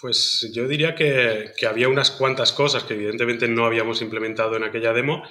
Pues 0.00 0.50
yo 0.52 0.68
diría 0.68 0.94
que, 0.94 1.52
había 1.66 1.88
unas 1.88 2.10
cuantas 2.10 2.52
cosas 2.52 2.84
que 2.84 2.94
evidentemente 2.94 3.48
no 3.48 3.64
habíamos 3.64 4.02
implementado 4.02 4.56
en 4.56 4.64
aquella 4.64 4.92
demo 4.92 5.22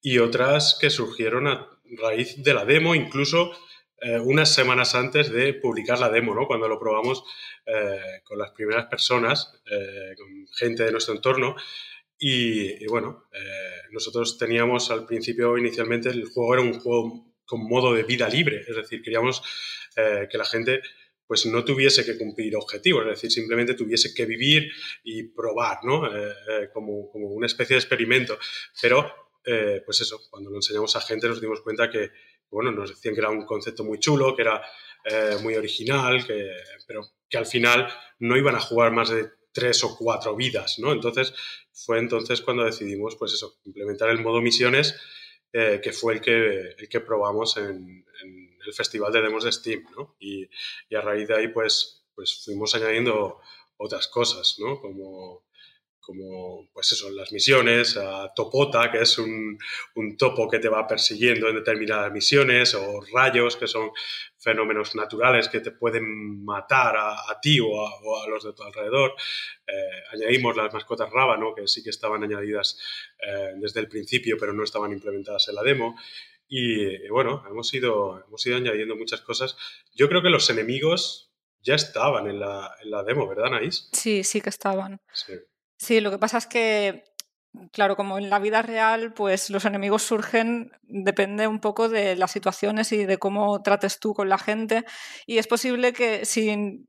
y 0.00 0.18
otras 0.18 0.78
que 0.80 0.90
surgieron 0.90 1.46
a 1.48 1.68
raíz 1.84 2.42
de 2.42 2.54
la 2.54 2.64
demo, 2.64 2.94
incluso 2.94 3.52
eh, 4.00 4.18
unas 4.18 4.54
semanas 4.54 4.94
antes 4.94 5.30
de 5.32 5.54
publicar 5.54 5.98
la 5.98 6.10
demo, 6.10 6.34
¿no? 6.34 6.46
cuando 6.46 6.68
lo 6.68 6.78
probamos 6.78 7.24
con 8.24 8.36
las 8.36 8.50
primeras 8.50 8.86
personas, 8.86 9.62
con 10.16 10.46
gente 10.58 10.82
de 10.82 10.90
nuestro 10.90 11.14
entorno. 11.14 11.54
Y, 12.22 12.86
bueno, 12.86 13.28
eh, 13.32 13.88
nosotros 13.92 14.36
teníamos 14.36 14.90
al 14.90 15.06
principio, 15.06 15.56
inicialmente, 15.56 16.10
el 16.10 16.26
juego 16.26 16.52
era 16.52 16.62
un 16.62 16.78
juego 16.78 17.34
con 17.46 17.66
modo 17.66 17.94
de 17.94 18.02
vida 18.02 18.28
libre, 18.28 18.62
es 18.68 18.76
decir, 18.76 19.00
queríamos 19.00 19.42
eh, 19.96 20.28
que 20.30 20.36
la 20.36 20.44
gente 20.44 20.82
pues 21.30 21.46
no 21.46 21.64
tuviese 21.64 22.04
que 22.04 22.18
cumplir 22.18 22.56
objetivos, 22.56 23.04
es 23.04 23.10
decir, 23.10 23.30
simplemente 23.30 23.74
tuviese 23.74 24.12
que 24.12 24.26
vivir 24.26 24.68
y 25.04 25.28
probar, 25.28 25.78
¿no? 25.84 26.04
Eh, 26.04 26.70
como, 26.72 27.08
como, 27.12 27.28
una 27.28 27.46
especie 27.46 27.74
de 27.74 27.78
experimento. 27.78 28.36
Pero, 28.82 29.30
pues 29.86 30.00
eso, 30.00 30.20
cuando 30.28 30.50
lo 30.50 30.56
enseñamos 30.56 30.96
a 30.96 31.00
gente 31.00 31.28
nos 31.28 31.40
dimos 31.40 31.60
cuenta 31.60 31.88
que, 31.88 32.10
bueno, 32.50 32.72
nos 32.72 32.90
decían 32.90 33.14
que 33.14 33.20
era 33.20 33.30
un 33.30 33.46
concepto 33.46 33.84
muy 33.84 34.00
chulo, 34.00 34.34
que 34.34 34.42
era 34.42 34.60
muy 35.40 35.54
original, 35.54 36.26
que, 36.26 36.50
pero 36.86 37.02
que 37.28 37.38
al 37.38 37.46
final 37.46 37.88
no 38.18 38.36
iban 38.36 38.56
a 38.56 38.60
jugar 38.60 38.90
más 38.90 39.10
de 39.10 39.30
tres 39.52 39.84
o 39.84 39.96
cuatro 39.96 40.36
vidas, 40.36 40.78
¿no? 40.78 40.92
Entonces, 40.92 41.32
fue 41.72 41.98
entonces 41.98 42.40
cuando 42.40 42.64
decidimos, 42.64 43.16
pues 43.16 43.32
eso, 43.32 43.60
implementar 43.64 44.10
el 44.10 44.20
modo 44.20 44.40
misiones, 44.40 44.94
eh, 45.52 45.80
que 45.82 45.92
fue 45.92 46.14
el 46.14 46.20
que, 46.20 46.74
el 46.78 46.88
que 46.88 47.00
probamos 47.00 47.56
en, 47.56 48.04
el 48.66 48.74
festival 48.74 49.12
de 49.12 49.22
demos 49.22 49.44
de 49.44 49.52
Steam, 49.52 49.84
¿no? 49.96 50.16
Y, 50.20 50.44
a 50.94 51.00
raíz 51.00 51.28
de 51.28 51.36
ahí, 51.36 51.48
pues, 51.48 52.04
pues 52.14 52.42
fuimos 52.44 52.74
añadiendo 52.74 53.40
otras 53.76 54.08
cosas, 54.08 54.56
¿no? 54.58 54.80
Como 54.80 55.44
como 56.10 56.68
pues 56.72 56.90
eso, 56.90 57.08
las 57.10 57.30
misiones, 57.30 57.96
Topota, 58.34 58.90
que 58.90 59.00
es 59.02 59.18
un, 59.18 59.56
un, 59.94 60.16
topo 60.16 60.48
que 60.48 60.58
te 60.58 60.68
va 60.68 60.86
persiguiendo 60.86 61.48
en 61.48 61.56
determinadas 61.56 62.10
misiones, 62.10 62.74
o 62.74 63.00
rayos, 63.14 63.56
que 63.56 63.68
son 63.68 63.90
fenómenos 64.36 64.94
naturales 64.96 65.48
que 65.48 65.60
te 65.60 65.70
pueden 65.70 66.44
matar 66.44 66.96
a, 66.96 67.38
ti 67.40 67.60
o 67.60 67.68
a, 67.86 68.28
los 68.28 68.42
de 68.42 68.52
tu 68.54 68.62
alrededor. 68.62 69.14
Eh, 69.66 70.02
añadimos 70.12 70.56
las 70.56 70.72
mascotas 70.72 71.10
rábano, 71.10 71.54
que 71.54 71.68
sí 71.68 71.82
que 71.82 71.90
estaban 71.90 72.24
añadidas 72.24 72.78
eh, 73.20 73.52
desde 73.56 73.80
el 73.80 73.88
principio, 73.88 74.36
pero 74.38 74.52
no 74.52 74.64
estaban 74.64 74.92
implementadas 74.92 75.48
en 75.48 75.54
la 75.54 75.62
demo. 75.62 75.96
Y, 76.52 77.08
bueno, 77.08 77.44
hemos 77.48 77.72
ido, 77.72 78.24
hemos 78.26 78.44
ido 78.44 78.56
añadiendo 78.56 78.96
muchas 78.96 79.20
cosas. 79.20 79.56
Yo 79.94 80.08
creo 80.08 80.20
que 80.20 80.30
los 80.30 80.50
enemigos 80.50 81.32
ya 81.62 81.76
estaban 81.76 82.26
en 82.26 82.40
la, 82.40 82.74
en 82.82 82.90
la 82.90 83.04
demo, 83.04 83.28
¿verdad, 83.28 83.46
Anaís? 83.46 83.88
Sí, 83.92 84.24
sí 84.24 84.40
que 84.40 84.48
estaban. 84.48 85.00
Sí. 85.12 85.34
Sí, 85.78 86.00
lo 86.00 86.10
que 86.10 86.18
pasa 86.18 86.38
es 86.38 86.48
que, 86.48 87.04
claro, 87.70 87.94
como 87.94 88.18
en 88.18 88.30
la 88.30 88.40
vida 88.40 88.62
real, 88.62 89.14
pues 89.14 89.48
los 89.48 89.64
enemigos 89.64 90.02
surgen, 90.02 90.72
depende 90.82 91.46
un 91.46 91.60
poco 91.60 91.88
de 91.88 92.16
las 92.16 92.32
situaciones 92.32 92.90
y 92.90 93.06
de 93.06 93.18
cómo 93.18 93.62
trates 93.62 94.00
tú 94.00 94.12
con 94.12 94.28
la 94.28 94.38
gente. 94.38 94.84
Y 95.26 95.38
es 95.38 95.46
posible 95.46 95.92
que 95.92 96.24
si 96.24 96.84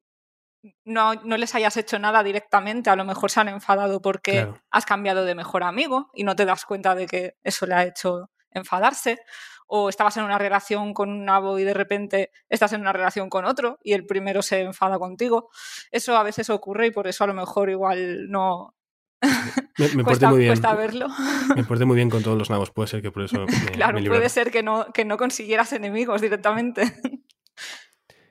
no, 0.86 1.14
no 1.14 1.38
les 1.38 1.54
hayas 1.54 1.78
hecho 1.78 2.00
nada 2.00 2.24
directamente, 2.24 2.90
a 2.90 2.96
lo 2.96 3.06
mejor 3.06 3.30
se 3.30 3.42
han 3.42 3.50
enfadado 3.50 4.02
porque 4.02 4.48
has 4.72 4.86
cambiado 4.86 5.24
de 5.24 5.36
mejor 5.36 5.62
amigo 5.62 6.10
y 6.16 6.24
no 6.24 6.36
te 6.36 6.46
das 6.46 6.66
cuenta 6.66 6.96
de 6.96 7.06
que 7.06 7.36
eso 7.44 7.68
le 7.68 7.76
ha 7.76 7.86
hecho 7.86 8.32
enfadarse 8.52 9.20
o 9.68 9.90
estabas 9.90 10.18
en 10.18 10.24
una 10.24 10.38
relación 10.38 10.94
con 10.94 11.10
un 11.10 11.26
nabo 11.26 11.58
y 11.58 11.64
de 11.64 11.74
repente 11.74 12.32
estás 12.50 12.74
en 12.74 12.82
una 12.82 12.94
relación 12.94 13.30
con 13.30 13.46
otro 13.46 13.80
y 13.84 13.94
el 13.94 14.06
primero 14.06 14.42
se 14.42 14.62
enfada 14.62 15.00
contigo. 15.00 15.50
Eso 15.92 16.18
a 16.18 16.24
veces 16.24 16.50
ocurre 16.50 16.88
y 16.88 16.92
por 16.92 17.08
eso 17.08 17.24
a 17.24 17.28
lo 17.28 17.34
mejor 17.34 17.70
igual 17.70 18.30
no, 18.30 18.76
me, 19.96 20.04
cuesta, 20.04 20.30
muy 20.30 20.40
bien. 20.40 20.60
verlo. 20.62 21.08
Me 21.56 21.64
porté 21.64 21.86
muy 21.86 21.96
bien 21.96 22.10
con 22.10 22.24
todos 22.24 22.38
los 22.38 22.50
nabos, 22.50 22.72
puede 22.72 22.88
ser 22.88 23.02
que 23.02 23.12
por 23.12 23.24
eso. 23.24 23.46
claro, 23.74 24.00
puede 24.04 24.30
ser 24.30 24.52
que 24.52 24.64
no, 24.64 24.88
que 24.94 25.06
no 25.06 25.18
consiguieras 25.18 25.74
enemigos 25.74 26.22
directamente. 26.22 26.84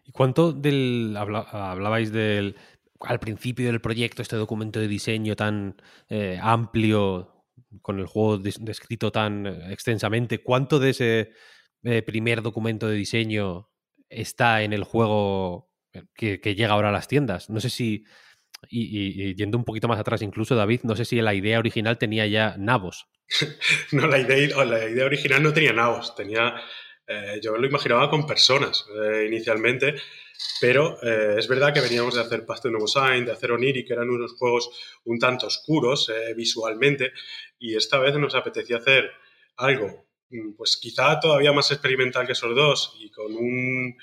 ¿Y 0.05 0.13
cuánto 0.13 0.53
del. 0.53 1.17
hablabais 1.17 2.13
del. 2.13 2.57
Al 3.01 3.19
principio 3.19 3.67
del 3.67 3.81
proyecto, 3.81 4.21
este 4.21 4.37
documento 4.37 4.79
de 4.79 4.87
diseño 4.87 5.35
tan 5.35 5.81
eh, 6.11 6.39
amplio, 6.43 7.40
con 7.83 7.99
el 7.99 8.07
juego 8.07 8.39
descrito 8.39 9.13
tan 9.13 9.47
extensamente, 9.71 10.43
¿cuánto 10.43 10.79
de 10.79 10.91
ese 10.91 11.33
eh, 11.83 12.03
primer 12.03 12.43
documento 12.43 12.89
de 12.89 12.97
diseño 12.97 13.71
está 14.09 14.63
en 14.63 14.73
el 14.73 14.85
juego 14.85 15.71
que, 16.15 16.41
que 16.41 16.55
llega 16.55 16.73
ahora 16.73 16.89
a 16.89 16.93
las 16.93 17.09
tiendas? 17.09 17.51
No 17.51 17.61
sé 17.61 17.71
si 17.71 18.05
y, 18.69 19.35
yendo 19.35 19.59
un 19.59 19.65
poquito 19.65 19.89
más 19.89 19.99
atrás, 19.99 20.23
incluso 20.23 20.55
David, 20.55 20.81
no 20.83 20.97
sé 20.97 21.05
si 21.05 21.21
la 21.21 21.35
idea 21.35 21.59
original 21.59 21.99
tenía 21.99 22.27
ya 22.27 22.57
nabos. 22.59 23.07
no, 23.93 24.07
la 24.07 24.19
idea, 24.19 24.65
la 24.65 24.89
idea 24.89 25.07
original 25.07 25.43
no 25.43 25.53
tenía 25.53 25.73
nabos, 25.73 26.15
tenía, 26.15 26.55
eh, 27.07 27.41
yo 27.43 27.57
lo 27.57 27.67
imaginaba 27.67 28.11
con 28.11 28.27
personas 28.27 28.87
eh, 29.03 29.27
inicialmente, 29.27 29.95
pero 30.61 30.99
eh, 31.03 31.37
es 31.39 31.49
verdad 31.49 31.73
que 31.73 31.81
veníamos 31.81 32.15
de 32.15 32.23
hacer 32.23 32.45
Path 32.45 32.63
to 32.63 32.87
Sign, 32.87 33.25
de 33.25 33.33
hacer 33.33 33.53
Oniri, 33.53 33.85
que 33.85 33.93
eran 33.93 34.11
unos 34.11 34.35
juegos 34.35 34.71
un 35.05 35.19
tanto 35.19 35.47
oscuros 35.47 36.11
visualmente, 36.37 37.13
y 37.59 37.77
esta 37.77 37.99
vez 37.99 38.15
nos 38.17 38.35
apetecía 38.35 38.79
hacer 38.79 39.11
algo, 39.57 40.07
mm, 40.31 40.53
pues 40.57 40.77
quizá 40.77 41.19
todavía 41.21 41.53
más 41.53 41.71
experimental 41.71 42.27
que 42.27 42.33
esos 42.33 42.55
dos 42.55 42.97
y 42.99 43.11
con, 43.11 43.35
un, 43.35 43.97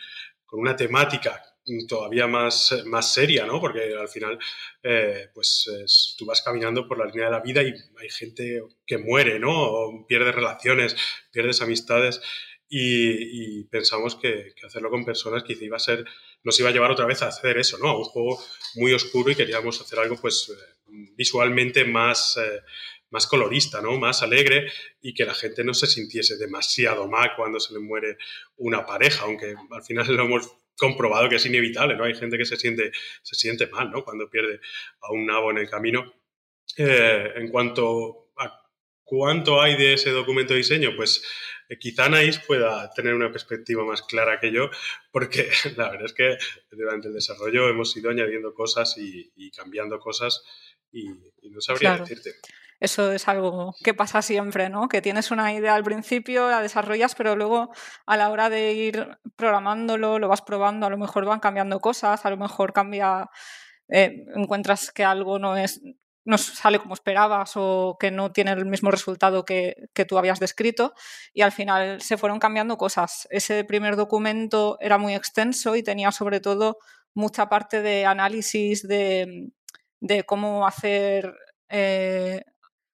con 0.46 0.60
una 0.60 0.76
temática 0.76 1.42
todavía 1.88 2.28
más, 2.28 2.84
más 2.86 3.14
seria, 3.14 3.46
¿no? 3.46 3.60
Porque 3.60 3.94
al 3.94 4.08
final, 4.08 4.40
eh, 4.84 5.30
pues 5.34 6.16
tú 6.18 6.26
vas 6.26 6.42
caminando 6.42 6.88
por 6.88 6.98
la 6.98 7.06
línea 7.06 7.26
de 7.26 7.32
la 7.32 7.42
vida 7.42 7.62
y 7.62 7.74
hay 8.00 8.10
gente 8.10 8.64
que 8.86 8.98
muere, 8.98 9.40
¿no? 9.40 9.52
O 9.52 10.08
pierde 10.08 10.32
relaciones, 10.32 10.96
pierdes 11.32 11.62
amistades 11.62 12.22
y, 12.70 13.64
pensamos 13.66 14.16
que, 14.16 14.54
hacerlo 14.66 14.90
con 14.90 15.06
personas 15.06 15.44
quizá 15.44 15.64
iba 15.64 15.78
a 15.78 15.80
ser, 15.80 16.06
nos 16.44 16.60
iba 16.60 16.70
a 16.70 16.72
llevar 16.72 16.92
otra 16.92 17.06
vez 17.06 17.22
a 17.22 17.28
hacer 17.28 17.58
eso, 17.58 17.78
¿no? 17.78 17.90
A 17.90 17.98
un 17.98 18.04
juego 18.04 18.40
muy 18.76 18.94
oscuro 18.94 19.32
y 19.32 19.36
queríamos 19.36 19.80
hacer 19.82 20.00
algo, 20.00 20.18
pues, 20.18 20.52
visualmente 21.16 21.86
más... 21.86 22.38
Eh, 22.38 22.62
más 23.10 23.28
colorista, 23.28 23.82
¿no? 23.82 23.98
Más 23.98 24.22
alegre 24.22 24.70
y 25.02 25.14
que 25.14 25.26
la 25.26 25.34
gente 25.34 25.64
no 25.64 25.74
se 25.74 25.88
sintiese 25.88 26.38
demasiado 26.38 27.08
mal 27.08 27.32
cuando 27.36 27.60
se 27.60 27.74
le 27.74 27.80
muere 27.80 28.18
una 28.58 28.86
pareja, 28.86 29.24
aunque 29.24 29.56
al 29.72 29.84
final 29.84 30.08
lo 30.16 30.26
hemos 30.26 30.52
comprobado 30.78 31.28
que 31.30 31.38
es 31.38 31.46
inevitable, 31.46 31.96
¿no? 31.96 32.04
Hay 32.04 32.16
gente 32.16 32.38
que 32.38 32.46
se 32.46 32.58
siente, 32.58 32.92
se 33.24 33.36
siente 33.36 33.68
mal, 33.68 33.90
¿no? 33.92 34.04
Cuando 34.04 34.30
pierde 34.30 34.60
a 35.02 35.12
un 35.12 35.26
nabo 35.26 35.52
en 35.52 35.58
el 35.58 35.70
camino. 35.70 36.14
Eh, 36.76 37.32
en 37.36 37.50
cuanto 37.50 38.30
a 38.38 38.62
cuánto 39.04 39.62
hay 39.62 39.76
de 39.78 39.94
ese 39.94 40.12
documento 40.12 40.54
de 40.54 40.58
diseño, 40.58 40.92
pues 40.96 41.24
eh, 41.24 41.57
quizá 41.76 42.06
Anaís 42.06 42.40
pueda 42.40 42.90
tener 42.92 43.14
una 43.14 43.32
perspectiva 43.32 43.84
más 43.84 44.02
clara 44.02 44.40
que 44.40 44.52
yo, 44.52 44.70
porque 45.12 45.50
la 45.78 45.90
verdad 45.90 46.06
es 46.06 46.14
que 46.14 46.38
durante 46.72 47.10
el 47.10 47.14
desarrollo 47.14 47.68
hemos 47.70 47.96
ido 47.98 48.10
añadiendo 48.10 48.54
cosas 48.54 48.96
y, 48.98 49.52
cambiando 49.52 50.00
cosas 50.00 50.44
y, 50.92 51.10
no 51.50 51.62
sabría 51.62 51.98
decirte. 51.98 52.36
Eso 52.80 53.12
es 53.12 53.28
algo 53.28 53.74
que 53.84 53.96
pasa 53.96 54.22
siempre, 54.22 54.70
¿no? 54.70 54.88
Que 54.88 55.02
tienes 55.02 55.32
una 55.32 55.52
idea 55.52 55.74
al 55.74 55.84
principio, 55.84 56.48
la 56.50 56.62
desarrollas, 56.62 57.16
pero 57.16 57.36
luego 57.36 57.72
a 58.06 58.18
la 58.18 58.30
hora 58.30 58.50
de 58.52 58.74
ir 58.74 59.18
programándolo, 59.36 60.20
lo 60.20 60.28
vas 60.28 60.44
probando, 60.44 60.86
a 60.86 60.90
lo 60.92 60.98
mejor 60.98 61.26
van 61.26 61.40
cambiando 61.40 61.80
cosas, 61.80 62.24
a 62.26 62.30
lo 62.30 62.38
mejor 62.38 62.74
cambia, 62.74 63.32
eh, 63.90 64.26
encuentras 64.36 64.92
que 64.92 65.04
algo 65.04 65.40
no 65.40 65.58
es 65.58 65.82
no 66.28 66.38
sale 66.38 66.80
como 66.80 66.94
esperabas 66.94 67.54
o 67.56 67.96
que 68.00 68.12
no 68.12 68.32
tiene 68.34 68.52
el 68.52 68.66
mismo 68.66 68.92
resultado 68.92 69.46
que, 69.46 69.90
que, 69.94 70.06
tú 70.06 70.18
habías 70.18 70.40
descrito 70.40 70.94
y 71.34 71.42
al 71.42 71.54
final 71.54 72.02
se 72.02 72.18
fueron 72.18 72.40
cambiando 72.40 72.78
cosas. 72.78 73.28
Ese 73.32 73.64
primer 73.64 73.96
documento 73.96 74.78
era 74.82 74.98
muy 74.98 75.16
extenso 75.16 75.76
y 75.78 75.84
tenía 75.84 76.12
sobre 76.12 76.42
todo 76.42 76.80
mucha 77.14 77.48
parte 77.48 77.82
de 77.82 78.06
análisis 78.06 78.86
de, 78.88 79.52
de 80.02 80.24
cómo 80.24 80.68
hacer 80.68 81.34
eh, 81.70 82.44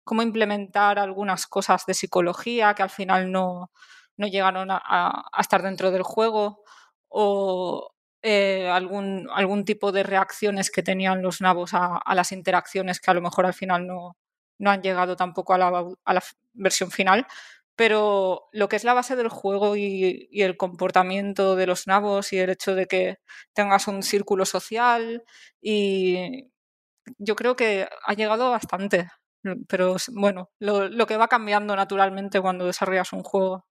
cómo 0.04 0.22
implementar 0.22 1.00
algunas 1.00 1.48
cosas 1.48 1.86
de 1.86 1.94
psicología 1.94 2.74
que 2.76 2.84
al 2.84 2.90
final 2.90 3.32
no, 3.32 3.72
no 4.18 4.28
llegaron 4.28 4.70
a, 4.70 5.26
estar 5.40 5.64
dentro 5.64 5.92
del 5.92 6.04
juego 6.04 6.64
o 7.10 7.93
eh, 8.26 8.70
algún, 8.70 9.28
algún 9.34 9.66
tipo 9.66 9.92
de 9.92 10.04
reacciones 10.04 10.72
que 10.72 10.82
tenían 10.82 11.22
los 11.22 11.42
nabos 11.42 11.72
a, 11.74 12.02
las 12.16 12.32
interacciones 12.32 13.02
que 13.02 13.12
a 13.12 13.14
lo 13.14 13.22
mejor 13.22 13.46
al 13.46 13.54
final 13.54 13.86
no, 13.86 14.16
no 14.60 14.72
han 14.72 14.82
llegado 14.82 15.18
tampoco 15.18 15.54
a 15.54 15.58
la, 15.58 15.68
a 16.06 16.14
la, 16.14 16.24
versión 16.54 16.90
final. 16.92 17.28
Pero 17.76 18.50
lo 18.54 18.70
que 18.70 18.78
es 18.78 18.84
la 18.86 18.94
base 18.94 19.16
del 19.16 19.30
juego 19.30 19.76
y, 19.76 20.30
el 20.32 20.58
comportamiento 20.58 21.56
de 21.56 21.68
los 21.68 21.88
nabos 21.88 22.32
y 22.34 22.40
el 22.40 22.52
hecho 22.52 22.76
de 22.76 22.88
que 22.88 23.18
tengas 23.54 23.88
un 23.88 24.04
círculo 24.04 24.46
social 24.46 25.24
y 25.62 26.52
yo 27.18 27.36
creo 27.36 27.56
que 27.56 27.88
ha 28.06 28.14
llegado 28.14 28.52
bastante. 28.52 29.10
Pero 29.68 29.98
bueno, 30.14 30.52
lo, 30.60 30.88
lo 30.90 31.08
que 31.08 31.18
va 31.18 31.28
cambiando 31.28 31.76
naturalmente 31.76 32.42
cuando 32.42 32.66
desarrollas 32.68 33.14
un 33.14 33.24
juego. 33.24 33.66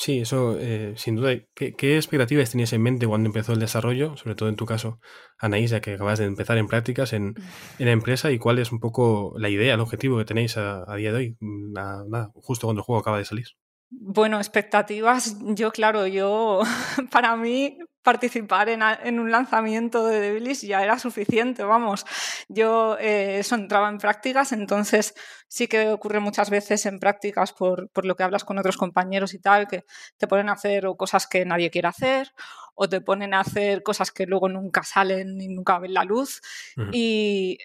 Sí, 0.00 0.20
eso 0.20 0.56
eh, 0.58 0.94
sin 0.96 1.16
duda. 1.16 1.34
¿Qué, 1.54 1.74
¿Qué, 1.74 1.96
expectativas 1.96 2.50
tenías 2.50 2.72
en 2.72 2.80
mente 2.80 3.06
cuando 3.06 3.26
empezó 3.26 3.52
el 3.52 3.60
desarrollo? 3.60 4.16
Sobre 4.16 4.34
todo 4.34 4.48
en 4.48 4.56
tu 4.56 4.64
caso, 4.64 4.98
Anaís, 5.38 5.70
ya 5.70 5.82
que 5.82 5.92
acabas 5.92 6.18
de 6.18 6.24
empezar 6.24 6.56
en 6.56 6.68
prácticas 6.68 7.12
en, 7.12 7.34
en, 7.78 7.86
la 7.86 7.92
empresa 7.92 8.30
y 8.30 8.38
cuál 8.38 8.58
es 8.60 8.72
un 8.72 8.80
poco 8.80 9.34
la 9.36 9.50
idea, 9.50 9.74
el 9.74 9.80
objetivo 9.80 10.16
que 10.16 10.24
tenéis 10.24 10.56
a, 10.56 10.90
a 10.90 10.96
día 10.96 11.12
de 11.12 11.18
hoy, 11.18 11.36
nada, 11.40 12.02
nada, 12.08 12.30
justo 12.34 12.66
cuando 12.66 12.80
el 12.80 12.84
juego 12.86 12.98
acaba 12.98 13.18
de 13.18 13.26
salir. 13.26 13.48
Bueno, 13.90 14.38
expectativas, 14.38 15.36
yo 15.54 15.70
claro, 15.70 16.06
yo 16.06 16.62
para 17.10 17.36
mí 17.36 17.76
participar 18.02 18.68
en, 18.68 18.82
en, 18.82 19.20
un 19.20 19.30
lanzamiento 19.30 20.06
de 20.06 20.20
Devilis 20.20 20.62
ya 20.62 20.82
era 20.82 20.98
suficiente, 20.98 21.64
vamos. 21.64 22.06
Yo 22.48 22.96
eh, 22.98 23.38
eso 23.38 23.54
entraba 23.54 23.88
en 23.88 23.98
prácticas, 23.98 24.52
entonces 24.52 25.14
sí 25.48 25.68
que 25.68 25.90
ocurre 25.90 26.20
muchas 26.20 26.50
veces 26.50 26.86
en 26.86 26.98
prácticas 26.98 27.52
por, 27.52 27.90
por, 27.90 28.06
lo 28.06 28.16
que 28.16 28.22
hablas 28.22 28.44
con 28.44 28.58
otros 28.58 28.76
compañeros 28.76 29.34
y 29.34 29.38
tal, 29.38 29.68
que 29.68 29.84
te 30.16 30.26
ponen 30.26 30.48
a 30.48 30.52
hacer 30.52 30.86
cosas 30.96 31.26
que 31.26 31.44
nadie 31.44 31.70
quiere 31.70 31.88
hacer 31.88 32.32
o 32.74 32.88
te 32.88 33.00
ponen 33.00 33.34
a 33.34 33.40
hacer 33.40 33.82
cosas 33.82 34.10
que 34.10 34.26
luego 34.26 34.48
nunca 34.48 34.82
salen 34.82 35.40
y 35.40 35.48
nunca 35.48 35.78
ven 35.78 35.94
la 35.94 36.04
luz. 36.04 36.40
Uh 36.76 36.82
-huh. 36.82 36.90
Y 36.92 37.58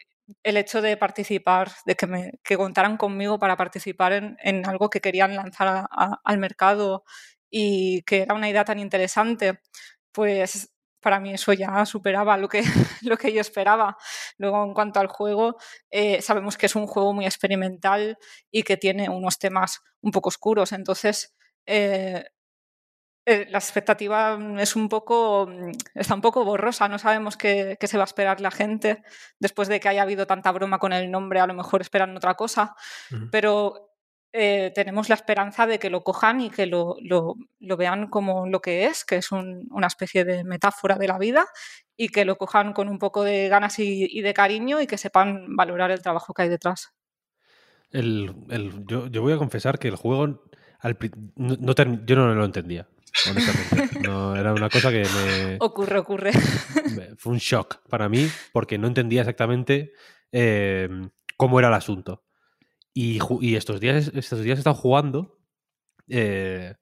el 0.44 0.58
hecho 0.58 0.82
de 0.82 0.98
participar, 0.98 1.72
de 1.86 1.96
que, 1.96 2.08
me, 2.08 2.32
que 2.44 2.58
contaran 2.58 2.98
conmigo 2.98 3.40
para 3.40 3.56
participar 3.56 4.14
en, 4.14 4.38
en 4.42 4.66
algo 4.68 4.90
que 4.90 5.02
querían 5.02 5.36
lanzar 5.36 5.68
a, 5.68 5.88
a, 5.90 6.20
al 6.24 6.38
mercado 6.40 7.04
y 7.50 8.02
que 8.04 8.24
era 8.24 8.34
una 8.34 8.50
idea 8.50 8.66
tan 8.66 8.80
interesante, 8.80 9.60
pues 10.16 10.74
para 11.02 11.20
mí 11.20 11.34
eso 11.34 11.54
ya 11.54 11.86
superaba 11.86 12.38
lo 12.38 12.48
que, 12.48 12.64
lo 13.04 13.18
que 13.18 13.32
yo 13.32 13.42
esperaba. 13.42 13.96
Luego, 14.38 14.64
en 14.64 14.74
cuanto 14.74 15.00
al 15.00 15.08
juego, 15.08 15.58
eh, 15.92 16.22
sabemos 16.22 16.58
que 16.58 16.66
es 16.66 16.76
un 16.76 16.88
juego 16.88 17.14
muy 17.14 17.26
experimental 17.26 18.18
y 18.50 18.64
que 18.64 18.78
tiene 18.78 19.10
unos 19.10 19.38
temas 19.38 19.82
un 20.02 20.12
poco 20.12 20.30
oscuros. 20.30 20.72
Entonces, 20.72 21.36
eh, 21.68 22.26
eh, 23.28 23.46
la 23.50 23.58
expectativa 23.58 24.40
es 24.58 24.76
un 24.76 24.88
poco, 24.88 25.48
está 25.94 26.16
un 26.16 26.22
poco 26.22 26.46
borrosa, 26.46 26.88
no 26.88 26.98
sabemos 26.98 27.38
qué, 27.38 27.76
qué, 27.80 27.88
se 27.88 27.98
va 27.98 28.04
a 28.04 28.06
esperar 28.06 28.40
la 28.40 28.52
gente 28.52 29.04
después 29.40 29.68
de 29.68 29.80
que 29.80 29.90
haya 29.90 30.04
habido 30.04 30.26
tanta 30.26 30.52
broma 30.52 30.80
con 30.80 30.94
el 30.94 31.12
nombre, 31.12 31.40
a 31.40 31.48
lo 31.48 31.54
mejor 31.54 31.82
esperan 31.82 32.16
otra 32.16 32.36
cosa, 32.36 32.76
uh 33.12 33.16
-huh. 33.16 33.30
pero 33.32 33.95
eh, 34.38 34.72
tenemos 34.76 35.08
la 35.08 35.16
esperanza 35.16 35.66
de 35.66 35.80
que 35.80 35.90
lo 35.90 36.04
cojan 36.04 36.42
y 36.42 36.50
que 36.50 36.66
lo, 36.66 36.98
lo, 37.02 37.36
lo 37.60 37.78
vean 37.78 38.08
como 38.08 38.48
lo 38.48 38.62
que 38.62 38.86
es, 38.86 39.06
que 39.06 39.16
es 39.16 39.32
un, 39.32 39.68
una 39.72 39.88
especie 39.88 40.26
de 40.26 40.44
metáfora 40.44 40.98
de 40.98 41.08
la 41.08 41.18
vida 41.18 41.46
y 41.96 42.10
que 42.10 42.26
lo 42.26 42.36
cojan 42.36 42.74
con 42.74 42.90
un 42.90 43.00
poco 43.00 43.24
de 43.24 43.48
ganas 43.48 43.80
y, 43.80 44.06
y 44.10 44.22
de 44.22 44.34
cariño 44.34 44.82
y 44.82 44.88
que 44.88 44.98
sepan 44.98 45.56
valorar 45.56 45.92
el 45.92 46.02
trabajo 46.02 46.34
que 46.34 46.42
hay 46.42 46.50
detrás. 46.50 46.90
El, 47.92 48.36
el, 48.50 48.86
yo, 48.86 49.08
yo, 49.08 49.22
voy 49.22 49.34
a 49.34 49.38
confesar 49.38 49.80
que 49.80 49.88
el 49.88 49.96
juego 49.96 50.24
al, 50.24 50.98
no, 51.36 51.56
no, 51.58 51.74
yo 52.06 52.16
no 52.16 52.36
lo 52.36 52.46
entendía 52.46 52.88
honestamente. 53.30 54.00
No, 54.08 54.36
era 54.36 54.54
una 54.54 54.70
cosa 54.70 54.92
que 54.92 55.04
me... 55.04 55.58
Ocurre, 55.60 56.00
ocurre. 56.00 56.32
Fue 57.18 57.34
un 57.34 57.40
shock 57.40 57.88
para 57.90 58.10
mí 58.10 58.28
porque 58.52 58.78
no 58.78 58.88
entendía 58.88 59.22
exactamente 59.22 59.94
eh, 60.32 60.90
cómo 61.38 61.60
era 61.60 61.70
el 61.70 61.74
asunto. 61.74 62.25
Y, 62.98 63.20
y, 63.42 63.56
estos, 63.58 63.82
días, 63.82 64.10
estos 64.16 64.42
días 64.42 64.58
he 64.58 64.62
estado 64.62 64.76
jugando. 64.76 65.38
Eh, 66.08 66.76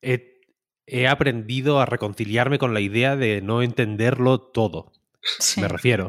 he, 0.00 0.40
he, 0.86 1.08
aprendido 1.08 1.78
a 1.78 1.84
reconciliarme 1.84 2.58
con 2.58 2.72
la 2.72 2.80
idea 2.80 3.16
de 3.16 3.42
no 3.42 3.62
entenderlo 3.62 4.40
todo. 4.40 4.92
Sí. 5.38 5.60
Me 5.60 5.68
refiero. 5.68 6.08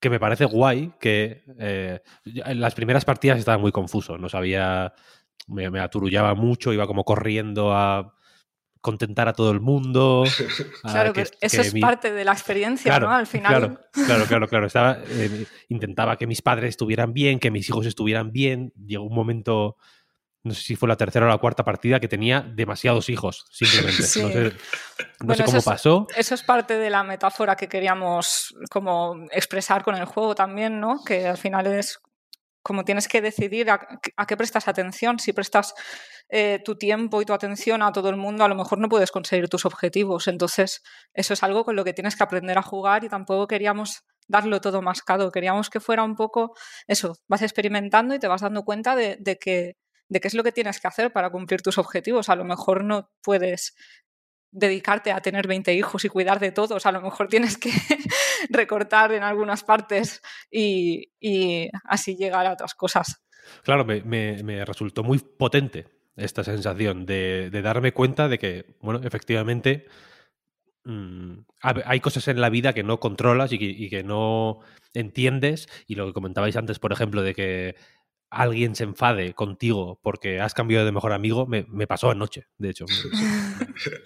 Que 0.00 0.10
me 0.10 0.20
parece 0.20 0.44
guay 0.44 0.92
que 1.00 1.42
eh, 1.58 2.00
en 2.24 2.60
las 2.60 2.76
primeras 2.76 3.04
partidas 3.04 3.38
estaba 3.38 3.58
muy 3.58 3.72
confuso. 3.72 4.16
No 4.16 4.28
sabía. 4.28 4.94
Me, 5.48 5.68
me 5.68 5.80
aturullaba 5.80 6.34
mucho, 6.36 6.72
iba 6.72 6.86
como 6.86 7.04
corriendo 7.04 7.74
a 7.74 8.14
contentar 8.80 9.28
a 9.28 9.32
todo 9.32 9.50
el 9.50 9.60
mundo. 9.60 10.24
claro, 10.82 11.12
que, 11.12 11.22
eso 11.22 11.36
que 11.40 11.68
es 11.68 11.74
mi... 11.74 11.80
parte 11.80 12.12
de 12.12 12.24
la 12.24 12.32
experiencia, 12.32 12.90
claro, 12.90 13.08
¿no? 13.08 13.14
Al 13.14 13.26
final. 13.26 13.52
Claro, 13.52 13.80
claro, 13.92 14.24
claro. 14.26 14.48
claro. 14.48 14.66
Estaba, 14.66 14.98
eh, 15.08 15.46
intentaba 15.68 16.16
que 16.16 16.26
mis 16.26 16.42
padres 16.42 16.70
estuvieran 16.70 17.12
bien, 17.12 17.38
que 17.38 17.50
mis 17.50 17.68
hijos 17.68 17.86
estuvieran 17.86 18.32
bien. 18.32 18.72
Llegó 18.86 19.04
un 19.04 19.14
momento, 19.14 19.76
no 20.42 20.54
sé 20.54 20.62
si 20.62 20.76
fue 20.76 20.88
la 20.88 20.96
tercera 20.96 21.26
o 21.26 21.28
la 21.28 21.38
cuarta 21.38 21.64
partida, 21.64 22.00
que 22.00 22.08
tenía 22.08 22.40
demasiados 22.40 23.08
hijos, 23.08 23.46
simplemente. 23.50 24.02
Sí. 24.02 24.22
No 24.22 24.28
sé, 24.30 24.44
no 24.44 25.26
bueno, 25.26 25.34
sé 25.34 25.44
cómo 25.44 25.58
eso 25.58 25.70
pasó. 25.70 26.06
Es, 26.10 26.18
eso 26.18 26.34
es 26.34 26.42
parte 26.42 26.78
de 26.78 26.90
la 26.90 27.02
metáfora 27.02 27.56
que 27.56 27.68
queríamos 27.68 28.54
como 28.70 29.26
expresar 29.30 29.82
con 29.82 29.94
el 29.96 30.06
juego 30.06 30.34
también, 30.34 30.80
¿no? 30.80 31.04
Que 31.04 31.26
al 31.26 31.36
final 31.36 31.66
es 31.66 32.00
como 32.62 32.84
tienes 32.84 33.08
que 33.08 33.20
decidir 33.20 33.70
a, 33.70 33.80
qué 34.26 34.36
prestas 34.36 34.68
atención. 34.68 35.18
Si 35.18 35.32
prestas 35.32 35.74
eh, 36.28 36.60
tu 36.64 36.76
tiempo 36.76 37.22
y 37.22 37.24
tu 37.24 37.32
atención 37.32 37.82
a 37.82 37.92
todo 37.92 38.10
el 38.10 38.16
mundo, 38.16 38.44
a 38.44 38.48
lo 38.48 38.54
mejor 38.54 38.78
no 38.78 38.88
puedes 38.88 39.10
conseguir 39.10 39.48
tus 39.48 39.64
objetivos. 39.64 40.28
Entonces, 40.28 40.82
eso 41.14 41.34
es 41.34 41.42
algo 41.42 41.64
con 41.64 41.76
lo 41.76 41.84
que 41.84 41.92
tienes 41.92 42.16
que 42.16 42.22
aprender 42.22 42.58
a 42.58 42.62
jugar 42.62 43.04
y 43.04 43.08
tampoco 43.08 43.46
queríamos 43.46 44.04
darlo 44.28 44.60
todo 44.60 44.82
mascado. 44.82 45.32
Queríamos 45.32 45.70
que 45.70 45.80
fuera 45.80 46.02
un 46.04 46.16
poco 46.16 46.54
eso, 46.86 47.16
vas 47.28 47.42
experimentando 47.42 48.14
y 48.14 48.18
te 48.18 48.28
vas 48.28 48.42
dando 48.42 48.64
cuenta 48.64 48.94
de, 48.94 49.16
de 49.18 49.36
que 49.36 49.76
de 50.08 50.20
qué 50.20 50.28
es 50.28 50.34
lo 50.34 50.42
que 50.42 50.52
tienes 50.52 50.80
que 50.80 50.88
hacer 50.88 51.12
para 51.12 51.30
cumplir 51.30 51.62
tus 51.62 51.78
objetivos. 51.78 52.28
A 52.28 52.36
lo 52.36 52.44
mejor 52.44 52.84
no 52.84 53.10
puedes 53.22 53.74
dedicarte 54.52 55.12
a 55.12 55.20
tener 55.20 55.46
20 55.46 55.72
hijos 55.74 56.04
y 56.04 56.08
cuidar 56.08 56.40
de 56.40 56.52
todos. 56.52 56.84
A 56.86 56.92
lo 56.92 57.00
mejor 57.00 57.28
tienes 57.28 57.56
que 57.56 57.70
recortar 58.48 59.12
en 59.12 59.22
algunas 59.22 59.64
partes 59.64 60.22
y, 60.50 61.10
así 61.84 62.16
llegar 62.16 62.46
a 62.46 62.52
otras 62.52 62.74
cosas. 62.74 63.22
Claro, 63.62 63.84
me, 63.84 64.64
resultó 64.64 65.02
muy 65.02 65.18
potente 65.18 65.88
esta 66.16 66.44
sensación 66.44 67.06
de, 67.06 67.50
darme 67.62 67.92
cuenta 67.92 68.28
de 68.28 68.38
que, 68.38 68.76
bueno, 68.80 69.00
efectivamente 69.02 69.86
mmm, 70.84 71.38
hay 71.62 72.00
cosas 72.00 72.28
en 72.28 72.40
la 72.40 72.50
vida 72.50 72.72
que 72.72 72.82
no 72.82 73.00
controlas 73.00 73.52
y 73.52 73.88
que, 73.88 74.02
no 74.02 74.60
entiendes. 74.94 75.68
Y 75.86 75.94
lo 75.94 76.06
que 76.06 76.12
comentabais 76.12 76.56
antes, 76.56 76.78
por 76.78 76.92
ejemplo, 76.92 77.22
de 77.22 77.34
que 77.34 77.76
alguien 78.30 78.76
se 78.76 78.84
enfade 78.84 79.34
contigo 79.34 79.98
porque 80.02 80.40
has 80.40 80.54
cambiado 80.54 80.86
de 80.86 80.92
mejor 80.92 81.12
amigo, 81.12 81.46
me, 81.46 81.86
pasó 81.86 82.10
anoche, 82.10 82.46
de 82.58 82.70
hecho. 82.70 82.86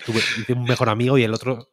Tuve, 0.06 0.20
un 0.54 0.64
mejor 0.64 0.88
amigo 0.88 1.18
y 1.18 1.24
el 1.24 1.34
otro 1.34 1.68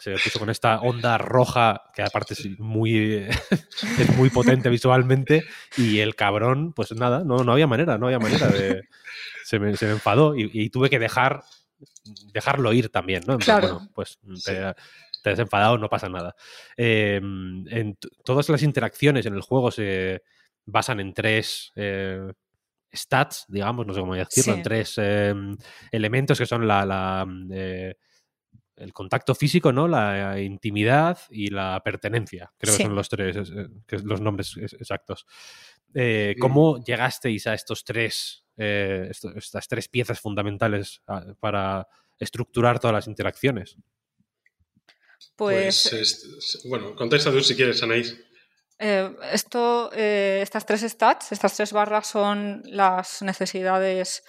se 0.00 0.12
puso 0.12 0.38
con 0.38 0.50
esta 0.50 0.80
onda 0.80 1.18
roja 1.18 1.82
que 1.94 2.02
aparte 2.02 2.34
es 2.34 2.58
muy, 2.58 3.26
es 3.98 4.16
muy 4.16 4.30
potente 4.30 4.68
visualmente 4.68 5.44
y 5.76 6.00
el 6.00 6.16
cabrón, 6.16 6.72
pues 6.72 6.92
nada, 6.92 7.22
no, 7.24 7.44
no 7.44 7.52
había 7.52 7.66
manera, 7.66 7.98
no 7.98 8.06
había 8.06 8.18
manera 8.18 8.48
de... 8.48 8.88
Se 9.44 9.58
me, 9.58 9.76
se 9.76 9.86
me 9.86 9.92
enfadó 9.92 10.36
y, 10.36 10.48
y, 10.52 10.70
tuve 10.70 10.88
que 10.88 11.00
dejar 11.00 11.42
dejarlo 12.32 12.72
ir 12.72 12.88
también, 12.88 13.24
¿no? 13.26 13.36
Claro. 13.38 13.68
Bueno, 13.68 13.90
pues 13.94 14.20
te, 14.44 14.74
te 15.22 15.30
has 15.30 15.38
enfadado, 15.38 15.76
no 15.76 15.88
pasa 15.88 16.08
nada. 16.08 16.34
Eh, 16.76 17.16
en 17.16 17.98
todas 18.24 18.48
las 18.48 18.62
interacciones 18.62 19.26
en 19.26 19.34
el 19.34 19.40
juego 19.40 19.70
se 19.70 20.22
basan 20.66 21.00
en 21.00 21.12
tres 21.12 21.72
eh, 21.76 22.32
stats, 22.92 23.44
digamos, 23.48 23.86
no 23.86 23.94
sé 23.94 24.00
cómo 24.00 24.14
decirlo, 24.14 24.52
sí. 24.52 24.58
en 24.58 24.62
tres 24.62 24.94
eh, 24.98 25.34
elementos 25.90 26.38
que 26.38 26.46
son 26.46 26.66
la, 26.66 26.84
la 26.84 27.26
eh, 27.52 27.96
el 28.80 28.92
contacto 28.92 29.34
físico, 29.34 29.72
¿no? 29.72 29.86
La 29.86 30.40
intimidad 30.40 31.18
y 31.30 31.48
la 31.48 31.80
pertenencia. 31.84 32.52
Creo 32.58 32.72
sí. 32.72 32.78
que 32.78 32.84
son 32.84 32.94
los 32.96 33.08
tres, 33.08 33.52
que 33.86 33.98
los 33.98 34.20
nombres 34.20 34.56
exactos. 34.56 35.26
Eh, 35.94 36.36
¿Cómo 36.40 36.82
llegasteis 36.82 37.46
a 37.46 37.54
estos 37.54 37.84
tres, 37.84 38.44
eh, 38.56 39.08
esto, 39.10 39.32
estas 39.36 39.68
tres 39.68 39.88
piezas 39.88 40.20
fundamentales 40.20 41.02
a, 41.06 41.16
ah, 41.16 41.34
para 41.38 41.88
estructurar 42.18 42.78
todas 42.78 42.94
las 42.94 43.06
interacciones? 43.06 43.76
Pues, 45.36 45.88
pues 45.90 45.92
es, 45.92 46.62
bueno, 46.68 46.94
contesta 46.94 47.30
tú 47.30 47.40
si 47.40 47.54
quieres, 47.54 47.82
Anaís. 47.82 48.16
Eh, 48.78 49.14
esto, 49.32 49.90
eh, 49.92 50.40
estas 50.42 50.64
tres 50.64 50.80
stats, 50.80 51.32
estas 51.32 51.54
tres 51.54 51.72
barras 51.72 52.06
son 52.06 52.62
las 52.64 53.20
necesidades 53.20 54.22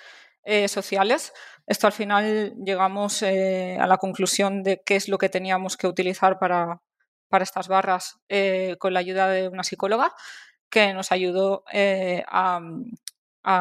eh, 0.43 0.67
sociales. 0.67 1.31
Esto 1.67 1.87
al 1.87 1.93
final 1.93 2.55
llegamos 2.63 3.21
eh, 3.21 3.77
a 3.79 3.87
la 3.87 3.97
conclusión 3.97 4.63
de 4.63 4.81
qué 4.85 4.95
es 4.95 5.07
lo 5.07 5.17
que 5.17 5.29
teníamos 5.29 5.77
que 5.77 5.87
utilizar 5.87 6.39
para, 6.39 6.81
para 7.29 7.43
estas 7.43 7.67
barras 7.67 8.19
eh, 8.29 8.75
con 8.79 8.93
la 8.93 8.99
ayuda 8.99 9.29
de 9.29 9.47
una 9.47 9.63
psicóloga. 9.63 10.13
que 10.69 10.93
nos 10.93 11.11
ayudó 11.11 11.63
eh, 11.73 12.23
a, 12.27 12.59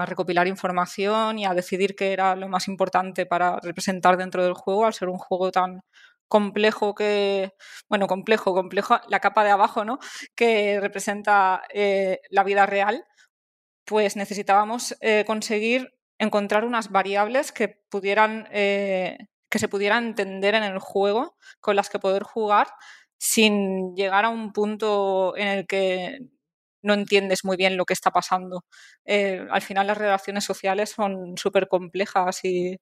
recopilar 0.07 0.47
información 0.47 1.39
y 1.39 1.47
a 1.47 1.55
decidir 1.55 1.97
qué 1.97 2.13
era 2.13 2.37
lo 2.37 2.49
más 2.49 2.69
importante 2.69 3.27
para 3.27 3.59
representar 3.61 4.17
dentro 4.17 4.45
del 4.45 4.55
juego, 4.55 4.87
al 4.87 4.95
ser 4.95 5.09
un 5.09 5.19
juego 5.19 5.51
tan 5.51 5.83
complejo 6.29 6.95
que, 6.95 7.53
bueno, 7.89 8.07
complejo, 8.07 8.55
complejo, 8.55 9.01
la 9.09 9.21
capa 9.21 9.45
de 9.45 9.51
abajo, 9.51 9.85
¿no? 9.85 9.99
Que 10.37 10.81
representa 10.81 11.63
la 12.31 12.45
vida 12.45 12.67
real, 12.67 13.05
pues 13.85 14.17
necesitábamos 14.17 14.95
conseguir 15.27 15.91
encontrar 16.21 16.65
unas 16.65 16.91
variables 16.91 17.51
que 17.51 17.69
pudieran, 17.89 18.47
eh, 18.53 19.19
que 19.49 19.59
se 19.59 19.69
pudieran 19.69 20.05
entender 20.07 20.55
en 20.55 20.63
el 20.63 20.79
juego, 20.79 21.37
con 21.61 21.75
las 21.77 21.91
que 21.91 21.99
poder 21.99 22.23
jugar 22.23 22.69
sin 23.19 23.95
llegar 23.97 24.25
a 24.25 24.29
un 24.31 24.53
punto 24.53 25.37
en 25.37 25.49
el 25.49 25.67
que 25.67 26.21
no 26.83 26.95
entiendes 26.95 27.45
muy 27.45 27.57
bien 27.57 27.77
lo 27.77 27.85
que 27.87 27.95
está 27.95 28.11
pasando. 28.11 28.65
Eh, 29.05 29.47
al 29.51 29.63
final 29.63 29.87
las 29.87 29.99
relaciones 29.99 30.45
sociales 30.45 30.91
son 30.91 31.37
súper 31.37 31.69
complejas 31.69 32.45
y, 32.45 32.79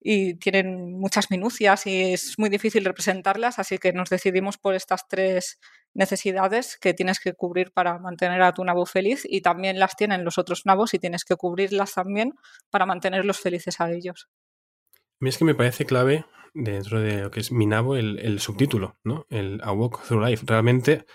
y, 0.00 0.34
tienen 0.36 0.98
muchas 0.98 1.30
minucias 1.30 1.86
y 1.86 2.12
es 2.14 2.38
muy 2.38 2.50
difícil 2.50 2.84
representarlas, 2.84 3.58
así 3.58 3.78
que 3.78 3.92
nos 3.92 4.10
decidimos 4.10 4.58
por 4.58 4.74
estas 4.74 5.08
tres 5.08 5.58
necesidades 5.96 6.78
que 6.80 6.94
tienes 6.94 7.18
que 7.20 7.32
cubrir 7.32 7.72
para 7.72 7.98
mantener 7.98 8.42
a 8.42 8.52
tu 8.52 8.64
nabo 8.64 8.86
feliz 8.86 9.26
y 9.28 9.40
también 9.40 9.78
las 9.78 9.96
tienen 9.96 10.24
los 10.24 10.38
otros 10.38 10.62
nabos 10.64 10.94
y 10.94 10.98
tienes 10.98 11.24
que 11.24 11.36
cubrirlas 11.36 11.94
también 11.94 12.34
para 12.70 12.86
mantenerlos 12.86 13.40
felices 13.40 13.80
a 13.80 13.90
ellos. 13.90 14.28
A 14.94 15.18
mí 15.20 15.30
es 15.30 15.38
que 15.38 15.44
me 15.44 15.54
parece 15.54 15.86
clave 15.86 16.26
dentro 16.54 17.00
de 17.00 17.22
lo 17.22 17.30
que 17.30 17.40
es 17.40 17.52
mi 17.52 17.66
nabo 17.66 17.96
el, 17.96 18.18
el 18.18 18.40
subtítulo, 18.40 18.96
¿no? 19.04 19.26
El 19.30 19.60
A 19.62 19.72
Walk 19.72 20.02
Through 20.06 20.24
Life. 20.24 20.44
Realmente 20.46 21.06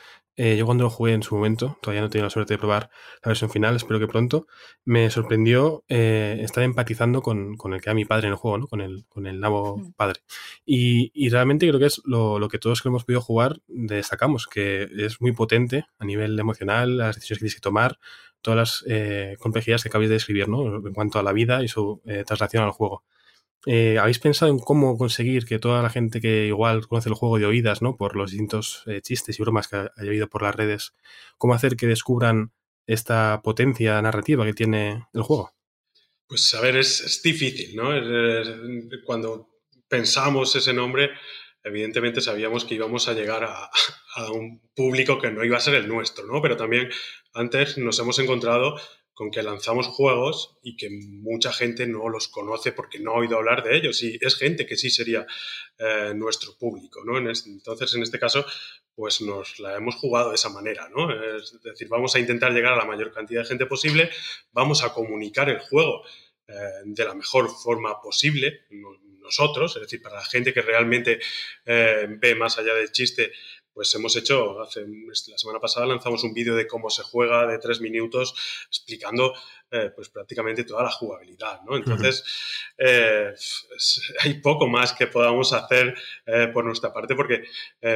eh, 0.43 0.57
yo 0.57 0.65
cuando 0.65 0.85
lo 0.85 0.89
jugué 0.89 1.13
en 1.13 1.21
su 1.21 1.35
momento, 1.35 1.77
todavía 1.83 2.01
no 2.01 2.07
he 2.07 2.09
tenido 2.09 2.25
la 2.25 2.31
suerte 2.31 2.55
de 2.55 2.57
probar 2.57 2.89
la 3.23 3.29
versión 3.29 3.51
final, 3.51 3.75
espero 3.75 3.99
que 3.99 4.07
pronto, 4.07 4.47
me 4.83 5.11
sorprendió 5.11 5.83
eh, 5.87 6.39
estar 6.41 6.63
empatizando 6.63 7.21
con, 7.21 7.55
con, 7.57 7.75
el 7.75 7.79
que 7.79 7.91
era 7.91 7.93
mi 7.93 8.05
padre 8.05 8.25
en 8.25 8.33
el 8.33 8.37
juego, 8.37 8.57
¿no? 8.57 8.67
con, 8.67 8.81
el, 8.81 9.05
con 9.07 9.27
el 9.27 9.39
nabo 9.39 9.77
mm. 9.77 9.91
padre. 9.93 10.21
Y, 10.65 11.11
y, 11.13 11.29
realmente 11.29 11.67
creo 11.67 11.79
que 11.79 11.85
es 11.85 12.01
lo, 12.05 12.39
lo, 12.39 12.49
que 12.49 12.57
todos 12.57 12.81
que 12.81 12.89
hemos 12.89 13.05
podido 13.05 13.21
jugar 13.21 13.61
destacamos, 13.67 14.47
que 14.47 14.89
es 14.97 15.21
muy 15.21 15.31
potente 15.31 15.85
a 15.99 16.05
nivel 16.05 16.39
emocional, 16.39 16.97
las 16.97 17.17
decisiones 17.17 17.37
que 17.37 17.43
tienes 17.43 17.55
que 17.55 17.61
tomar, 17.61 17.99
todas 18.41 18.57
las 18.57 18.83
eh, 18.87 19.37
complejidades 19.39 19.83
que 19.83 19.89
acabáis 19.89 20.09
de 20.09 20.15
describir 20.15 20.49
¿no? 20.49 20.65
en 20.75 20.93
cuanto 20.93 21.19
a 21.19 21.23
la 21.23 21.33
vida 21.33 21.61
y 21.61 21.67
su 21.67 22.01
eh, 22.05 22.23
traslación 22.25 22.63
al 22.63 22.71
juego. 22.71 23.03
Eh, 23.65 23.99
¿Habéis 23.99 24.19
pensado 24.19 24.51
en 24.51 24.59
cómo 24.59 24.97
conseguir 24.97 25.45
que 25.45 25.59
toda 25.59 25.83
la 25.83 25.89
gente 25.89 26.19
que 26.19 26.47
igual 26.47 26.87
conoce 26.87 27.09
el 27.09 27.15
juego 27.15 27.37
de 27.37 27.45
oídas, 27.45 27.81
¿no? 27.81 27.95
Por 27.95 28.15
los 28.15 28.31
distintos 28.31 28.83
eh, 28.87 29.01
chistes 29.01 29.39
y 29.39 29.43
bromas 29.43 29.67
que 29.67 29.75
haya 29.75 29.91
habido 29.97 30.29
por 30.29 30.41
las 30.41 30.55
redes, 30.55 30.93
cómo 31.37 31.53
hacer 31.53 31.75
que 31.75 31.87
descubran 31.87 32.53
esta 32.87 33.41
potencia 33.43 34.01
narrativa 34.01 34.45
que 34.45 34.53
tiene 34.53 35.07
el 35.13 35.21
juego? 35.21 35.53
Pues 36.27 36.53
a 36.55 36.61
ver, 36.61 36.77
es, 36.77 37.21
difícil, 37.23 37.75
¿no? 37.75 37.91
Cuando 39.05 39.49
pensamos 39.87 40.55
ese 40.55 40.73
nombre, 40.73 41.11
evidentemente 41.63 42.21
sabíamos 42.21 42.65
que 42.65 42.75
íbamos 42.75 43.07
a 43.07 43.13
llegar 43.13 43.43
a, 43.43 43.69
a, 44.15 44.31
un 44.31 44.61
público 44.73 45.19
que 45.19 45.29
no 45.29 45.43
iba 45.43 45.57
a 45.57 45.61
ser 45.61 45.75
el 45.75 45.87
nuestro, 45.87 46.25
¿no? 46.25 46.41
Pero 46.41 46.57
también 46.57 46.89
antes 47.33 47.77
nos 47.77 47.99
hemos 47.99 48.17
encontrado 48.17 48.77
con 49.21 49.29
que 49.29 49.43
lanzamos 49.43 49.85
juegos 49.85 50.57
y 50.63 50.75
que 50.75 50.89
mucha 50.89 51.53
gente 51.53 51.85
no 51.85 52.09
los 52.09 52.27
conoce 52.27 52.71
porque 52.71 52.97
no 52.97 53.11
ha 53.11 53.19
oído 53.19 53.37
hablar 53.37 53.63
de 53.63 53.77
ellos 53.77 54.01
y 54.01 54.17
es 54.19 54.35
gente 54.35 54.65
que 54.65 54.75
sí 54.75 54.89
sería 54.89 55.27
eh, 55.77 56.13
nuestro 56.15 56.57
público, 56.57 57.03
¿no? 57.05 57.19
En 57.19 57.27
entonces, 57.27 57.93
en 57.93 58.01
este 58.01 58.17
caso, 58.17 58.43
pues 58.95 59.21
nos 59.21 59.59
la 59.59 59.75
hemos 59.75 59.93
jugado 59.93 60.29
de 60.29 60.35
esa 60.37 60.49
manera, 60.49 60.89
¿no? 60.89 61.11
Es 61.37 61.55
decir, 61.61 61.87
vamos 61.87 62.15
a 62.15 62.19
intentar 62.19 62.51
llegar 62.51 62.73
a 62.73 62.77
la 62.77 62.85
mayor 62.85 63.11
cantidad 63.13 63.41
de 63.41 63.47
gente 63.47 63.67
posible, 63.67 64.09
vamos 64.53 64.83
a 64.83 64.91
comunicar 64.91 65.51
el 65.51 65.59
juego 65.59 66.01
eh, 66.47 66.53
de 66.85 67.05
la 67.05 67.13
mejor 67.13 67.47
forma 67.51 68.01
posible, 68.01 68.65
nosotros, 69.21 69.75
es 69.75 69.83
decir, 69.83 70.01
para 70.01 70.15
la 70.15 70.25
gente 70.25 70.51
que 70.51 70.63
realmente 70.63 71.19
eh, 71.63 72.07
ve 72.09 72.33
más 72.33 72.57
allá 72.57 72.73
del 72.73 72.91
chiste, 72.91 73.31
pues 73.73 73.93
hemos 73.95 74.15
hecho, 74.15 74.61
hace, 74.61 74.81
la 74.81 75.37
semana 75.37 75.59
pasada 75.59 75.85
lanzamos 75.85 76.23
un 76.23 76.33
vídeo 76.33 76.55
de 76.55 76.67
cómo 76.67 76.89
se 76.89 77.03
juega 77.03 77.47
de 77.47 77.57
tres 77.59 77.81
minutos 77.81 78.33
explicando 78.67 79.33
eh, 79.71 79.91
pues 79.95 80.09
prácticamente 80.09 80.63
toda 80.63 80.83
la 80.83 80.91
jugabilidad, 80.91 81.61
¿no? 81.61 81.77
Entonces, 81.77 82.23
eh, 82.77 83.33
hay 84.19 84.33
poco 84.41 84.67
más 84.67 84.93
que 84.93 85.07
podamos 85.07 85.53
hacer 85.53 85.95
eh, 86.25 86.49
por 86.53 86.65
nuestra 86.65 86.91
parte 86.91 87.15
porque 87.15 87.43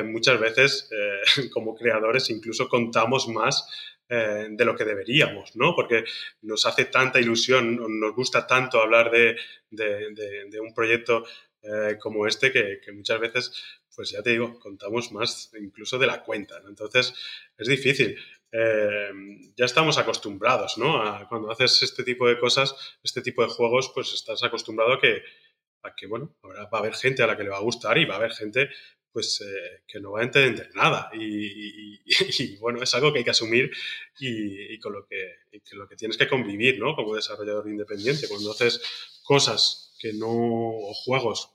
muchas 0.05 0.39
veces 0.39 0.89
como 1.53 1.75
creadores 1.75 2.29
incluso 2.29 2.69
contamos 2.69 3.27
más 3.27 3.67
de 4.07 4.65
lo 4.65 4.75
que 4.75 4.85
deberíamos, 4.85 5.55
¿no? 5.55 5.73
Porque 5.75 6.05
nos 6.43 6.67
hace 6.67 6.85
tanta 6.85 7.19
ilusión, 7.19 7.99
nos 7.99 8.13
gusta 8.13 8.45
tanto 8.45 8.79
hablar 8.79 9.09
de, 9.09 9.35
de, 9.71 10.11
de, 10.11 10.45
de 10.47 10.59
un 10.59 10.75
proyecto 10.75 11.25
eh, 11.67 11.97
como 11.99 12.27
este 12.27 12.51
que, 12.51 12.79
que, 12.79 12.91
muchas 12.91 13.19
veces, 13.19 13.51
pues 13.95 14.11
ya 14.11 14.21
te 14.21 14.31
digo, 14.31 14.59
contamos 14.59 15.11
más 15.11 15.51
incluso 15.59 15.97
de 15.97 16.07
la 16.07 16.23
cuenta. 16.23 16.59
¿no? 16.59 16.69
Entonces, 16.69 17.13
es 17.57 17.67
difícil. 17.67 18.17
Eh, 18.51 19.11
ya 19.55 19.65
estamos 19.65 19.97
acostumbrados, 19.97 20.77
¿no? 20.77 21.27
Cuando 21.27 21.51
haces 21.51 21.83
este 21.83 22.03
tipo 22.03 22.27
de 22.27 22.39
cosas, 22.39 22.75
este 23.03 23.21
tipo 23.21 23.41
de 23.41 23.49
juegos, 23.49 23.91
pues 23.93 24.13
estás 24.13 24.43
acostumbrado 24.43 24.93
a 24.93 24.99
que, 25.01 26.07
bueno, 26.07 26.35
ahora 26.41 26.69
va 26.71 26.77
a 26.77 26.81
haber 26.81 26.95
gente 26.95 27.23
a 27.23 27.27
la 27.27 27.35
que 27.35 27.43
le 27.43 27.49
va 27.49 27.57
a 27.57 27.61
gustar 27.61 27.97
y 27.97 28.05
va 28.05 28.15
a 28.15 28.17
haber 28.17 28.31
gente 28.31 28.69
pues 29.11 29.39
eh, 29.39 29.83
que 29.87 30.01
no 30.01 30.11
va 30.11 30.19
a 30.19 30.23
entender 30.23 30.69
nada. 30.75 31.09
Y, 31.13 32.57
bueno, 32.59 32.83
es 32.83 32.93
algo 32.95 33.13
que 33.13 33.19
hay 33.19 33.23
que 33.25 33.31
asumir 33.31 33.71
y, 34.19 34.77
con 34.79 34.91
lo 34.91 35.05
que, 35.05 35.35
que, 35.51 35.75
lo 35.75 35.87
que 35.87 35.95
tienes 35.95 36.17
que 36.17 36.27
convivir, 36.27 36.79
¿no? 36.79 36.95
Como 36.95 37.15
desarrollador 37.15 37.67
independiente. 37.69 38.27
Cuando 38.27 38.51
haces 38.51 38.81
cosas 39.23 39.95
que 39.99 40.13
no, 40.13 40.29
o 40.29 40.93
juegos 40.93 41.51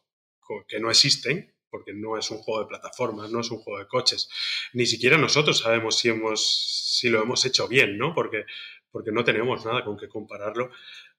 que 0.66 0.80
no 0.80 0.90
existen, 0.90 1.54
porque 1.70 1.92
no 1.94 2.18
es 2.18 2.30
un 2.30 2.38
juego 2.38 2.60
de 2.60 2.66
plataformas, 2.66 3.30
no 3.30 3.40
es 3.40 3.50
un 3.50 3.58
juego 3.58 3.78
de 3.78 3.86
coches. 3.86 4.28
Ni 4.72 4.86
siquiera 4.86 5.16
nosotros 5.16 5.58
sabemos 5.58 5.98
si, 5.98 6.08
hemos, 6.08 6.96
si 6.98 7.08
lo 7.08 7.22
hemos 7.22 7.44
hecho 7.44 7.68
bien, 7.68 7.96
¿no? 7.96 8.14
Porque, 8.14 8.44
porque 8.90 9.12
no 9.12 9.24
tenemos 9.24 9.64
nada 9.64 9.84
con 9.84 9.96
que 9.96 10.08
compararlo. 10.08 10.70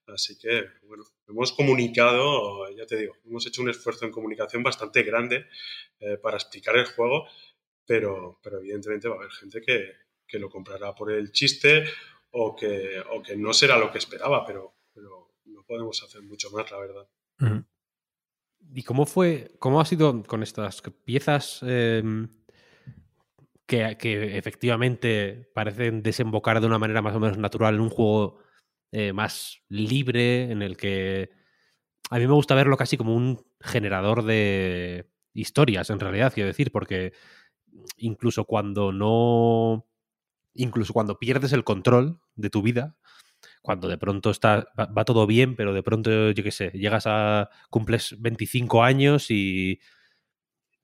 Así 0.07 0.37
que, 0.37 0.65
bueno, 0.83 1.03
hemos 1.27 1.53
comunicado, 1.53 2.69
ya 2.75 2.85
te 2.85 2.97
digo, 2.97 3.15
hemos 3.25 3.45
hecho 3.45 3.61
un 3.61 3.69
esfuerzo 3.69 4.05
en 4.05 4.11
comunicación 4.11 4.63
bastante 4.63 5.03
grande 5.03 5.45
eh, 5.99 6.17
para 6.17 6.37
explicar 6.37 6.75
el 6.75 6.85
juego, 6.85 7.27
pero, 7.85 8.39
pero 8.43 8.59
evidentemente 8.59 9.07
va 9.07 9.15
a 9.15 9.17
haber 9.19 9.31
gente 9.31 9.61
que, 9.61 9.93
que 10.27 10.39
lo 10.39 10.49
comprará 10.49 10.93
por 10.93 11.11
el 11.11 11.31
chiste 11.31 11.85
o 12.31 12.55
que, 12.55 13.01
o 13.11 13.21
que 13.21 13.35
no 13.35 13.53
será 13.53 13.77
lo 13.77 13.91
que 13.91 13.99
esperaba, 13.99 14.45
pero, 14.45 14.75
pero 14.93 15.33
no 15.45 15.63
podemos 15.65 16.01
hacer 16.03 16.21
mucho 16.23 16.49
más, 16.51 16.69
la 16.71 16.79
verdad. 16.79 17.07
Uh 17.39 17.45
-huh. 17.45 17.65
¿Y 18.73 18.83
cómo 18.83 19.05
fue, 19.05 19.55
cómo 19.59 19.81
ha 19.81 19.85
sido 19.85 20.23
con 20.23 20.43
estas 20.43 20.81
piezas 21.03 21.59
eh, 21.63 22.03
que, 23.65 23.97
que, 23.97 24.37
efectivamente 24.37 25.49
parecen 25.53 26.01
desembocar 26.03 26.61
de 26.61 26.67
una 26.67 26.79
manera 26.79 27.01
más 27.01 27.15
o 27.15 27.19
menos 27.19 27.37
natural 27.37 27.75
en 27.75 27.81
un 27.81 27.89
juego 27.89 28.39
eh, 28.91 29.13
más 29.13 29.61
libre, 29.69 30.51
en 30.51 30.61
el 30.61 30.75
que 30.75 31.29
a 32.09 32.19
mí 32.19 32.27
me 32.27 32.33
gusta 32.33 32.55
verlo 32.55 32.75
casi 32.75 32.97
como 32.97 33.15
un 33.15 33.41
generador 33.61 34.23
de 34.23 35.09
historias, 35.33 35.89
en 35.89 35.99
realidad, 36.01 36.33
quiero 36.33 36.47
decir, 36.47 36.73
porque 36.73 37.13
incluso 37.95 38.43
cuando 38.43 38.91
no, 38.91 39.87
incluso 40.53 40.91
cuando 40.91 41.19
pierdes 41.19 41.53
el 41.53 41.63
control 41.63 42.19
de 42.35 42.49
tu 42.49 42.61
vida, 42.61 42.97
cuando 43.61 43.87
de 43.87 43.97
pronto 43.97 44.31
está, 44.31 44.67
va, 44.77 45.05
todo 45.05 45.27
bien, 45.27 45.55
pero 45.55 45.73
de 45.73 45.83
pronto, 45.83 46.31
yo 46.31 46.43
qué 46.43 46.51
sé, 46.51 46.71
llegas 46.71 47.03
a, 47.07 47.49
cumples 47.69 48.15
25 48.19 48.83
años 48.83 49.31
y 49.31 49.79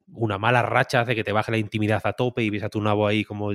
una 0.08 0.38
mala 0.38 0.62
racha 0.62 1.02
hace 1.02 1.16
que 1.16 1.24
te 1.24 1.32
baje 1.32 1.52
la 1.52 1.58
intimidad 1.58 2.02
a 2.06 2.14
tope 2.14 2.44
y 2.44 2.50
ves 2.50 2.64
a 2.64 2.70
tu 2.70 2.82
nabo 2.82 3.08
ahí 3.08 3.24
como 3.24 3.52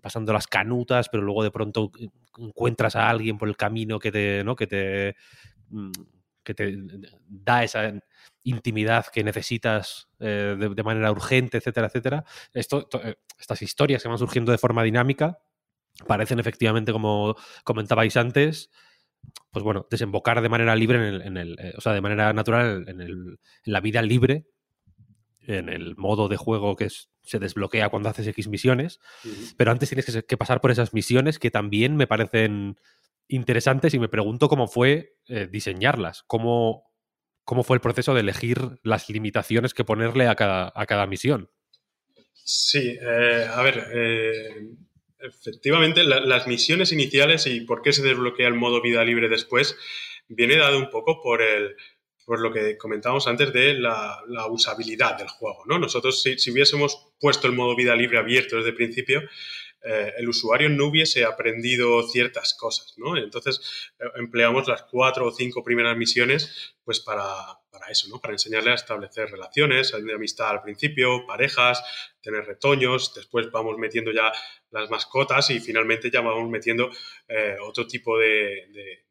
pasando 0.00 0.32
las 0.32 0.46
canutas, 0.46 1.08
pero 1.08 1.22
luego 1.22 1.42
de 1.42 1.50
pronto 1.50 1.90
encuentras 2.38 2.96
a 2.96 3.08
alguien 3.08 3.38
por 3.38 3.48
el 3.48 3.56
camino 3.56 3.98
que 3.98 4.12
te, 4.12 4.44
¿no? 4.44 4.54
que 4.54 4.66
te, 4.66 5.16
mm, 5.70 5.90
que 6.42 6.54
te 6.54 6.78
da 7.26 7.64
esa 7.64 7.92
intimidad 8.42 9.06
que 9.06 9.24
necesitas 9.24 10.08
eh, 10.20 10.56
de, 10.58 10.82
manera 10.82 11.10
urgente, 11.10 11.58
etcétera, 11.58 11.88
etcétera. 11.88 12.24
Eh, 12.54 13.14
estas 13.38 13.62
historias 13.62 14.02
que 14.02 14.08
van 14.08 14.18
surgiendo 14.18 14.52
de 14.52 14.58
forma 14.58 14.82
dinámica 14.82 15.38
parecen 16.06 16.38
efectivamente, 16.38 16.92
como 16.92 17.36
comentabais 17.64 18.16
antes, 18.16 18.70
pues 19.50 19.64
bueno, 19.64 19.86
desembocar 19.90 20.40
de 20.42 20.48
manera 20.48 20.76
libre 20.76 20.98
en 20.98 21.14
el, 21.14 21.22
en 21.22 21.36
el 21.36 21.56
eh, 21.58 21.74
o 21.76 21.80
sea, 21.80 21.92
de 21.92 22.00
manera 22.00 22.32
natural 22.32 22.84
en, 22.88 23.00
el, 23.00 23.10
en, 23.10 23.38
la 23.64 23.80
vida 23.80 24.02
libre, 24.02 24.46
en 25.40 25.68
el 25.68 25.96
modo 25.96 26.28
de 26.28 26.36
juego 26.36 26.76
que 26.76 26.84
es, 26.84 27.10
se 27.22 27.38
desbloquea 27.38 27.88
cuando 27.88 28.08
haces 28.08 28.26
X 28.26 28.48
misiones, 28.48 29.00
uh 29.24 29.28
-huh. 29.28 29.54
pero 29.56 29.70
antes 29.70 29.88
tienes 29.88 30.06
que, 30.06 30.22
que, 30.22 30.36
pasar 30.36 30.60
por 30.60 30.70
esas 30.70 30.92
misiones 30.92 31.38
que 31.38 31.50
también 31.50 31.96
me 31.96 32.06
parecen 32.06 32.76
interesantes 33.28 33.94
y 33.94 33.98
me 33.98 34.08
pregunto 34.08 34.48
cómo 34.48 34.66
fue 34.66 35.16
eh, 35.28 35.48
diseñarlas, 35.50 36.22
cómo, 36.26 36.90
cómo 37.44 37.62
fue 37.62 37.76
el 37.76 37.80
proceso 37.80 38.14
de 38.14 38.20
elegir 38.20 38.78
las 38.82 39.08
limitaciones 39.08 39.74
que 39.74 39.84
ponerle 39.84 40.28
a 40.28 40.34
cada, 40.34 40.72
a 40.74 40.86
cada 40.86 41.06
misión. 41.06 41.50
Sí, 42.32 42.96
eh, 43.00 43.46
a 43.50 43.62
ver, 43.62 43.86
efectivamente, 45.20 46.04
las 46.04 46.46
misiones 46.46 46.92
iniciales 46.92 47.46
y 47.46 47.60
por 47.62 47.82
qué 47.82 47.92
se 47.92 48.02
desbloquea 48.02 48.48
el 48.48 48.54
modo 48.54 48.80
vida 48.80 49.04
libre 49.04 49.28
después, 49.28 49.76
viene 50.28 50.56
dado 50.56 50.78
un 50.78 50.90
poco 50.90 51.22
por 51.22 51.42
el 51.42 51.76
por 52.24 52.40
lo 52.40 52.52
que 52.52 52.76
comentábamos 52.76 53.26
antes 53.26 53.54
de 53.54 53.72
la, 53.72 54.22
usabilidad 54.50 55.16
del 55.16 55.28
juego. 55.28 55.62
¿no? 55.64 55.78
Nosotros, 55.78 56.22
si, 56.22 56.38
si, 56.38 56.50
hubiésemos 56.50 57.08
puesto 57.18 57.46
el 57.46 57.54
modo 57.54 57.74
vida 57.74 57.96
libre 57.96 58.18
abierto 58.18 58.56
desde 58.56 58.68
el 58.68 58.74
principio, 58.74 59.22
eh, 59.82 60.12
el 60.18 60.28
usuario 60.28 60.68
no 60.68 60.86
hubiese 60.86 61.24
aprendido 61.24 62.02
ciertas 62.08 62.54
cosas, 62.54 62.94
¿no? 62.96 63.16
Entonces 63.16 63.92
eh, 64.00 64.04
empleamos 64.16 64.66
las 64.66 64.82
cuatro 64.82 65.26
o 65.26 65.32
cinco 65.32 65.62
primeras 65.62 65.96
misiones 65.96 66.74
pues 66.84 66.98
para, 66.98 67.57
para 67.78 67.92
eso, 67.92 68.08
¿no? 68.08 68.20
Para 68.20 68.34
enseñarle 68.34 68.70
a 68.70 68.74
establecer 68.74 69.30
relaciones 69.30 69.92
de 69.92 70.14
amistad 70.14 70.50
al 70.50 70.62
principio, 70.62 71.26
parejas, 71.26 71.82
tener 72.20 72.44
retoños, 72.44 73.14
después 73.14 73.50
vamos 73.50 73.78
metiendo 73.78 74.12
ya 74.12 74.32
las 74.70 74.90
mascotas 74.90 75.50
y 75.50 75.60
finalmente 75.60 76.10
ya 76.10 76.20
vamos 76.20 76.48
metiendo 76.50 76.90
eh, 77.28 77.56
otro 77.60 77.86
tipo 77.86 78.18
de, 78.18 79.04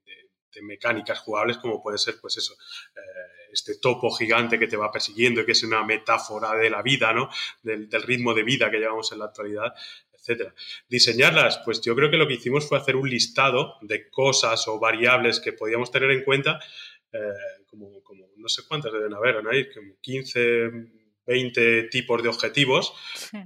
mecánicas 0.60 1.20
jugables 1.20 1.60
como 1.60 1.84
puede 1.84 2.00
ser 2.00 2.16
pues 2.20 2.36
eso, 2.38 2.56
este 3.52 3.78
topo 3.78 4.10
gigante 4.10 4.58
que 4.58 4.66
te 4.66 4.76
va 4.76 4.92
persiguiendo 4.92 5.42
y 5.42 5.46
que 5.46 5.52
es 5.52 5.62
una 5.62 5.84
metáfora 5.84 6.56
de 6.56 6.72
la 6.72 6.82
vida, 6.82 7.14
¿no? 7.14 7.30
Del, 7.62 7.88
del, 7.88 8.02
ritmo 8.02 8.34
de 8.34 8.42
vida 8.42 8.72
que 8.72 8.80
llevamos 8.80 9.12
en 9.12 9.20
la 9.20 9.26
actualidad 9.26 9.76
etcétera. 10.28 10.54
Diseñarlas, 10.90 11.60
pues 11.64 11.82
yo 11.82 11.96
creo 11.96 12.12
que 12.12 12.18
lo 12.18 12.28
que 12.28 12.36
hicimos 12.36 12.68
fue 12.68 12.78
hacer 12.78 12.96
un 12.96 13.10
listado 13.10 13.78
de 13.82 14.10
cosas 14.10 14.68
o 14.68 14.80
variables 14.80 15.40
que 15.40 15.54
podíamos 15.54 15.92
tener 15.92 16.12
en 16.12 16.24
cuenta, 16.24 16.60
eh, 17.12 17.64
como, 17.70 18.02
no 18.36 18.50
sé 18.50 18.64
cuántas 18.68 18.92
deben 18.92 19.14
haber, 19.14 19.44
¿no? 19.44 19.50
15, 20.02 20.72
20 21.26 21.84
tipos 21.84 22.24
de 22.24 22.30
objetivos 22.30 22.94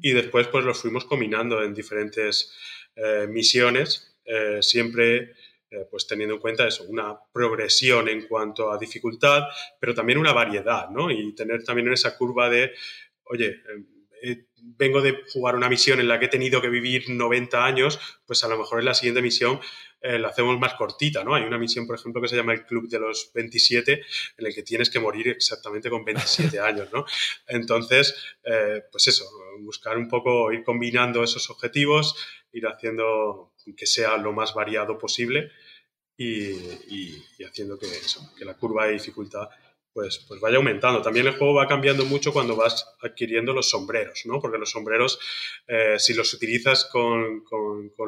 y 0.02 0.14
después 0.14 0.48
pues 0.48 0.66
los 0.66 0.80
fuimos 0.80 1.06
combinando 1.06 1.64
en 1.64 1.74
diferentes 1.74 2.56
eh, 2.96 3.28
misiones, 3.30 4.20
eh, 4.26 4.60
siempre 4.62 5.36
pues 5.90 6.06
teniendo 6.06 6.36
en 6.36 6.42
cuenta 6.42 6.68
eso, 6.68 6.84
una 6.84 7.18
progresión 7.32 8.10
en 8.10 8.28
cuanto 8.28 8.74
a 8.74 8.78
dificultad, 8.78 9.44
pero 9.80 9.96
también 9.96 10.20
una 10.20 10.34
variedad, 10.34 10.90
¿no? 10.90 11.10
Y 11.10 11.34
tener 11.34 11.64
también 11.64 11.90
esa 11.94 12.18
curva 12.18 12.50
de, 12.50 12.74
oye, 13.24 13.62
em, 14.22 14.46
vengo 14.78 15.02
de 15.02 15.24
jugar 15.32 15.56
una 15.56 15.70
misión 15.70 16.00
en 16.00 16.08
la 16.08 16.20
que 16.20 16.26
he 16.26 16.30
tenido 16.30 16.62
que 16.62 16.70
vivir 16.70 17.10
90 17.10 17.66
años, 17.66 18.00
pues 18.26 18.44
a 18.44 18.48
lo 18.48 18.58
mejor 18.58 18.80
en 18.80 18.86
la 18.86 18.94
siguiente 18.94 19.22
misión 19.22 19.60
eh, 20.02 20.18
la 20.18 20.30
hacemos 20.30 20.60
más 20.60 20.74
cortita, 20.76 21.24
¿no? 21.24 21.36
Hay 21.36 21.44
una 21.44 21.58
misión, 21.58 21.86
por 21.86 21.96
ejemplo, 21.96 22.22
que 22.22 22.28
se 22.28 22.36
llama 22.36 22.54
el 22.54 22.66
Club 22.66 22.90
de 22.90 23.00
los 23.00 23.32
27, 23.34 23.94
en 24.38 24.46
el 24.46 24.54
que 24.54 24.64
tienes 24.64 24.90
que 24.90 25.00
morir 25.00 25.28
exactamente 25.30 25.90
con 25.90 26.04
27 26.04 26.60
años, 26.70 26.90
¿no? 26.92 27.06
Entonces, 27.48 28.16
eh, 28.44 28.84
pues 28.92 29.08
eso, 29.08 29.26
buscar 29.60 29.98
un 29.98 30.08
poco, 30.08 30.52
ir 30.52 30.64
combinando 30.64 31.24
esos 31.24 31.50
objetivos, 31.50 32.16
ir 32.52 32.66
haciendo 32.68 33.54
que 33.78 33.86
sea 33.86 34.18
lo 34.18 34.34
más 34.34 34.54
variado 34.54 34.98
posible 34.98 35.52
y, 36.18 36.54
haciendo 37.44 37.78
que, 37.78 37.88
que 38.38 38.46
la 38.46 38.56
curva 38.56 38.86
de 38.86 38.94
dificultad 38.94 39.50
pues, 39.94 40.24
pues 40.28 40.40
vaya 40.40 40.58
aumentando. 40.58 41.02
También 41.02 41.28
el 41.28 41.38
juego 41.38 41.54
va 41.56 41.68
cambiando 41.68 42.06
mucho 42.06 42.32
cuando 42.32 42.56
vas 42.56 42.96
adquiriendo 43.02 43.54
los 43.54 43.70
sombreros, 43.70 44.24
¿no? 44.26 44.40
Porque 44.40 44.58
los 44.58 44.72
sombreros, 44.72 45.20
eh, 45.68 45.96
si 46.00 46.14
los 46.14 46.34
utilizas 46.34 46.86
con, 46.86 47.44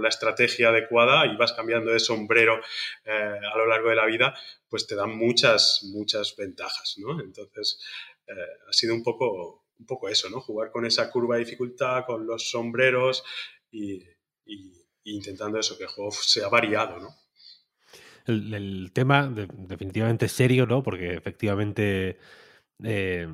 la 0.02 0.10
estrategia 0.10 0.70
adecuada 0.70 1.26
y 1.26 1.36
vas 1.38 1.54
cambiando 1.54 1.92
de 1.92 2.00
sombrero 2.00 2.60
eh, 3.06 3.12
a 3.12 3.58
lo 3.58 3.68
largo 3.68 3.90
de 3.90 3.96
la 3.96 4.06
vida, 4.06 4.36
pues 4.70 4.88
te 4.88 4.96
dan 4.96 5.16
muchas, 5.16 5.82
muchas 5.94 6.36
ventajas, 6.36 6.96
¿no? 6.98 7.20
Entonces, 7.22 7.80
eh, 8.28 8.34
ha 8.68 8.74
sido 8.74 8.94
un 8.96 9.04
poco, 9.04 9.66
un 9.78 9.86
poco 9.86 10.10
eso, 10.10 10.30
¿no? 10.30 10.42
Jugar 10.42 10.72
con 10.72 10.86
esa 10.86 11.10
curva 11.12 11.36
de 11.36 11.46
dificultad, 11.46 12.06
con 12.06 12.26
los 12.26 12.50
sombreros 12.50 13.24
y, 13.72 14.04
y 14.46 14.84
intentando 15.04 15.60
eso, 15.60 15.78
que 15.78 15.84
el 15.84 15.90
juego 15.90 16.12
sea 16.12 16.48
variado, 16.48 17.00
¿no? 17.00 17.23
El, 18.26 18.92
tema 18.94 19.30
definitivamente 19.30 20.26
es 20.28 20.32
serio, 20.32 20.66
¿no? 20.66 20.84
Porque 20.84 21.14
efectivamente, 21.14 22.18
eh, 22.84 23.28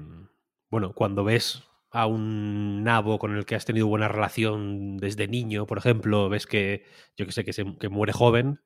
bueno, 0.69 0.93
cuando 0.93 1.23
ves 1.23 1.63
a 1.91 2.05
un 2.07 2.83
nabo 2.83 3.19
con 3.19 3.35
el 3.35 3.45
que 3.45 3.55
has 3.55 3.65
tenido 3.65 3.87
buena 3.87 4.07
relación 4.07 4.97
desde 4.97 5.27
niño, 5.27 5.65
por 5.65 5.77
ejemplo, 5.77 6.29
ves 6.29 6.45
que, 6.47 6.85
yo 7.17 7.25
que 7.25 7.31
sé, 7.31 7.43
que, 7.43 7.53
se, 7.53 7.63
muere 7.89 8.13
joven, 8.13 8.61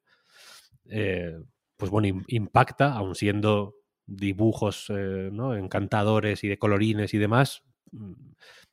eh, 0.89 1.33
pues 1.77 1.91
bueno, 1.91 2.23
impacta, 2.27 2.93
aun 2.93 3.15
siendo 3.15 3.75
dibujos 4.05 4.87
eh, 4.89 5.29
¿no? 5.31 5.55
encantadores 5.55 6.43
y 6.43 6.49
de 6.49 6.59
colorines 6.59 7.13
y 7.13 7.17
demás. 7.17 7.63
Mm, 7.91 8.13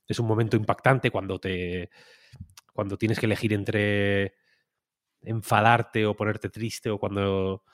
es 0.09 0.19
un 0.19 0.27
momento 0.27 0.57
impactante 0.57 1.11
cuando 1.11 1.39
te. 1.39 1.91
cuando 2.75 2.97
tienes 2.99 3.21
que 3.21 3.27
elegir 3.27 3.53
entre 3.53 4.35
enfadarte 5.23 6.07
o 6.07 6.17
ponerte 6.17 6.49
triste 6.49 6.91
o 6.91 6.99
cuando, 6.99 7.65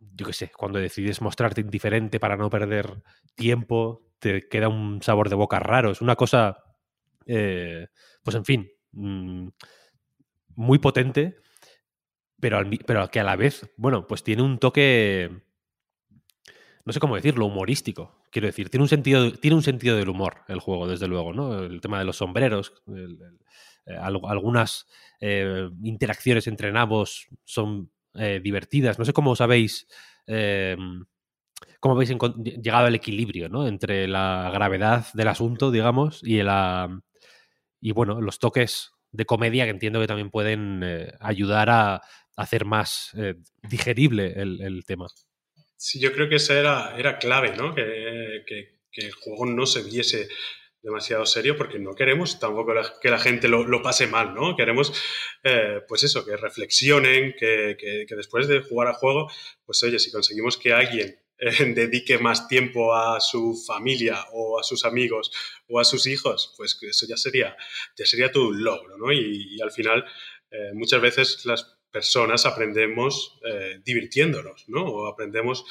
yo 0.00 0.26
qué 0.26 0.32
sé, 0.32 0.50
cuando 0.56 0.78
decides 0.78 1.20
mostrarte 1.20 1.60
indiferente 1.60 2.20
para 2.20 2.36
no 2.36 2.50
perder 2.50 3.02
tiempo, 3.34 4.06
te 4.18 4.48
queda 4.48 4.68
un 4.68 5.02
sabor 5.02 5.28
de 5.28 5.36
boca 5.36 5.58
raro. 5.58 5.90
Es 5.90 6.00
una 6.00 6.16
cosa, 6.16 6.58
eh, 7.26 7.88
pues 8.22 8.36
en 8.36 8.44
fin, 8.44 8.70
mm, 8.92 9.48
muy 10.56 10.78
potente, 10.78 11.36
pero, 12.40 12.60
pero 12.86 13.08
que 13.08 13.20
a 13.20 13.24
la 13.24 13.36
vez, 13.36 13.70
bueno, 13.76 14.06
pues 14.06 14.22
tiene 14.22 14.42
un 14.42 14.58
toque, 14.58 15.30
no 16.84 16.92
sé 16.92 17.00
cómo 17.00 17.16
decirlo, 17.16 17.46
humorístico. 17.46 18.22
Quiero 18.30 18.46
decir, 18.46 18.68
tiene 18.70 18.84
un 18.84 18.88
sentido, 18.88 19.32
tiene 19.32 19.56
un 19.56 19.62
sentido 19.62 19.96
del 19.96 20.08
humor 20.08 20.44
el 20.48 20.60
juego, 20.60 20.86
desde 20.86 21.08
luego, 21.08 21.32
¿no? 21.32 21.64
El 21.64 21.80
tema 21.80 21.98
de 21.98 22.04
los 22.04 22.16
sombreros, 22.16 22.82
algunas 23.86 24.86
eh, 25.20 25.68
interacciones 25.82 26.46
entre 26.46 26.72
nabos 26.72 27.28
son 27.44 27.90
eh, 28.14 28.40
divertidas. 28.42 28.98
No 28.98 29.04
sé 29.04 29.12
cómo 29.12 29.32
os 29.32 29.40
habéis, 29.40 29.86
cómo 31.80 31.94
habéis 31.94 32.10
llegado 32.62 32.86
al 32.86 32.94
equilibrio 32.94 33.48
¿no? 33.48 33.66
entre 33.66 34.08
la 34.08 34.50
gravedad 34.52 35.06
del 35.14 35.28
asunto, 35.28 35.70
digamos, 35.70 36.20
y, 36.22 36.42
la, 36.42 37.00
y 37.80 37.92
bueno, 37.92 38.20
los 38.20 38.38
toques 38.38 38.92
de 39.12 39.24
comedia 39.24 39.64
que 39.64 39.70
entiendo 39.70 40.00
que 40.00 40.06
también 40.06 40.30
pueden 40.30 40.82
ayudar 41.20 41.70
a, 41.70 42.02
hacer 42.38 42.66
más 42.66 43.16
digerible 43.62 44.34
el, 44.36 44.84
tema. 44.86 45.06
Sí, 45.78 45.98
yo 45.98 46.12
creo 46.12 46.28
que 46.28 46.36
esa 46.36 46.58
era, 46.58 46.94
era 46.98 47.16
clave, 47.16 47.56
¿no? 47.56 47.74
Que, 47.74 48.44
que, 48.46 48.76
el 48.92 49.12
juego 49.12 49.44
no 49.44 49.66
se 49.66 49.82
viese 49.82 50.28
demasiado 50.86 51.26
serio 51.26 51.56
porque 51.56 51.80
no 51.80 51.96
queremos 51.96 52.38
tampoco 52.38 52.72
que 53.02 53.10
la 53.10 53.18
gente 53.18 53.48
lo, 53.48 53.82
pase 53.82 54.06
mal, 54.06 54.34
¿no? 54.34 54.54
Queremos, 54.54 54.92
eh, 55.42 55.80
pues 55.88 56.04
eso, 56.04 56.24
que 56.24 56.36
reflexionen, 56.36 57.34
que, 57.36 57.76
que, 57.76 58.14
después 58.14 58.46
de 58.46 58.60
jugar 58.60 58.86
a 58.86 58.94
juego, 58.94 59.28
pues 59.64 59.82
oye, 59.82 59.98
si 59.98 60.12
conseguimos 60.12 60.56
que 60.56 60.72
alguien 60.72 61.18
eh, 61.38 61.64
dedique 61.74 62.18
más 62.18 62.46
tiempo 62.46 62.94
a 62.94 63.18
su 63.18 63.60
familia 63.66 64.26
o 64.32 64.60
a 64.60 64.62
sus 64.62 64.84
amigos 64.84 65.32
o 65.66 65.80
a 65.80 65.84
sus 65.84 66.06
hijos, 66.06 66.54
pues 66.56 66.78
eso 66.80 67.04
ya 67.08 67.16
sería, 67.16 67.56
ya 67.96 68.06
sería 68.06 68.30
todo 68.30 68.46
un 68.50 68.62
logro, 68.62 68.96
¿no? 68.96 69.12
Y, 69.12 69.60
al 69.60 69.72
final, 69.72 70.04
eh, 70.52 70.70
muchas 70.72 71.00
veces 71.00 71.44
las 71.46 71.64
personas 71.90 72.46
aprendemos 72.46 73.40
divirtiéndonos, 73.84 74.68
¿no? 74.68 74.84
O 74.84 75.06
aprendemos 75.06 75.64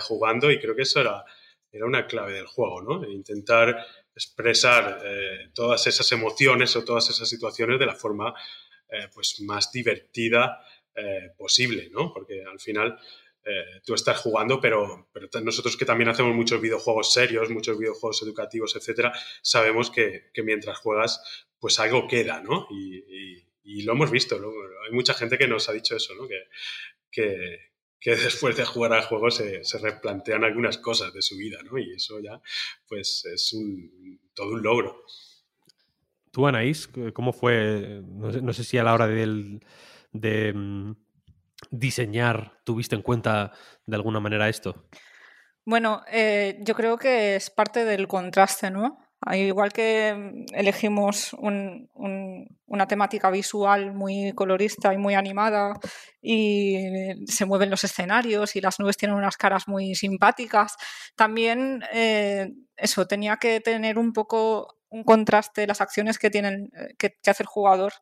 jugando 0.00 0.50
y 0.50 0.58
creo 0.58 0.74
que 0.74 0.82
eso 0.82 1.00
era, 1.00 1.24
era 1.70 1.86
una 1.86 2.06
clave 2.06 2.32
del 2.32 2.46
juego, 2.46 2.82
¿no? 2.82 3.08
Intentar 3.08 3.86
expresar 4.14 5.00
eh, 5.04 5.50
todas 5.54 5.86
esas 5.86 6.10
emociones 6.12 6.76
o 6.76 6.84
todas 6.84 7.08
esas 7.10 7.28
situaciones 7.28 7.78
de 7.78 7.86
la 7.86 7.94
forma 7.94 8.34
eh, 8.88 9.08
pues 9.12 9.40
más 9.40 9.72
divertida 9.72 10.64
eh, 10.94 11.30
posible, 11.36 11.88
¿no? 11.90 12.12
Porque 12.12 12.44
al 12.44 12.60
final 12.60 12.98
tú 13.84 13.94
estás 13.94 14.20
jugando, 14.20 14.60
pero, 14.60 15.08
pero 15.12 15.28
nosotros 15.42 15.76
que 15.76 15.84
también 15.84 16.08
hacemos 16.08 16.32
muchos 16.32 16.60
videojuegos 16.60 17.12
serios, 17.12 17.50
muchos 17.50 17.76
videojuegos 17.76 18.22
educativos, 18.22 18.76
etcétera, 18.76 19.12
sabemos 19.42 19.90
que, 19.90 20.30
mientras 20.44 20.78
juegas, 20.78 21.44
pues 21.58 21.80
algo 21.80 22.06
queda, 22.06 22.40
¿no? 22.40 22.68
Y, 22.70 23.82
lo 23.82 23.94
hemos 23.94 24.12
visto, 24.12 24.36
Hay 24.86 24.92
mucha 24.92 25.12
gente 25.12 25.38
que 25.38 25.48
nos 25.48 25.68
ha 25.68 25.72
dicho 25.72 25.96
eso, 25.96 26.14
¿no? 26.14 26.28
que, 26.28 26.44
que 27.10 27.71
después 28.24 28.56
de 28.56 28.64
jugar 28.64 28.92
al 28.92 29.04
juego 29.04 29.30
se, 29.30 29.62
replantean 29.80 30.44
algunas 30.44 30.78
cosas 30.78 31.12
de 31.12 31.22
su 31.22 31.36
vida, 31.36 31.58
¿no? 31.70 31.78
Y 31.78 31.94
eso 31.94 32.20
ya, 32.20 32.40
pues, 32.88 33.24
es 33.32 33.52
un, 33.52 34.20
todo 34.34 34.52
un 34.52 34.62
logro. 34.62 35.04
Tú, 36.30 36.46
Anaís, 36.46 36.88
¿cómo 37.12 37.32
fue? 37.32 38.02
No 38.04 38.52
sé, 38.52 38.64
si 38.64 38.78
a 38.78 38.84
la 38.84 38.94
hora 38.94 39.06
de, 39.06 39.60
de 40.12 40.52
mm, 40.54 40.94
diseñar 41.70 42.60
tuviste 42.64 42.96
en 42.96 43.02
cuenta 43.02 43.52
de 43.86 43.96
alguna 43.96 44.20
manera 44.20 44.48
esto. 44.48 44.88
Bueno, 45.64 46.02
eh, 46.10 46.58
yo 46.60 46.74
creo 46.74 46.98
que 46.98 47.36
es 47.36 47.50
parte 47.50 47.84
del 47.84 48.08
contraste, 48.08 48.70
¿no? 48.70 48.98
Igual 49.30 49.72
que 49.72 50.14
mm, 50.14 50.54
elegimos 50.54 51.34
una 51.34 52.86
temática 52.88 53.30
visual 53.30 53.92
muy 53.94 54.32
colorista 54.32 54.92
y 54.92 54.98
muy 54.98 55.14
animada 55.14 55.74
y 56.20 56.78
se 57.26 57.44
mueven 57.44 57.70
los 57.70 57.84
escenarios 57.84 58.56
y 58.56 58.60
las 58.60 58.80
nubes 58.80 58.96
tienen 58.96 59.16
unas 59.16 59.36
caras 59.36 59.68
muy 59.68 59.94
simpáticas, 59.94 60.76
también 61.14 61.82
eh, 61.92 62.50
eso 62.76 63.06
tenía 63.06 63.36
que 63.36 63.60
tener 63.60 63.98
un 63.98 64.12
poco 64.12 64.78
un 64.92 65.04
contraste 65.04 65.66
las 65.66 65.80
acciones 65.80 66.18
que 66.18 66.30
tienen 66.30 66.70
eh, 66.76 66.94
que, 66.98 67.16
hace 67.26 67.42
el 67.42 67.48
jugador 67.48 67.92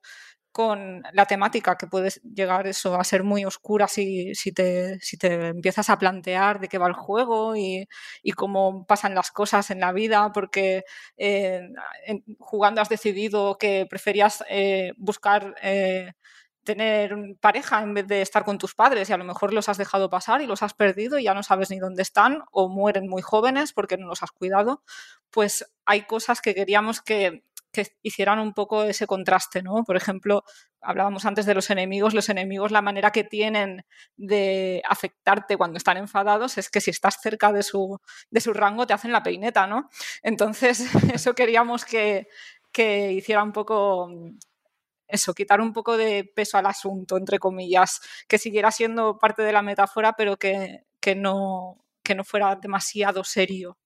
con 0.52 1.02
la 1.12 1.26
temática, 1.26 1.76
que 1.76 1.86
puede 1.86 2.10
llegar 2.34 2.66
eso 2.66 2.94
a 2.96 3.04
ser 3.04 3.22
muy 3.22 3.44
oscura 3.44 3.86
si, 3.88 4.34
si, 4.34 4.52
te, 4.52 4.98
si 5.00 5.16
te 5.16 5.48
empiezas 5.48 5.90
a 5.90 5.98
plantear 5.98 6.60
de 6.60 6.68
qué 6.68 6.78
va 6.78 6.88
el 6.88 6.94
juego 6.94 7.56
y, 7.56 7.88
y 8.22 8.32
cómo 8.32 8.84
pasan 8.86 9.14
las 9.14 9.30
cosas 9.30 9.70
en 9.70 9.80
la 9.80 9.92
vida, 9.92 10.32
porque 10.32 10.84
eh, 11.16 11.68
jugando 12.38 12.80
has 12.80 12.88
decidido 12.88 13.58
que 13.58 13.86
preferías 13.88 14.44
eh, 14.48 14.92
buscar 14.96 15.54
eh, 15.62 16.12
tener 16.64 17.16
pareja 17.40 17.82
en 17.82 17.94
vez 17.94 18.06
de 18.06 18.22
estar 18.22 18.44
con 18.44 18.58
tus 18.58 18.74
padres 18.74 19.08
y 19.08 19.12
a 19.12 19.16
lo 19.16 19.24
mejor 19.24 19.52
los 19.52 19.68
has 19.68 19.78
dejado 19.78 20.10
pasar 20.10 20.42
y 20.42 20.46
los 20.46 20.62
has 20.62 20.74
perdido 20.74 21.18
y 21.18 21.24
ya 21.24 21.34
no 21.34 21.42
sabes 21.42 21.70
ni 21.70 21.78
dónde 21.78 22.02
están 22.02 22.42
o 22.52 22.68
mueren 22.68 23.08
muy 23.08 23.22
jóvenes 23.22 23.72
porque 23.72 23.96
no 23.96 24.06
los 24.06 24.22
has 24.22 24.30
cuidado, 24.30 24.82
pues 25.30 25.64
hay 25.84 26.02
cosas 26.02 26.40
que 26.40 26.54
queríamos 26.54 27.00
que, 27.00 27.44
que 27.72 27.86
hicieran 28.02 28.38
un 28.38 28.52
poco 28.52 28.84
ese 28.84 29.06
contraste, 29.06 29.62
¿no? 29.62 29.84
Por 29.84 29.96
ejemplo, 29.96 30.44
hablábamos 30.80 31.24
antes 31.24 31.46
de 31.46 31.54
los 31.54 31.70
enemigos, 31.70 32.14
los 32.14 32.28
enemigos 32.28 32.72
la 32.72 32.82
manera 32.82 33.12
que 33.12 33.24
tienen 33.24 33.84
de 34.16 34.82
afectarte 34.88 35.56
cuando 35.56 35.76
están 35.78 35.96
enfadados 35.96 36.58
es 36.58 36.70
que 36.70 36.80
si 36.80 36.90
estás 36.90 37.20
cerca 37.22 37.52
de 37.52 37.62
su, 37.62 37.98
de 38.30 38.40
su 38.40 38.52
rango 38.52 38.86
te 38.86 38.94
hacen 38.94 39.12
la 39.12 39.22
peineta, 39.22 39.66
¿no? 39.66 39.88
Entonces, 40.22 40.80
eso 41.14 41.34
queríamos 41.34 41.84
que, 41.84 42.28
que 42.72 43.12
hiciera 43.12 43.42
un 43.42 43.52
poco 43.52 44.08
eso, 45.08 45.34
quitar 45.34 45.60
un 45.60 45.72
poco 45.72 45.96
de 45.96 46.24
peso 46.24 46.58
al 46.58 46.66
asunto, 46.66 47.16
entre 47.16 47.38
comillas, 47.38 48.00
que 48.28 48.38
siguiera 48.38 48.70
siendo 48.70 49.18
parte 49.18 49.42
de 49.42 49.52
la 49.52 49.62
metáfora, 49.62 50.14
pero 50.16 50.36
que, 50.36 50.84
que 51.00 51.14
no, 51.14 51.84
que 52.02 52.14
no 52.14 52.24
fuera 52.24 52.56
demasiado 52.56 53.24
serio. 53.24 53.76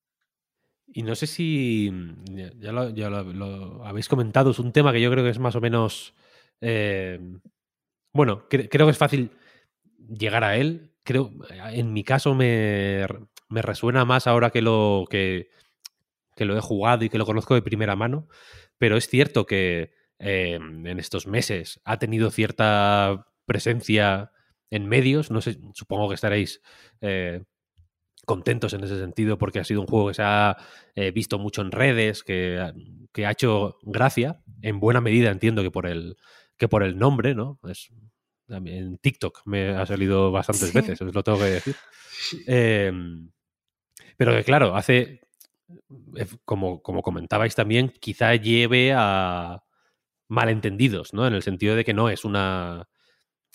Y 0.87 1.03
no 1.03 1.15
sé 1.15 1.27
si 1.27 1.91
mm, 1.93 2.61
ya- 2.61 2.73
lo, 2.73 3.85
habéis 3.85 4.09
comentado, 4.09 4.51
es 4.51 4.59
un 4.59 4.73
tema 4.73 4.93
que 4.93 5.01
yo 5.01 5.11
creo 5.11 5.25
que 5.25 5.31
es 5.31 5.39
más 5.39 5.57
o 5.57 5.61
menos... 5.61 6.15
eh, 6.61 7.21
bueno, 8.13 8.49
cre- 8.51 8.69
creo 8.71 8.87
que 8.87 8.93
es 8.93 8.99
fácil 8.99 9.33
llegar 10.09 10.45
a 10.45 10.57
él. 10.57 10.93
Creo, 11.05 11.33
en 11.73 11.93
mi 11.93 12.05
caso 12.05 12.35
me, 12.35 13.07
me 13.51 13.63
resuena 13.63 14.05
más 14.05 14.27
ahora 14.29 14.51
que 14.51 14.63
lo, 14.63 15.07
que, 15.11 15.51
que 16.37 16.45
lo 16.45 16.57
he 16.57 16.61
jugado 16.61 17.05
y 17.05 17.09
que 17.11 17.19
lo 17.19 17.27
conozco 17.27 17.55
de 17.55 17.63
primera 17.63 17.97
mano, 17.97 18.29
pero 18.79 18.97
es 18.97 19.09
cierto 19.09 19.47
que 19.47 19.93
eh, 20.19 20.55
en 20.57 20.99
estos 21.01 21.27
meses 21.27 21.81
ha 21.85 21.99
tenido 21.99 22.31
cierta 22.31 23.27
presencia 23.47 24.33
en 24.71 24.89
medios, 24.89 25.31
no 25.31 25.41
sé, 25.41 25.59
supongo 25.75 26.09
que 26.09 26.15
estaréis 26.17 26.63
eh, 27.01 27.45
contentos 28.25 28.73
en 28.75 28.85
ese 28.85 28.99
sentido 28.99 29.39
porque 29.39 29.59
ha 29.61 29.65
sido 29.65 29.81
un 29.81 29.87
juego 29.87 30.09
que 30.09 30.15
se 30.15 30.23
ha 30.23 30.57
eh, 30.95 31.11
visto 31.11 31.39
mucho 31.39 31.63
en 31.63 31.71
redes, 31.73 32.23
que, 32.23 32.59
ha- 32.61 32.73
que 33.13 33.27
ha 33.27 33.31
hecho 33.33 33.79
gracia, 33.83 34.41
en 34.63 34.81
buena 34.81 35.01
medida 35.01 35.31
entiendo 35.31 35.63
que 35.63 35.71
por 35.71 35.87
el, 35.87 36.17
que 36.57 36.69
por 36.69 36.83
el 36.83 36.99
nombre, 36.99 37.35
¿no? 37.35 37.59
Es, 37.69 37.89
en 38.49 38.99
TikTok 38.99 39.43
me 39.47 39.71
ha 39.71 39.87
salido 39.87 40.31
bastantes 40.31 40.71
Sí. 40.71 40.75
veces, 40.79 41.01
os 41.01 41.15
lo 41.15 41.23
tengo 41.23 41.39
que 41.39 41.45
decir. 41.47 41.77
Eh, 42.47 42.93
pero 44.17 44.33
que 44.33 44.45
claro, 44.45 44.77
hace, 44.77 45.21
eh, 46.17 46.27
como, 46.45 46.83
como 46.83 47.03
comentabais 47.03 47.55
también, 47.55 47.93
quizá 48.01 48.35
lleve 48.37 48.93
a 48.95 49.63
malentendidos, 50.29 51.13
¿no? 51.15 51.27
En 51.27 51.35
el 51.35 51.43
sentido 51.43 51.77
de 51.77 51.85
que 51.85 51.95
no 51.95 52.09
es 52.09 52.25
una... 52.25 52.89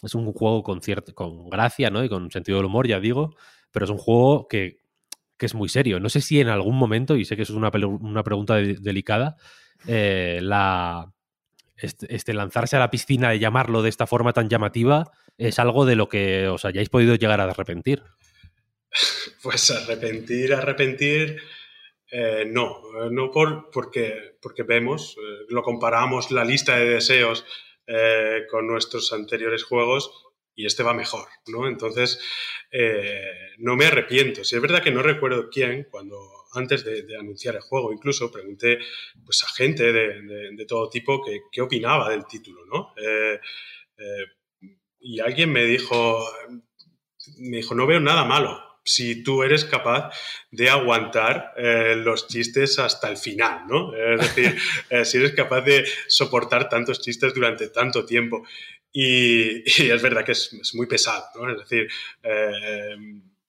Es 0.02 0.16
un 0.16 0.32
juego 0.32 0.64
con, 0.64 0.82
cierta, 0.82 1.12
con 1.12 1.50
gracia, 1.50 1.90
¿no? 1.90 2.02
Y 2.04 2.08
con 2.10 2.32
sentido 2.32 2.58
del 2.58 2.68
humor, 2.68 2.88
ya 2.88 3.02
digo, 3.02 3.36
pero 3.72 3.86
es 3.86 3.92
un 3.92 3.98
juego 3.98 4.48
que, 4.48 4.78
que 5.38 5.46
es 5.46 5.56
muy 5.56 5.70
serio. 5.70 6.00
No 6.00 6.10
sé 6.10 6.22
si 6.22 6.40
en 6.40 6.50
algún 6.50 6.78
momento, 6.78 7.16
y 7.16 7.26
sé 7.26 7.36
que 7.36 7.44
eso 7.44 7.54
es 7.54 7.58
una, 7.58 7.70
una 7.88 8.24
pregunta 8.24 8.56
de- 8.56 8.76
delicada, 8.76 9.36
eh, 9.88 10.40
la, 10.42 11.14
este, 11.78 12.14
este 12.14 12.34
lanzarse 12.34 12.76
a 12.76 12.80
la 12.80 12.92
piscina 12.92 13.34
y 13.34 13.40
llamarlo 13.40 13.82
de 13.82 13.90
esta 13.90 14.06
forma 14.08 14.34
tan 14.34 14.50
llamativa 14.50 15.12
es 15.38 15.58
algo 15.60 15.86
de 15.86 15.96
lo 15.96 16.10
que 16.10 16.48
os 16.50 16.66
hayáis 16.66 16.90
podido 16.90 17.16
llegar 17.16 17.40
a 17.42 17.46
arrepentir. 17.46 18.04
Pues 19.42 19.72
arrepentir, 19.72 20.54
arrepentir, 20.54 21.38
eh, 22.12 22.44
no, 22.48 22.82
Eh, 23.06 23.10
no 23.12 23.32
por, 23.32 23.70
porque, 23.72 24.36
porque 24.42 24.64
vemos, 24.64 25.16
lo 25.48 25.62
comparamos 25.64 26.32
la 26.32 26.44
lista 26.44 26.76
de 26.76 26.86
deseos 26.90 27.46
con 28.52 28.68
nuestros 28.68 29.12
anteriores 29.14 29.64
juegos 29.64 30.12
y 30.56 30.66
este 30.66 30.84
va 30.84 30.94
mejor, 30.94 31.28
¿no? 31.48 31.68
Entonces, 31.68 32.20
eh, 32.72 33.54
no 33.60 33.76
me 33.76 33.86
arrepiento. 33.86 34.44
Si 34.44 34.56
es 34.56 34.62
verdad 34.62 34.84
que 34.84 34.92
no 34.92 35.02
recuerdo 35.02 35.50
quién, 35.50 35.88
cuando 35.90 36.18
antes 36.54 36.84
de, 36.84 37.06
anunciar 37.18 37.56
el 37.56 37.62
juego, 37.62 37.94
incluso 37.94 38.32
pregunté 38.32 38.80
pues, 39.24 39.44
a 39.44 39.48
gente 39.54 39.94
de, 39.94 40.66
todo 40.68 40.90
tipo 40.90 41.24
que- 41.24 41.42
qué 41.52 41.62
opinaba 41.62 42.10
del 42.10 42.26
título, 42.26 42.66
¿no? 42.66 42.94
Eh, 42.98 43.40
eh, 43.98 44.70
y 45.00 45.20
alguien 45.22 45.52
me 45.52 45.64
dijo, 45.64 46.26
me 47.38 47.58
dijo, 47.58 47.74
no 47.74 47.88
veo 47.88 48.00
nada 48.00 48.26
malo 48.26 48.62
si 48.84 49.24
tú 49.24 49.44
eres 49.44 49.66
capaz 49.66 50.12
de 50.52 50.70
aguantar 50.70 51.54
los 51.98 52.28
chistes 52.28 52.80
hasta 52.80 53.10
el 53.10 53.18
final, 53.18 53.68
¿no? 53.68 53.94
Es 53.96 54.36
decir, 54.36 54.58
si 55.06 55.18
eres 55.18 55.34
capaz 55.34 55.62
de 55.62 55.86
soportar 56.08 56.70
tantos 56.70 57.00
chistes 57.00 57.34
durante 57.36 57.70
tanto 57.70 58.04
tiempo. 58.06 58.44
Y, 58.92 59.84
y 59.84 59.92
es 59.92 60.02
verdad 60.02 60.26
que 60.26 60.32
es, 60.32 60.54
es 60.54 60.76
muy 60.76 60.88
pesado, 60.88 61.26
¿no? 61.36 61.52
Es 61.52 61.60
decir, 61.60 61.88
eh, 62.24 62.96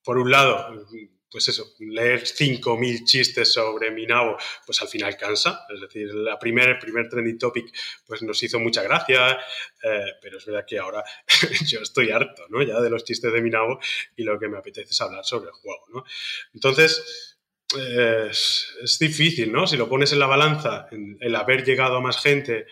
por 0.03 0.19
un 0.19 0.31
lado, 0.31 0.87
pues 1.31 1.47
eso, 1.49 1.75
leer 1.79 2.25
5.000 2.25 3.05
chistes 3.05 3.53
sobre 3.53 3.91
mi 3.91 4.05
nabo, 4.05 4.37
pues 4.67 4.83
al 4.83 4.89
final 4.89 5.17
cansa. 5.17 5.65
Es 5.73 5.81
decir, 5.81 6.13
la 6.13 6.39
primer, 6.39 6.71
el 6.71 6.79
primer 6.79 7.09
trending 7.09 7.39
topic 7.39 7.73
pues 8.07 8.23
nos 8.23 8.43
hizo 8.43 8.59
mucha 8.59 8.83
gracia, 8.83 9.39
eh, 9.83 10.07
pero 10.21 10.39
es 10.39 10.47
verdad 10.47 10.65
que 10.67 10.79
ahora 10.79 11.05
yo 11.67 11.81
estoy 11.81 12.11
harto, 12.11 12.47
¿no? 12.49 12.63
Ya 12.63 12.81
de 12.81 12.91
los 12.91 13.05
chistes 13.05 13.33
de 13.33 13.41
mi 13.41 13.51
nabo 13.51 13.79
y 14.17 14.25
lo 14.25 14.39
que 14.39 14.49
me 14.49 14.59
apetece 14.59 14.91
es 14.91 15.01
hablar 15.01 15.25
sobre 15.25 15.51
el 15.51 15.55
juego, 15.55 15.85
¿no? 15.95 16.05
Entonces, 16.53 17.39
eh, 17.79 18.29
es, 18.31 18.75
es 18.83 18.99
difícil, 18.99 19.53
¿no? 19.53 19.67
Si 19.69 19.77
lo 19.77 19.89
pones 19.89 20.13
en 20.13 20.19
la 20.19 20.27
balanza, 20.27 20.89
en 20.91 21.17
el 21.21 21.37
haber 21.37 21.65
llegado 21.65 21.97
a 21.97 22.01
más 22.01 22.21
gente, 22.21 22.67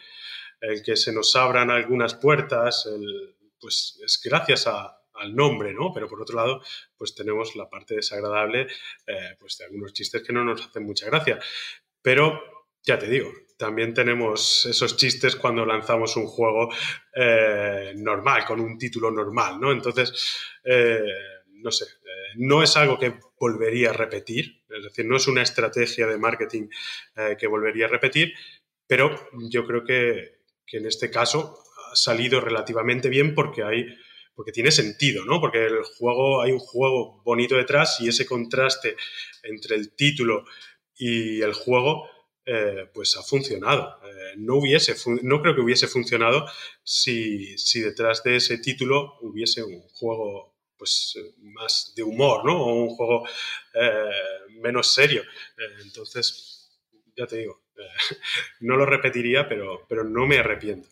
el 0.60 0.82
que 0.82 0.96
se 0.96 1.12
nos 1.12 1.34
abran 1.36 1.70
algunas 1.70 2.14
puertas, 2.14 2.86
el- 2.86 3.36
pues 3.60 3.98
es 4.04 4.20
gracias 4.24 4.66
al 4.66 5.34
nombre, 5.34 5.72
¿no? 5.74 5.92
Pero 5.92 6.08
por 6.08 6.20
otro 6.22 6.36
lado, 6.36 6.62
pues 6.96 7.14
tenemos 7.14 7.56
la 7.56 7.68
parte 7.68 7.96
desagradable, 7.96 8.68
eh, 9.06 9.36
pues 9.38 9.58
de 9.58 9.64
algunos 9.64 9.92
chistes 9.92 10.22
que 10.22 10.32
no 10.32 10.44
nos 10.44 10.64
hacen 10.66 10.84
mucha 10.84 11.06
gracia. 11.06 11.40
Pero, 12.02 12.40
ya 12.82 12.98
te 12.98 13.08
digo, 13.08 13.30
también 13.58 13.92
tenemos 13.94 14.64
esos 14.66 14.96
chistes 14.96 15.34
cuando 15.36 15.66
lanzamos 15.66 16.16
un 16.16 16.26
juego 16.26 16.70
eh, 17.14 17.92
normal, 17.96 18.44
con 18.44 18.60
un 18.60 18.78
título 18.78 19.10
normal, 19.10 19.60
¿no? 19.60 19.72
Entonces, 19.72 20.12
eh, 20.64 21.02
no 21.54 21.72
sé, 21.72 21.84
eh, 21.86 22.34
no 22.36 22.62
es 22.62 22.76
algo 22.76 22.98
que 22.98 23.14
volvería 23.40 23.90
a 23.90 23.92
repetir, 23.92 24.62
es 24.68 24.84
decir, 24.84 25.04
no 25.06 25.16
es 25.16 25.26
una 25.26 25.42
estrategia 25.42 26.06
de 26.06 26.18
marketing 26.18 26.68
eh, 27.16 27.36
que 27.38 27.48
volvería 27.48 27.86
a 27.86 27.88
repetir, 27.88 28.32
pero 28.86 29.28
yo 29.50 29.66
creo 29.66 29.82
que, 29.84 30.37
que 30.70 30.78
en 30.78 30.86
este 30.86 31.10
caso 31.10 31.62
ha 31.90 31.96
salido 31.96 32.40
relativamente 32.40 33.08
bien 33.08 33.34
porque 33.34 33.62
hay 33.62 33.86
porque 34.34 34.52
tiene 34.52 34.70
sentido, 34.70 35.24
¿no? 35.24 35.40
Porque 35.40 35.66
el 35.66 35.82
juego 35.82 36.42
hay 36.42 36.52
un 36.52 36.60
juego 36.60 37.20
bonito 37.24 37.56
detrás 37.56 38.00
y 38.00 38.06
ese 38.06 38.24
contraste 38.24 38.94
entre 39.42 39.74
el 39.74 39.96
título 39.96 40.44
y 40.96 41.42
el 41.42 41.52
juego 41.54 42.08
eh, 42.46 42.88
pues 42.94 43.16
ha 43.16 43.22
funcionado. 43.24 43.98
Eh, 44.04 44.34
no, 44.36 44.58
hubiese 44.58 44.94
no 45.22 45.42
creo 45.42 45.56
que 45.56 45.60
hubiese 45.60 45.88
funcionado 45.88 46.46
si, 46.84 47.58
si 47.58 47.80
detrás 47.80 48.22
de 48.22 48.36
ese 48.36 48.58
título 48.58 49.18
hubiese 49.22 49.64
un 49.64 49.80
juego 49.88 50.54
pues 50.76 51.18
más 51.38 51.92
de 51.96 52.04
humor, 52.04 52.44
¿no? 52.44 52.62
O 52.62 52.74
un 52.74 52.90
juego 52.90 53.26
eh, 53.74 54.10
menos 54.60 54.94
serio. 54.94 55.24
Entonces, 55.82 56.70
ya 57.16 57.26
te 57.26 57.38
digo, 57.38 57.60
no 58.60 58.76
lo 58.76 58.86
repetiría, 58.86 59.48
pero, 59.48 59.86
pero 59.88 60.04
no 60.04 60.26
me 60.26 60.38
arrepiento. 60.38 60.88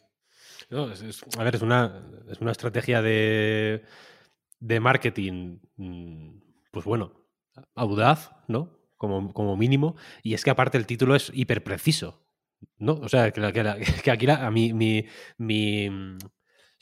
A 1.39 1.45
ver, 1.45 1.55
es 1.55 1.63
una, 1.63 2.03
es 2.29 2.41
una 2.41 2.51
estrategia 2.51 3.01
de, 3.01 3.85
de 4.59 4.81
marketing, 4.81 5.59
mm, 5.77 6.41
pues 6.73 6.85
bueno, 6.85 7.13
audaz, 7.75 8.33
¿no? 8.49 8.77
Como, 8.97 9.33
como 9.33 9.57
mínimo. 9.57 9.97
Y 10.23 10.35
es 10.35 10.43
que 10.43 10.51
aparte 10.51 10.79
el 10.79 10.87
título 10.87 11.15
es 11.15 11.31
hiper 11.35 11.63
preciso, 11.63 12.27
¿no? 12.79 12.95
O 12.95 13.09
sea, 13.09 13.31
que, 13.31 13.41
que 14.03 14.11
aquí 14.11 14.27
a 14.31 14.51
mí, 14.51 14.73
mi, 14.73 15.07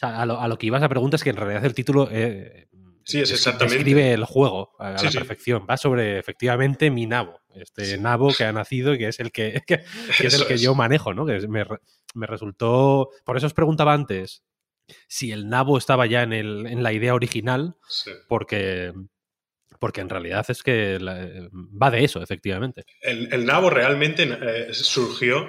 a, 0.00 0.24
lo, 0.24 0.40
a 0.40 0.48
lo 0.48 0.58
que 0.58 0.66
ibas 0.66 0.82
a 0.82 0.88
preguntar 0.88 1.16
es 1.16 1.24
que 1.24 1.30
en 1.30 1.36
realidad 1.36 1.64
el 1.64 1.74
título 1.74 2.08
eh, 2.10 2.68
Sí, 3.04 3.20
es 3.20 3.30
exactamente. 3.30 3.74
describe 3.76 4.12
el 4.12 4.24
juego 4.24 4.72
a, 4.78 4.98
Sí, 4.98 5.04
la 5.06 5.10
sí. 5.12 5.18
perfección. 5.18 5.66
Va 5.68 5.76
sobre 5.76 6.18
efectivamente 6.18 6.90
mi 6.90 7.06
nabo, 7.06 7.40
este 7.54 7.84
Sí. 7.84 8.00
nabo 8.00 8.32
que 8.36 8.44
ha 8.44 8.52
nacido 8.52 8.94
y 8.94 8.98
que 8.98 9.08
es 9.08 9.20
el 9.20 9.30
que, 9.32 9.62
que, 9.66 9.84
que 10.18 10.26
es 10.26 10.34
el 10.40 10.46
que 10.46 10.54
es. 10.54 10.60
yo 10.62 10.74
manejo, 10.74 11.12
¿no? 11.14 11.26
Que 11.26 11.46
me, 11.48 11.64
me 12.14 12.26
resultó. 12.26 13.10
Por 13.24 13.36
eso 13.36 13.46
os 13.46 13.54
preguntaba 13.54 13.92
antes 13.92 14.42
si 15.08 15.32
el 15.32 15.48
nabo 15.48 15.78
estaba 15.78 16.06
ya 16.06 16.22
en, 16.22 16.32
el, 16.32 16.66
en 16.66 16.82
la 16.82 16.92
idea 16.92 17.14
original, 17.14 17.76
porque, 18.28 18.92
porque 19.80 20.00
en 20.02 20.08
realidad 20.08 20.44
es 20.48 20.62
que 20.62 20.98
la- 21.00 21.26
va 21.52 21.90
de 21.90 22.04
eso, 22.04 22.22
efectivamente. 22.22 22.84
El, 23.00 23.32
el 23.32 23.44
nabo 23.46 23.70
realmente 23.70 24.24
eh, 24.28 24.68
surgió 24.74 25.48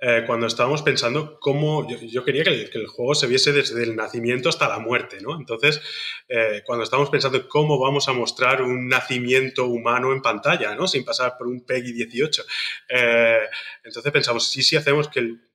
eh, 0.00 0.24
cuando 0.26 0.46
estábamos 0.46 0.82
pensando 0.82 1.38
cómo, 1.40 1.88
yo, 1.88 2.24
quería 2.24 2.44
que 2.44 2.68
el, 2.72 2.86
juego 2.86 3.14
se 3.14 3.26
viese 3.26 3.52
desde 3.52 3.82
el 3.82 3.96
nacimiento 3.96 4.48
hasta 4.48 4.68
la 4.68 4.78
muerte, 4.78 5.18
¿no? 5.20 5.36
Entonces, 5.38 5.80
eh, 6.28 6.62
cuando 6.66 6.84
estábamos 6.84 7.10
pensando 7.10 7.48
cómo 7.48 7.78
vamos 7.78 8.08
a 8.08 8.12
mostrar 8.12 8.62
un 8.62 8.88
nacimiento 8.88 9.66
humano 9.66 10.12
en 10.12 10.20
pantalla, 10.20 10.74
¿no? 10.74 10.88
Sin 10.88 11.04
pasar 11.04 11.36
por 11.38 11.46
un 11.46 11.64
PEGI 11.64 11.92
18. 11.92 12.42
Eh, 12.88 13.38
entonces 13.84 14.12
pensamos, 14.12 14.50
sí, 14.50 14.62
sí 14.62 14.76
hacemos 14.76 15.08
que 15.08 15.20
el 15.20 15.53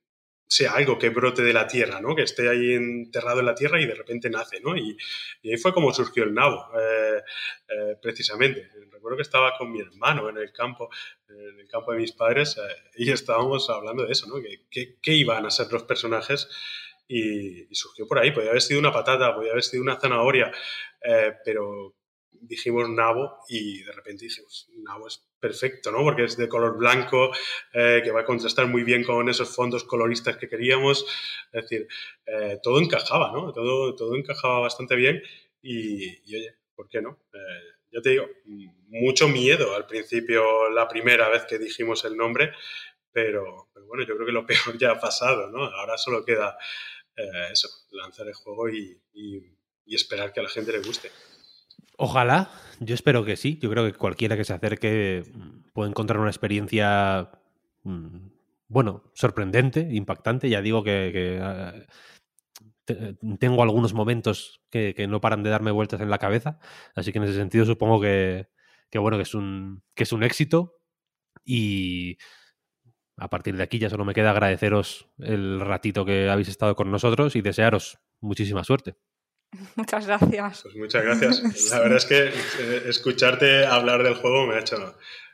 sea 0.49 0.71
algo 0.73 0.97
que 0.97 1.09
brote 1.09 1.43
de 1.43 1.53
la 1.53 1.67
tierra, 1.67 2.01
¿no? 2.01 2.15
Que 2.15 2.23
esté 2.23 2.49
ahí 2.49 2.73
enterrado 2.73 3.39
en 3.39 3.45
la 3.45 3.53
tierra 3.53 3.79
y 3.79 3.85
de 3.85 3.93
repente 3.93 4.31
nace, 4.31 4.59
¿no? 4.59 4.75
Y, 4.75 4.97
ahí 5.43 5.57
fue 5.57 5.71
como 5.71 5.93
surgió 5.93 6.23
el 6.23 6.33
nabo, 6.33 6.65
eh, 6.75 7.21
eh, 7.69 7.95
precisamente. 8.01 8.67
Recuerdo 8.91 9.17
que 9.17 9.21
estaba 9.21 9.55
con 9.59 9.71
mi 9.71 9.79
hermano 9.79 10.27
en 10.27 10.37
el 10.37 10.51
campo, 10.51 10.89
en 11.29 11.59
el 11.59 11.67
campo 11.67 11.91
de 11.91 11.99
mis 11.99 12.13
padres, 12.13 12.57
eh, 12.57 12.61
y 12.95 13.11
estábamos 13.11 13.69
hablando 13.69 14.05
de 14.05 14.11
eso, 14.11 14.25
¿no? 14.27 14.41
¿Qué, 14.71 15.13
iban 15.13 15.45
a 15.45 15.51
ser 15.51 15.71
los 15.71 15.83
personajes? 15.83 16.49
Y, 17.07 17.71
y, 17.71 17.75
surgió 17.75 18.07
por 18.07 18.17
ahí. 18.17 18.31
Podía 18.31 18.49
haber 18.49 18.63
sido 18.63 18.79
una 18.79 18.91
patata, 18.91 19.35
podía 19.35 19.51
haber 19.51 19.63
sido 19.63 19.83
una 19.83 19.99
zanahoria, 19.99 20.51
pero 21.45 21.95
dijimos 22.41 22.89
nabo 22.89 23.39
y 23.47 23.83
de 23.83 23.91
repente 23.91 24.25
dijimos, 24.25 24.69
nabo 24.77 25.07
es 25.07 25.23
perfecto, 25.39 25.91
¿no? 25.91 26.03
Porque 26.03 26.25
es 26.25 26.37
de 26.37 26.47
color 26.47 26.77
blanco, 26.77 27.31
eh, 27.73 28.01
que 28.03 28.11
va 28.11 28.21
a 28.21 28.25
contrastar 28.25 28.67
muy 28.67 28.83
bien 28.83 29.03
con 29.03 29.29
esos 29.29 29.53
fondos 29.55 29.83
coloristas 29.83 30.37
que 30.37 30.49
queríamos. 30.49 31.05
Es 31.51 31.63
decir, 31.63 31.87
eh, 32.25 32.59
todo 32.61 32.79
encajaba, 32.79 33.31
¿no? 33.31 33.53
Todo, 33.53 33.95
todo 33.95 34.15
encajaba 34.15 34.59
bastante 34.59 34.95
bien 34.95 35.21
y, 35.61 36.09
oye, 36.35 36.55
¿por 36.75 36.89
qué 36.89 37.01
no? 37.01 37.19
Eh, 37.33 37.75
yo 37.91 38.01
te 38.01 38.11
digo, 38.11 38.27
mucho 38.87 39.27
miedo 39.27 39.75
al 39.75 39.87
principio, 39.87 40.69
la 40.69 40.87
primera 40.87 41.29
vez 41.29 41.45
que 41.45 41.57
dijimos 41.57 42.05
el 42.05 42.15
nombre, 42.15 42.51
pero, 43.11 43.69
bueno, 43.87 44.05
yo 44.05 44.15
creo 44.15 44.25
que 44.27 44.31
lo 44.31 44.45
peor 44.47 44.77
ya 44.77 44.91
ha 44.91 44.99
pasado, 44.99 45.49
¿no? 45.49 45.63
Ahora 45.63 45.97
solo 45.97 46.23
queda 46.23 46.57
eso, 47.51 47.67
lanzar 47.91 48.27
el 48.27 48.33
juego 48.33 48.69
y 48.69 48.97
esperar 49.87 50.31
que 50.31 50.39
a 50.39 50.43
la 50.43 50.49
gente 50.49 50.71
le 50.71 50.79
guste. 50.79 51.11
Ojalá, 52.01 52.49
yo 52.79 52.95
espero 52.95 53.25
que 53.25 53.35
sí. 53.35 53.59
Yo 53.61 53.69
creo 53.69 53.85
que 53.85 53.93
cualquiera 53.93 54.37
que 54.37 54.45
se 54.45 54.53
acerque 54.53 55.23
mm, 55.33 55.71
puede 55.73 55.89
encontrar 55.89 56.21
una 56.21 56.29
experiencia, 56.29 57.29
mm, 57.83 58.29
bueno, 58.69 59.03
sorprendente, 59.13 59.81
impactante. 59.91 60.49
Ya 60.49 60.61
digo 60.61 60.81
que, 60.81 61.39
ah, 61.43 61.73
tengo 63.37 63.61
algunos 63.63 63.93
momentos 63.93 64.61
que, 64.69 64.95
no 65.09 65.19
paran 65.19 65.43
de 65.43 65.49
darme 65.49 65.71
vueltas 65.71 65.99
en 65.99 66.09
la 66.09 66.19
cabeza. 66.19 66.59
Así 66.95 67.11
que 67.11 67.17
en 67.17 67.25
ese 67.25 67.33
sentido 67.35 67.65
supongo 67.65 67.99
que, 67.99 68.47
bueno, 68.95 69.17
que 69.17 69.23
es 69.23 69.35
un, 69.35 69.83
que 69.93 70.03
es 70.03 70.13
un 70.13 70.23
éxito. 70.23 70.77
Y 71.43 72.17
a 73.17 73.29
partir 73.29 73.57
de 73.57 73.63
aquí 73.63 73.77
ya 73.77 73.89
solo 73.89 74.05
me 74.05 74.13
queda 74.13 74.31
agradeceros 74.31 75.09
el 75.19 75.59
ratito 75.59 76.05
que 76.05 76.29
habéis 76.29 76.47
estado 76.47 76.75
con 76.77 76.91
nosotros 76.91 77.35
y 77.35 77.41
desearos 77.41 77.99
muchísima 78.21 78.63
suerte. 78.63 78.95
Muchas 79.75 80.05
gracias. 80.05 80.61
Pues 80.63 80.75
muchas 80.75 81.03
gracias. 81.03 81.41
La 81.71 81.79
verdad 81.79 81.97
es 81.97 82.05
que 82.05 82.27
eh, 82.27 82.83
escucharte 82.87 83.65
hablar 83.65 84.03
del 84.03 84.15
juego 84.15 84.45
me 84.45 84.55
ha 84.55 84.59
hecho, 84.59 84.77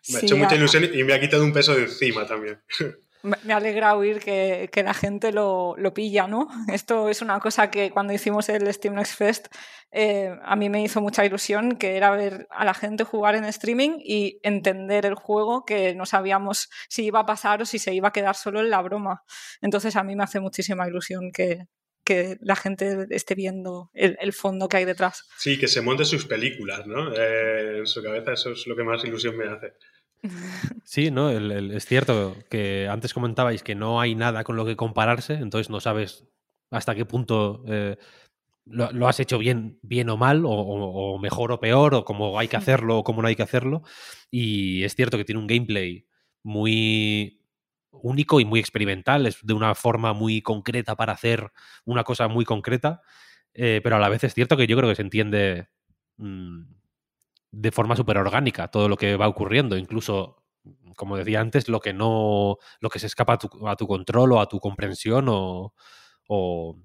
me 0.09 0.17
ha 0.17 0.21
hecho 0.21 0.37
mucha 0.37 0.55
ilusión 0.55 0.85
y 0.93 1.03
me 1.03 1.13
ha 1.13 1.19
quitado 1.19 1.43
un 1.43 1.53
peso 1.53 1.75
de 1.75 1.83
encima 1.83 2.25
también. 2.25 2.61
Me 3.43 3.53
alegra 3.53 3.95
oír 3.95 4.19
que, 4.19 4.69
que 4.71 4.83
la 4.83 4.93
gente 4.93 5.31
lo, 5.31 5.73
lo, 5.79 5.95
pilla, 5.95 6.27
¿no? 6.27 6.47
Esto 6.71 7.09
es 7.09 7.23
una 7.23 7.39
cosa 7.39 7.71
que 7.71 7.89
cuando 7.89 8.13
hicimos 8.13 8.49
el 8.49 8.71
Steam 8.71 8.93
Next 8.93 9.17
Fest 9.17 9.47
eh, 9.91 10.37
a 10.43 10.55
mí 10.55 10.69
me 10.69 10.83
hizo 10.83 11.01
mucha 11.01 11.25
ilusión, 11.25 11.77
que 11.77 11.97
era 11.97 12.11
ver 12.11 12.47
a 12.51 12.65
la 12.65 12.75
gente 12.75 13.03
jugar 13.03 13.33
en 13.33 13.45
streaming 13.45 13.97
y 14.03 14.39
entender 14.43 15.07
el 15.07 15.15
juego, 15.15 15.65
que 15.65 15.95
no 15.95 16.05
sabíamos 16.05 16.69
si 16.87 17.05
iba 17.05 17.21
a 17.21 17.25
pasar 17.25 17.63
o 17.63 17.65
si 17.65 17.79
se 17.79 17.95
iba 17.95 18.09
a 18.09 18.13
quedar 18.13 18.35
solo 18.35 18.59
en 18.59 18.69
la 18.69 18.83
broma. 18.83 19.23
Entonces 19.59 19.95
a 19.95 20.03
mí 20.03 20.15
me 20.15 20.23
hace 20.23 20.39
muchísima 20.39 20.87
ilusión 20.87 21.31
que, 21.31 21.65
que 22.05 22.37
la 22.39 22.55
gente 22.55 23.07
esté 23.09 23.35
viendo 23.35 23.89
el, 23.93 24.31
fondo 24.31 24.69
que 24.69 24.77
hay 24.77 24.85
detrás. 24.85 25.27
Sí, 25.37 25.57
que 25.57 25.67
se 25.67 25.81
monte 25.81 26.05
sus 26.05 26.25
películas, 26.25 26.85
¿no? 26.87 27.13
Eh, 27.13 27.79
en 27.79 27.87
su 27.87 28.01
cabeza, 28.01 28.33
eso 28.33 28.51
es 28.51 28.65
lo 28.67 28.75
que 28.75 28.83
más 28.83 29.03
ilusión 29.03 29.35
me 29.35 29.45
hace. 29.45 29.73
Sí, 30.85 31.11
¿no? 31.11 31.29
es 31.29 31.85
cierto 31.85 32.37
que 32.49 32.87
antes 32.89 33.13
comentabais 33.13 33.63
que 33.63 33.75
no 33.75 33.99
hay 33.99 34.15
nada 34.15 34.43
con 34.43 34.55
lo 34.55 34.65
que 34.65 34.75
compararse, 34.75 35.33
entonces 35.33 35.69
no 35.69 35.79
sabes 35.79 36.25
hasta 36.71 36.95
qué 36.95 37.05
punto 37.05 37.63
eh, 37.67 37.97
lo, 38.65 39.07
has 39.07 39.19
hecho 39.19 39.37
bien, 39.37 39.79
bien 39.81 40.09
o 40.09 40.17
mal, 40.17 40.43
o, 40.45 41.19
mejor 41.19 41.51
o 41.51 41.59
peor, 41.59 41.93
o 41.95 42.05
cómo 42.05 42.39
hay 42.39 42.47
que 42.47 42.57
hacerlo 42.57 42.99
o 42.99 43.03
cómo 43.03 43.21
no 43.21 43.27
hay 43.27 43.35
que 43.35 43.43
hacerlo. 43.43 43.83
Y 44.31 44.83
es 44.83 44.95
cierto 44.95 45.17
que 45.17 45.25
tiene 45.25 45.41
un 45.41 45.47
gameplay 45.47 46.05
muy 46.43 47.41
único 48.01 48.39
y 48.39 48.45
muy 48.45 48.59
experimental, 48.59 49.25
es 49.25 49.37
de 49.43 49.53
una 49.53 49.75
forma 49.75 50.13
muy 50.13 50.41
concreta 50.41 50.95
para 50.95 51.13
hacer 51.13 51.51
una 51.85 52.03
cosa 52.03 52.27
muy 52.27 52.45
concreta, 52.45 53.01
eh, 53.53 53.81
pero 53.83 53.95
a 53.95 53.99
la 53.99 54.09
vez 54.09 54.23
es 54.23 54.33
cierto 54.33 54.57
que 54.57 54.67
yo 54.67 54.77
creo 54.77 54.89
que 54.89 54.95
se 54.95 55.01
entiende 55.01 55.69
mm, 56.17 56.63
de 57.51 57.71
forma 57.71 57.95
súper 57.95 58.17
orgánica 58.17 58.69
todo 58.69 58.89
lo 58.89 58.97
que 58.97 59.15
va 59.17 59.27
ocurriendo, 59.27 59.77
incluso, 59.77 60.43
como 60.95 61.17
decía 61.17 61.41
antes, 61.41 61.69
lo 61.69 61.79
que 61.79 61.93
no, 61.93 62.57
lo 62.79 62.89
que 62.89 62.99
se 62.99 63.07
escapa 63.07 63.33
a 63.33 63.37
tu, 63.37 63.67
a 63.67 63.75
tu 63.75 63.87
control 63.87 64.33
o 64.33 64.41
a 64.41 64.47
tu 64.47 64.59
comprensión 64.59 65.27
o, 65.29 65.73
o, 66.27 66.77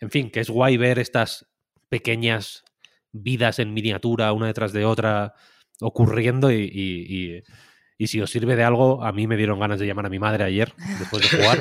en 0.00 0.10
fin, 0.10 0.30
que 0.30 0.40
es 0.40 0.50
guay 0.50 0.76
ver 0.76 0.98
estas 0.98 1.48
pequeñas 1.88 2.64
vidas 3.12 3.58
en 3.58 3.74
miniatura 3.74 4.32
una 4.32 4.46
detrás 4.46 4.72
de 4.72 4.84
otra 4.84 5.34
ocurriendo 5.80 6.52
y 6.52 7.42
si 8.06 8.20
os 8.20 8.30
sirve 8.30 8.56
de 8.56 8.64
algo, 8.64 9.04
a 9.04 9.12
mí 9.12 9.26
me 9.26 9.36
dieron 9.36 9.60
ganas 9.60 9.78
de 9.78 9.86
llamar 9.86 10.06
a 10.06 10.08
mi 10.08 10.18
madre 10.18 10.44
ayer, 10.44 10.72
después 10.98 11.30
de 11.30 11.36
jugar. 11.36 11.58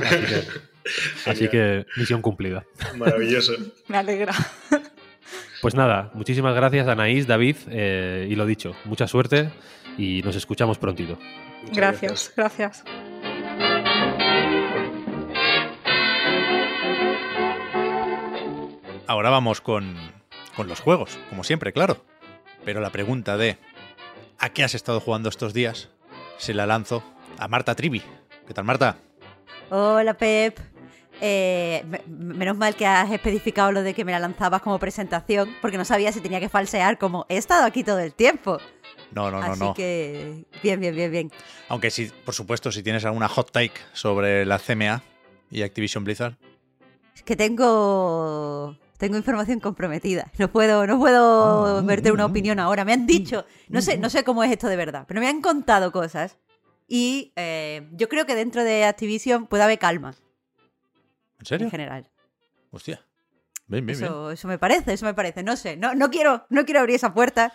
Así 1.25 1.47
que, 1.49 1.85
misión 1.97 2.21
cumplida. 2.21 2.65
Maravilloso. 2.95 3.53
me 3.87 3.97
alegra. 3.97 4.33
Pues 5.61 5.75
nada, 5.75 6.09
muchísimas 6.15 6.55
gracias 6.55 6.87
Anaís, 6.87 7.27
David, 7.27 7.55
eh, 7.69 8.27
y 8.29 8.35
lo 8.35 8.47
dicho, 8.47 8.75
mucha 8.85 9.07
suerte 9.07 9.51
y 9.97 10.21
nos 10.23 10.35
escuchamos 10.35 10.79
prontito. 10.79 11.19
Gracias, 11.71 12.33
gracias. 12.35 12.83
Ahora 19.05 19.29
vamos 19.29 19.61
con, 19.61 19.95
con 20.55 20.67
los 20.67 20.79
juegos, 20.79 21.19
como 21.29 21.43
siempre, 21.43 21.73
claro. 21.73 22.03
Pero 22.63 22.79
la 22.79 22.91
pregunta 22.91 23.37
de 23.37 23.57
¿a 24.39 24.49
qué 24.49 24.63
has 24.63 24.73
estado 24.73 24.99
jugando 24.99 25.29
estos 25.29 25.53
días? 25.53 25.89
Se 26.41 26.55
la 26.55 26.65
lanzo 26.65 27.03
a 27.37 27.47
Marta 27.47 27.75
Trivi. 27.75 28.01
¿Qué 28.47 28.53
tal, 28.53 28.65
Marta? 28.65 28.97
Hola, 29.69 30.15
Pep. 30.15 30.59
Eh, 31.21 31.83
menos 32.07 32.57
mal 32.57 32.75
que 32.75 32.87
has 32.87 33.11
especificado 33.11 33.71
lo 33.71 33.83
de 33.83 33.93
que 33.93 34.03
me 34.03 34.11
la 34.11 34.17
lanzabas 34.17 34.63
como 34.63 34.79
presentación, 34.79 35.55
porque 35.61 35.77
no 35.77 35.85
sabía 35.85 36.11
si 36.11 36.19
tenía 36.19 36.39
que 36.39 36.49
falsear 36.49 36.97
como 36.97 37.27
he 37.29 37.37
estado 37.37 37.63
aquí 37.65 37.83
todo 37.83 37.99
el 37.99 38.13
tiempo. 38.13 38.57
No, 39.11 39.29
no, 39.29 39.39
no, 39.39 39.55
no. 39.55 39.65
Así 39.65 39.73
que 39.75 40.45
bien, 40.63 40.79
bien, 40.79 40.95
bien, 40.95 41.11
bien. 41.11 41.31
Aunque 41.69 41.91
sí, 41.91 42.11
por 42.25 42.33
supuesto, 42.33 42.71
si 42.71 42.81
tienes 42.81 43.05
alguna 43.05 43.27
hot 43.27 43.51
take 43.51 43.79
sobre 43.93 44.43
la 44.43 44.57
CMA 44.57 45.03
y 45.51 45.61
Activision 45.61 46.03
Blizzard. 46.03 46.37
Es 47.13 47.21
que 47.21 47.35
tengo 47.35 48.75
tengo 49.01 49.17
información 49.17 49.59
comprometida. 49.59 50.31
No 50.37 50.51
puedo, 50.51 50.85
no 50.85 50.99
puedo 50.99 51.79
ah, 51.79 51.81
verte 51.81 52.11
una 52.11 52.23
opinión 52.23 52.59
ahora. 52.59 52.85
Me 52.85 52.93
han 52.93 53.07
dicho, 53.07 53.47
no 53.67 53.81
sé, 53.81 53.97
no 53.97 54.11
sé 54.11 54.23
cómo 54.23 54.43
es 54.43 54.51
esto 54.51 54.67
de 54.67 54.75
verdad, 54.75 55.05
pero 55.07 55.19
me 55.19 55.27
han 55.27 55.41
contado 55.41 55.91
cosas 55.91 56.37
y 56.87 57.33
eh, 57.35 57.89
yo 57.93 58.07
creo 58.09 58.27
que 58.27 58.35
dentro 58.35 58.63
de 58.63 58.85
Activision 58.85 59.47
puede 59.47 59.63
haber 59.63 59.79
calma. 59.79 60.13
¿En 61.39 61.45
serio? 61.47 61.65
En 61.65 61.71
general. 61.71 62.11
Hostia. 62.69 63.03
Bien, 63.65 63.87
bien, 63.87 63.97
eso, 63.97 64.29
eso 64.29 64.47
me 64.47 64.59
parece, 64.59 64.93
eso 64.93 65.05
me 65.07 65.15
parece. 65.15 65.41
No 65.41 65.55
sé, 65.55 65.77
no, 65.77 65.95
no, 65.95 66.11
quiero, 66.11 66.45
no 66.49 66.63
quiero 66.65 66.81
abrir 66.81 66.97
esa 66.97 67.11
puerta. 67.11 67.53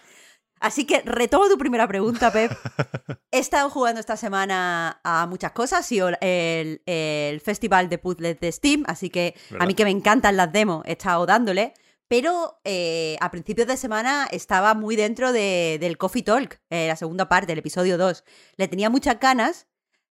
Así 0.60 0.86
que 0.86 1.00
retomo 1.02 1.48
tu 1.48 1.58
primera 1.58 1.86
pregunta, 1.86 2.32
Pep. 2.32 2.52
He 3.30 3.38
estado 3.38 3.68
jugando 3.68 4.00
esta 4.00 4.16
semana 4.16 5.00
a 5.04 5.26
muchas 5.26 5.52
cosas. 5.52 5.84
Sido 5.86 6.08
el, 6.20 6.82
el 6.86 7.40
festival 7.40 7.88
de 7.88 7.98
puzzles 7.98 8.40
de 8.40 8.50
Steam, 8.50 8.84
así 8.86 9.10
que 9.10 9.34
a 9.58 9.66
mí 9.66 9.74
que 9.74 9.84
me 9.84 9.90
encantan 9.90 10.36
las 10.36 10.52
demos, 10.52 10.84
he 10.86 10.92
estado 10.92 11.26
dándole. 11.26 11.74
Pero 12.08 12.60
eh, 12.64 13.16
a 13.20 13.30
principios 13.30 13.66
de 13.66 13.76
semana 13.76 14.28
estaba 14.30 14.74
muy 14.74 14.94
dentro 14.94 15.32
de, 15.32 15.78
del 15.80 15.98
Coffee 15.98 16.22
Talk, 16.22 16.60
eh, 16.70 16.86
la 16.86 16.96
segunda 16.96 17.28
parte, 17.28 17.52
el 17.52 17.58
episodio 17.58 17.98
2. 17.98 18.24
Le 18.56 18.68
tenía 18.68 18.90
muchas 18.90 19.18
ganas. 19.18 19.66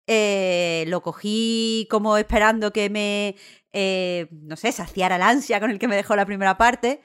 Eh, 0.06 0.86
lo 0.88 1.02
cogí 1.02 1.88
como 1.90 2.18
esperando 2.18 2.72
que 2.72 2.90
me, 2.90 3.36
no 4.32 4.56
sé, 4.56 4.72
saciara 4.72 5.18
la 5.18 5.30
ansia 5.30 5.60
con 5.60 5.70
el 5.72 5.80
que 5.80 5.88
me 5.88 5.96
dejó 5.96 6.16
la 6.16 6.26
primera 6.26 6.58
parte 6.58 7.02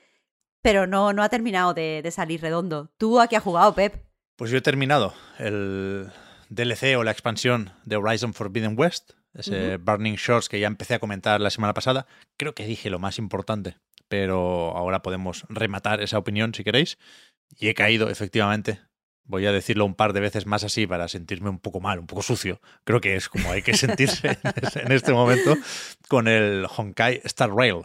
pero 0.63 0.87
no, 0.87 1.13
no 1.13 1.23
ha 1.23 1.29
terminado 1.29 1.75
de, 1.75 2.09
salir 2.11 2.41
redondo. 2.41 2.91
¿Tú 2.97 3.21
a 3.21 3.29
qué 3.29 3.37
has 3.37 3.43
jugado, 3.43 3.75
Pep? 3.75 4.05
Pues 4.37 4.51
yo 4.51 4.59
he 4.59 4.63
terminado 4.63 5.15
el 5.39 6.11
DLC 6.49 6.97
o 6.97 7.05
la 7.05 7.11
expansión 7.11 7.73
de 7.85 7.97
Horizon 7.97 8.33
Forbidden 8.33 8.79
West, 8.79 9.13
ese 9.35 9.77
Burning 9.77 10.15
Shores 10.15 10.49
que 10.49 10.61
ya 10.61 10.67
empecé 10.67 10.95
a 10.95 10.99
comentar 10.99 11.41
la 11.41 11.51
semana 11.51 11.75
pasada. 11.75 12.07
Creo 12.37 12.55
que 12.55 12.67
dije 12.67 12.91
lo 12.91 12.99
más 12.99 13.19
importante, 13.19 13.77
pero 14.09 14.77
ahora 14.77 15.03
podemos 15.03 15.45
rematar 15.49 16.01
esa 16.01 16.19
opinión 16.19 16.55
si 16.55 16.65
queréis. 16.65 16.99
Y 17.59 17.69
he 17.69 17.75
caído 17.75 18.09
efectivamente 18.09 18.81
voy 19.25 19.47
a 19.47 19.53
decirlo 19.53 19.85
un 19.85 19.95
par 19.95 20.13
de 20.13 20.21
veces 20.21 20.47
más 20.47 20.65
así 20.65 20.87
para 20.87 21.09
sentirme 21.09 21.49
un 21.49 21.59
poco 21.59 21.81
mal, 21.81 21.99
un 21.99 22.07
poco 22.07 22.23
sucio. 22.23 22.61
Creo 22.85 23.01
que 23.01 23.17
es 23.17 23.29
como 23.29 23.51
hay 23.51 23.63
que 23.63 23.77
sentirse 23.77 24.39
en 24.75 24.93
este 24.93 25.13
momento 25.13 25.57
con 26.09 26.29
el 26.29 26.67
Honkai 26.77 27.21
Star 27.25 27.51
Rail. 27.51 27.83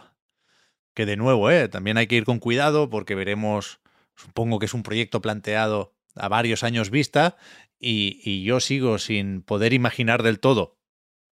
Que 0.97 1.05
de 1.05 1.15
nuevo, 1.15 1.51
¿eh? 1.51 1.69
también 1.69 1.97
hay 1.97 2.07
que 2.07 2.15
ir 2.15 2.23
con 2.23 2.39
cuidado 2.39 2.89
porque 2.89 3.13
veremos, 3.13 3.81
supongo 4.15 4.57
que 4.57 4.65
es 4.65 4.73
un 4.73 4.81
proyecto 4.81 5.21
planteado 5.21 5.93
a 6.15 6.27
varios 6.27 6.63
años 6.63 6.89
vista 6.89 7.37
y, 7.79 8.41
yo 8.41 8.59
sigo 8.59 8.97
sin 8.97 9.43
poder 9.43 9.73
imaginar 9.73 10.23
del 10.23 10.39
todo, 10.39 10.79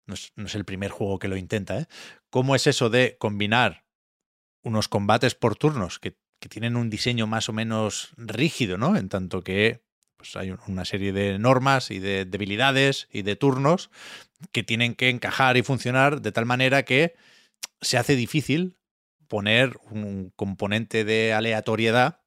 no 0.04 0.12
es, 0.12 0.54
el 0.54 0.66
primer 0.66 0.90
juego 0.90 1.18
que 1.18 1.28
lo 1.28 1.38
intenta, 1.38 1.78
¿eh? 1.78 1.86
¿cómo 2.28 2.54
es 2.54 2.66
eso 2.66 2.90
de 2.90 3.16
combinar 3.18 3.86
unos 4.62 4.88
combates 4.88 5.34
por 5.34 5.56
turnos 5.56 5.98
que, 5.98 6.18
que 6.40 6.50
tienen 6.50 6.76
un 6.76 6.90
diseño 6.90 7.26
más 7.26 7.48
o 7.48 7.54
menos 7.54 8.12
rígido, 8.18 8.76
¿no? 8.76 8.98
En 8.98 9.08
tanto 9.08 9.42
que 9.42 9.80
pues 10.18 10.36
hay 10.36 10.54
una 10.66 10.84
serie 10.84 11.14
de 11.14 11.38
normas 11.38 11.90
y 11.90 12.00
de 12.00 12.26
debilidades 12.26 13.08
y 13.10 13.22
de 13.22 13.34
turnos 13.34 13.88
que 14.52 14.62
tienen 14.62 14.94
que 14.94 15.08
encajar 15.08 15.56
y 15.56 15.62
funcionar 15.62 16.20
de 16.20 16.32
tal 16.32 16.44
manera 16.44 16.82
que 16.82 17.14
se 17.80 17.96
hace 17.96 18.14
difícil 18.14 18.76
poner 19.28 19.76
un 19.90 20.32
componente 20.36 21.04
de 21.04 21.32
aleatoriedad 21.32 22.22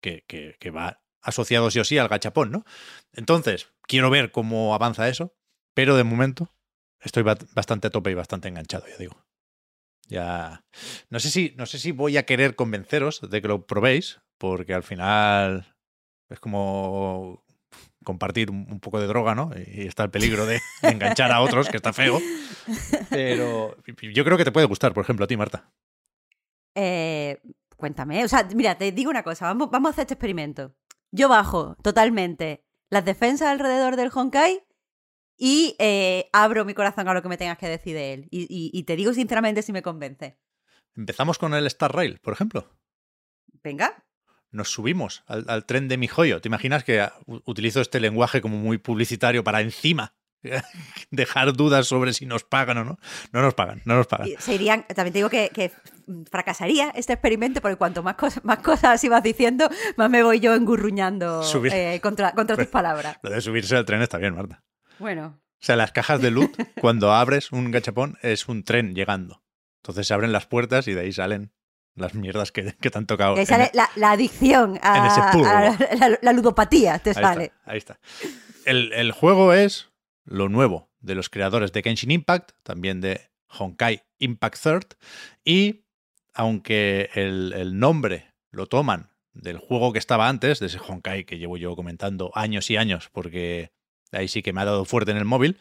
que, 0.00 0.24
que, 0.26 0.56
que 0.58 0.70
va 0.70 1.02
asociado 1.22 1.70
sí 1.70 1.78
o 1.78 1.84
sí 1.84 1.98
al 1.98 2.08
gachapón, 2.08 2.50
¿no? 2.50 2.64
Entonces, 3.12 3.72
quiero 3.82 4.10
ver 4.10 4.32
cómo 4.32 4.74
avanza 4.74 5.08
eso, 5.08 5.34
pero 5.74 5.96
de 5.96 6.04
momento 6.04 6.52
estoy 7.00 7.22
bastante 7.22 7.88
a 7.88 7.90
tope 7.90 8.10
y 8.10 8.14
bastante 8.14 8.48
enganchado, 8.48 8.86
ya 8.88 8.96
digo. 8.96 9.24
Ya. 10.08 10.64
No 11.08 11.20
sé 11.20 11.30
si, 11.30 11.54
no 11.56 11.66
sé 11.66 11.78
si 11.78 11.92
voy 11.92 12.16
a 12.16 12.26
querer 12.26 12.54
convenceros 12.54 13.20
de 13.28 13.40
que 13.40 13.48
lo 13.48 13.66
probéis, 13.66 14.20
porque 14.38 14.74
al 14.74 14.82
final 14.82 15.76
es 16.28 16.40
como 16.40 17.44
compartir 18.04 18.50
un 18.50 18.80
poco 18.80 19.00
de 19.00 19.06
droga, 19.06 19.34
¿no? 19.34 19.50
Y 19.54 19.86
está 19.86 20.04
el 20.04 20.10
peligro 20.10 20.44
de 20.44 20.60
enganchar 20.82 21.30
a 21.30 21.40
otros, 21.40 21.68
que 21.68 21.76
está 21.76 21.92
feo. 21.92 22.20
Pero 23.10 23.76
yo 24.12 24.24
creo 24.24 24.36
que 24.36 24.44
te 24.44 24.52
puede 24.52 24.66
gustar, 24.66 24.92
por 24.92 25.04
ejemplo, 25.04 25.24
a 25.24 25.28
ti, 25.28 25.36
Marta. 25.36 25.72
Eh, 26.74 27.40
cuéntame. 27.76 28.24
O 28.24 28.28
sea, 28.28 28.48
mira, 28.54 28.76
te 28.76 28.92
digo 28.92 29.10
una 29.10 29.22
cosa. 29.22 29.46
Vamos, 29.46 29.70
vamos 29.70 29.88
a 29.88 29.92
hacer 29.92 30.02
este 30.02 30.14
experimento. 30.14 30.74
Yo 31.10 31.28
bajo 31.28 31.76
totalmente 31.82 32.64
las 32.90 33.04
defensas 33.04 33.48
alrededor 33.48 33.96
del 33.96 34.10
Honkai 34.14 34.64
y 35.36 35.76
eh, 35.78 36.28
abro 36.32 36.64
mi 36.64 36.74
corazón 36.74 37.08
a 37.08 37.14
lo 37.14 37.22
que 37.22 37.28
me 37.28 37.36
tengas 37.36 37.58
que 37.58 37.68
decir 37.68 37.94
de 37.94 38.12
él. 38.14 38.28
Y, 38.30 38.42
y, 38.42 38.70
y, 38.72 38.84
te 38.84 38.96
digo 38.96 39.12
sinceramente 39.12 39.62
si 39.62 39.72
me 39.72 39.82
convence. 39.82 40.38
Empezamos 40.94 41.38
con 41.38 41.54
el 41.54 41.66
Star 41.66 41.94
Rail, 41.94 42.18
por 42.20 42.32
ejemplo. 42.32 42.68
Venga. 43.62 44.04
Nos 44.50 44.70
subimos 44.70 45.24
al, 45.26 45.46
al 45.48 45.64
tren 45.64 45.88
de 45.88 45.96
mi 45.96 46.08
joyo. 46.08 46.40
¿Te 46.40 46.48
imaginas 46.48 46.84
que 46.84 47.08
utilizo 47.26 47.80
este 47.80 48.00
lenguaje 48.00 48.42
como 48.42 48.58
muy 48.58 48.78
publicitario 48.78 49.42
para 49.42 49.62
encima 49.62 50.14
dejar 51.10 51.52
dudas 51.52 51.86
sobre 51.86 52.12
si 52.12 52.26
nos 52.26 52.44
pagan 52.44 52.78
o 52.78 52.84
no. 52.84 52.98
No 53.32 53.42
nos 53.42 53.54
pagan, 53.54 53.82
no 53.84 53.96
nos 53.96 54.06
pagan. 54.06 54.28
Se 54.38 54.54
irían, 54.54 54.84
también 54.94 55.12
te 55.12 55.18
digo 55.18 55.30
que, 55.30 55.50
que 55.52 55.72
fracasaría 56.30 56.90
este 56.94 57.12
experimento 57.12 57.60
porque 57.60 57.76
cuanto 57.76 58.02
más, 58.02 58.14
cosas, 58.16 58.44
más 58.44 58.58
cosas 58.58 59.02
ibas 59.04 59.22
diciendo, 59.22 59.68
más 59.96 60.10
me 60.10 60.22
voy 60.22 60.40
yo 60.40 60.54
engurruñando 60.54 61.42
eh, 61.70 62.00
contra, 62.02 62.32
contra 62.32 62.56
tus 62.56 62.66
palabras. 62.66 63.18
Lo 63.22 63.30
de 63.30 63.40
subirse 63.40 63.76
al 63.76 63.84
tren 63.84 64.02
está 64.02 64.18
bien, 64.18 64.34
Marta. 64.34 64.62
Bueno. 64.98 65.40
O 65.44 65.64
sea, 65.64 65.76
las 65.76 65.92
cajas 65.92 66.20
de 66.20 66.30
loot, 66.30 66.56
cuando 66.80 67.12
abres 67.12 67.52
un 67.52 67.70
gachapón, 67.70 68.18
es 68.22 68.48
un 68.48 68.64
tren 68.64 68.94
llegando. 68.94 69.42
Entonces 69.82 70.06
se 70.06 70.14
abren 70.14 70.32
las 70.32 70.46
puertas 70.46 70.88
y 70.88 70.94
de 70.94 71.00
ahí 71.00 71.12
salen 71.12 71.52
las 71.94 72.14
mierdas 72.14 72.52
que, 72.52 72.74
que 72.80 72.90
te 72.90 72.98
han 72.98 73.06
tocado. 73.06 73.34
Te 73.34 73.46
sale 73.46 73.64
en, 73.64 73.70
la, 73.74 73.90
la, 73.96 74.12
adicción 74.12 74.78
a, 74.82 75.14
a 75.14 75.36
la, 75.36 76.18
la, 76.20 76.32
ludopatía, 76.32 76.98
te 76.98 77.10
ahí 77.10 77.14
sale. 77.14 77.44
Está, 77.44 77.70
ahí 77.70 77.78
está. 77.78 78.00
El, 78.64 78.92
el 78.92 79.12
juego 79.12 79.52
es 79.52 79.90
lo 80.24 80.48
nuevo 80.48 80.90
de 81.00 81.14
los 81.14 81.28
creadores 81.28 81.72
de 81.72 81.82
Genshin 81.82 82.10
Impact, 82.10 82.52
también 82.62 83.00
de 83.00 83.30
Honkai 83.48 84.02
Impact 84.18 84.62
Third, 84.62 84.86
y 85.44 85.84
aunque 86.34 87.10
el, 87.14 87.78
nombre 87.78 88.32
lo 88.50 88.66
toman 88.66 89.10
del 89.32 89.58
juego 89.58 89.92
que 89.92 89.98
estaba 89.98 90.28
antes, 90.28 90.60
de 90.60 90.66
ese 90.66 90.78
Honkai 90.78 91.24
que 91.24 91.38
llevo 91.38 91.56
yo 91.56 91.74
comentando 91.76 92.30
años 92.34 92.70
y 92.70 92.76
años, 92.76 93.08
porque 93.12 93.72
ahí 94.12 94.28
sí 94.28 94.42
que 94.42 94.52
me 94.52 94.60
ha 94.60 94.66
dado 94.66 94.84
fuerte 94.84 95.10
en 95.10 95.16
el 95.16 95.24
móvil, 95.24 95.58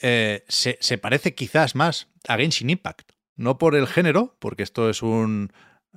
eh, 0.00 0.44
se, 0.48 0.76
se, 0.80 0.98
parece 0.98 1.34
quizás 1.34 1.74
más 1.74 2.08
a 2.26 2.36
Genshin 2.36 2.70
Impact. 2.70 3.12
No 3.36 3.58
por 3.58 3.74
el 3.74 3.86
género, 3.86 4.36
porque 4.38 4.62
esto 4.62 4.90
es 4.90 5.02
un 5.02 5.52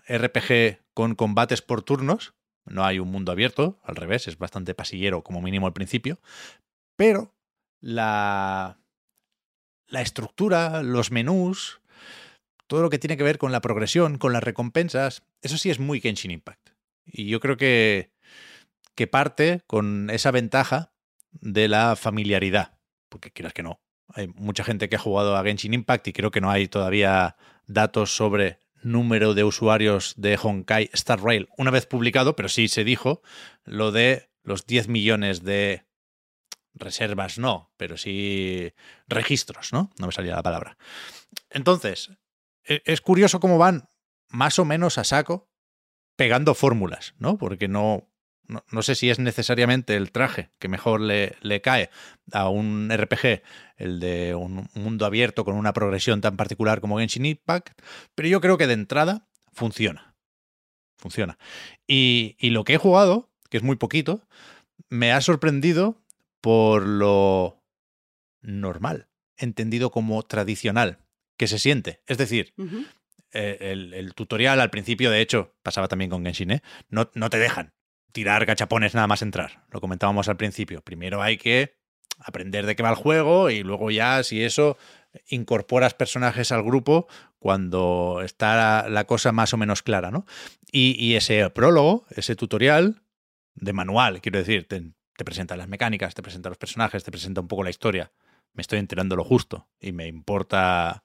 RPG 0.07 0.79
con 0.93 1.15
combates 1.15 1.61
por 1.61 1.83
turnos, 1.83 2.33
no 2.65 2.83
hay 2.83 2.99
un 2.99 3.09
mundo 3.09 3.31
abierto, 3.31 3.79
al 3.83 3.95
revés, 3.95 4.27
es 4.27 4.37
bastante 4.37 4.73
pasillero 4.73 5.23
como 5.23 5.41
mínimo 5.41 5.67
al 5.67 5.73
principio, 5.73 6.19
pero 6.95 7.33
la, 7.79 8.79
la 9.87 10.01
estructura, 10.01 10.83
los 10.83 11.11
menús, 11.11 11.81
todo 12.67 12.81
lo 12.81 12.89
que 12.89 12.99
tiene 12.99 13.17
que 13.17 13.23
ver 13.23 13.37
con 13.37 13.51
la 13.51 13.61
progresión, 13.61 14.17
con 14.17 14.33
las 14.33 14.43
recompensas, 14.43 15.23
eso 15.41 15.57
sí 15.57 15.69
es 15.69 15.79
muy 15.79 15.99
Genshin 15.99 16.31
Impact. 16.31 16.69
Y 17.05 17.27
yo 17.27 17.39
creo 17.39 17.57
que, 17.57 18.11
parte 19.09 19.61
con 19.67 20.09
esa 20.09 20.31
ventaja 20.31 20.91
de 21.31 21.67
la 21.67 21.95
familiaridad, 21.95 22.77
porque 23.09 23.31
quieras 23.31 23.53
que 23.53 23.63
no. 23.63 23.81
Hay 24.09 24.27
mucha 24.27 24.63
gente 24.63 24.89
que 24.89 24.95
ha 24.95 24.99
jugado 24.99 25.35
a 25.35 25.43
Genshin 25.43 25.73
Impact 25.73 26.07
y 26.07 26.13
creo 26.13 26.31
que 26.31 26.41
no 26.41 26.49
hay 26.49 26.67
todavía 26.67 27.37
datos 27.67 28.15
sobre 28.15 28.59
número 28.83 29.33
de 29.33 29.43
usuarios 29.43 30.13
de 30.17 30.37
Honkai 30.41 30.89
Star 30.93 31.21
Rail 31.21 31.49
una 31.57 31.71
vez 31.71 31.85
publicado, 31.85 32.35
pero 32.35 32.49
sí 32.49 32.67
se 32.67 32.83
dijo 32.83 33.21
lo 33.65 33.91
de 33.91 34.29
los 34.43 34.65
10 34.65 34.87
millones 34.87 35.43
de 35.43 35.85
reservas 36.73 37.37
no, 37.37 37.71
pero 37.77 37.97
sí 37.97 38.73
registros, 39.07 39.73
¿no? 39.73 39.91
No 39.99 40.07
me 40.07 40.13
salía 40.13 40.35
la 40.35 40.43
palabra. 40.43 40.77
Entonces, 41.49 42.11
es 42.67 43.01
curioso 43.01 43.39
cómo 43.39 43.57
van 43.57 43.89
más 44.29 44.59
o 44.59 44.65
menos 44.65 44.97
a 44.97 45.03
saco 45.03 45.49
pegando 46.15 46.55
fórmulas, 46.55 47.13
¿no? 47.19 47.37
Porque 47.37 47.67
no, 47.67 48.09
no, 48.47 48.63
no, 48.71 48.81
sé 48.81 48.95
si 48.95 49.09
es 49.09 49.19
necesariamente 49.19 49.95
el 49.95 50.11
traje 50.11 50.49
que 50.59 50.67
mejor 50.67 50.99
le, 50.99 51.35
le, 51.41 51.61
cae 51.61 51.89
a 52.31 52.49
un 52.49 52.91
RPG, 52.91 53.43
el 53.77 53.99
de 53.99 54.35
un 54.35 54.69
mundo 54.73 55.05
abierto 55.05 55.45
con 55.45 55.55
una 55.55 55.73
progresión 55.73 56.19
tan 56.21 56.35
particular 56.35 56.81
como 56.81 56.97
Genshin 56.97 57.25
Impact, 57.25 57.79
pero 58.15 58.27
yo 58.27 58.41
creo 58.41 58.57
que 58.57 58.67
de 58.67 58.73
entrada 58.73 59.27
funciona. 59.53 60.15
Funciona. 60.97 61.37
Y, 61.85 62.35
y 62.39 62.49
lo 62.49 62.63
que 62.63 62.73
he 62.73 62.77
jugado, 62.77 63.29
que 63.49 63.57
es 63.57 63.63
muy 63.63 63.75
poquito, 63.75 64.27
me 64.89 65.11
ha 65.11 65.21
sorprendido 65.21 66.01
por 66.41 66.85
lo 66.87 67.63
normal, 68.41 69.07
entendido 69.37 69.91
como 69.91 70.23
tradicional, 70.23 70.99
que 71.37 71.47
se 71.47 71.59
siente. 71.59 72.01
Es 72.07 72.17
decir, 72.17 72.53
uh 72.57 72.63
-huh. 72.63 72.87
eh, 73.33 73.57
el, 73.61 73.93
el, 73.93 74.13
tutorial 74.13 74.59
al 74.59 74.69
principio, 74.69 75.11
de 75.11 75.21
hecho, 75.21 75.55
pasaba 75.63 75.87
también 75.87 76.09
con 76.09 76.23
Genshin, 76.23 76.51
¿eh? 76.51 76.61
no, 76.89 77.09
no 77.13 77.29
te 77.29 77.37
dejan 77.37 77.73
tirar 78.11 78.45
gachapones 78.45 78.95
nada 78.95 79.07
más 79.07 79.21
entrar. 79.21 79.65
Lo 79.69 79.79
comentábamos 79.79 80.27
al 80.27 80.37
principio. 80.37 80.81
Primero 80.81 81.21
hay 81.21 81.37
que 81.37 81.77
aprender 82.19 82.65
de 82.65 82.75
qué 82.75 82.83
va 82.83 82.89
el 82.89 82.95
juego 82.95 83.49
y 83.49 83.63
luego 83.63 83.91
ya, 83.91 84.23
si 84.23 84.43
eso, 84.43 84.77
incorporas 85.27 85.93
personajes 85.93 86.51
al 86.51 86.63
grupo 86.63 87.07
cuando 87.39 88.21
está 88.23 88.89
la, 88.89 89.03
cosa 89.05 89.31
más 89.31 89.53
o 89.53 89.57
menos 89.57 89.83
clara, 89.83 90.11
¿no? 90.11 90.25
Y, 90.71 90.95
y, 90.97 91.15
ese 91.15 91.49
prólogo, 91.51 92.05
ese 92.09 92.35
tutorial 92.35 93.03
de 93.53 93.73
manual, 93.73 94.21
quiero 94.21 94.39
decir, 94.39 94.67
te, 94.67 94.93
te 95.15 95.25
presenta 95.25 95.55
las 95.55 95.67
mecánicas, 95.67 96.15
te 96.15 96.21
presenta 96.21 96.49
los 96.49 96.57
personajes, 96.57 97.03
te 97.03 97.11
presenta 97.11 97.41
un 97.41 97.47
poco 97.47 97.63
la 97.63 97.69
historia. 97.69 98.11
Me 98.53 98.61
estoy 98.61 98.79
enterando 98.79 99.15
lo 99.15 99.23
justo 99.23 99.69
y 99.79 99.91
me 99.91 100.07
importa 100.07 101.03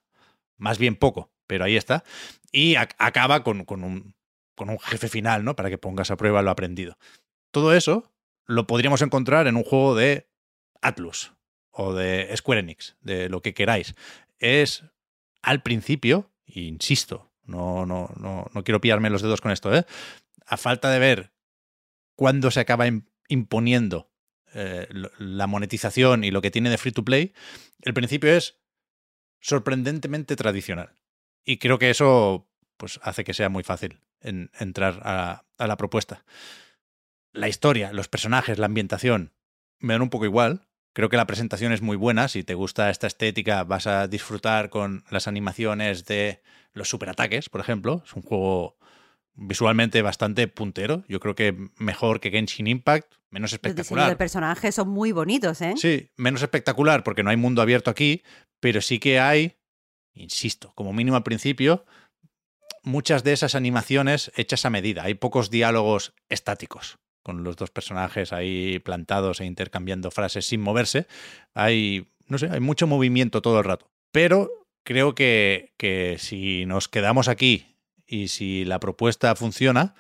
más 0.57 0.79
bien 0.79 0.97
poco, 0.97 1.33
pero 1.47 1.65
ahí 1.65 1.77
está. 1.77 2.05
Y 2.51 2.77
acaba 2.77 3.43
con, 3.43 3.65
con, 3.65 3.85
un, 3.85 4.15
con 4.55 4.70
un 4.70 4.79
jefe 4.79 5.09
final, 5.09 5.45
¿no? 5.45 5.57
Para 5.57 5.70
que 5.70 5.79
pongas 5.79 6.11
a 6.11 6.16
prueba 6.16 6.43
lo 6.43 6.51
aprendido. 6.51 6.99
Todo 7.51 7.74
eso 7.74 8.12
lo 8.47 8.66
podríamos 8.66 9.03
encontrar 9.03 9.47
en 9.47 9.57
un 9.57 9.65
juego 9.65 9.95
de 9.95 10.29
Atlus 10.81 11.33
o 11.70 11.95
de 11.95 12.35
Square 12.37 12.61
Enix, 12.61 12.97
de 13.01 13.29
lo 13.29 13.41
que 13.41 13.55
queráis. 13.55 13.95
Es 14.39 14.85
al 15.43 15.62
principio, 15.62 16.31
insisto, 16.47 17.33
no, 17.45 17.87
no, 17.87 18.11
no, 18.16 18.47
no 18.53 18.65
quiero 18.65 18.81
pillarme 18.81 19.11
los 19.11 19.23
dedos 19.23 19.41
con 19.41 19.53
esto, 19.53 19.74
¿eh? 19.74 19.85
A 20.47 20.57
falta 20.57 20.91
de 20.91 20.99
ver 20.99 21.33
cuándo 22.15 22.51
se 22.51 22.61
acaba 22.61 22.87
imponiendo 23.29 24.11
eh, 24.55 24.87
la 25.19 25.47
monetización 25.47 26.24
y 26.24 26.31
lo 26.31 26.43
que 26.43 26.51
tiene 26.51 26.70
de 26.70 26.79
free 26.79 26.93
to 26.93 27.05
play, 27.05 27.33
el 27.81 27.95
principio 27.95 28.31
es 28.35 28.61
sorprendentemente 29.43 30.36
tradicional. 30.36 30.97
Y 31.44 31.59
creo 31.59 31.78
que 31.78 31.90
eso 31.90 32.48
pues, 32.78 32.98
hace 33.02 33.24
que 33.24 33.35
sea 33.35 33.51
muy 33.51 33.64
fácil 33.64 34.01
en, 34.20 34.51
entrar 34.59 35.01
a, 35.02 35.44
a, 35.59 35.66
la 35.66 35.77
propuesta. 35.77 36.24
La 37.32 37.48
historia, 37.48 37.93
los 37.93 38.09
personajes, 38.09 38.59
la 38.59 38.66
ambientación, 38.66 39.32
me 39.78 39.93
dan 39.94 40.02
un 40.02 40.10
poco 40.10 40.24
igual. 40.24 40.69
Creo 40.94 41.09
que 41.09 41.16
la 41.16 41.27
presentación 41.27 41.73
es 41.73 41.82
muy 41.82 41.97
buena. 41.97 42.28
Si 42.28 42.44
te 42.44 42.55
gusta 42.55 42.90
esta 42.90 43.06
estética, 43.06 43.64
vas 43.64 43.86
a 43.86 44.06
disfrutar 44.06 44.70
con 44.70 45.05
las 45.10 45.27
animaciones 45.27 46.05
de 46.05 46.43
los 46.73 46.89
superataques, 46.89 47.48
por 47.48 47.60
ejemplo. 47.60 48.02
Es 48.05 48.14
un 48.14 48.23
juego 48.23 48.77
visualmente 49.35 50.02
bastante 50.02 50.47
puntero. 50.48 51.05
Yo 51.09 51.19
creo 51.19 51.35
que 51.35 51.56
mejor 51.78 52.20
que 52.20 52.31
Genshin 52.31 52.66
Impact, 52.66 53.14
menos 53.31 53.52
Los 53.52 53.60
diseños 53.62 53.77
de 53.77 53.82
espectacular. 53.82 54.16
personajes 54.19 54.74
son 54.74 54.90
muy 54.90 55.12
bonitos, 55.12 55.62
¿eh? 55.62 55.74
Sí, 55.77 56.10
menos 56.16 56.43
espectacular 56.43 57.02
porque 57.02 57.23
no 57.23 57.31
hay 57.31 57.36
mundo 57.36 57.62
abierto 57.62 57.90
aquí, 57.90 58.23
pero 58.62 58.80
sí 58.80 59.01
que 59.01 59.18
hay, 59.18 59.56
insisto, 60.14 60.72
como 60.76 60.93
mínimo 60.93 61.16
al 61.16 61.24
principio, 61.24 61.84
muchas 62.84 63.24
de 63.24 63.32
esas 63.32 63.56
animaciones 63.56 64.30
hechas 64.36 64.64
a 64.64 64.70
medida. 64.70 65.02
Hay 65.02 65.14
pocos 65.14 65.51
diálogos 65.51 66.14
estáticos 66.28 67.01
con 67.24 67.43
los 67.43 67.56
dos 67.56 67.70
personajes 67.70 68.32
ahí 68.32 68.78
plantados 68.78 69.40
e 69.40 69.47
intercambiando 69.47 70.12
frases 70.12 70.47
sin 70.47 70.60
moverse. 70.60 71.09
Hay, 71.55 72.09
no 72.28 72.39
sé, 72.39 72.51
hay 72.51 72.60
mucho 72.60 72.86
movimiento 72.86 73.43
todo 73.43 73.59
el 73.59 73.64
rato. 73.64 73.90
Pero 74.12 74.48
creo 74.84 75.16
que, 75.16 75.74
que 75.76 76.16
si 76.20 76.64
nos 76.64 76.89
quedamos 76.89 77.26
aquí 77.26 77.76
y 78.06 78.28
si 78.28 78.64
la 78.64 78.78
propuesta 78.78 79.34
funciona, 79.34 79.97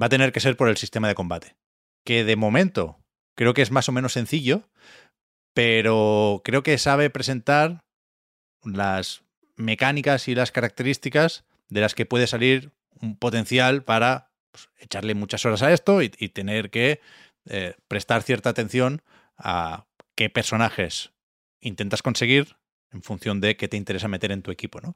va 0.00 0.06
a 0.06 0.10
tener 0.10 0.30
que 0.30 0.40
ser 0.40 0.56
por 0.56 0.68
el 0.68 0.76
sistema 0.76 1.08
de 1.08 1.16
combate. 1.16 1.56
Que 2.04 2.22
de 2.22 2.36
momento 2.36 3.00
creo 3.34 3.52
que 3.52 3.62
es 3.62 3.72
más 3.72 3.88
o 3.88 3.92
menos 3.92 4.12
sencillo, 4.12 4.68
pero 5.54 6.42
creo 6.44 6.62
que 6.62 6.78
sabe 6.78 7.10
presentar 7.10 7.85
las 8.64 9.22
mecánicas 9.56 10.28
y 10.28 10.34
las 10.34 10.52
características 10.52 11.44
de 11.68 11.80
las 11.80 11.94
que 11.94 12.06
puede 12.06 12.26
salir 12.26 12.72
un 13.00 13.16
potencial 13.16 13.82
para 13.82 14.30
pues, 14.50 14.68
echarle 14.78 15.14
muchas 15.14 15.44
horas 15.44 15.62
a 15.62 15.72
esto 15.72 16.02
y, 16.02 16.08
tener 16.08 16.70
que 16.70 17.00
eh, 17.46 17.74
prestar 17.88 18.22
cierta 18.22 18.50
atención 18.50 19.02
a 19.36 19.86
qué 20.14 20.30
personajes 20.30 21.12
intentas 21.60 22.02
conseguir 22.02 22.56
en 22.92 23.02
función 23.02 23.40
de 23.40 23.56
qué 23.56 23.68
te 23.68 23.76
interesa 23.76 24.08
meter 24.08 24.32
en 24.32 24.42
tu 24.42 24.50
equipo. 24.50 24.80
¿no? 24.80 24.94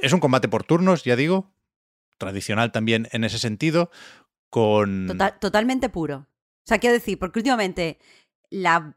Es 0.00 0.12
un 0.12 0.20
combate 0.20 0.48
por 0.48 0.64
turnos, 0.64 1.04
ya 1.04 1.16
digo, 1.16 1.52
tradicional 2.18 2.72
también 2.72 3.08
en 3.12 3.24
ese 3.24 3.38
sentido, 3.38 3.90
con... 4.50 5.06
Total- 5.06 5.38
totalmente 5.38 5.88
puro. 5.88 6.16
O 6.18 6.68
sea, 6.68 6.78
quiero 6.78 6.94
decir, 6.94 7.18
porque 7.18 7.38
últimamente 7.38 7.98
la 8.50 8.96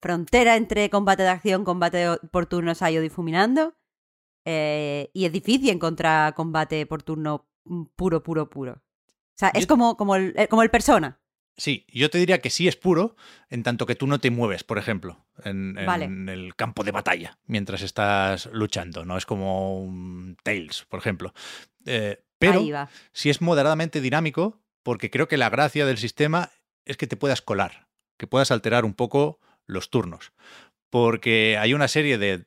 frontera 0.00 0.56
entre 0.56 0.90
combate 0.90 1.22
de 1.22 1.28
acción, 1.28 1.64
combate 1.64 2.06
por 2.30 2.46
turno 2.46 2.74
se 2.74 2.84
ha 2.84 2.90
ido 2.90 3.02
difuminando 3.02 3.74
eh, 4.44 5.10
y 5.12 5.26
es 5.26 5.32
difícil 5.32 5.70
encontrar 5.70 6.34
combate 6.34 6.86
por 6.86 7.02
turno 7.02 7.48
mm, 7.64 7.84
puro, 7.96 8.22
puro, 8.22 8.48
puro. 8.48 8.72
O 8.72 9.40
sea, 9.40 9.50
es 9.50 9.66
como, 9.66 9.96
como, 9.96 10.16
el, 10.16 10.34
eh, 10.36 10.48
como 10.48 10.62
el 10.62 10.70
persona. 10.70 11.20
Sí, 11.56 11.86
yo 11.88 12.08
te 12.10 12.18
diría 12.18 12.40
que 12.40 12.50
sí 12.50 12.68
es 12.68 12.76
puro, 12.76 13.16
en 13.48 13.62
tanto 13.62 13.86
que 13.86 13.94
tú 13.94 14.06
no 14.06 14.18
te 14.18 14.30
mueves, 14.30 14.64
por 14.64 14.78
ejemplo, 14.78 15.26
en, 15.44 15.76
en 15.78 15.86
Vale. 15.86 16.04
el 16.32 16.54
campo 16.56 16.84
de 16.84 16.92
batalla 16.92 17.38
mientras 17.46 17.82
estás 17.82 18.46
luchando. 18.52 19.04
No 19.04 19.16
es 19.16 19.26
como 19.26 19.78
un 19.78 20.36
Tails, 20.42 20.86
por 20.88 21.00
ejemplo. 21.00 21.34
Eh, 21.84 22.22
pero 22.38 22.64
sí 23.12 23.28
es 23.28 23.42
moderadamente 23.42 24.00
dinámico, 24.00 24.58
porque 24.82 25.10
creo 25.10 25.28
que 25.28 25.36
la 25.36 25.50
gracia 25.50 25.84
del 25.84 25.98
sistema 25.98 26.50
es 26.86 26.96
que 26.96 27.06
te 27.06 27.16
puedas 27.16 27.42
colar, 27.42 27.88
que 28.16 28.26
puedas 28.26 28.50
alterar 28.50 28.86
un 28.86 28.94
poco 28.94 29.38
los 29.70 29.90
turnos. 29.90 30.32
Porque 30.90 31.56
hay 31.58 31.74
una 31.74 31.88
serie 31.88 32.18
de 32.18 32.44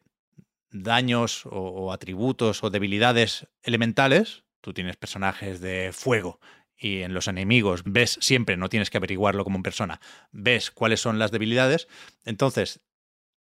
daños 0.73 1.43
o, 1.45 1.93
atributos 1.93 2.63
o 2.63 2.69
debilidades 2.69 3.47
elementales. 3.61 4.43
Tú 4.61 4.73
tienes 4.73 4.97
personajes 4.97 5.61
de 5.61 5.91
fuego 5.93 6.39
y 6.77 7.01
en 7.01 7.13
los 7.13 7.27
enemigos 7.27 7.83
ves 7.85 8.17
siempre, 8.19 8.57
no 8.57 8.69
tienes 8.69 8.89
que 8.89 8.97
averiguarlo 8.97 9.43
como 9.43 9.57
en 9.57 9.63
persona, 9.63 10.01
ves 10.31 10.71
cuáles 10.71 10.99
son 10.99 11.19
las 11.19 11.31
debilidades. 11.31 11.87
Entonces, 12.25 12.81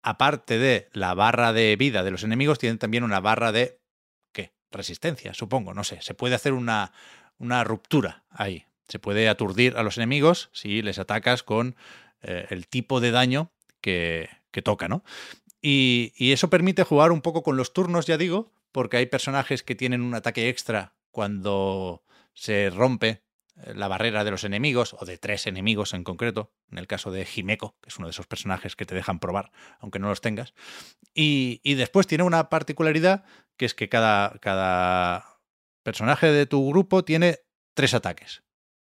aparte 0.02 0.58
de 0.58 0.90
la 0.92 1.14
barra 1.14 1.54
de 1.54 1.76
vida 1.76 2.04
de 2.04 2.12
los 2.12 2.24
enemigos, 2.24 2.60
tienen 2.60 2.80
también 2.80 3.04
una 3.04 3.20
barra 3.20 3.52
de 3.52 3.80
¿qué? 4.34 4.52
Resistencia, 4.72 5.34
supongo, 5.34 5.74
no 5.74 5.84
sé. 5.84 6.02
Se 6.02 6.14
puede 6.14 6.36
hacer 6.36 6.54
una, 6.54 6.92
una 7.38 7.64
ruptura 7.64 8.26
ahí. 8.30 8.66
Se 8.88 9.00
puede 9.00 9.30
aturdir 9.30 9.78
a 9.78 9.84
los 9.84 9.98
enemigos 9.98 10.50
si 10.52 10.82
les 10.82 11.00
atacas 11.00 11.44
con 11.44 11.76
eh, 12.22 12.48
el 12.50 12.68
tipo 12.68 13.00
de 13.00 13.12
daño 13.12 13.52
que, 13.82 14.30
toca, 14.64 14.88
¿no? 14.88 15.04
Y, 15.62 16.14
eso 16.32 16.50
permite 16.50 16.84
jugar 16.84 17.12
un 17.12 17.22
poco 17.22 17.44
con 17.44 17.58
los 17.58 17.74
turnos, 17.74 18.06
ya 18.06 18.18
digo, 18.18 18.52
porque 18.72 18.98
hay 18.98 19.06
personajes 19.06 19.64
que 19.64 19.76
tienen 19.76 20.02
un 20.02 20.16
ataque 20.16 20.50
extra 20.50 20.96
cuando 21.12 22.04
se 22.34 22.70
rompe 22.70 23.24
eh, 23.58 23.74
la 23.76 23.88
barrera 23.88 24.24
de 24.24 24.32
los 24.32 24.44
enemigos, 24.44 24.96
o 24.98 25.06
de 25.06 25.18
tres 25.18 25.46
enemigos 25.48 25.94
en 25.94 26.04
concreto, 26.04 26.54
en 26.72 26.78
el 26.78 26.88
caso 26.88 27.12
de 27.12 27.28
Himeko, 27.36 27.76
que 27.82 27.90
es 27.90 27.98
uno 27.98 28.08
de 28.08 28.12
esos 28.12 28.28
personajes 28.28 28.76
que 28.76 28.86
te 28.86 28.96
dejan 28.96 29.20
probar, 29.20 29.52
aunque 29.80 30.00
no 30.00 30.08
los 30.08 30.22
tengas. 30.22 30.54
Y, 31.14 31.60
después 31.76 32.08
tiene 32.08 32.24
una 32.24 32.50
particularidad, 32.50 33.26
que 33.58 33.66
es 33.66 33.74
que 33.74 33.90
cada 33.90 35.32
personaje 35.84 36.28
de 36.28 36.46
tu 36.46 36.70
grupo 36.70 37.04
tiene 37.04 37.40
tres 37.74 37.94
ataques. 37.94 38.44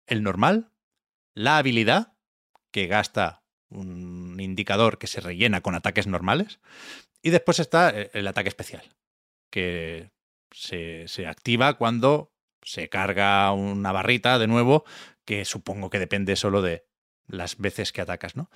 El 0.06 0.22
normal, 0.22 0.72
la 1.34 1.58
habilidad, 1.58 2.14
que 2.70 2.86
gasta 2.86 3.44
un 3.68 4.31
indicador 4.42 4.98
que 4.98 5.06
se 5.06 5.20
rellena 5.20 5.60
con 5.60 5.74
ataques 5.74 6.06
normales, 6.06 6.60
y 7.22 7.30
después 7.30 7.58
está 7.58 7.90
el 7.90 8.10
el 8.12 8.26
ataque 8.26 8.48
especial, 8.48 8.94
que 9.50 10.10
se, 10.50 11.08
se 11.08 11.26
activa 11.26 11.74
cuando 11.74 12.32
se 12.62 12.88
carga 12.88 13.52
una 13.52 13.92
barrita 13.92 14.38
de 14.38 14.46
nuevo, 14.46 14.84
que 15.24 15.44
supongo 15.44 15.90
que 15.90 15.98
depende 15.98 16.36
solo 16.36 16.62
de 16.62 16.86
las 17.26 17.58
veces 17.58 17.92
que 17.92 18.00
atacas, 18.00 18.36
¿no? 18.36 18.50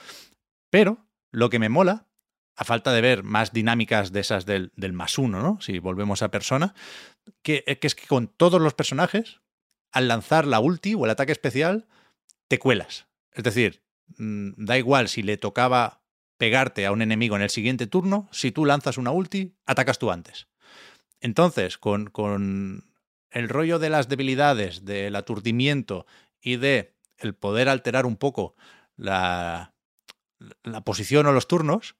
Pero 0.70 1.06
lo 1.30 1.50
que 1.50 1.58
me 1.58 1.68
mola, 1.68 2.08
a 2.56 2.64
falta 2.64 2.92
de 2.92 3.00
ver 3.00 3.22
más 3.22 3.52
dinámicas 3.52 4.12
de 4.12 4.20
esas 4.20 4.46
del, 4.46 4.72
del 4.76 4.92
más 4.92 5.18
uno, 5.18 5.40
¿no? 5.40 5.60
Si 5.60 5.78
volvemos 5.78 6.22
a 6.22 6.30
persona, 6.30 6.74
que, 7.42 7.64
eh, 7.66 7.78
que 7.78 7.86
es 7.86 7.94
que 7.94 8.06
con 8.06 8.28
todos 8.28 8.60
los 8.60 8.74
personajes, 8.74 9.40
al 9.92 10.08
lanzar 10.08 10.46
la 10.46 10.60
ulti 10.60 10.94
o 10.94 11.04
el 11.04 11.10
ataque 11.10 11.32
especial, 11.32 11.88
te 12.48 12.58
cuelas. 12.58 13.06
Es 13.32 13.44
decir, 13.44 13.82
da 14.18 14.78
igual 14.78 15.08
si 15.08 15.22
le 15.22 15.36
tocaba 15.36 16.02
pegarte 16.38 16.86
a 16.86 16.92
un 16.92 17.02
enemigo 17.02 17.36
en 17.36 17.42
el 17.42 17.50
siguiente 17.50 17.86
turno, 17.86 18.28
si 18.30 18.52
tú 18.52 18.64
lanzas 18.64 18.98
una 18.98 19.10
ulti, 19.10 19.54
atacas 19.66 19.98
tú 19.98 20.10
antes. 20.10 20.48
Entonces, 21.20 21.78
con, 21.78 22.06
con 22.06 22.84
el 23.30 23.48
rollo 23.48 23.78
de 23.78 23.90
las 23.90 24.08
debilidades, 24.08 24.84
del 24.84 25.16
aturdimiento 25.16 26.06
y 26.40 26.56
de 26.56 26.94
el 27.18 27.34
poder 27.34 27.68
alterar 27.68 28.04
un 28.06 28.16
poco 28.16 28.54
la, 28.96 29.74
la 30.62 30.82
posición 30.82 31.26
o 31.26 31.32
los 31.32 31.48
turnos, 31.48 31.96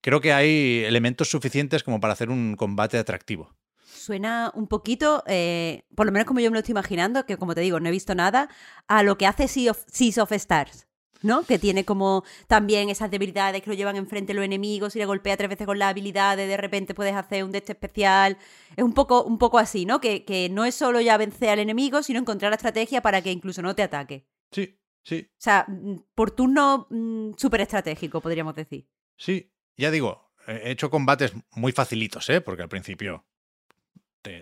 creo 0.00 0.20
que 0.20 0.32
hay 0.32 0.84
elementos 0.84 1.30
suficientes 1.30 1.82
como 1.82 2.00
para 2.00 2.14
hacer 2.14 2.30
un 2.30 2.56
combate 2.56 2.98
atractivo. 2.98 3.54
Suena 3.84 4.52
un 4.54 4.68
poquito, 4.68 5.24
eh, 5.26 5.84
por 5.94 6.06
lo 6.06 6.12
menos 6.12 6.26
como 6.26 6.40
yo 6.40 6.50
me 6.50 6.54
lo 6.54 6.60
estoy 6.60 6.72
imaginando, 6.72 7.26
que 7.26 7.36
como 7.36 7.54
te 7.54 7.60
digo, 7.60 7.80
no 7.80 7.88
he 7.88 7.92
visto 7.92 8.14
nada, 8.14 8.48
a 8.86 9.02
lo 9.02 9.18
que 9.18 9.26
hace 9.26 9.48
Sea 9.48 9.72
of 9.72 10.32
Stars, 10.32 10.86
¿no? 11.22 11.42
Que 11.44 11.58
tiene 11.58 11.84
como 11.84 12.24
también 12.46 12.88
esas 12.88 13.10
debilidades 13.10 13.62
que 13.62 13.70
lo 13.70 13.76
llevan 13.76 13.96
enfrente 13.96 14.34
los 14.34 14.44
enemigos 14.44 14.96
y 14.96 14.98
le 14.98 15.06
golpea 15.06 15.36
tres 15.36 15.50
veces 15.50 15.66
con 15.66 15.78
las 15.78 15.90
habilidades, 15.90 16.48
de 16.48 16.56
repente 16.56 16.94
puedes 16.94 17.14
hacer 17.14 17.44
un 17.44 17.52
de 17.52 17.58
este 17.58 17.72
especial. 17.72 18.38
Es 18.76 18.84
un 18.84 18.92
poco, 18.92 19.22
un 19.24 19.38
poco 19.38 19.58
así, 19.58 19.86
¿no? 19.86 20.00
Que, 20.00 20.24
que 20.24 20.48
no 20.48 20.64
es 20.64 20.74
solo 20.74 21.00
ya 21.00 21.16
vencer 21.16 21.50
al 21.50 21.58
enemigo, 21.58 22.02
sino 22.02 22.18
encontrar 22.18 22.50
la 22.50 22.56
estrategia 22.56 23.02
para 23.02 23.22
que 23.22 23.32
incluso 23.32 23.62
no 23.62 23.74
te 23.74 23.82
ataque. 23.82 24.26
Sí, 24.50 24.78
sí, 25.02 25.26
O 25.30 25.34
sea, 25.40 25.64
mm, 25.68 25.96
por 26.14 26.30
turno 26.30 26.86
mm, 26.90 27.32
súper 27.36 27.60
estratégico, 27.62 28.20
podríamos 28.20 28.54
decir. 28.54 28.88
sí. 29.16 29.52
Ya 29.78 29.90
digo, 29.90 30.32
he 30.46 30.70
hecho 30.70 30.88
combates 30.88 31.34
muy 31.50 31.70
facilitos, 31.70 32.30
¿eh? 32.30 32.40
Porque 32.40 32.62
al 32.62 32.70
principio 32.70 33.26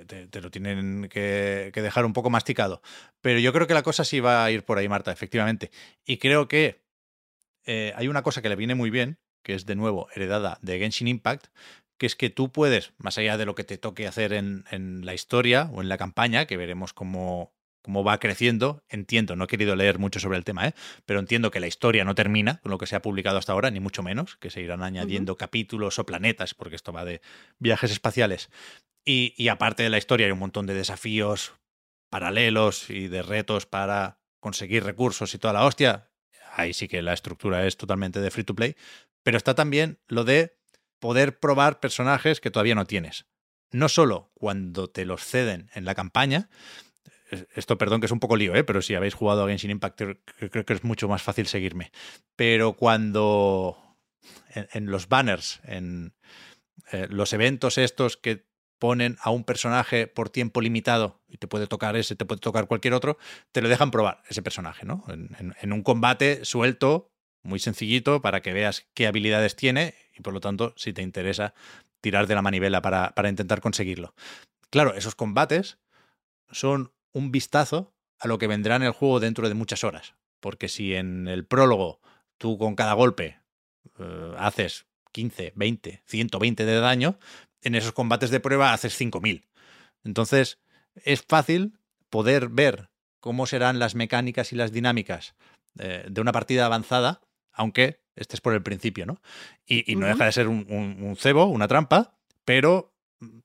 te, 0.06 0.40
lo 0.40 0.50
tienen 0.50 1.08
que, 1.10 1.70
que 1.72 1.82
dejar 1.82 2.04
un 2.04 2.12
poco 2.12 2.30
masticado. 2.30 2.82
Pero 3.20 3.38
yo 3.38 3.52
creo 3.52 3.66
que 3.66 3.74
la 3.74 3.82
cosa 3.82 4.04
sí 4.04 4.20
va 4.20 4.44
a 4.44 4.50
ir 4.50 4.64
por 4.64 4.78
ahí, 4.78 4.88
Marta, 4.88 5.12
efectivamente. 5.12 5.70
Y 6.04 6.18
creo 6.18 6.48
que 6.48 6.84
eh, 7.66 7.92
hay 7.96 8.08
una 8.08 8.22
cosa 8.22 8.42
que 8.42 8.48
le 8.48 8.56
viene 8.56 8.74
muy 8.74 8.90
bien, 8.90 9.18
que 9.42 9.54
es 9.54 9.66
de 9.66 9.76
nuevo 9.76 10.08
heredada 10.14 10.58
de 10.62 10.78
Genshin 10.78 11.08
Impact, 11.08 11.46
que 11.98 12.06
es 12.06 12.16
que 12.16 12.30
tú 12.30 12.50
puedes, 12.50 12.92
más 12.98 13.18
allá 13.18 13.36
de 13.36 13.46
lo 13.46 13.54
que 13.54 13.64
te 13.64 13.78
toque 13.78 14.06
hacer 14.06 14.32
en, 14.32 14.64
en 14.70 15.06
la 15.06 15.14
historia 15.14 15.70
o 15.72 15.80
en 15.80 15.88
la 15.88 15.98
campaña, 15.98 16.46
que 16.46 16.56
veremos 16.56 16.92
cómo, 16.92 17.54
cómo 17.84 18.02
va 18.02 18.18
creciendo, 18.18 18.82
entiendo, 18.88 19.36
no 19.36 19.44
he 19.44 19.46
querido 19.46 19.76
leer 19.76 19.98
mucho 19.98 20.18
sobre 20.18 20.38
el 20.38 20.44
tema, 20.44 20.66
¿eh? 20.66 20.74
pero 21.04 21.20
entiendo 21.20 21.50
que 21.50 21.60
la 21.60 21.66
historia 21.66 22.02
no 22.06 22.14
termina 22.14 22.58
con 22.62 22.70
lo 22.70 22.78
que 22.78 22.86
se 22.86 22.96
ha 22.96 23.02
publicado 23.02 23.36
hasta 23.36 23.52
ahora, 23.52 23.70
ni 23.70 23.78
mucho 23.78 24.02
menos, 24.02 24.36
que 24.36 24.48
se 24.48 24.62
irán 24.62 24.82
añadiendo 24.82 25.36
capítulos 25.36 25.98
o 25.98 26.06
planetas, 26.06 26.54
porque 26.54 26.76
esto 26.76 26.94
va 26.94 27.04
de 27.04 27.20
viajes 27.58 27.90
espaciales. 27.90 28.48
Y, 29.04 29.34
y 29.36 29.48
aparte 29.48 29.82
de 29.82 29.90
la 29.90 29.98
historia 29.98 30.24
hay 30.24 30.32
un 30.32 30.38
montón 30.38 30.64
de 30.64 30.72
desafíos 30.72 31.52
paralelos 32.08 32.88
y 32.88 33.08
de 33.08 33.20
retos 33.22 33.66
para 33.66 34.18
conseguir 34.40 34.82
recursos 34.82 35.34
y 35.34 35.38
toda 35.38 35.52
la 35.52 35.66
hostia. 35.66 36.10
Ahí 36.56 36.72
sí 36.72 36.88
que 36.88 37.02
la 37.02 37.12
estructura 37.12 37.66
es 37.66 37.76
totalmente 37.76 38.20
de 38.20 38.30
free 38.30 38.44
to 38.44 38.54
play. 38.54 38.76
Pero 39.22 39.36
está 39.36 39.54
también 39.54 39.98
lo 40.08 40.24
de 40.24 40.56
poder 41.00 41.38
probar 41.38 41.80
personajes 41.80 42.40
que 42.40 42.50
todavía 42.50 42.76
no 42.76 42.86
tienes. 42.86 43.26
No 43.72 43.90
solo 43.90 44.30
cuando 44.32 44.88
te 44.88 45.04
los 45.04 45.22
ceden 45.22 45.68
en 45.74 45.84
la 45.84 45.94
campaña, 45.94 46.48
esto 47.54 47.78
perdón 47.78 48.00
que 48.00 48.06
es 48.06 48.12
un 48.12 48.20
poco 48.20 48.36
lío, 48.36 48.54
¿eh? 48.54 48.64
pero 48.64 48.82
si 48.82 48.94
habéis 48.94 49.14
jugado 49.14 49.44
a 49.44 49.48
Genshin 49.48 49.70
Impact 49.70 49.96
creo- 49.96 50.64
que 50.64 50.72
es 50.72 50.84
mucho 50.84 51.08
más 51.08 51.22
fácil 51.22 51.46
seguirme. 51.46 51.92
Pero 52.36 52.74
cuando 52.74 53.78
en, 54.72 54.86
los 54.86 55.08
banners, 55.08 55.60
en 55.64 56.14
eh, 56.92 57.06
los 57.10 57.32
eventos 57.32 57.78
estos 57.78 58.16
que 58.16 58.44
ponen 58.78 59.16
a 59.22 59.30
un 59.30 59.44
personaje 59.44 60.06
por 60.06 60.30
tiempo 60.30 60.60
limitado, 60.60 61.22
y 61.28 61.38
te 61.38 61.46
puede 61.46 61.66
tocar 61.66 61.96
ese, 61.96 62.16
te 62.16 62.24
puede 62.24 62.40
tocar 62.40 62.66
cualquier 62.66 62.94
otro, 62.94 63.18
te 63.52 63.62
lo 63.62 63.68
dejan 63.68 63.90
probar 63.90 64.22
ese 64.28 64.42
personaje, 64.42 64.84
¿no? 64.84 65.04
En, 65.08 65.30
en- 65.38 65.54
en 65.60 65.72
un 65.72 65.82
combate 65.82 66.44
suelto, 66.44 67.10
muy 67.42 67.58
sencillito, 67.58 68.20
para 68.22 68.40
que 68.42 68.52
veas 68.52 68.86
qué 68.94 69.06
habilidades 69.06 69.56
tiene 69.56 69.94
y 70.16 70.22
por 70.22 70.32
lo 70.32 70.40
tanto, 70.40 70.74
si 70.76 70.92
te 70.92 71.02
interesa, 71.02 71.54
tirar 72.00 72.26
de 72.26 72.34
la 72.34 72.42
manivela 72.42 72.82
para, 72.82 73.14
para 73.14 73.28
intentar 73.28 73.60
conseguirlo. 73.60 74.14
Claro, 74.70 74.94
esos 74.94 75.14
combates 75.14 75.78
son 76.50 76.92
un 77.14 77.32
vistazo 77.32 77.94
a 78.18 78.28
lo 78.28 78.36
que 78.38 78.46
vendrá 78.46 78.76
en 78.76 78.82
el 78.82 78.92
juego 78.92 79.20
dentro 79.20 79.48
de 79.48 79.54
muchas 79.54 79.84
horas. 79.84 80.14
Porque 80.40 80.68
si 80.68 80.94
en 80.94 81.26
el 81.28 81.46
prólogo 81.46 82.00
tú 82.36 82.58
con 82.58 82.74
cada 82.76 82.92
golpe 82.92 83.40
eh, 83.98 84.34
haces 84.38 84.86
15, 85.12 85.52
20, 85.56 86.02
120 86.04 86.64
de 86.66 86.80
daño, 86.80 87.18
en 87.62 87.74
esos 87.74 87.92
combates 87.92 88.30
de 88.30 88.40
prueba 88.40 88.72
haces 88.74 88.94
5000. 88.94 89.46
Entonces, 90.04 90.58
es 90.96 91.22
fácil 91.22 91.78
poder 92.10 92.48
ver 92.48 92.90
cómo 93.20 93.46
serán 93.46 93.78
las 93.78 93.94
mecánicas 93.94 94.52
y 94.52 94.56
las 94.56 94.70
dinámicas 94.72 95.34
eh, 95.78 96.06
de 96.10 96.20
una 96.20 96.32
partida 96.32 96.66
avanzada, 96.66 97.22
aunque 97.52 98.02
estés 98.16 98.40
por 98.40 98.52
el 98.54 98.62
principio, 98.62 99.06
¿no? 99.06 99.20
Y, 99.66 99.90
y 99.90 99.96
no 99.96 100.06
deja 100.06 100.26
de 100.26 100.32
ser 100.32 100.48
un, 100.48 100.66
un- 100.68 101.02
un 101.02 101.16
cebo, 101.16 101.46
una 101.46 101.68
trampa, 101.68 102.18
pero 102.44 102.93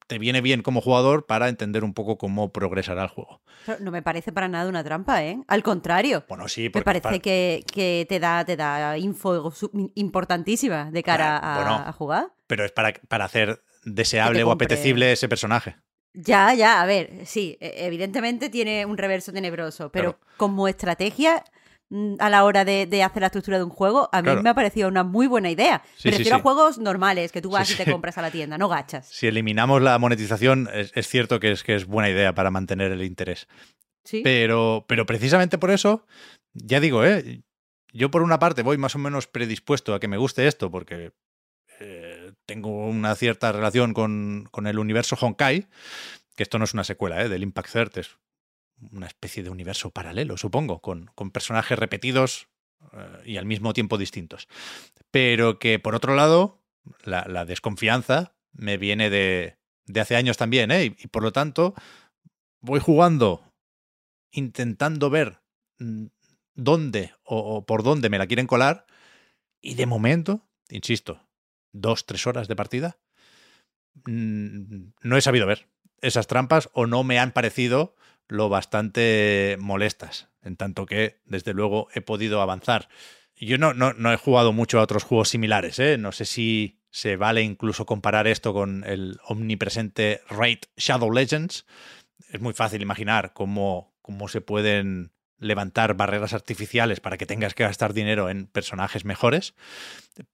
te 0.08 0.18
viene 0.20 0.42
bien 0.42 0.62
como 0.62 0.82
jugador 0.82 1.26
para 1.26 1.50
entender 1.50 1.84
un 1.84 1.94
poco 1.94 2.18
cómo 2.18 2.52
progresará 2.52 3.04
el 3.04 3.10
juego. 3.10 3.42
No 3.80 3.92
me 3.92 4.02
parece 4.02 4.32
para 4.32 4.48
nada 4.48 4.68
una 4.70 4.84
trampa, 4.84 5.24
¿eh? 5.24 5.40
Al 5.48 5.62
contrario. 5.64 6.24
Bueno, 6.28 6.48
sí, 6.48 6.64
Me 6.64 6.70
porque 6.72 6.86
parece 6.86 7.04
para- 7.04 7.20
que, 7.20 7.64
que 7.72 8.06
te 8.10 8.20
da, 8.20 8.44
te 8.46 8.56
da 8.56 8.98
info 8.98 9.52
importantísima 9.96 10.92
de 10.92 11.04
cara 11.04 11.40
Claro, 11.40 11.46
a, 11.46 11.56
bueno. 11.78 11.88
a 11.88 11.92
jugar. 11.94 12.28
pero 12.48 12.66
es 12.66 12.72
para, 12.72 12.94
para 13.08 13.26
hacer 13.26 13.62
deseable 13.84 14.44
o 14.44 14.52
apetecible 14.52 15.12
ese 15.12 15.28
personaje. 15.30 15.76
Ya, 16.14 16.54
ya, 16.56 16.82
a 16.82 16.86
ver, 16.86 17.26
sí, 17.26 17.58
e- 17.62 17.86
evidentemente 17.86 18.50
tiene 18.50 18.86
un 18.86 18.98
reverso 18.98 19.32
tenebroso, 19.32 19.92
pero 19.92 20.14
Claro. 20.18 20.28
como 20.38 20.68
estrategia 20.68 21.44
a 22.20 22.30
la 22.30 22.44
hora 22.44 22.66
de, 22.66 22.86
de 22.86 23.02
hacer 23.04 23.22
la 23.22 23.28
estructura 23.28 23.58
de 23.58 23.64
un 23.64 23.70
juego, 23.72 24.10
a 24.12 24.22
mí 24.22 24.26
Claro. 24.26 24.44
me 24.44 24.50
ha 24.50 24.54
parecido 24.54 24.88
una 24.88 25.04
muy 25.04 25.26
buena 25.28 25.50
idea. 25.50 25.82
Sí, 25.96 26.10
me 26.10 26.12
sí, 26.12 26.18
refiero 26.20 26.38
sí. 26.38 26.40
a 26.40 26.44
juegos 26.44 26.78
normales 26.78 27.32
que 27.32 27.42
tú 27.42 27.50
vas 27.50 27.72
y 27.72 27.76
te 27.76 27.90
compras 27.92 28.18
a 28.18 28.22
la 28.22 28.30
tienda, 28.32 28.58
no 28.58 28.70
gachas. 28.70 29.08
Si 29.08 29.26
eliminamos 29.28 29.82
la 29.82 29.98
monetización, 29.98 30.70
es, 30.74 30.92
es 30.96 31.08
cierto 31.08 31.40
que 31.40 31.52
es, 31.52 31.64
que 31.64 31.74
es 31.76 31.86
buena 31.86 32.10
idea 32.10 32.36
para 32.36 32.52
mantener 32.52 32.92
el 32.92 33.04
interés. 33.04 33.48
Sí. 34.04 34.22
Pero, 34.24 34.86
pero 34.88 35.06
precisamente 35.06 35.58
por 35.58 35.72
eso, 35.72 36.06
ya 36.54 36.80
digo, 36.80 37.04
¿eh? 37.06 37.42
yo 37.92 38.12
por 38.12 38.22
una 38.22 38.38
parte 38.40 38.62
voy 38.62 38.78
más 38.78 38.96
o 38.96 39.00
menos 39.00 39.26
predispuesto 39.28 39.94
a 39.96 40.00
que 40.00 40.08
me 40.08 40.18
guste 40.18 40.48
esto, 40.48 40.70
porque 40.70 41.12
eh, 41.80 42.34
tengo 42.46 42.88
una 42.88 43.16
cierta 43.16 43.52
relación 43.52 43.94
con, 43.94 44.48
con 44.52 44.68
el 44.68 44.78
universo 44.80 45.18
Honkai, 45.20 45.68
que 46.36 46.44
esto 46.44 46.60
no 46.60 46.66
es 46.66 46.74
una 46.74 46.84
secuela 46.84 47.22
¿eh? 47.24 47.30
del 47.30 47.44
Impact 47.44 47.72
Third, 47.72 47.98
es 47.98 48.18
una 48.92 49.08
especie 49.08 49.44
de 49.44 49.50
universo 49.50 49.92
paralelo, 49.92 50.38
supongo, 50.38 50.82
con, 50.82 51.06
con 51.16 51.32
personajes 51.32 51.78
repetidos 51.78 52.48
eh, 52.94 53.22
y 53.26 53.38
al 53.38 53.46
mismo 53.46 53.74
tiempo 53.74 53.98
distintos. 53.98 54.48
Pero 55.12 55.60
que 55.60 55.80
por 55.80 55.96
otro 55.96 56.16
lado, 56.16 56.62
la, 57.04 57.46
desconfianza 57.46 58.36
me 58.52 58.78
viene 58.78 59.10
de, 59.10 59.58
de 59.86 60.00
hace 60.00 60.16
años 60.16 60.38
también, 60.38 60.72
¿eh? 60.72 60.86
y, 60.86 61.08
por 61.08 61.24
lo 61.24 61.32
tanto 61.32 61.74
voy 62.62 62.80
jugando 62.80 63.44
intentando 64.32 65.10
ver 65.10 65.42
mm, 65.80 66.08
dónde 66.56 67.14
o, 67.24 67.38
o 67.38 67.66
por 67.66 67.84
dónde 67.84 68.10
me 68.10 68.18
la 68.18 68.28
quieren 68.28 68.48
colar 68.48 68.86
y 69.62 69.76
de 69.76 69.86
momento, 69.86 70.48
insisto, 70.70 71.28
dos, 71.72 72.06
tres 72.06 72.26
horas 72.28 72.48
de 72.48 72.56
partida, 72.56 72.98
mm, 74.06 74.92
no 75.02 75.18
he 75.18 75.22
sabido 75.22 75.48
ver 75.48 75.68
esas 76.02 76.28
trampas 76.28 76.70
o 76.74 76.88
no 76.88 77.04
me 77.04 77.20
han 77.20 77.32
parecido 77.32 77.96
lo 78.30 78.48
bastante 78.48 79.58
molestas, 79.60 80.30
en 80.42 80.56
tanto 80.56 80.86
que 80.86 81.20
desde 81.26 81.54
luego 81.54 81.90
he 81.94 82.00
podido 82.00 82.42
avanzar. 82.42 82.88
Yo 83.36 83.58
no, 83.58 83.74
no, 83.74 83.94
no 83.94 84.14
he 84.14 84.18
jugado 84.18 84.54
mucho 84.54 84.80
a 84.80 84.84
otros 84.84 85.04
juegos 85.04 85.30
similares, 85.30 85.80
¿eh? 85.80 85.98
no 85.98 86.12
sé 86.12 86.26
si 86.26 86.80
se 86.92 87.16
vale 87.16 87.42
incluso 87.42 87.86
comparar 87.86 88.28
esto 88.28 88.54
con 88.54 88.84
el 88.86 89.20
omnipresente 89.26 90.22
Raid 90.30 90.60
Shadow 90.78 91.12
Legends. 91.12 91.66
Es 92.30 92.40
muy 92.40 92.54
fácil 92.54 92.82
imaginar 92.82 93.34
cómo, 93.34 93.94
cómo 94.02 94.28
se 94.28 94.42
pueden 94.42 95.12
levantar 95.40 95.96
barreras 95.96 96.34
artificiales 96.34 97.00
para 97.00 97.18
que 97.18 97.26
tengas 97.26 97.54
que 97.54 97.64
gastar 97.64 97.94
dinero 97.94 98.30
en 98.30 98.48
personajes 98.48 99.06
mejores. 99.06 99.54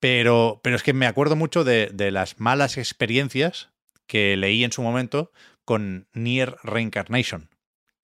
Pero, 0.00 0.60
pero 0.62 0.76
es 0.76 0.82
que 0.82 0.92
me 0.92 1.06
acuerdo 1.06 1.36
mucho 1.36 1.64
de, 1.64 1.90
de 1.92 2.10
las 2.10 2.40
malas 2.40 2.76
experiencias 2.76 3.70
que 4.06 4.36
leí 4.36 4.64
en 4.64 4.72
su 4.72 4.82
momento 4.82 5.32
con 5.64 6.08
Nier 6.12 6.56
Reincarnation, 6.62 7.50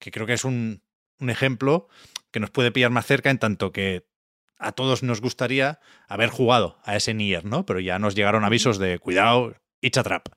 que 0.03 0.11
creo 0.11 0.27
que 0.27 0.33
es 0.33 0.43
un, 0.43 0.83
un 1.19 1.29
ejemplo 1.29 1.87
que 2.31 2.41
nos 2.41 2.51
puede 2.51 2.73
pillar 2.73 2.91
más 2.91 3.05
cerca 3.05 3.29
en 3.29 3.39
tanto 3.39 3.71
que 3.71 4.05
a 4.59 4.73
todos 4.73 5.01
nos 5.01 5.21
gustaría 5.21 5.79
haber 6.09 6.29
jugado 6.29 6.77
a 6.83 6.97
ese 6.97 7.13
Nier, 7.13 7.45
¿no? 7.45 7.65
Pero 7.65 7.79
ya 7.79 7.99
nos 7.99 8.13
llegaron 8.13 8.43
avisos 8.43 8.79
de 8.79 8.99
cuidado, 8.99 9.55
it's 9.79 9.97
a 9.97 10.03
trap. 10.03 10.27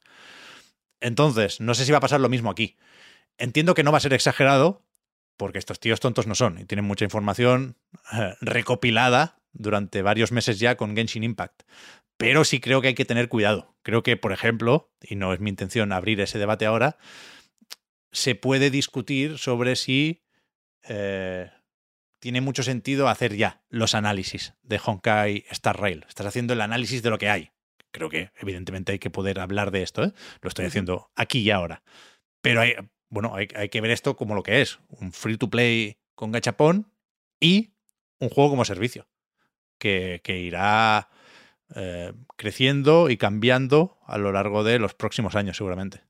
Entonces, 1.01 1.61
no 1.61 1.75
sé 1.75 1.85
si 1.85 1.91
va 1.91 1.99
a 1.99 2.01
pasar 2.01 2.21
lo 2.21 2.29
mismo 2.29 2.49
aquí. 2.49 2.77
Entiendo 3.39 3.75
que 3.75 3.83
no 3.83 3.91
va 3.91 3.99
a 3.99 4.01
ser 4.01 4.15
exagerado, 4.15 4.85
porque 5.37 5.59
estos 5.59 5.81
tíos 5.81 5.99
tontos 5.99 6.29
no 6.29 6.37
son 6.37 6.61
y 6.61 6.65
tienen 6.65 6.85
mucha 6.85 7.05
información 7.05 7.77
eh, 8.13 8.35
recopilada 8.41 9.41
durante 9.53 10.01
varios 10.01 10.31
meses 10.31 10.61
ya 10.61 10.77
con 10.77 10.95
Genshin 10.95 11.25
Impact. 11.25 11.65
Pero 12.17 12.45
sí 12.45 12.61
creo 12.61 12.81
que 12.81 12.89
hay 12.89 12.95
que 12.95 13.05
tener 13.05 13.29
cuidado. 13.29 13.75
Creo 13.83 14.05
que, 14.05 14.17
por 14.17 14.33
ejemplo, 14.33 14.93
y 15.03 15.17
no 15.17 15.33
es 15.33 15.41
mi 15.41 15.51
intención 15.51 15.93
abrir 15.93 16.21
ese 16.21 16.39
debate 16.39 16.67
ahora, 16.67 16.99
se 18.13 18.35
puede 18.35 18.71
discutir 18.71 19.39
sobre 19.39 19.77
si 19.77 20.23
eh, 20.89 21.51
tiene 22.19 22.41
mucho 22.41 22.63
sentido 22.63 23.09
hacer 23.09 23.37
ya 23.37 23.63
los 23.69 23.95
análisis 23.95 24.55
de 24.63 24.81
Honkai 24.85 25.45
Star 25.51 25.81
Rail. 25.81 26.05
Estás 26.09 26.27
haciendo 26.27 26.53
el 26.53 26.61
análisis 26.61 27.03
de 27.03 27.11
lo 27.11 27.19
que 27.19 27.29
hay. 27.29 27.51
Creo 27.91 28.09
que, 28.09 28.31
evidentemente, 28.41 28.93
hay 28.93 28.99
que 28.99 29.11
poder 29.11 29.41
hablar 29.41 29.71
de 29.71 29.83
esto. 29.83 30.05
¿eh? 30.05 30.13
Lo 30.41 30.49
estoy 30.49 30.67
haciendo 30.67 31.11
aquí 31.15 31.41
y 31.41 31.51
ahora. 31.51 31.83
Pero 32.41 32.61
hay, 32.61 32.75
bueno, 33.09 33.35
hay, 33.35 33.49
hay, 33.55 33.69
que 33.69 33.81
ver 33.81 33.91
esto 33.91 34.17
como 34.17 34.35
lo 34.35 34.43
que 34.43 34.61
es: 34.61 34.79
un 34.89 35.13
free 35.13 35.37
to 35.37 35.51
play 35.51 35.99
con 36.15 36.33
gachapón 36.33 36.93
y 37.41 37.75
un 38.19 38.29
juego 38.29 38.51
como 38.51 38.65
servicio. 38.65 39.09
Que, 39.79 40.21
que 40.25 40.39
irá 40.39 41.11
eh, 41.75 42.13
creciendo 42.37 43.11
y 43.11 43.17
cambiando 43.17 43.99
a 44.07 44.19
lo 44.19 44.33
largo 44.33 44.63
de 44.63 44.79
los 44.79 44.95
próximos 44.95 45.35
años, 45.35 45.57
seguramente. 45.57 46.06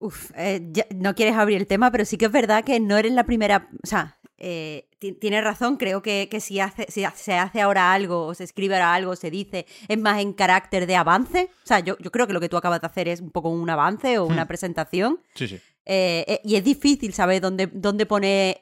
Uf, 0.00 0.30
eh, 0.34 0.60
ya, 0.72 0.86
no 0.94 1.14
quieres 1.14 1.36
abrir 1.36 1.58
el 1.58 1.66
tema, 1.66 1.90
pero 1.92 2.04
sí 2.04 2.16
que 2.16 2.24
es 2.24 2.32
verdad 2.32 2.64
que 2.64 2.80
no 2.80 2.96
eres 2.96 3.12
la 3.12 3.24
primera. 3.24 3.68
O 3.82 3.86
sea, 3.86 4.18
eh, 4.38 4.88
tienes 5.20 5.44
razón, 5.44 5.76
creo 5.76 6.00
que, 6.00 6.28
que 6.30 6.40
si, 6.40 6.58
hace, 6.58 6.86
si, 6.90 7.04
se 7.14 7.34
hace 7.34 7.60
ahora 7.60 7.92
algo, 7.92 8.26
o 8.26 8.34
se 8.34 8.44
escribe 8.44 8.74
ahora 8.76 8.94
algo, 8.94 9.14
se 9.14 9.30
dice, 9.30 9.66
es 9.88 9.98
más 9.98 10.20
en 10.20 10.32
carácter 10.32 10.86
de 10.86 10.96
avance. 10.96 11.50
O 11.64 11.66
sea, 11.66 11.80
yo, 11.80 11.98
yo 11.98 12.10
creo 12.10 12.26
que 12.26 12.32
lo 12.32 12.40
que 12.40 12.48
tú 12.48 12.56
acabas 12.56 12.80
de 12.80 12.86
hacer 12.86 13.08
es 13.08 13.20
un 13.20 13.30
poco 13.30 13.50
un 13.50 13.68
avance 13.68 14.18
o 14.18 14.24
una 14.24 14.44
Hmm. 14.44 14.48
presentación. 14.48 15.20
Sí, 15.34 15.48
sí. 15.48 15.60
Eh, 15.84 16.24
eh, 16.28 16.40
y 16.44 16.56
es 16.56 16.64
difícil 16.64 17.12
saber 17.12 17.40
dónde, 17.42 17.66
dónde 17.72 18.06
pone 18.06 18.56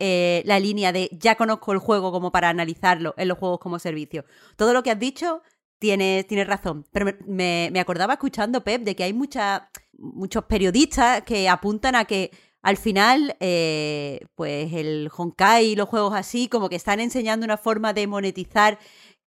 la 0.45 0.59
línea 0.59 0.93
de 0.93 1.09
ya 1.13 1.37
conozco 1.37 1.73
el 1.73 1.79
juego 1.79 2.11
como 2.11 2.33
para 2.33 2.49
analizarlo 2.49 3.15
en 3.17 3.29
los 3.29 3.39
juegos 3.39 3.61
como 3.61 3.79
servicio. 3.79 4.25
Todo 4.57 4.73
lo 4.73 4.83
que 4.83 4.91
has 4.91 4.99
dicho 4.99 5.43
tienes, 5.79 6.27
tienes 6.27 6.47
razón. 6.47 6.85
Pero 6.93 7.07
me, 7.27 7.69
me 7.73 7.81
acordaba 7.81 8.15
escuchando, 8.15 8.65
Pep, 8.65 8.83
de 8.83 8.97
que 8.97 9.05
hay 9.05 9.13
mucha, 9.13 9.69
muchos 9.99 10.45
periodistas 10.45 11.23
que 11.23 11.49
apuntan 11.49 11.95
a 11.95 12.05
que 12.05 12.31
al 12.63 12.77
final, 12.77 13.37
eh, 13.41 14.21
pues 14.35 14.73
el 14.73 15.11
Honkai 15.17 15.67
y 15.67 15.77
los 15.77 15.89
juegos 15.89 16.15
así, 16.15 16.49
como 16.49 16.69
que 16.69 16.77
están 16.77 17.01
enseñando 17.01 17.45
una 17.45 17.57
forma 17.57 17.93
de 17.93 18.07
monetizar 18.07 18.79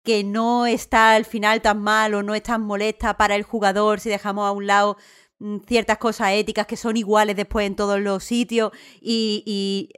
que 0.02 0.24
no 0.24 0.66
está 0.66 1.14
al 1.14 1.24
final 1.24 1.60
tan 1.60 1.82
mal 1.82 2.14
o 2.14 2.22
no 2.22 2.34
es 2.34 2.42
tan 2.42 2.62
molesta 2.62 3.16
para 3.16 3.34
el 3.36 3.42
jugador 3.42 4.00
si 4.00 4.08
dejamos 4.08 4.46
a 4.46 4.52
un 4.52 4.66
lado 4.66 4.96
mm, 5.38 5.58
ciertas 5.66 5.98
cosas 5.98 6.32
éticas 6.32 6.66
que 6.66 6.76
son 6.76 6.96
iguales 6.96 7.36
después 7.36 7.66
en 7.66 7.76
todos 7.76 8.00
los 8.00 8.24
sitios 8.24 8.72
y, 9.00 9.90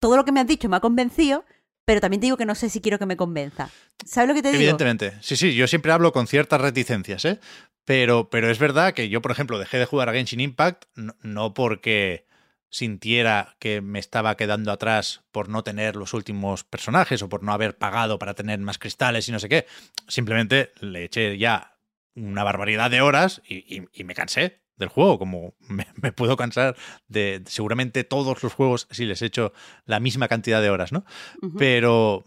todo 0.00 0.16
lo 0.16 0.24
que 0.24 0.30
me 0.30 0.38
has 0.38 0.46
dicho 0.46 0.68
me 0.68 0.76
ha 0.76 0.80
convencido, 0.80 1.44
pero 1.84 2.00
también 2.00 2.20
te 2.20 2.26
digo 2.26 2.36
que 2.36 2.46
no 2.46 2.54
sé 2.54 2.68
si 2.70 2.80
quiero 2.80 3.00
que 3.00 3.06
me 3.06 3.16
convenza. 3.16 3.68
¿Sabes 4.06 4.28
lo 4.28 4.34
que 4.34 4.42
te 4.42 4.48
digo? 4.50 4.60
Evidentemente. 4.60 5.14
Sí, 5.22 5.34
sí, 5.34 5.56
yo 5.56 5.66
siempre 5.66 5.90
hablo 5.90 6.12
con 6.12 6.28
ciertas 6.28 6.60
reticencias, 6.60 7.24
¿eh? 7.24 7.40
Pero, 7.88 8.28
pero 8.28 8.50
es 8.50 8.58
verdad 8.58 8.92
que 8.92 9.08
yo, 9.08 9.22
por 9.22 9.30
ejemplo, 9.30 9.58
dejé 9.58 9.78
de 9.78 9.86
jugar 9.86 10.10
a 10.10 10.12
Genshin 10.12 10.40
Impact 10.40 10.84
no, 10.94 11.16
no 11.22 11.54
porque 11.54 12.26
sintiera 12.68 13.56
que 13.60 13.80
me 13.80 13.98
estaba 13.98 14.36
quedando 14.36 14.72
atrás 14.72 15.24
por 15.32 15.48
no 15.48 15.64
tener 15.64 15.96
los 15.96 16.12
últimos 16.12 16.64
personajes 16.64 17.22
o 17.22 17.30
por 17.30 17.42
no 17.42 17.50
haber 17.50 17.78
pagado 17.78 18.18
para 18.18 18.34
tener 18.34 18.58
más 18.58 18.76
cristales 18.76 19.26
y 19.26 19.32
no 19.32 19.38
sé 19.40 19.48
qué. 19.48 19.64
Simplemente 20.06 20.70
le 20.80 21.04
eché 21.04 21.38
ya 21.38 21.78
una 22.14 22.44
barbaridad 22.44 22.90
de 22.90 23.00
horas 23.00 23.40
y, 23.48 23.54
y, 23.74 23.88
y 23.94 24.04
me 24.04 24.14
cansé 24.14 24.60
del 24.76 24.90
juego, 24.90 25.18
como 25.18 25.54
me, 25.60 25.86
me, 25.94 26.12
puedo 26.12 26.36
cansar 26.36 26.76
de 27.06 27.42
seguramente 27.46 28.04
todos 28.04 28.42
los 28.42 28.52
juegos 28.52 28.86
si 28.90 29.06
les 29.06 29.22
echo 29.22 29.54
la 29.86 29.98
misma 29.98 30.28
cantidad 30.28 30.60
de 30.60 30.68
horas, 30.68 30.92
¿no? 30.92 31.06
Uh 31.40 31.46
-huh. 31.46 31.58
Pero, 31.58 32.24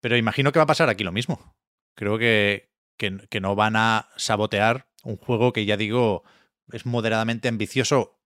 pero 0.00 0.16
imagino 0.16 0.52
que 0.52 0.58
va 0.58 0.62
a 0.62 0.66
pasar 0.66 0.88
aquí 0.88 1.04
lo 1.04 1.12
mismo. 1.12 1.54
Creo 1.94 2.16
que, 2.16 2.70
que, 2.98 3.18
que 3.28 3.40
no 3.40 3.54
van 3.54 3.76
a 3.76 4.08
sabotear 4.16 4.85
un 5.06 5.16
juego 5.16 5.52
que 5.52 5.64
ya 5.64 5.76
digo 5.76 6.24
es 6.72 6.84
moderadamente 6.84 7.48
ambicioso 7.48 8.18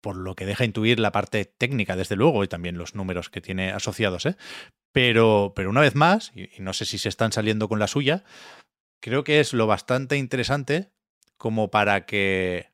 por 0.00 0.16
lo 0.16 0.34
que 0.34 0.46
deja 0.46 0.64
intuir 0.64 0.98
la 0.98 1.12
parte 1.12 1.44
técnica, 1.44 1.96
desde 1.96 2.16
luego, 2.16 2.44
y 2.44 2.48
también 2.48 2.78
los 2.78 2.94
números 2.94 3.28
que 3.28 3.40
tiene 3.40 3.72
asociados, 3.72 4.24
¿eh? 4.26 4.36
Pero, 4.92 5.52
pero 5.54 5.68
una 5.68 5.80
vez 5.80 5.94
más, 5.94 6.32
y, 6.34 6.48
no 6.58 6.72
sé 6.72 6.84
si 6.84 6.98
se 6.98 7.08
están 7.08 7.32
saliendo 7.32 7.68
con 7.68 7.78
la 7.78 7.86
suya, 7.86 8.24
creo 9.00 9.24
que 9.24 9.40
es 9.40 9.52
lo 9.52 9.66
bastante 9.66 10.16
interesante 10.16 10.90
como 11.36 11.70
para 11.70 12.06
que, 12.06 12.70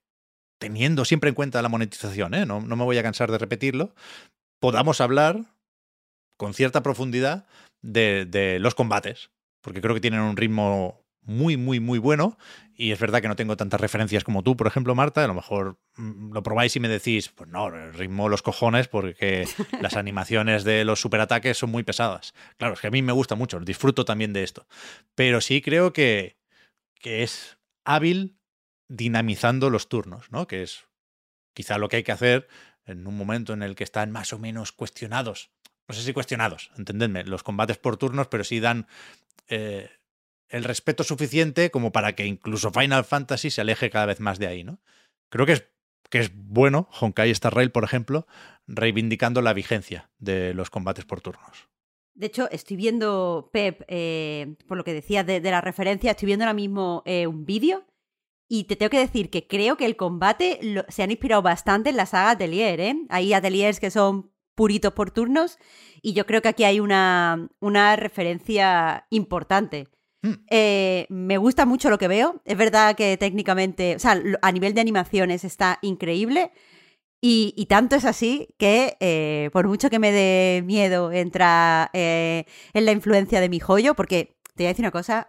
teniendo 0.58 1.04
siempre 1.04 1.30
en 1.30 1.34
cuenta 1.34 1.62
la 1.62 1.68
monetización, 1.68 2.34
¿eh? 2.34 2.46
no, 2.46 2.60
no 2.60 2.76
me 2.76 2.84
voy 2.84 2.98
a 2.98 3.02
cansar 3.02 3.30
de 3.32 3.38
repetirlo, 3.38 3.94
podamos 4.60 5.00
hablar 5.00 5.46
con 6.36 6.54
cierta 6.54 6.82
profundidad 6.82 7.46
de, 7.80 8.26
de 8.26 8.58
los 8.58 8.74
combates, 8.74 9.30
porque 9.62 9.80
creo 9.80 9.94
que 9.94 10.00
tienen 10.00 10.20
un 10.20 10.36
ritmo 10.36 11.02
muy, 11.22 11.56
muy, 11.56 11.80
muy 11.80 11.98
bueno. 11.98 12.36
Y 12.82 12.90
es 12.90 12.98
verdad 12.98 13.22
que 13.22 13.28
no 13.28 13.36
tengo 13.36 13.56
tantas 13.56 13.80
referencias 13.80 14.24
como 14.24 14.42
tú, 14.42 14.56
por 14.56 14.66
ejemplo, 14.66 14.96
Marta. 14.96 15.22
A 15.22 15.28
lo 15.28 15.34
mejor 15.34 15.78
mm, 15.94 16.32
lo 16.32 16.42
probáis 16.42 16.74
y 16.74 16.80
me 16.80 16.88
decís, 16.88 17.28
pues 17.28 17.48
no, 17.48 17.70
ritmo 17.70 18.28
los 18.28 18.42
cojones 18.42 18.88
porque 18.88 19.46
las 19.80 19.94
animaciones 19.94 20.64
de 20.64 20.84
los 20.84 21.00
superataques 21.00 21.56
son 21.56 21.70
muy 21.70 21.84
pesadas. 21.84 22.34
Claro, 22.56 22.74
es 22.74 22.80
que 22.80 22.88
a 22.88 22.90
mí 22.90 23.00
me 23.00 23.12
gusta 23.12 23.36
mucho, 23.36 23.60
disfruto 23.60 24.04
también 24.04 24.32
de 24.32 24.42
esto. 24.42 24.66
Pero 25.14 25.40
sí 25.40 25.62
creo 25.62 25.92
que, 25.92 26.40
que 26.98 27.22
es 27.22 27.56
hábil 27.84 28.36
dinamizando 28.88 29.70
los 29.70 29.88
turnos, 29.88 30.32
¿no? 30.32 30.48
Que 30.48 30.64
es 30.64 30.88
quizá 31.54 31.78
lo 31.78 31.88
que 31.88 31.98
hay 31.98 32.02
que 32.02 32.10
hacer 32.10 32.48
en 32.84 33.06
un 33.06 33.16
momento 33.16 33.52
en 33.52 33.62
el 33.62 33.76
que 33.76 33.84
están 33.84 34.10
más 34.10 34.32
o 34.32 34.40
menos 34.40 34.72
cuestionados. 34.72 35.52
No 35.86 35.94
sé 35.94 36.02
si 36.02 36.12
cuestionados, 36.12 36.72
entendedme, 36.76 37.22
los 37.22 37.44
combates 37.44 37.78
por 37.78 37.96
turnos, 37.96 38.26
pero 38.26 38.42
sí 38.42 38.58
dan 38.58 38.88
eh, 39.46 39.88
el 40.52 40.64
respeto 40.64 41.02
suficiente 41.02 41.70
como 41.70 41.90
para 41.90 42.14
que 42.14 42.26
incluso 42.26 42.70
Final 42.70 43.04
Fantasy 43.04 43.50
se 43.50 43.62
aleje 43.62 43.90
cada 43.90 44.06
vez 44.06 44.20
más 44.20 44.38
de 44.38 44.46
ahí, 44.46 44.62
¿no? 44.62 44.78
Creo 45.30 45.46
que 45.46 45.52
es, 45.52 45.66
que 46.10 46.20
es 46.20 46.30
bueno, 46.34 46.88
Honkai 47.00 47.30
Star 47.30 47.54
Rail, 47.54 47.70
por 47.70 47.84
ejemplo, 47.84 48.26
reivindicando 48.66 49.40
la 49.40 49.54
vigencia 49.54 50.10
de 50.18 50.52
los 50.52 50.68
combates 50.70 51.06
por 51.06 51.22
turnos. 51.22 51.68
De 52.14 52.26
hecho, 52.26 52.50
estoy 52.50 52.76
viendo, 52.76 53.48
Pep, 53.52 53.82
eh, 53.88 54.56
por 54.68 54.76
lo 54.76 54.84
que 54.84 54.92
decías 54.92 55.26
de, 55.26 55.40
de, 55.40 55.50
la 55.50 55.62
referencia, 55.62 56.10
estoy 56.10 56.26
viendo 56.26 56.44
ahora 56.44 56.52
mismo 56.52 57.02
eh, 57.06 57.26
un 57.26 57.46
vídeo 57.46 57.86
y 58.46 58.64
te 58.64 58.76
tengo 58.76 58.90
que 58.90 58.98
decir 58.98 59.30
que 59.30 59.46
creo 59.46 59.78
que 59.78 59.86
el 59.86 59.96
combate 59.96 60.60
se 60.88 61.02
han 61.02 61.10
inspirado 61.10 61.40
bastante 61.40 61.88
en 61.88 61.96
la 61.96 62.04
saga 62.04 62.32
Atelier, 62.32 62.80
¿eh? 62.80 62.96
Hay 63.08 63.32
ateliers 63.32 63.80
que 63.80 63.90
son 63.90 64.30
puritos 64.54 64.92
por 64.92 65.10
turnos 65.10 65.56
y 66.02 66.12
yo 66.12 66.26
creo 66.26 66.42
que 66.42 66.48
aquí 66.48 66.64
hay 66.64 66.78
una, 66.78 67.48
una 67.60 67.96
referencia 67.96 69.06
importante. 69.08 69.88
Hmm. 70.22 70.34
Eh, 70.50 71.06
me 71.10 71.36
gusta 71.36 71.66
mucho 71.66 71.90
lo 71.90 71.98
que 71.98 72.08
veo. 72.08 72.40
Es 72.44 72.56
verdad 72.56 72.96
que 72.96 73.16
técnicamente, 73.16 73.96
o 73.96 73.98
sea, 73.98 74.20
a 74.40 74.52
nivel 74.52 74.74
de 74.74 74.80
animaciones 74.80 75.44
está 75.44 75.78
increíble. 75.82 76.52
Y, 77.20 77.54
y 77.56 77.66
tanto 77.66 77.94
es 77.94 78.04
así 78.04 78.48
que, 78.58 78.96
eh, 79.00 79.50
por 79.52 79.68
mucho 79.68 79.90
que 79.90 80.00
me 80.00 80.10
dé 80.10 80.62
miedo, 80.64 81.12
entra 81.12 81.88
eh, 81.92 82.46
en 82.72 82.84
la 82.84 82.92
influencia 82.92 83.40
de 83.40 83.48
mi 83.48 83.60
joyo, 83.60 83.94
porque 83.94 84.36
te 84.56 84.64
voy 84.64 84.66
a 84.66 84.68
decir 84.70 84.84
una 84.84 84.90
cosa, 84.90 85.26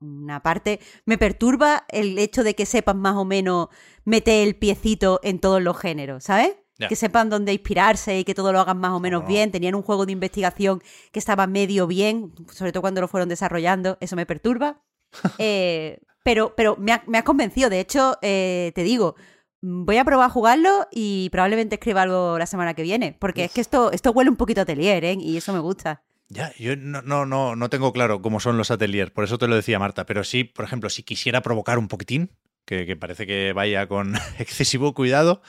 una 0.00 0.42
parte, 0.42 0.80
me 1.06 1.16
perturba 1.16 1.84
el 1.88 2.18
hecho 2.18 2.42
de 2.42 2.54
que 2.54 2.66
sepan 2.66 2.98
más 2.98 3.14
o 3.14 3.24
menos 3.24 3.68
meter 4.04 4.46
el 4.46 4.56
piecito 4.56 5.20
en 5.22 5.38
todos 5.38 5.62
los 5.62 5.78
géneros, 5.78 6.24
¿sabes? 6.24 6.56
Ya. 6.78 6.88
Que 6.88 6.96
sepan 6.96 7.30
dónde 7.30 7.52
inspirarse 7.52 8.18
y 8.18 8.24
que 8.24 8.34
todo 8.34 8.52
lo 8.52 8.58
hagan 8.60 8.78
más 8.78 8.90
o 8.92 9.00
menos 9.00 9.22
No. 9.22 9.28
bien. 9.28 9.50
Tenían 9.52 9.74
un 9.76 9.82
juego 9.82 10.06
de 10.06 10.12
investigación 10.12 10.82
que 11.12 11.18
estaba 11.20 11.46
medio 11.46 11.86
bien, 11.86 12.32
sobre 12.52 12.72
todo 12.72 12.80
cuando 12.80 13.00
lo 13.00 13.08
fueron 13.08 13.28
desarrollando. 13.28 13.96
Eso 14.00 14.16
me 14.16 14.26
perturba. 14.26 14.82
Eh, 15.38 16.00
pero 16.24 16.54
pero 16.56 16.76
me, 16.78 16.92
ha, 16.92 17.04
me 17.06 17.18
ha 17.18 17.22
convencido. 17.22 17.70
De 17.70 17.78
hecho, 17.80 18.16
eh, 18.22 18.72
te 18.74 18.82
digo, 18.82 19.14
voy 19.60 19.98
a 19.98 20.04
probar 20.04 20.26
a 20.26 20.30
jugarlo 20.30 20.88
y 20.90 21.28
probablemente 21.30 21.76
escriba 21.76 22.02
algo 22.02 22.38
la 22.38 22.46
semana 22.46 22.74
que 22.74 22.82
viene. 22.82 23.16
Porque 23.20 23.44
es 23.44 23.52
que 23.52 23.60
esto, 23.60 23.92
esto 23.92 24.10
huele 24.10 24.30
un 24.30 24.36
poquito 24.36 24.60
a 24.60 24.64
atelier, 24.64 25.04
¿eh? 25.04 25.16
Y 25.20 25.36
eso 25.36 25.52
me 25.52 25.60
gusta. 25.60 26.02
Ya, 26.28 26.52
yo 26.58 26.74
no, 26.76 27.02
no, 27.02 27.26
no, 27.26 27.54
no 27.54 27.68
tengo 27.70 27.92
claro 27.92 28.20
cómo 28.22 28.40
son 28.40 28.56
los 28.56 28.70
ateliers, 28.70 29.10
por 29.12 29.24
eso 29.24 29.36
te 29.38 29.46
lo 29.46 29.54
decía 29.54 29.78
Marta, 29.78 30.06
pero 30.06 30.24
sí, 30.24 30.42
por 30.42 30.64
ejemplo, 30.64 30.88
si 30.88 31.02
quisiera 31.02 31.42
provocar 31.42 31.78
un 31.78 31.86
poquitín, 31.86 32.30
que, 32.64 32.86
que 32.86 32.96
parece 32.96 33.26
que 33.26 33.52
vaya 33.52 33.86
con 33.86 34.14
excesivo 34.38 34.94
cuidado, 34.94 35.42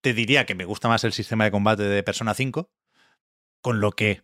te 0.00 0.14
diría 0.14 0.46
que 0.46 0.54
me 0.54 0.64
gusta 0.64 0.88
más 0.88 1.04
el 1.04 1.12
sistema 1.12 1.44
de 1.44 1.50
combate 1.50 1.82
de 1.84 2.02
Persona 2.02 2.34
5, 2.34 2.70
con 3.60 3.80
lo 3.80 3.92
que 3.92 4.22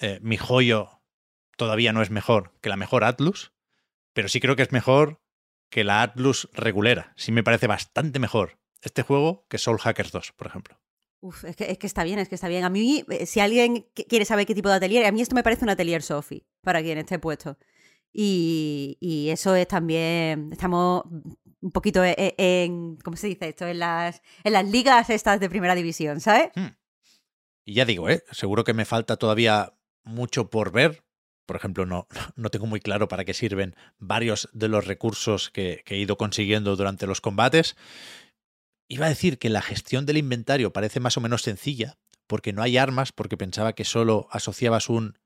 eh, 0.00 0.18
mi 0.22 0.36
joyo 0.36 1.02
todavía 1.56 1.92
no 1.92 2.02
es 2.02 2.10
mejor 2.10 2.52
que 2.60 2.68
la 2.68 2.76
mejor 2.76 3.04
Atlus, 3.04 3.52
pero 4.12 4.28
sí 4.28 4.40
creo 4.40 4.56
que 4.56 4.62
es 4.62 4.72
mejor 4.72 5.20
que 5.70 5.84
la 5.84 6.02
Atlus 6.02 6.48
regulera. 6.54 7.12
Sí 7.16 7.32
me 7.32 7.42
parece 7.42 7.66
bastante 7.66 8.18
mejor 8.18 8.58
este 8.80 9.02
juego 9.02 9.46
que 9.48 9.58
Soul 9.58 9.78
Hackers 9.78 10.12
2, 10.12 10.32
por 10.32 10.46
ejemplo. 10.46 10.80
Uf, 11.20 11.44
es 11.44 11.56
que, 11.56 11.70
es 11.70 11.78
que 11.78 11.86
está 11.88 12.04
bien, 12.04 12.20
es 12.20 12.28
que 12.28 12.36
está 12.36 12.46
bien. 12.48 12.64
A 12.64 12.70
mí, 12.70 13.04
eh, 13.10 13.26
si 13.26 13.40
alguien 13.40 13.74
qu- 13.94 14.06
quiere 14.08 14.24
saber 14.24 14.46
qué 14.46 14.54
tipo 14.54 14.68
de 14.68 14.76
atelier, 14.76 15.04
a 15.04 15.10
mí 15.12 15.20
esto 15.20 15.34
me 15.34 15.42
parece 15.42 15.64
un 15.64 15.70
atelier 15.70 16.00
Sophie, 16.02 16.46
para 16.62 16.80
quien 16.80 16.96
esté 16.98 17.18
puesto. 17.18 17.58
Y, 18.12 18.96
y 19.00 19.28
eso 19.30 19.54
es 19.56 19.66
también, 19.68 20.50
estamos 20.52 21.02
un 21.60 21.70
poquito 21.70 22.04
e- 22.04 22.14
e- 22.16 22.64
en, 22.64 22.96
¿cómo 22.96 23.16
se 23.16 23.26
dice 23.26 23.48
esto? 23.48 23.66
En 23.66 23.78
las, 23.78 24.22
en 24.44 24.52
las 24.52 24.68
ligas 24.68 25.10
estas 25.10 25.40
de 25.40 25.48
primera 25.48 25.74
división, 25.74 26.20
¿sabes? 26.20 26.50
Y 27.64 27.74
ya 27.74 27.84
digo, 27.84 28.08
¿eh? 28.08 28.22
seguro 28.30 28.64
que 28.64 28.74
me 28.74 28.84
falta 28.84 29.16
todavía 29.16 29.74
mucho 30.04 30.50
por 30.50 30.72
ver. 30.72 31.04
Por 31.46 31.56
ejemplo, 31.56 31.86
no, 31.86 32.06
no 32.36 32.50
tengo 32.50 32.66
muy 32.66 32.80
claro 32.80 33.08
para 33.08 33.24
qué 33.24 33.34
sirven 33.34 33.74
varios 33.98 34.48
de 34.52 34.68
los 34.68 34.86
recursos 34.86 35.50
que, 35.50 35.82
que 35.84 35.94
he 35.94 35.98
ido 35.98 36.16
consiguiendo 36.16 36.76
durante 36.76 37.06
los 37.06 37.20
combates. 37.20 37.76
Iba 38.88 39.06
a 39.06 39.10
decir 39.10 39.38
que 39.38 39.50
la 39.50 39.60
gestión 39.60 40.06
del 40.06 40.16
inventario 40.16 40.72
parece 40.72 41.00
más 41.00 41.16
o 41.16 41.20
menos 41.20 41.42
sencilla, 41.42 41.98
porque 42.26 42.52
no 42.52 42.62
hay 42.62 42.78
armas, 42.78 43.12
porque 43.12 43.36
pensaba 43.36 43.74
que 43.74 43.84
solo 43.84 44.28
asociabas 44.30 44.88
un 44.88 45.18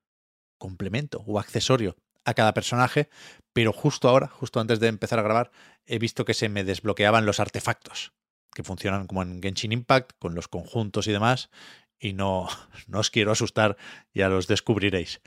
complemento 0.58 1.22
o 1.26 1.38
accesorio 1.38 1.96
a 2.24 2.34
cada 2.34 2.54
personaje, 2.54 3.08
pero 3.52 3.72
justo 3.72 4.08
ahora, 4.08 4.28
justo 4.28 4.60
antes 4.60 4.80
de 4.80 4.88
empezar 4.88 5.18
a 5.18 5.22
grabar, 5.22 5.50
he 5.86 5.98
visto 5.98 6.24
que 6.24 6.34
se 6.34 6.48
me 6.48 6.64
desbloqueaban 6.64 7.26
los 7.26 7.40
artefactos, 7.40 8.12
que 8.54 8.62
funcionan 8.62 9.06
como 9.06 9.22
en 9.22 9.42
Genshin 9.42 9.72
Impact, 9.72 10.12
con 10.18 10.34
los 10.34 10.48
conjuntos 10.48 11.06
y 11.06 11.12
demás, 11.12 11.50
y 11.98 12.12
no, 12.12 12.48
no 12.86 13.00
os 13.00 13.10
quiero 13.10 13.32
asustar, 13.32 13.76
ya 14.14 14.28
los 14.28 14.46
descubriréis. 14.46 15.20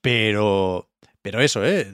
Pero, 0.00 0.90
pero 1.22 1.40
eso, 1.40 1.64
¿eh? 1.64 1.92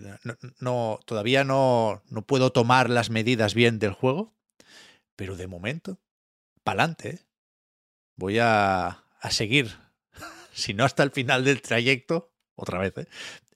No, 0.60 1.00
todavía 1.04 1.44
no, 1.44 2.02
no 2.08 2.22
puedo 2.22 2.52
tomar 2.52 2.88
las 2.88 3.10
medidas 3.10 3.54
bien 3.54 3.78
del 3.78 3.92
juego, 3.92 4.34
pero 5.16 5.36
de 5.36 5.46
momento, 5.46 5.98
pa'lante, 6.62 7.08
¿eh? 7.08 7.20
Voy 8.18 8.38
a, 8.38 9.04
a 9.20 9.30
seguir, 9.30 9.76
si 10.54 10.72
no 10.72 10.84
hasta 10.84 11.02
el 11.02 11.10
final 11.10 11.44
del 11.44 11.60
trayecto, 11.60 12.32
otra 12.56 12.78
vez, 12.78 12.96
¿eh? 12.98 13.06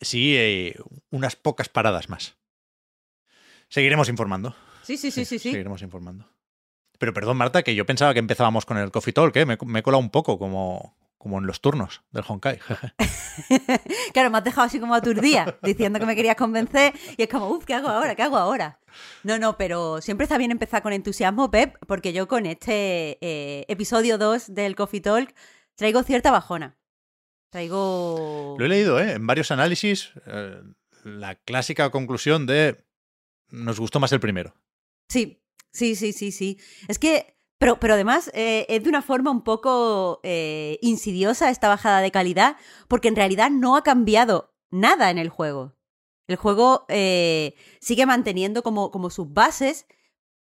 Sí, 0.01 0.37
eh, 0.37 0.77
unas 1.11 1.37
pocas 1.37 1.69
paradas 1.69 2.09
más. 2.09 2.37
Seguiremos 3.69 4.09
informando. 4.09 4.55
Sí, 4.83 4.97
sí, 4.97 5.11
sí, 5.11 5.25
sí, 5.25 5.39
sí. 5.39 5.51
Seguiremos 5.51 5.83
informando. 5.83 6.29
Pero 6.99 7.15
perdón, 7.15 7.37
Marta, 7.37 7.63
que 7.63 7.75
yo 7.75 7.87
pensaba 7.87 8.13
que 8.13 8.19
empezábamos 8.19 8.67
con 8.67 8.77
el 8.77 8.91
Coffee 8.91 9.13
Talk, 9.13 9.35
¿eh? 9.37 9.47
Me, 9.47 9.59
me 9.65 9.79
he 9.81 9.83
colado 9.83 10.01
un 10.01 10.11
poco 10.11 10.39
como, 10.39 10.97
como 11.21 11.39
en 11.39 11.47
los 11.47 11.61
turnos 11.61 12.03
del 12.13 12.25
Honkai. 12.27 12.59
claro, 14.15 14.31
me 14.31 14.39
has 14.39 14.45
dejado 14.45 14.67
así 14.67 14.81
como 14.81 14.95
aturdida, 14.95 15.59
diciendo 15.63 15.99
que 15.99 16.07
me 16.07 16.17
querías 16.17 16.35
convencer 16.35 16.95
y 17.15 17.23
es 17.23 17.29
como, 17.29 17.49
uff, 17.49 17.67
¿qué 17.67 17.75
hago 17.75 17.89
ahora? 17.89 18.15
¿Qué 18.15 18.23
hago 18.23 18.39
ahora? 18.39 18.81
No, 19.23 19.39
no, 19.39 19.59
pero 19.59 20.01
siempre 20.01 20.25
está 20.25 20.39
bien 20.39 20.51
empezar 20.51 20.83
con 20.83 20.95
entusiasmo, 20.95 21.51
Pep, 21.51 21.77
porque 21.87 22.15
yo 22.15 22.27
con 22.27 22.47
este 22.47 23.19
eh, 23.21 23.67
episodio 23.69 24.17
2 24.17 24.55
del 24.55 24.75
Coffee 24.75 25.03
Talk 25.03 25.35
traigo 25.75 26.03
cierta 26.05 26.31
bajona. 26.31 26.80
Traigo... 27.51 28.55
Lo 28.59 28.65
he 28.65 28.69
leído, 28.69 29.01
¿eh? 29.01 29.13
En 29.13 29.27
varios 29.27 29.51
análisis, 29.51 30.13
eh, 30.27 30.63
la 31.05 31.35
clásica 31.35 31.91
conclusión 31.91 32.47
de 32.47 32.85
nos 33.51 33.81
gustó 33.81 33.99
más 33.99 34.13
el 34.13 34.21
primero. 34.21 34.55
Sí, 35.09 35.43
sí, 35.73 35.97
sí, 35.97 36.13
sí, 36.13 36.31
sí. 36.31 36.59
Es 36.87 37.01
que, 37.01 37.37
pero, 37.59 37.81
pero 37.81 37.95
además 37.95 38.31
eh, 38.35 38.67
es 38.69 38.85
de 38.85 38.89
una 38.89 39.03
forma 39.03 39.33
un 39.33 39.43
poco 39.43 40.21
eh, 40.23 40.79
insidiosa 40.81 41.51
esta 41.51 41.69
bajada 41.69 42.01
de 42.01 42.13
calidad, 42.13 42.57
porque 42.87 43.09
en 43.09 43.17
realidad 43.17 43.51
no 43.51 43.77
ha 43.77 43.83
cambiado 43.83 44.55
nada 44.71 45.11
en 45.11 45.19
el 45.19 45.29
juego. 45.29 45.77
El 46.29 46.37
juego 46.37 46.87
sigue 47.81 48.07
manteniendo 48.07 48.63
como, 48.63 48.93
como 48.93 49.11
sus 49.11 49.33
bases, 49.33 49.87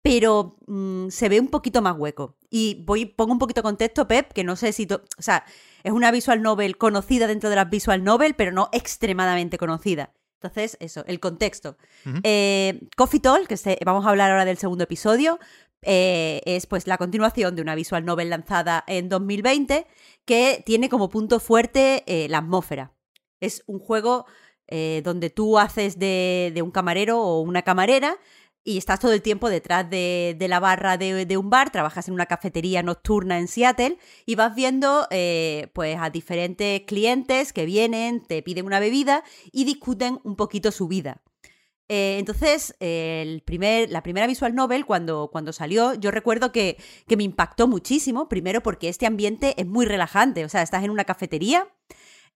pero 0.02 0.56
mm, 0.66 1.08
se 1.08 1.28
ve 1.28 1.40
un 1.40 1.48
poquito 1.48 1.80
más 1.80 1.96
hueco. 1.96 2.36
Y 2.50 2.82
voy, 2.84 3.06
pongo 3.06 3.32
un 3.32 3.38
poquito 3.38 3.60
de 3.60 3.64
contexto, 3.64 4.08
Pep, 4.08 4.32
que 4.32 4.44
no 4.44 4.56
sé 4.56 4.72
si... 4.72 4.86
to- 4.86 5.02
o 5.18 5.22
sea, 5.22 5.44
es 5.84 5.92
una 5.92 6.10
visual 6.10 6.42
novel 6.42 6.76
conocida 6.76 7.26
dentro 7.26 7.48
de 7.50 7.56
las 7.56 7.70
visual 7.70 8.02
novel, 8.04 8.34
pero 8.34 8.52
no 8.52 8.68
extremadamente 8.72 9.58
conocida. 9.58 10.12
Entonces, 10.40 10.76
eso, 10.80 11.04
el 11.06 11.20
contexto. 11.20 11.76
Eh, 12.24 12.80
Coffee 12.96 13.20
Talk, 13.20 13.46
que 13.46 13.56
se- 13.56 13.78
vamos 13.86 14.04
a 14.04 14.10
hablar 14.10 14.30
ahora 14.32 14.44
del 14.44 14.58
segundo 14.58 14.84
episodio, 14.84 15.38
eh, 15.82 16.40
es 16.44 16.66
pues 16.66 16.86
la 16.86 16.98
continuación 16.98 17.54
de 17.56 17.62
una 17.62 17.74
visual 17.76 18.04
novel 18.04 18.30
lanzada 18.30 18.84
en 18.88 19.08
2020 19.08 19.86
que 20.24 20.62
tiene 20.66 20.88
como 20.88 21.08
punto 21.08 21.38
fuerte 21.40 22.02
eh, 22.06 22.28
la 22.28 22.38
atmósfera. 22.38 22.92
Es 23.40 23.62
un 23.66 23.78
juego 23.78 24.26
donde 25.04 25.28
tú 25.28 25.58
haces 25.58 25.98
de, 25.98 26.50
de 26.54 26.62
un 26.62 26.70
camarero 26.70 27.20
o 27.20 27.40
una 27.42 27.60
camarera 27.60 28.16
y 28.64 28.78
estás 28.78 29.01
todo 29.01 29.12
el 29.12 29.22
tiempo 29.22 29.48
detrás 29.48 29.89
de, 29.89 30.36
de 30.39 30.48
la 30.48 30.60
barra 30.60 30.97
de, 30.97 31.26
de, 31.26 31.36
un 31.36 31.51
bar, 31.51 31.70
trabajas 31.70 32.09
en 32.09 32.14
una 32.14 32.26
cafetería 32.26 32.82
nocturna 32.82 33.39
en 33.39 33.48
Seattle 33.48 33.98
y 34.24 34.34
vas 34.36 34.55
viendo 34.55 35.06
eh, 35.10 35.68
pues 35.72 35.97
a 36.01 36.10
diferentes 36.10 36.82
clientes 36.82 37.52
que 37.52 37.66
vienen, 37.66 38.24
te 38.24 38.43
piden 38.43 38.66
una 38.66 38.80
bebida 38.80 39.24
y 39.51 39.64
discuten 39.64 40.20
un 40.22 40.36
poquito 40.36 40.70
su 40.70 40.86
vida. 40.89 41.22
Eh, 41.89 42.16
entonces, 42.18 42.74
el 42.80 43.43
primer, 43.43 43.90
la 43.90 44.02
primera 44.02 44.26
visual 44.26 44.55
novel, 44.55 44.86
cuando, 44.86 45.28
cuando 45.30 45.52
salió, 45.52 45.94
yo 45.94 46.10
recuerdo 46.10 46.52
que, 46.52 46.78
que 47.06 47.16
me 47.16 47.24
impactó 47.24 47.68
muchísimo, 47.68 48.28
primero 48.28 48.62
porque 48.62 48.89
este 48.89 49.06
ambiente 49.06 49.55
es 49.60 49.66
muy 49.66 49.84
relajante, 49.84 50.44
o 50.44 50.48
sea, 50.48 50.62
estás 50.62 50.84
en 50.84 50.90
una 50.90 51.05
cafetería, 51.05 51.68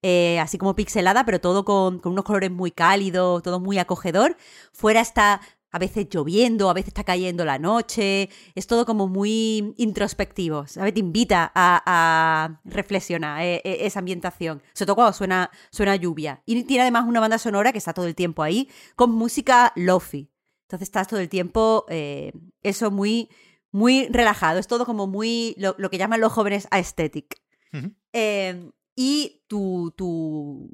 eh, 0.03 0.39
así 0.39 0.59
como 0.59 0.75
pixelada, 0.75 1.25
pero 1.25 1.41
todo 1.41 1.65
con, 1.65 1.97
con, 1.99 2.11
unos 2.11 2.23
colores 2.23 2.51
muy 2.51 2.69
cálidos, 2.69 3.41
todo 3.41 3.59
muy 3.59 3.79
acogedor. 3.79 4.37
Fuera 4.71 5.01
está 5.01 5.41
a 5.77 5.79
veces 5.79 6.07
lloviendo, 6.09 6.69
a 6.69 6.73
veces 6.73 6.89
está 6.89 7.03
cayendo 7.03 7.45
la 7.45 7.59
noche, 7.59 8.29
es 8.55 8.65
todo 8.65 8.85
como 8.85 9.07
muy 9.07 9.75
introspectivo, 9.77 10.65
¿sabes? 10.65 10.93
Te 10.93 10.99
invita 10.99 11.51
a, 11.53 11.83
a 11.85 12.61
reflexionar 12.65 13.41
eh, 13.43 13.61
eh, 13.63 13.77
esa 13.81 13.99
ambientación, 13.99 14.61
sobre 14.73 14.87
todo 14.87 14.95
cuando 14.95 15.13
suena, 15.13 15.51
suena 15.71 15.95
lluvia. 15.95 16.41
Y 16.45 16.63
tiene 16.63 16.81
además 16.81 17.05
una 17.07 17.19
banda 17.19 17.37
sonora 17.37 17.71
que 17.71 17.77
está 17.77 17.93
todo 17.93 18.07
el 18.07 18.15
tiempo 18.15 18.41
ahí, 18.41 18.69
con 18.95 19.11
música 19.11 19.71
lofi. 19.75 20.31
Entonces 20.63 20.87
estás 20.87 21.07
todo 21.07 21.19
el 21.19 21.29
tiempo, 21.29 21.85
eh, 21.89 22.33
eso 22.63 22.89
muy, 22.89 23.29
muy 23.71 24.07
relajado, 24.09 24.59
es 24.59 24.67
todo 24.67 24.85
como 24.85 25.05
muy, 25.05 25.53
lo, 25.57 25.75
lo 25.77 25.89
que 25.91 25.99
llaman 25.99 26.19
los 26.19 26.33
jóvenes 26.33 26.67
aesthetic. 26.71 27.39
Uh 27.71 27.77
-huh. 27.77 28.73
y 28.95 29.43
tu, 29.47 29.93
tu 29.95 30.69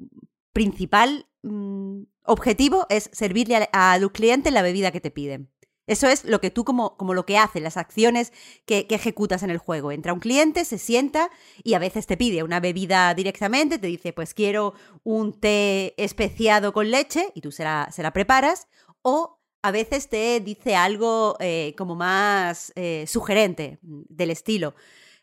principal 0.52 1.26
mmm, 1.42 2.04
objetivo 2.24 2.86
es 2.88 3.10
servirle 3.12 3.68
a, 3.72 3.92
a, 3.92 3.98
los 3.98 4.10
clientes 4.10 4.52
la 4.52 4.62
bebida 4.62 4.90
que 4.90 5.00
te 5.00 5.10
piden. 5.10 5.50
Eso 5.86 6.08
es 6.08 6.24
lo 6.24 6.40
que 6.40 6.50
tú 6.50 6.64
como, 6.64 6.96
como 6.96 7.12
lo 7.12 7.26
que 7.26 7.36
haces, 7.36 7.62
las 7.62 7.76
acciones 7.76 8.32
que, 8.64 8.86
ejecutas 8.90 9.42
en 9.42 9.50
el 9.50 9.58
juego. 9.58 9.92
Entra 9.92 10.14
un 10.14 10.20
cliente, 10.20 10.64
se 10.64 10.78
sienta 10.78 11.30
y 11.62 11.74
a 11.74 11.78
veces 11.78 12.06
te 12.06 12.16
pide 12.16 12.42
una 12.42 12.60
bebida 12.60 13.12
directamente, 13.14 13.78
te 13.78 13.86
dice, 13.86 14.12
pues 14.12 14.32
quiero 14.32 14.74
un 15.02 15.38
té 15.38 15.94
especiado 16.02 16.72
con 16.72 16.90
leche 16.90 17.30
y 17.34 17.42
tú 17.42 17.52
se 17.52 17.64
la, 17.64 17.88
se 17.92 18.02
la 18.02 18.12
preparas. 18.12 18.68
O 19.02 19.38
a 19.62 19.70
veces 19.70 20.08
te 20.08 20.40
dice 20.40 20.74
algo 20.74 21.36
eh, 21.40 21.74
como 21.76 21.94
más 21.94 22.72
eh, 22.76 23.04
sugerente 23.06 23.78
del 23.82 24.30
estilo. 24.30 24.74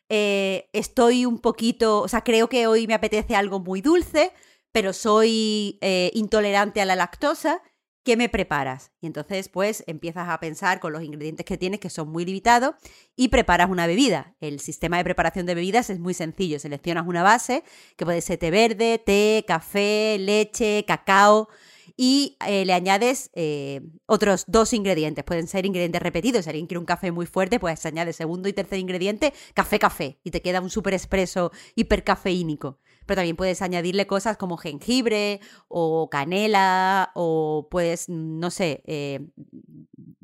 Eh, 0.10 0.69
estoy 0.73 1.26
un 1.26 1.40
poquito, 1.40 2.02
o 2.02 2.07
sea, 2.07 2.22
creo 2.22 2.49
que 2.49 2.68
hoy 2.68 2.86
me 2.86 2.94
apetece 2.94 3.36
algo 3.36 3.60
muy 3.60 3.82
dulce, 3.82 4.34
pero 4.72 4.93
soy 4.93 5.77
eh, 5.81 6.11
intolerante 6.14 6.81
a 6.81 6.85
la 6.85 6.95
lactosa, 6.95 7.61
¿qué 8.03 8.18
me 8.18 8.30
preparas? 8.30 8.91
Y 8.99 9.07
entonces, 9.07 9.49
pues, 9.49 9.84
empiezas 9.88 10.30
a 10.30 10.39
pensar 10.39 10.80
con 10.80 10.93
los 10.93 11.03
ingredientes 11.03 11.45
que 11.45 11.57
tienes, 11.57 11.80
que 11.80 11.89
son 11.89 12.10
muy 12.10 12.26
limitados, 12.26 12.76
y 13.15 13.27
preparas 13.27 13.69
una 13.69 13.88
bebida. 13.88 14.35
El 14.39 14.60
sistema 14.60 14.98
de 14.98 15.03
preparación 15.03 15.45
de 15.45 15.56
bebidas 15.56 15.89
es 15.89 15.99
muy 15.99 16.14
sencillo. 16.14 16.60
Seleccionas 16.60 17.07
una 17.07 17.23
base, 17.23 17.64
que 17.98 18.06
puede 18.06 18.22
ser 18.22 18.39
té 18.39 18.52
verde, 18.52 18.98
té, 18.98 19.45
café, 19.48 20.18
leche, 20.19 20.85
cacao, 20.88 21.49
y 21.98 22.38
eh, 22.48 22.65
le 22.65 22.73
añades 22.73 23.30
eh, 23.34 23.81
otros 24.07 24.45
dos 24.48 24.73
ingredientes. 24.73 25.23
Pueden 25.23 25.48
ser 25.48 25.65
ingredientes 25.65 26.02
repetidos. 26.02 26.45
Si 26.45 26.49
alguien 26.49 26.65
quiere 26.65 26.80
un 26.80 26.85
café 26.85 27.11
muy 27.11 27.27
fuerte, 27.27 27.60
pues 27.60 27.85
añade 27.85 28.14
segundo 28.14 28.49
y 28.49 28.53
tercer 28.53 28.80
ingrediente, 28.80 29.34
café, 29.53 29.77
café, 29.77 30.19
y 30.23 30.31
te 30.31 30.41
queda 30.41 30.61
un 30.61 30.69
súper 30.72 30.93
expreso 30.93 31.52
hipercafeínico. 31.76 32.80
Pero 33.12 33.20
también 33.20 33.36
puedes 33.36 33.62
añadirle 33.62 34.08
cosas 34.08 34.38
como 34.38 34.56
jengibre 34.56 35.42
o 35.68 36.10
canela 36.10 37.12
o 37.14 37.68
pues, 37.70 38.08
no 38.08 38.50
sé, 38.50 38.84
eh, 38.86 39.28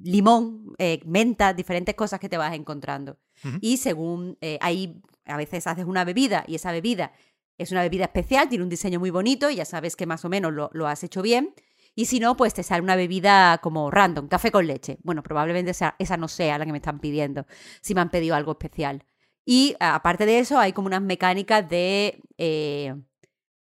limón, 0.02 0.74
eh, 0.78 1.02
menta, 1.06 1.54
diferentes 1.54 1.96
cosas 1.96 2.22
que 2.22 2.30
te 2.30 2.38
vas 2.38 2.56
encontrando. 2.56 3.18
Uh 3.44 3.48
-huh. 3.50 3.60
Y 3.60 3.76
según 3.76 4.38
eh, 4.40 4.58
ahí 4.62 5.02
a 5.26 5.36
veces 5.36 5.68
haces 5.68 5.84
una 5.84 6.06
bebida 6.06 6.46
y 6.48 6.56
esa 6.56 6.72
bebida 6.72 7.12
es 7.58 7.74
una 7.74 7.82
bebida 7.82 8.06
especial, 8.06 8.48
tiene 8.48 8.64
un 8.64 8.70
diseño 8.70 9.02
muy 9.02 9.10
bonito 9.10 9.50
y 9.50 9.58
ya 9.58 9.66
sabes 9.66 9.98
que 9.98 10.06
más 10.06 10.24
o 10.24 10.30
menos 10.30 10.54
lo, 10.54 10.70
lo 10.72 10.88
has 10.88 11.04
hecho 11.04 11.22
bien. 11.22 11.54
Y 11.94 12.06
si 12.06 12.22
no, 12.22 12.38
pues 12.38 12.54
te 12.54 12.64
sale 12.64 12.82
una 12.82 12.96
bebida 12.96 13.58
como 13.58 13.92
random, 13.92 14.30
café 14.30 14.50
con 14.50 14.66
leche. 14.66 14.98
Bueno, 15.04 15.24
probablemente 15.24 15.72
esa, 15.72 15.98
esa 16.00 16.16
no 16.16 16.30
sea 16.30 16.58
la 16.58 16.66
que 16.66 16.72
me 16.72 16.78
están 16.78 17.00
pidiendo, 17.00 17.48
si 17.82 17.94
me 17.96 18.00
han 18.00 18.12
pedido 18.12 18.34
algo 18.34 18.54
especial. 18.54 19.04
Y 19.50 19.78
aparte 19.80 20.26
de 20.26 20.40
eso, 20.40 20.60
hay 20.60 20.74
como 20.74 20.88
unas 20.88 21.02
mecánicas 21.02 21.70
de 21.70 22.22
eh, 22.38 22.94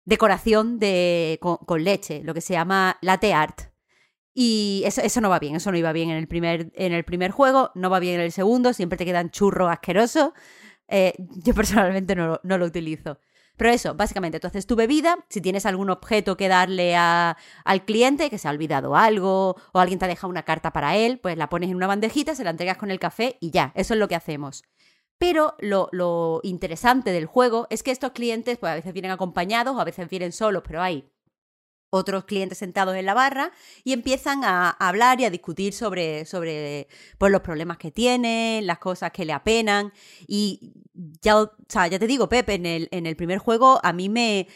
decoración 0.04 0.80
de, 0.80 1.40
con, 1.40 1.84
leche, 1.84 2.24
lo 2.24 2.34
que 2.34 2.42
se 2.42 2.54
llama 2.54 2.98
latte 3.02 3.36
art. 3.36 3.62
Y 4.34 4.82
eso, 4.84 5.02
eso, 5.02 5.22
no 5.22 5.30
va 5.30 5.38
bien, 5.38 5.56
eso 5.56 5.72
no 5.72 5.78
iba 5.78 5.94
bien 5.94 6.10
en 6.10 6.18
el, 6.18 6.28
primer, 6.28 6.72
en 6.74 6.92
el 6.92 7.06
primer 7.06 7.30
juego, 7.30 7.70
no 7.76 7.92
va 7.92 8.00
bien 8.00 8.16
en 8.16 8.22
el 8.22 8.32
segundo, 8.32 8.74
siempre 8.74 8.98
te 8.98 9.06
quedan 9.06 9.30
churros 9.30 9.70
asquerosos. 9.70 10.32
Eh, 10.88 11.14
yo 11.20 11.54
personalmente 11.54 12.16
no, 12.16 12.40
no 12.42 12.58
lo 12.58 12.66
utilizo. 12.66 13.20
Pero 13.56 13.70
eso, 13.70 13.94
básicamente, 13.94 14.40
tú 14.40 14.48
haces 14.48 14.66
tu 14.66 14.76
bebida, 14.76 15.24
si 15.30 15.40
tienes 15.40 15.68
algún 15.68 15.92
objeto 15.92 16.36
que 16.36 16.48
darle 16.48 16.96
a, 16.96 17.38
al 17.64 17.86
cliente, 17.86 18.32
que 18.32 18.40
se 18.40 18.48
ha 18.48 18.52
olvidado 18.52 18.96
algo, 18.96 19.56
o 19.72 19.80
alguien 19.80 20.00
te 20.00 20.06
ha 20.06 20.08
dejado 20.08 20.32
una 20.32 20.46
carta 20.46 20.74
para 20.74 20.96
él, 20.96 21.20
pues 21.20 21.38
la 21.38 21.48
pones 21.48 21.70
en 21.70 21.76
una 21.76 21.86
bandejita, 21.86 22.34
se 22.34 22.44
la 22.44 22.50
entregas 22.50 22.78
con 22.78 22.90
el 22.90 22.98
café 22.98 23.38
y 23.40 23.52
ya, 23.52 23.72
eso 23.76 23.94
es 23.94 24.00
lo 24.00 24.08
que 24.08 24.16
hacemos. 24.16 24.64
Pero 25.18 25.56
lo, 25.60 25.90
lo, 25.92 26.42
interesante 26.44 27.12
del 27.12 27.26
juego 27.26 27.68
es 27.70 27.84
que 27.84 27.92
estos 27.92 28.12
clientes, 28.12 28.58
pues 28.58 28.72
a 28.72 28.76
veces 28.76 28.94
vienen 28.94 29.12
acompañados 29.12 29.76
o 29.76 29.80
a 29.80 29.86
veces 29.86 30.10
vienen 30.10 30.32
solos, 30.32 30.64
pero 30.66 30.82
hay 30.82 31.10
otros 31.90 32.26
clientes 32.26 32.58
sentados 32.58 32.96
en 32.96 33.06
la 33.06 33.14
barra 33.14 33.52
y 33.84 33.94
empiezan 33.94 34.44
a, 34.44 34.70
a 34.70 34.90
hablar 34.90 35.22
y 35.22 35.26
a 35.26 35.30
discutir 35.30 35.74
sobre, 35.74 36.26
sobre 36.26 36.88
pues, 37.18 37.32
los 37.32 37.42
problemas 37.42 37.78
que 37.78 37.92
tienen, 37.92 38.68
las 38.68 38.80
cosas 38.80 39.12
que 39.12 39.26
le 39.26 39.34
apenan. 39.34 39.94
Y 40.28 40.74
ya, 41.22 41.42
o 41.42 41.52
sea, 41.68 41.88
ya 41.88 42.00
te 42.00 42.08
digo, 42.08 42.30
Pepe, 42.30 42.56
en 42.56 42.66
el, 42.66 42.88
en 42.92 43.06
el 43.06 43.16
primer 43.16 43.40
juego 43.40 43.80
a 43.84 43.94
mí 43.94 44.10
me, 44.10 44.48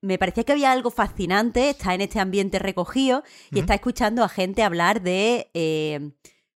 me 0.00 0.18
parecía 0.18 0.44
que 0.44 0.52
había 0.52 0.72
algo 0.72 0.90
fascinante, 0.90 1.70
está 1.70 1.94
en 1.94 2.02
este 2.02 2.20
ambiente 2.20 2.58
recogido 2.58 3.22
y 3.50 3.56
uh 3.56 3.58
-huh. 3.58 3.60
está 3.60 3.74
escuchando 3.74 4.22
a 4.22 4.28
gente 4.28 4.62
hablar 4.62 5.02
de... 5.02 5.50
Eh, 5.54 6.12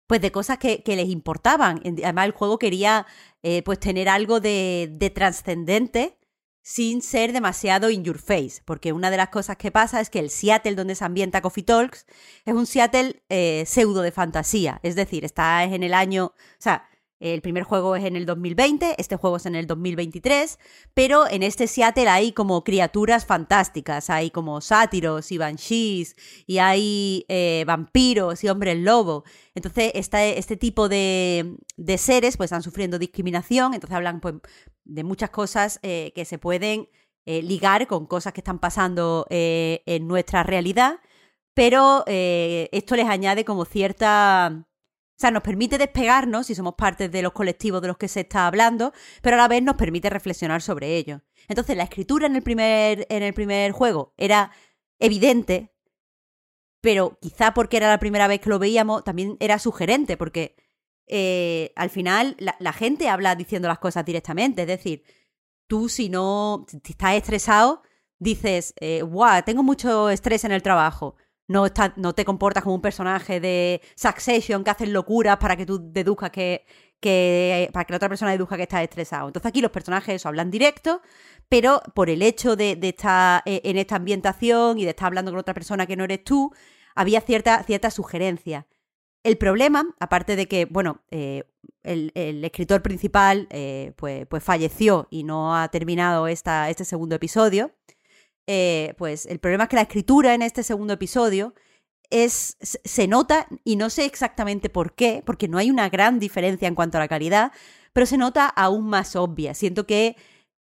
pues 0.09 0.23
de 0.23 0.33
cosas 0.33 0.57
que, 0.57 0.83
que, 0.83 0.97
les 0.97 1.11
importaban. 1.11 1.83
Además, 1.85 2.25
el 2.25 2.33
juego 2.33 2.59
quería 2.59 3.07
eh, 3.43 3.63
pues 3.63 3.79
tener 3.79 4.09
algo 4.09 4.41
de, 4.41 4.89
de 4.93 5.11
trascendente 5.11 6.19
sin 6.69 7.01
ser 7.01 7.33
demasiado 7.33 7.89
in 7.89 8.05
your 8.05 8.19
face, 8.19 8.61
porque 8.67 8.93
una 8.93 9.11
de 9.11 9.17
las 9.17 9.31
cosas 9.31 9.57
que 9.57 9.71
pasa 9.71 10.03
es 10.03 10.11
que 10.11 10.19
el 10.19 10.29
Seattle 10.29 10.75
donde 10.75 10.95
se 10.95 11.05
ambienta 11.05 11.41
Coffee 11.41 11.65
Talks 11.65 12.05
es 12.45 12.53
un 12.53 12.67
Seattle 12.67 13.23
eh, 13.31 13.65
pseudo 13.67 14.03
de 14.03 14.13
fantasía, 14.13 14.79
es 14.83 14.95
decir, 14.95 15.25
está 15.25 15.65
en 15.65 15.83
el 15.83 15.95
año, 15.95 16.27
o 16.27 16.35
sea, 16.59 16.87
el 17.21 17.41
primer 17.43 17.65
juego 17.65 17.97
es 17.97 18.05
en 18.05 18.15
el 18.15 18.27
2020, 18.27 18.95
este 18.99 19.17
juego 19.17 19.39
es 19.39 19.47
en 19.47 19.57
el 19.57 19.67
2023, 19.67 20.59
pero 20.95 21.29
en 21.29 21.43
este 21.43 21.67
Seattle 21.67 22.09
hay 22.09 22.33
como 22.33 22.63
criaturas 22.63 23.27
fantásticas, 23.27 24.09
hay 24.09 24.31
como 24.31 24.61
sátiros 24.61 25.33
y 25.33 25.39
banshees, 25.39 26.15
y 26.47 26.59
hay 26.59 27.25
eh, 27.29 27.65
vampiros 27.67 28.45
y 28.45 28.49
hombres 28.49 28.79
lobo. 28.79 29.25
Entonces, 29.55 29.91
este 29.95 30.57
tipo 30.57 30.89
de, 30.89 31.57
seres 31.97 32.37
pues 32.37 32.49
están 32.49 32.63
sufriendo 32.63 32.99
discriminación, 32.99 33.75
entonces 33.75 33.97
hablan 33.97 34.21
pues, 34.21 34.37
de 34.85 35.03
muchas 35.03 35.31
cosas 35.31 35.81
eh, 35.83 36.13
que 36.15 36.25
se 36.25 36.39
pueden 36.39 36.89
eh, 37.27 37.43
ligar 37.43 37.89
con 37.89 38.07
cosas 38.07 38.33
que 38.33 38.41
están 38.41 38.61
pasando 38.61 39.27
en 39.29 40.07
nuestra 40.07 40.45
realidad, 40.45 41.01
pero 41.53 42.05
esto 42.07 42.95
les 42.95 43.07
añade 43.09 43.45
como 43.45 43.65
cierta 43.65 44.68
o 45.19 45.21
sea, 45.21 45.33
nos 45.33 45.43
permite 45.43 45.79
despegarnos 45.79 46.47
si 46.47 46.55
somos 46.55 46.77
parte 46.77 47.09
de 47.09 47.23
los 47.23 47.33
colectivos 47.33 47.83
de 47.83 47.89
los 47.89 47.97
que 47.97 48.07
se 48.07 48.21
está 48.21 48.47
hablando, 48.47 48.93
pero 49.21 49.35
a 49.35 49.39
la 49.39 49.49
vez 49.49 49.65
nos 49.65 49.75
permite 49.75 50.09
reflexionar 50.09 50.63
sobre 50.63 50.97
ello. 50.97 51.23
Entonces, 51.49 51.77
la 51.77 51.83
escritura 51.83 52.29
en 52.29 52.37
el 52.37 52.43
primer, 52.43 53.05
en 53.11 53.25
el 53.25 53.35
primer 53.35 53.73
juego 53.73 54.15
era 54.17 54.53
evidente, 55.01 55.75
pero 56.81 57.19
quizá 57.21 57.53
porque 57.53 57.79
era 57.79 57.89
la 57.89 57.99
primera 57.99 58.29
vez 58.29 58.39
que 58.39 58.49
lo 58.49 58.61
veíamos, 58.61 59.03
también 59.03 59.37
era 59.41 59.59
sugerente, 59.59 60.17
porque 60.17 60.55
eh, 61.09 61.73
al 61.75 61.91
final 61.91 62.37
la, 62.39 62.73
gente 62.73 63.09
habla 63.09 63.35
diciendo 63.35 63.67
las 63.67 63.81
cosas 63.81 64.05
directamente. 64.05 64.63
Es 64.63 64.69
decir, 64.69 65.03
tú 65.67 65.89
si 65.89 66.11
no, 66.11 66.65
estás 66.85 67.15
estresado, 67.15 67.83
dices, 68.21 68.73
eh, 68.81 69.03
tengo 69.45 69.65
mucho 69.65 70.11
estrés 70.11 70.45
en 70.45 70.53
el 70.53 70.63
trabajo 70.63 71.17
no, 71.49 71.67
está, 71.67 71.95
no 71.97 72.15
te 72.15 72.25
comportas 72.25 72.63
como 72.63 72.77
un 72.77 72.83
personaje 72.83 73.41
de 73.41 73.81
Succession 73.97 74.63
que 74.63 74.71
hacen 74.71 74.93
locuras 74.93 75.39
para 75.39 75.57
que 75.57 75.67
tú 75.67 75.81
deduzcas 75.93 76.31
que, 76.31 76.65
que 77.01 77.71
para 77.73 77.85
que 77.85 77.93
la 77.93 77.97
otra 77.97 78.09
persona 78.09 78.31
deduzca 78.33 78.57
que 78.57 78.65
estás 78.65 78.83
estresado. 78.83 79.29
Entonces 79.29 79.49
aquí 79.49 79.61
los 79.61 79.71
personajes 79.71 80.17
eso, 80.17 80.29
hablan 80.29 80.51
directo, 80.51 81.01
pero 81.49 81.81
por 81.95 82.11
el 82.11 82.23
hecho 82.23 82.55
de, 82.55 82.77
de, 82.77 82.91
estar 82.91 83.43
eh, 83.47 83.63
en 83.65 83.79
esta 83.79 83.97
ambientación 83.97 84.79
y 84.79 84.85
de 84.85 84.91
estar 84.91 85.07
hablando 85.07 85.31
con 85.31 85.41
otra 85.41 85.55
persona 85.55 85.87
que 85.87 85.97
no 85.97 86.05
eres 86.05 86.23
tú, 86.23 86.53
había 86.95 87.21
cierta, 87.21 87.63
cierta 87.63 87.91
sugerencia. 87.91 88.67
El 89.25 89.37
problema, 89.39 89.87
aparte 90.01 90.37
de 90.37 90.47
que, 90.47 90.67
bueno, 90.67 91.03
eh, 91.11 91.45
el, 91.83 92.13
el, 92.15 92.45
escritor 92.45 92.83
principal 92.83 93.47
eh, 93.51 93.93
pues, 93.97 94.27
pues 94.27 94.43
falleció 94.45 95.09
y 95.11 95.25
no 95.25 95.57
ha 95.57 95.69
terminado 95.69 96.29
esta, 96.29 96.71
este 96.71 96.85
segundo 96.85 97.17
episodio, 97.17 97.73
eh, 98.49 98.95
pues 98.99 99.27
el 99.27 99.39
problema 99.39 99.65
es 99.65 99.71
que 99.71 99.77
la 99.77 99.83
escritura 99.83 100.35
en 100.35 100.43
este 100.43 100.65
segundo 100.65 100.95
episodio 100.95 101.55
es, 102.11 102.57
se 102.61 103.07
nota, 103.07 103.47
y 103.65 103.77
no 103.77 103.91
sé 103.91 104.07
exactamente 104.07 104.71
por 104.71 104.95
qué, 104.95 105.23
porque 105.25 105.47
no 105.49 105.59
hay 105.59 105.71
una 105.71 105.89
gran 105.91 106.19
diferencia 106.19 106.67
en 106.67 106.75
cuanto 106.75 106.97
a 106.99 107.01
la 107.01 107.09
calidad, 107.09 107.53
pero 107.93 108.07
se 108.07 108.17
nota 108.19 108.47
aún 108.49 108.89
más 108.89 109.15
obvia. 109.17 109.55
Siento 109.55 109.87
que 109.87 110.17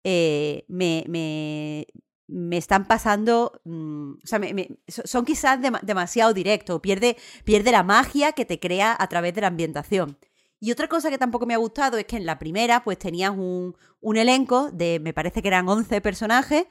eh, 0.04 0.64
me, 0.68 1.04
me, 1.08 1.86
me 2.28 2.56
están 2.56 2.86
pasando, 2.88 3.60
mm, 3.64 4.12
o 4.24 4.26
sea, 4.26 4.38
me- 4.40 4.54
me- 4.54 4.68
so- 4.88 5.02
son 5.04 5.24
quizás 5.24 5.60
dema- 5.60 5.80
demasiado 5.82 6.34
directos, 6.34 6.80
pierde, 6.80 7.16
pierde 7.44 7.70
la 7.72 7.82
magia 7.84 8.32
que 8.32 8.44
te 8.44 8.58
crea 8.58 8.96
a 8.98 9.08
través 9.08 9.32
de 9.34 9.40
la 9.42 9.46
ambientación. 9.48 10.18
Y 10.58 10.72
otra 10.72 10.88
cosa 10.88 11.10
que 11.10 11.18
tampoco 11.18 11.46
me 11.46 11.54
ha 11.54 11.58
gustado 11.58 11.98
es 11.98 12.06
que 12.06 12.16
en 12.16 12.26
la 12.26 12.38
primera 12.38 12.82
pues 12.82 12.98
tenías 12.98 13.30
un, 13.30 13.76
un 14.00 14.16
elenco 14.16 14.70
de, 14.72 14.98
me 15.00 15.12
parece 15.12 15.42
que 15.42 15.48
eran 15.48 15.68
11 15.68 16.00
personajes, 16.00 16.66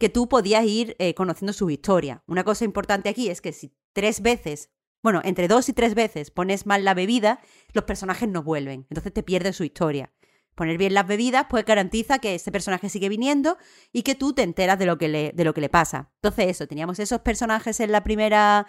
que 0.00 0.08
tú 0.08 0.30
podías 0.30 0.64
ir 0.64 0.96
eh, 0.98 1.14
conociendo 1.14 1.52
su 1.52 1.68
historia. 1.68 2.24
Una 2.26 2.42
cosa 2.42 2.64
importante 2.64 3.10
aquí 3.10 3.28
es 3.28 3.42
que 3.42 3.52
si 3.52 3.76
tres 3.92 4.22
veces, 4.22 4.70
bueno, 5.02 5.20
entre 5.24 5.46
dos 5.46 5.68
y 5.68 5.74
tres 5.74 5.94
veces 5.94 6.30
pones 6.30 6.64
mal 6.64 6.86
la 6.86 6.94
bebida, 6.94 7.40
los 7.74 7.84
personajes 7.84 8.26
no 8.26 8.42
vuelven, 8.42 8.86
entonces 8.88 9.12
te 9.12 9.22
pierdes 9.22 9.56
su 9.56 9.64
historia. 9.64 10.10
Poner 10.54 10.78
bien 10.78 10.94
las 10.94 11.06
bebidas 11.06 11.46
pues 11.50 11.66
garantiza 11.66 12.18
que 12.18 12.34
ese 12.34 12.50
personaje 12.50 12.88
sigue 12.88 13.10
viniendo 13.10 13.58
y 13.92 14.02
que 14.02 14.14
tú 14.14 14.32
te 14.32 14.42
enteras 14.42 14.78
de 14.78 14.86
lo 14.86 14.96
que 14.96 15.08
le, 15.08 15.32
de 15.32 15.44
lo 15.44 15.52
que 15.52 15.60
le 15.60 15.68
pasa. 15.68 16.10
Entonces 16.16 16.48
eso, 16.48 16.66
teníamos 16.66 16.98
esos 16.98 17.20
personajes 17.20 17.78
en 17.80 17.92
la 17.92 18.02
primera 18.02 18.66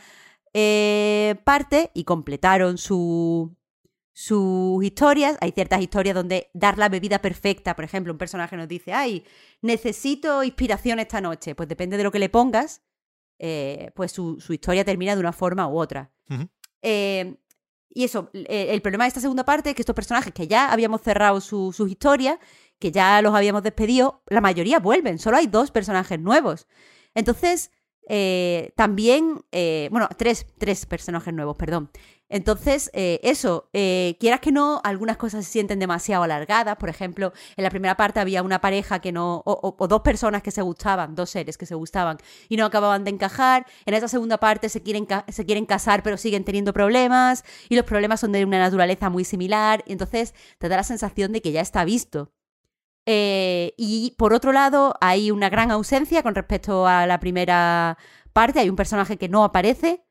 eh, 0.54 1.36
parte 1.46 1.92
y 1.94 2.04
completaron 2.04 2.78
su, 2.78 3.56
sus 4.14 4.84
historias. 4.84 5.38
Hay 5.42 5.52
ciertas 5.52 5.82
historias 5.82 6.16
donde 6.16 6.50
dar 6.54 6.78
la 6.78 6.90
bebida 6.90 7.20
perfecta, 7.20 7.76
por 7.76 7.86
ejemplo, 7.86 8.12
un 8.14 8.18
personaje 8.20 8.58
nos 8.58 8.68
dice, 8.68 8.94
ay, 8.94 9.24
necesito 9.62 10.44
inspiración 10.44 11.00
esta 11.00 11.22
noche. 11.22 11.56
Pues 11.56 11.70
depende 11.70 11.98
de 11.98 12.04
lo 12.04 12.12
que 12.12 12.20
le 12.20 12.30
pongas, 12.30 12.82
eh, 13.40 13.92
pues 13.96 14.12
su, 14.12 14.40
su 14.40 14.54
historia 14.54 14.84
termina 14.86 15.14
de 15.16 15.22
una 15.22 15.34
forma 15.34 15.68
u 15.68 15.78
otra. 15.80 16.12
Eh, 16.82 17.36
y 17.94 18.04
eso, 18.06 18.30
eh, 18.34 18.68
el 18.72 18.82
problema 18.82 19.04
de 19.04 19.10
esta 19.10 19.20
segunda 19.20 19.44
parte 19.46 19.70
es 19.70 19.76
que 19.76 19.82
estos 19.82 19.96
personajes 19.96 20.34
que 20.34 20.48
ya 20.48 20.72
habíamos 20.72 21.02
cerrado 21.02 21.42
su- 21.42 21.74
sus 21.74 21.90
historias, 21.90 22.38
que 22.80 22.92
ya 22.92 23.22
los 23.22 23.36
habíamos 23.36 23.64
despedido, 23.64 24.24
la 24.28 24.42
mayoría 24.42 24.80
vuelven, 24.80 25.20
solo 25.20 25.38
hay 25.38 25.48
dos 25.48 25.72
personajes 25.72 26.20
nuevos. 26.20 26.68
Entonces, 27.14 27.72
eh, 28.08 28.72
también, 28.76 29.44
eh, 29.52 29.88
bueno, 29.92 30.10
tres, 30.18 30.48
tres 30.58 30.86
personajes 30.86 31.34
nuevos, 31.34 31.56
perdón. 31.58 31.92
Entonces, 32.34 32.90
eh, 32.94 33.20
eso, 33.24 33.70
eh, 33.74 34.16
quieras 34.20 34.40
que 34.40 34.52
no, 34.52 34.80
algunas 34.86 35.18
cosas 35.18 35.46
se 35.46 35.52
sienten 35.52 35.80
demasiado 35.80 36.24
alargadas. 36.24 36.78
Por 36.78 36.88
ejemplo, 36.90 37.34
en 37.58 37.64
la 37.64 37.70
primera 37.70 37.98
parte 37.98 38.20
había 38.22 38.42
una 38.42 38.62
pareja 38.62 39.00
que 39.00 39.12
no, 39.12 39.44
o, 39.46 39.76
o- 39.78 39.88
dos 39.88 40.02
personas 40.02 40.42
que 40.42 40.50
se 40.52 40.62
gustaban, 40.62 41.14
dos 41.14 41.30
seres 41.30 41.58
que 41.58 41.66
se 41.66 41.76
gustaban 41.76 42.18
y 42.50 42.56
no 42.58 42.66
acababan 42.66 43.04
de 43.04 43.12
encajar. 43.12 43.66
En 43.86 43.94
esa 43.94 44.08
segunda 44.08 44.38
parte 44.40 44.70
se 44.70 44.82
quieren, 44.82 45.06
se 45.28 45.46
quieren 45.46 45.66
casar 45.66 46.04
pero 46.04 46.18
siguen 46.18 46.46
teniendo 46.46 46.72
problemas 46.74 47.44
y 47.70 47.76
los 47.76 47.86
problemas 47.86 48.22
son 48.22 48.32
de 48.32 48.46
una 48.46 48.60
naturaleza 48.60 49.10
muy 49.10 49.26
similar. 49.26 49.84
Entonces 49.86 50.34
te 50.58 50.70
da 50.70 50.78
la 50.78 50.84
sensación 50.84 51.34
de 51.34 51.42
que 51.42 51.52
ya 51.52 51.62
está 51.62 51.84
visto. 51.84 52.32
Eh, 53.06 53.74
y 53.78 54.16
por 54.18 54.34
otro 54.34 54.52
lado, 54.54 54.96
hay 55.02 55.32
una 55.32 55.50
gran 55.50 55.72
ausencia 55.72 56.24
con 56.24 56.36
respecto 56.36 56.88
a 56.88 57.06
la 57.08 57.20
primera 57.20 57.98
parte. 58.32 58.60
Hay 58.60 58.70
un 58.70 58.76
personaje 58.76 59.18
que 59.18 59.28
no 59.30 59.44
aparece 59.44 60.06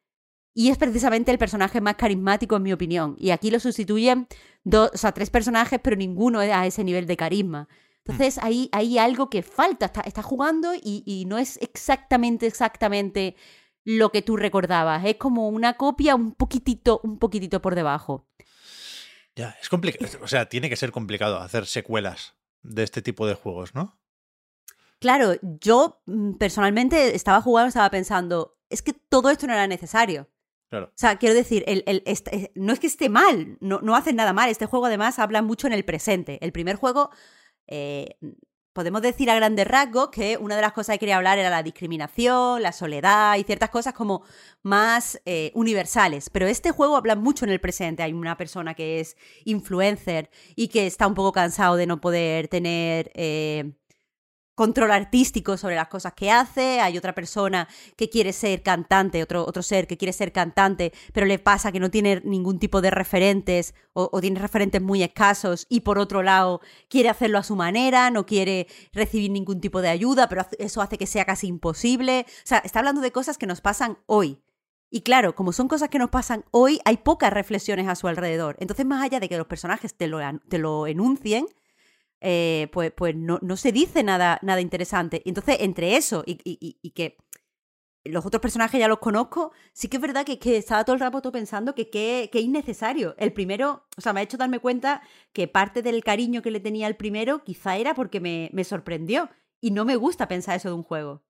y 0.54 0.70
es 0.70 0.78
precisamente 0.78 1.30
el 1.30 1.38
personaje 1.38 1.80
más 1.80 1.96
carismático, 1.96 2.56
en 2.56 2.62
mi 2.62 2.72
opinión. 2.72 3.16
Y 3.18 3.30
aquí 3.30 3.50
lo 3.50 3.60
sustituyen 3.60 4.26
dos, 4.64 4.90
o 4.92 4.98
sea, 4.98 5.12
tres 5.12 5.30
personajes, 5.30 5.80
pero 5.82 5.96
ninguno 5.96 6.40
a 6.40 6.66
ese 6.66 6.84
nivel 6.84 7.06
de 7.06 7.16
carisma. 7.16 7.68
Entonces 8.04 8.38
hay, 8.42 8.68
hay 8.72 8.98
algo 8.98 9.30
que 9.30 9.42
falta. 9.42 9.86
Está, 9.86 10.00
está 10.00 10.22
jugando 10.22 10.74
y, 10.74 11.02
y 11.06 11.24
no 11.26 11.38
es 11.38 11.58
exactamente, 11.58 12.46
exactamente 12.46 13.36
lo 13.84 14.10
que 14.10 14.22
tú 14.22 14.36
recordabas. 14.36 15.04
Es 15.04 15.16
como 15.16 15.48
una 15.48 15.74
copia 15.74 16.14
un 16.14 16.32
poquitito, 16.34 17.00
un 17.04 17.18
poquitito 17.18 17.62
por 17.62 17.74
debajo. 17.74 18.26
Ya, 19.36 19.56
es 19.60 19.68
complicado. 19.68 20.18
O 20.22 20.28
sea, 20.28 20.48
tiene 20.48 20.68
que 20.68 20.76
ser 20.76 20.90
complicado 20.90 21.38
hacer 21.38 21.66
secuelas 21.66 22.34
de 22.62 22.82
este 22.82 23.02
tipo 23.02 23.26
de 23.26 23.34
juegos, 23.34 23.74
¿no? 23.74 23.98
Claro, 24.98 25.34
yo 25.42 26.02
mm, 26.06 26.32
personalmente 26.32 27.14
estaba 27.14 27.40
jugando, 27.40 27.68
estaba 27.68 27.90
pensando, 27.90 28.58
es 28.68 28.82
que 28.82 28.92
todo 28.92 29.30
esto 29.30 29.46
no 29.46 29.54
era 29.54 29.66
necesario. 29.66 30.28
Claro. 30.70 30.86
O 30.86 30.92
sea, 30.94 31.16
quiero 31.18 31.34
decir, 31.34 31.64
el, 31.66 31.82
el- 31.86 32.02
eh, 32.06 32.52
no 32.54 32.72
es 32.72 32.78
que 32.78 32.86
esté 32.86 33.08
mal, 33.08 33.58
no, 33.60 33.80
no 33.82 33.96
hacen 33.96 34.16
nada 34.16 34.32
mal. 34.32 34.48
Este 34.50 34.66
juego 34.66 34.86
además 34.86 35.18
habla 35.18 35.42
mucho 35.42 35.66
en 35.66 35.72
el 35.72 35.84
presente. 35.84 36.38
El 36.44 36.52
primer 36.52 36.76
juego, 36.76 37.10
eh, 37.66 38.16
podemos 38.72 39.02
decir 39.02 39.28
a 39.30 39.34
grandes 39.34 39.66
rasgos 39.66 40.10
que 40.10 40.36
una 40.38 40.54
de 40.54 40.62
las 40.62 40.72
cosas 40.72 40.94
que 40.94 41.00
quería 41.00 41.16
hablar 41.16 41.38
era 41.40 41.50
la 41.50 41.64
discriminación, 41.64 42.62
la 42.62 42.70
soledad 42.70 43.36
y 43.36 43.42
ciertas 43.42 43.70
cosas 43.70 43.94
como 43.94 44.22
más 44.62 45.20
eh, 45.24 45.50
universales. 45.56 46.30
Pero 46.30 46.46
este 46.46 46.70
juego 46.70 46.96
habla 46.96 47.16
mucho 47.16 47.44
en 47.44 47.50
el 47.50 47.60
presente. 47.60 48.04
Hay 48.04 48.12
una 48.12 48.36
persona 48.36 48.74
que 48.74 49.00
es 49.00 49.16
influencer 49.44 50.30
y 50.54 50.68
que 50.68 50.86
está 50.86 51.08
un 51.08 51.14
poco 51.14 51.32
cansado 51.32 51.74
de 51.76 51.86
no 51.86 52.00
poder 52.00 52.46
tener... 52.48 53.10
control 54.60 54.90
artístico 54.90 55.56
sobre 55.56 55.74
las 55.74 55.88
cosas 55.88 56.12
que 56.12 56.30
hace, 56.30 56.80
hay 56.80 56.98
otra 56.98 57.14
persona 57.14 57.66
que 57.96 58.10
quiere 58.10 58.34
ser 58.34 58.62
cantante, 58.62 59.22
otro, 59.22 59.46
otro 59.46 59.62
ser 59.62 59.86
que 59.86 59.96
quiere 59.96 60.12
ser 60.12 60.32
cantante, 60.32 60.92
pero 61.14 61.24
le 61.24 61.38
pasa 61.38 61.72
que 61.72 61.80
no 61.80 61.90
tiene 61.90 62.20
ningún 62.26 62.58
tipo 62.58 62.82
de 62.82 62.90
referentes 62.90 63.74
o, 63.94 64.20
tiene 64.20 64.38
referentes 64.38 64.82
muy 64.82 65.02
escasos 65.02 65.64
y 65.70 65.80
por 65.80 65.98
otro 65.98 66.22
lado 66.22 66.60
quiere 66.90 67.08
hacerlo 67.08 67.38
a 67.38 67.42
su 67.42 67.56
manera, 67.56 68.10
no 68.10 68.26
quiere 68.26 68.66
recibir 68.92 69.30
ningún 69.30 69.62
tipo 69.62 69.80
de 69.80 69.88
ayuda, 69.88 70.28
pero 70.28 70.46
eso 70.58 70.82
hace 70.82 70.98
que 70.98 71.06
sea 71.06 71.24
casi 71.24 71.46
imposible. 71.46 72.26
O 72.28 72.46
sea, 72.46 72.58
está 72.58 72.80
hablando 72.80 73.00
de 73.00 73.12
cosas 73.12 73.38
que 73.38 73.46
nos 73.46 73.62
pasan 73.62 73.96
hoy. 74.04 74.42
Y 74.90 75.00
claro, 75.00 75.34
como 75.34 75.54
son 75.54 75.68
cosas 75.68 75.88
que 75.88 75.98
nos 75.98 76.10
pasan 76.10 76.44
hoy, 76.50 76.80
hay 76.84 76.98
pocas 76.98 77.32
reflexiones 77.32 77.88
a 77.88 77.94
su 77.94 78.08
alrededor. 78.08 78.56
Entonces, 78.60 78.84
más 78.84 79.02
allá 79.02 79.20
de 79.20 79.28
que 79.30 79.38
los 79.38 79.46
personajes 79.46 79.94
te 79.94 80.06
lo, 80.06 80.18
te 80.50 80.58
lo 80.58 80.86
enuncien, 80.86 81.46
eh, 82.20 82.68
pues, 82.72 82.92
pues 82.92 83.14
no, 83.16 83.38
no 83.42 83.56
se 83.56 83.72
dice 83.72 84.02
nada, 84.02 84.38
nada 84.42 84.60
interesante. 84.60 85.22
Entonces, 85.24 85.56
entre 85.60 85.96
eso 85.96 86.22
y, 86.26 86.38
y- 86.44 86.78
y- 86.82 86.90
que 86.90 87.16
los 88.04 88.24
otros 88.24 88.40
personajes 88.40 88.80
ya 88.80 88.88
los 88.88 88.98
conozco, 88.98 89.52
sí 89.74 89.88
que 89.88 89.98
es 89.98 90.00
verdad 90.02 90.24
que, 90.24 90.38
que 90.38 90.56
estaba 90.56 90.84
todo 90.84 90.94
el 90.94 91.00
rato 91.00 91.30
pensando 91.32 91.74
que 91.74 91.90
qué 91.90 92.30
innecesario. 92.40 93.14
El 93.18 93.32
primero, 93.32 93.84
o 93.96 94.00
sea, 94.00 94.12
me 94.14 94.20
ha 94.20 94.22
hecho 94.22 94.38
darme 94.38 94.58
cuenta 94.58 95.02
que 95.34 95.48
parte 95.48 95.82
del 95.82 96.02
cariño 96.02 96.40
que 96.40 96.50
le 96.50 96.60
tenía 96.60 96.86
al 96.86 96.96
primero 96.96 97.44
quizá 97.44 97.76
era 97.76 97.94
porque 97.94 98.20
me, 98.20 98.48
me 98.54 98.64
sorprendió. 98.64 99.28
Y 99.60 99.72
no 99.72 99.84
me 99.84 99.96
gusta 99.96 100.28
pensar 100.28 100.56
eso 100.56 100.68
de 100.70 100.74
un 100.74 100.82
juego. 100.82 101.22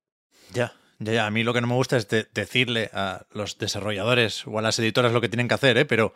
Ya, 0.55 0.73
ya, 1.01 1.13
ya. 1.13 1.27
A 1.27 1.31
mí 1.33 1.43
lo 1.43 1.53
que 1.53 1.61
no 1.61 1.67
me 1.67 1.75
gusta 1.75 1.97
es 1.97 2.07
de- 2.09 2.29
decirle 2.33 2.89
a 2.93 3.27
los 3.33 3.59
desarrolladores 3.59 4.47
o 4.47 4.57
a 4.57 4.63
las 4.63 4.79
editoras 4.79 5.13
lo 5.13 5.21
que 5.21 5.29
tienen 5.29 5.49
que 5.49 5.55
hacer, 5.55 5.77
¿eh? 5.77 5.85
Pero 5.85 6.15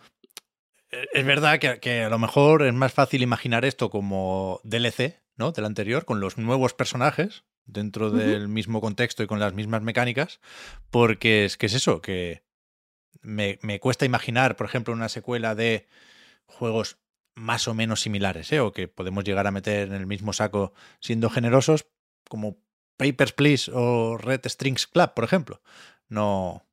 es 1.13 1.25
verdad 1.25 1.59
que, 1.59 1.81
que 1.81 2.03
a 2.05 2.09
lo 2.09 2.19
mejor 2.19 2.63
es 2.63 2.75
más 2.75 2.93
fácil 2.93 3.23
imaginar 3.23 3.65
esto 3.65 3.91
como 3.91 4.61
DLC, 4.65 5.21
¿no? 5.37 5.53
Del 5.53 5.65
anterior, 5.65 6.05
con 6.05 6.21
los 6.21 6.39
nuevos 6.39 6.75
personajes 6.75 7.45
dentro 7.67 8.11
del 8.11 8.49
mismo 8.49 8.81
contexto 8.81 9.23
y 9.23 9.27
con 9.27 9.41
las 9.41 9.55
mismas 9.55 9.83
mecánicas, 9.83 10.41
porque 10.91 11.45
es 11.45 11.57
que 11.57 11.67
es 11.67 11.75
eso, 11.75 12.03
que 12.03 12.43
me, 13.23 13.59
me 13.63 13.81
cuesta 13.81 14.05
imaginar, 14.05 14.57
por 14.57 14.67
ejemplo, 14.67 14.93
una 14.93 15.09
secuela 15.09 15.55
de 15.55 15.89
juegos 16.47 16.99
más 17.35 17.67
o 17.67 17.75
menos 17.75 18.01
similares, 18.01 18.53
¿eh? 18.53 18.61
o 18.61 18.73
que 18.73 18.87
podemos 18.87 19.25
llegar 19.25 19.47
a 19.47 19.51
meter 19.51 19.89
en 19.89 19.95
el 19.95 20.07
mismo 20.07 20.33
saco 20.33 20.73
siendo 21.01 21.31
generosos, 21.31 21.87
como 22.29 22.59
Papers, 22.97 23.33
Please 23.33 23.71
o 23.75 24.17
Red 24.19 24.43
Strings 24.47 24.87
Club, 24.87 25.15
por 25.15 25.25
ejemplo. 25.25 25.61
No. 26.09 26.64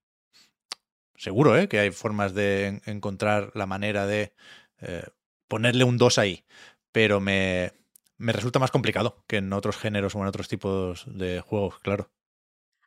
Seguro, 1.22 1.56
¿eh? 1.56 1.68
Que 1.69 1.77
hay 1.77 1.91
formas 1.91 2.34
de 2.34 2.65
en- 2.65 2.81
encontrar 2.88 3.52
la 3.53 3.68
manera 3.68 4.07
de 4.07 4.34
eh, 4.80 5.03
ponerle 5.48 5.84
un 5.84 5.99
2 5.99 6.18
ahí. 6.18 6.45
Pero 6.91 7.22
me, 7.22 7.73
me 8.18 8.34
resulta 8.34 8.57
más 8.57 8.72
complicado 8.72 9.23
que 9.27 9.38
en 9.38 9.53
otros 9.53 9.77
géneros 9.77 10.15
o 10.15 10.19
en 10.19 10.26
otros 10.26 10.48
tipos 10.48 11.06
de 11.06 11.39
juegos, 11.41 11.77
claro. 11.77 12.10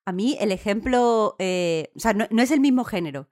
A 0.05 0.11
mí 0.11 0.37
el 0.41 0.51
ejemplo, 0.51 1.37
eh, 1.39 1.93
o 1.95 2.01
sea, 2.01 2.13
no, 2.13 2.27
no 2.29 2.43
es 2.43 2.51
el 2.51 2.59
mismo 2.59 2.83
género, 2.83 3.29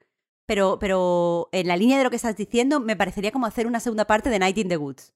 pero, 0.47 0.79
pero 0.79 1.49
en 1.51 1.67
la 1.67 1.77
línea 1.77 1.99
de 1.99 2.05
lo 2.05 2.11
que 2.11 2.17
estás 2.17 2.37
diciendo 2.37 2.79
me 2.79 2.95
parecería 2.95 3.33
como 3.33 3.47
hacer 3.47 3.67
una 3.67 3.81
segunda 3.81 4.07
parte 4.07 4.31
de 4.31 4.39
Night 4.39 4.59
in 4.59 4.69
the 4.69 4.77
Woods. 4.77 5.15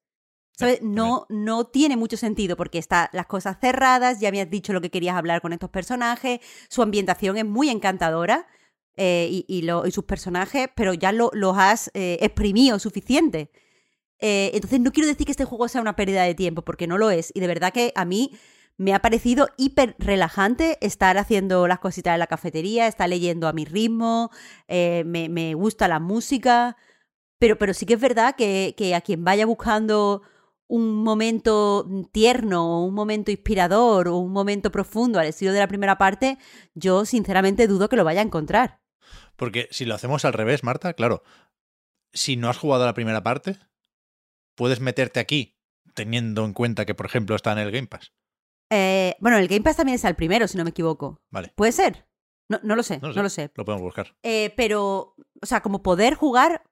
¿Sabes? 0.58 0.82
No, 0.82 1.26
no 1.28 1.66
tiene 1.66 1.96
mucho 1.96 2.16
sentido 2.16 2.56
porque 2.56 2.78
está 2.78 3.08
las 3.12 3.26
cosas 3.26 3.58
cerradas, 3.60 4.18
ya 4.18 4.32
me 4.32 4.40
has 4.40 4.50
dicho 4.50 4.72
lo 4.72 4.80
que 4.80 4.90
querías 4.90 5.14
hablar 5.14 5.42
con 5.42 5.52
estos 5.52 5.70
personajes, 5.70 6.40
su 6.68 6.82
ambientación 6.82 7.36
es 7.36 7.44
muy 7.44 7.68
encantadora 7.68 8.48
eh, 8.96 9.28
y, 9.30 9.44
y 9.48 9.62
lo- 9.62 9.86
y 9.86 9.90
sus 9.92 10.04
personajes, 10.04 10.68
pero 10.76 10.94
ya 10.94 11.12
lo- 11.12 11.30
los 11.34 11.56
has 11.58 11.90
eh, 11.94 12.18
exprimido 12.20 12.78
suficiente. 12.78 13.50
Eh, 14.20 14.50
entonces 14.54 14.80
no 14.80 14.92
quiero 14.92 15.08
decir 15.08 15.26
que 15.26 15.32
este 15.32 15.44
juego 15.44 15.68
sea 15.68 15.80
una 15.82 15.96
pérdida 15.96 16.22
de 16.24 16.34
tiempo, 16.34 16.62
porque 16.62 16.86
no 16.86 16.98
lo 16.98 17.10
es. 17.10 17.32
Y 17.34 17.40
de 17.40 17.46
verdad 17.48 17.72
que 17.72 17.92
a 17.96 18.04
mí 18.04 18.32
me 18.78 18.94
ha 18.94 19.00
parecido 19.00 19.48
hiper 19.58 19.96
relajante 19.98 20.78
estar 20.80 21.18
haciendo 21.18 21.66
las 21.68 21.78
cositas 21.80 22.14
en 22.14 22.20
la 22.20 22.26
cafetería, 22.26 22.86
estar 22.86 23.08
leyendo 23.08 23.48
a 23.48 23.52
mi 23.54 23.64
ritmo, 23.64 24.30
me, 24.68 25.28
me 25.30 25.54
gusta 25.54 25.88
la 25.88 25.98
música, 26.00 26.76
pero, 27.38 27.58
pero 27.58 27.74
sí 27.74 27.86
que 27.86 27.94
es 27.94 28.00
verdad 28.00 28.34
que, 28.36 28.74
que 28.76 28.94
a 28.94 29.00
quien 29.02 29.24
vaya 29.24 29.46
buscando 29.46 30.22
un 30.68 31.02
momento 31.04 31.86
tierno, 32.12 32.84
un 32.84 32.94
momento 32.94 33.30
inspirador, 33.30 34.08
o 34.08 34.16
un 34.18 34.32
momento 34.32 34.70
profundo 34.72 35.18
al 35.18 35.26
estilo 35.26 35.52
de 35.52 35.60
la 35.60 35.68
primera 35.68 35.96
parte, 35.98 36.38
yo 36.74 37.04
sinceramente 37.04 37.66
dudo 37.68 37.88
que 37.88 37.96
lo 37.96 38.04
vaya 38.04 38.20
a 38.20 38.24
encontrar. 38.24 38.80
Porque 39.36 39.68
si 39.70 39.84
lo 39.84 39.94
hacemos 39.94 40.24
al 40.24 40.32
revés, 40.32 40.62
Marta, 40.64 40.94
claro, 40.94 41.22
si 42.12 42.36
no 42.36 42.48
has 42.48 42.58
jugado 42.58 42.82
a 42.84 42.86
la 42.86 42.94
primera 42.94 43.22
parte, 43.22 43.58
puedes 44.54 44.80
meterte 44.80 45.20
aquí 45.20 45.58
teniendo 45.94 46.44
en 46.44 46.52
cuenta 46.52 46.84
que, 46.84 46.94
por 46.94 47.06
ejemplo, 47.06 47.36
está 47.36 47.52
en 47.52 47.58
el 47.58 47.70
Game 47.70 47.86
Pass. 47.86 48.12
Eh, 48.70 49.16
bueno, 49.20 49.38
el 49.38 49.48
Game 49.48 49.62
Pass 49.62 49.76
también 49.76 49.96
es 49.96 50.04
el 50.04 50.14
primero, 50.16 50.48
si 50.48 50.58
no 50.58 50.64
me 50.64 50.70
equivoco. 50.70 51.20
Vale, 51.30 51.52
¿Puede 51.56 51.72
ser? 51.72 52.06
No, 52.48 52.60
no 52.62 52.76
lo 52.76 52.82
sé, 52.82 52.98
No 53.00 53.12
no 53.12 53.22
lo 53.22 53.28
sé. 53.28 53.50
lo 53.54 53.64
podemos 53.64 53.82
buscar. 53.82 54.14
Eh, 54.22 54.52
pero, 54.56 55.14
o 55.42 55.46
sea, 55.46 55.60
como 55.62 55.82
poder 55.82 56.14
jugar, 56.14 56.62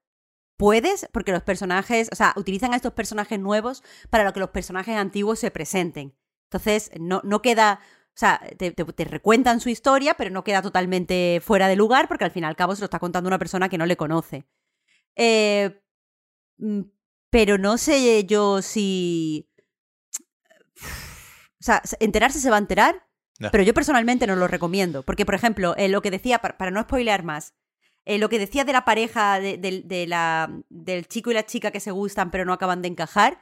puedes, 0.56 1.08
porque 1.12 1.32
los 1.32 1.42
personajes, 1.42 2.08
o 2.12 2.16
sea, 2.16 2.32
utilizan 2.36 2.72
a 2.72 2.76
estos 2.76 2.92
personajes 2.92 3.38
nuevos 3.40 3.82
para 4.10 4.30
que 4.32 4.40
los 4.40 4.50
personajes 4.50 4.96
antiguos 4.96 5.38
se 5.40 5.50
presenten. 5.50 6.14
Entonces, 6.50 6.90
no, 7.00 7.20
no 7.24 7.42
queda, 7.42 7.80
o 8.14 8.16
sea, 8.16 8.40
te, 8.58 8.70
te- 8.70 8.84
te 8.84 9.04
recuentan 9.04 9.60
su 9.60 9.68
historia, 9.68 10.14
pero 10.14 10.30
no 10.30 10.44
queda 10.44 10.62
totalmente 10.62 11.40
fuera 11.44 11.66
de 11.68 11.76
lugar, 11.76 12.06
porque 12.06 12.24
al 12.24 12.30
fin 12.30 12.44
y 12.44 12.46
al 12.46 12.54
cabo 12.56 12.74
se 12.76 12.80
lo 12.82 12.84
está 12.86 13.00
contando 13.00 13.26
una 13.28 13.38
persona 13.38 13.68
que 13.68 13.78
no 13.78 13.86
le 13.86 13.96
conoce. 13.96 14.44
Eh, 15.16 15.80
mm, 16.58 16.80
pero 17.30 17.58
no 17.58 17.76
sé 17.78 18.24
yo 18.24 18.62
si... 18.62 19.50
O 21.60 21.64
sea, 21.64 21.82
enterarse 22.00 22.40
se 22.40 22.50
va 22.50 22.56
a 22.56 22.60
enterar, 22.60 23.06
pero 23.50 23.64
yo 23.64 23.74
personalmente 23.74 24.26
no 24.26 24.36
lo 24.36 24.46
recomiendo. 24.48 25.02
Porque, 25.02 25.24
por 25.26 25.34
ejemplo, 25.34 25.74
eh, 25.76 25.88
lo 25.88 26.02
que 26.02 26.10
decía, 26.10 26.38
para, 26.38 26.56
para 26.58 26.70
no 26.70 26.82
spoilear 26.82 27.22
más, 27.24 27.54
eh, 28.04 28.18
lo 28.18 28.28
que 28.28 28.38
decía 28.38 28.64
de 28.64 28.72
la 28.74 28.84
pareja, 28.84 29.40
de, 29.40 29.56
de- 29.56 29.82
de 29.82 30.06
la, 30.06 30.50
del 30.68 31.08
chico 31.08 31.30
y 31.30 31.34
la 31.34 31.46
chica 31.46 31.70
que 31.70 31.80
se 31.80 31.90
gustan 31.90 32.30
pero 32.30 32.44
no 32.44 32.52
acaban 32.52 32.82
de 32.82 32.88
encajar, 32.88 33.40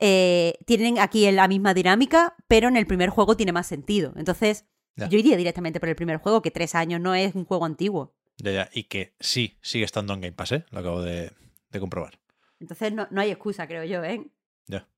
eh, 0.00 0.54
tienen 0.66 0.98
aquí 0.98 1.30
la 1.30 1.46
misma 1.48 1.74
dinámica, 1.74 2.34
pero 2.48 2.68
en 2.68 2.76
el 2.76 2.86
primer 2.86 3.10
juego 3.10 3.36
tiene 3.36 3.52
más 3.52 3.66
sentido. 3.66 4.12
Entonces, 4.16 4.64
Ya. 4.96 5.08
yo 5.08 5.18
iría 5.18 5.36
directamente 5.36 5.78
por 5.80 5.88
el 5.88 5.96
primer 5.96 6.16
juego, 6.18 6.42
que 6.42 6.50
tres 6.50 6.74
años 6.74 7.00
no 7.00 7.14
es 7.14 7.34
un 7.34 7.44
juego 7.44 7.64
antiguo. 7.64 8.14
Ya, 8.38 8.50
ya. 8.52 8.70
Y 8.72 8.84
que 8.84 9.14
sí, 9.20 9.58
sigue 9.62 9.84
estando 9.84 10.14
en 10.14 10.20
Game 10.22 10.32
Pass, 10.32 10.52
¿eh? 10.52 10.64
Lo 10.70 10.80
acabo 10.80 11.02
de, 11.02 11.30
de 11.70 11.80
comprobar. 11.80 12.18
Entonces, 12.58 12.92
no, 12.92 13.06
no 13.10 13.20
hay 13.20 13.30
excusa, 13.30 13.66
creo 13.66 13.84
yo, 13.84 14.02
¿eh? 14.04 14.26
Ya. 14.66 14.88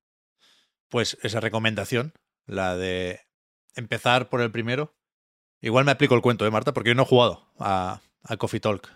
Pues 0.88 1.18
esa 1.22 1.40
recomendación, 1.40 2.12
la 2.46 2.76
de 2.76 3.20
empezar 3.74 4.28
por 4.28 4.40
el 4.40 4.50
primero. 4.50 4.94
Igual 5.60 5.84
me 5.84 5.92
aplico 5.92 6.14
el 6.14 6.22
cuento, 6.22 6.44
¿eh, 6.46 6.50
Marta? 6.50 6.72
Porque 6.74 6.90
yo 6.90 6.94
no 6.94 7.02
he 7.02 7.06
jugado 7.06 7.52
a, 7.58 8.00
a 8.22 8.36
Coffee 8.36 8.60
Talk. 8.60 8.88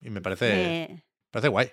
Y 0.00 0.10
me 0.10 0.20
parece, 0.20 0.46
Me- 0.46 1.04
parece 1.30 1.48
guay. 1.48 1.70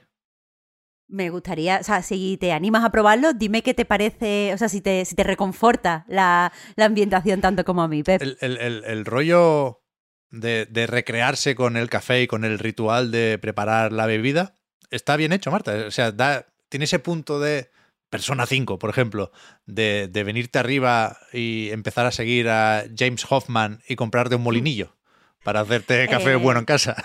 Me 1.11 1.29
gustaría, 1.29 1.79
o 1.79 1.83
sea, 1.83 2.01
si 2.01 2.37
te 2.37 2.53
animas 2.53 2.83
a 2.85 2.89
probarlo, 2.89 3.33
dime 3.33 3.63
qué 3.63 3.73
te 3.73 3.83
parece, 3.85 4.53
o 4.53 4.57
sea, 4.57 4.69
si 4.69 4.79
te, 4.79 5.03
si 5.03 5.13
te 5.15 5.23
reconforta 5.23 6.05
la, 6.07 6.53
la 6.75 6.85
ambientación 6.85 7.41
tanto 7.41 7.65
como 7.65 7.81
a 7.83 7.87
mí, 7.89 8.01
Pep. 8.01 8.21
El, 8.21 8.37
el- 8.39 8.57
el- 8.57 8.83
el 8.85 9.05
rollo 9.05 9.83
de, 10.29 10.65
de 10.67 10.87
recrearse 10.87 11.53
con 11.55 11.75
el 11.75 11.89
café 11.89 12.21
y 12.21 12.27
con 12.27 12.45
el 12.45 12.57
ritual 12.59 13.11
de 13.11 13.37
preparar 13.39 13.91
la 13.91 14.05
bebida 14.05 14.55
está 14.89 15.17
bien 15.17 15.33
hecho, 15.33 15.51
Marta. 15.51 15.73
O 15.87 15.91
sea, 15.91 16.11
da, 16.13 16.47
tiene 16.69 16.85
ese 16.85 16.99
punto 16.99 17.39
de 17.41 17.69
Persona 18.09 18.45
5, 18.45 18.79
por 18.79 18.89
ejemplo, 18.89 19.31
de, 19.65 20.07
de 20.07 20.23
venirte 20.23 20.59
arriba 20.59 21.17
y 21.33 21.69
empezar 21.71 22.05
a 22.05 22.11
seguir 22.11 22.47
a 22.47 22.85
James 22.97 23.25
Hoffman 23.29 23.81
y 23.87 23.95
comprarte 23.97 24.35
un 24.35 24.43
molinillo 24.43 24.95
para 25.43 25.59
hacerte 25.61 26.07
café 26.07 26.31
Eh, 26.33 26.35
bueno 26.37 26.59
en 26.59 26.65
casa. 26.65 26.95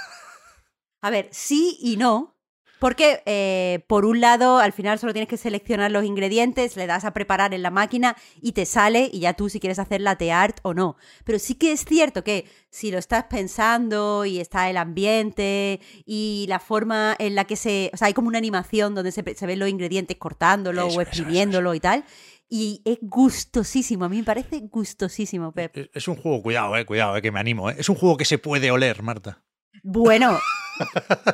A 1.03 1.11
ver, 1.11 1.29
sí 1.33 1.77
y 1.81 1.97
no. 1.97 2.36
Porque, 2.79 3.23
eh, 3.25 3.85
por 3.87 4.05
un 4.05 4.21
lado, 4.21 4.59
al 4.59 4.73
final 4.73 4.99
solo 4.99 5.13
tienes 5.13 5.29
que 5.29 5.37
seleccionar 5.37 5.91
los 5.91 6.05
ingredientes, 6.05 6.77
le 6.77 6.87
das 6.87 7.05
a 7.05 7.13
preparar 7.13 7.55
en 7.55 7.63
la 7.63 7.71
máquina 7.71 8.17
y 8.41 8.53
te 8.53 8.67
sale, 8.67 9.09
y 9.13 9.21
ya 9.21 9.35
tú 9.35 9.49
si 9.49 9.61
quieres 9.61 9.79
hacer 9.79 10.01
latte 10.01 10.31
art 10.31 10.59
o 10.63 10.75
no. 10.75 10.97
Pero 11.25 11.39
sí 11.39 11.55
que 11.55 11.73
es 11.73 11.85
cierto 11.85 12.23
que 12.23 12.47
si 12.69 12.91
lo 12.91 12.99
estás 12.99 13.25
pensando 13.25 14.25
y 14.27 14.41
está 14.41 14.69
el 14.69 14.77
ambiente 14.77 15.81
y 16.05 16.45
la 16.49 16.61
forma 16.61 17.17
en 17.19 17.35
la 17.35 17.45
que 17.45 17.57
se. 17.57 17.91
O 17.95 17.97
sea, 17.97 18.09
hay 18.09 18.15
como 18.15 18.29
una 18.29 18.39
animación 18.39 18.95
donde 18.95 19.13
se, 19.13 19.23
se 19.35 19.47
ven 19.47 19.59
los 19.59 19.69
ingredientes 19.69 20.17
cortándolo 20.19 20.87
Eso, 20.87 20.99
o 20.99 21.01
eso, 21.01 21.01
eso, 21.01 21.11
exprimiéndolo 21.11 21.75
y 21.75 21.81
tal. 21.81 22.05
Y 22.49 22.83
es 22.85 22.99
gustosísimo, 23.01 24.05
a 24.05 24.09
mí 24.09 24.19
me 24.19 24.25
parece 24.25 24.61
gustosísimo, 24.71 25.53
Pep. 25.53 25.77
Es, 25.77 25.91
es 25.93 26.09
un 26.09 26.15
juego, 26.17 26.43
cuidado, 26.43 26.77
eh, 26.77 26.87
cuidado, 26.87 27.17
eh, 27.17 27.23
que 27.23 27.33
me 27.33 27.41
animo. 27.41 27.71
Eh. 27.71 27.77
Es 27.79 27.89
un 27.89 27.97
juego 27.97 28.17
que 28.17 28.25
se 28.25 28.39
puede 28.39 28.71
oler, 28.71 29.03
Marta. 29.03 29.43
Bueno, 29.83 30.39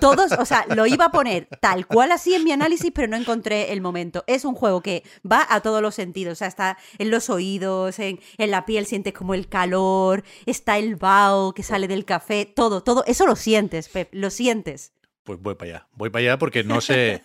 todos, 0.01 0.33
o 0.33 0.45
sea, 0.45 0.65
lo 0.75 0.87
iba 0.87 1.07
a 1.07 1.11
poner 1.11 1.49
tal 1.61 1.87
cual 1.87 2.13
así 2.13 2.35
en 2.35 2.45
mi 2.45 2.53
análisis, 2.53 2.91
pero 2.95 3.09
no 3.09 3.17
encontré 3.17 3.73
el 3.73 3.81
momento. 3.81 4.25
Es 4.27 4.45
un 4.45 4.55
juego 4.55 4.83
que 4.83 5.03
va 5.31 5.47
a 5.49 5.61
todos 5.61 5.83
los 5.83 5.95
sentidos, 5.95 6.33
o 6.33 6.37
sea, 6.37 6.49
está 6.49 6.79
en 6.99 7.11
los 7.11 7.31
oídos, 7.31 7.99
en, 7.99 8.21
en 8.39 8.51
la 8.51 8.65
piel 8.65 8.87
sientes 8.87 9.13
como 9.13 9.35
el 9.35 9.49
calor, 9.49 10.25
está 10.47 10.79
el 10.79 10.97
vaho 10.97 11.55
que 11.55 11.63
sale 11.63 11.89
del 11.89 12.05
café, 12.05 12.47
todo, 12.47 12.83
todo, 12.83 13.05
eso 13.07 13.27
lo 13.27 13.37
sientes, 13.37 13.89
Pep, 13.89 14.09
lo 14.13 14.31
sientes. 14.31 14.93
Pues 15.25 15.39
voy 15.41 15.55
para 15.55 15.71
allá. 15.71 15.89
Voy 15.93 16.11
para 16.11 16.21
allá 16.25 16.39
porque 16.39 16.65
no 16.65 16.81
sé, 16.81 17.23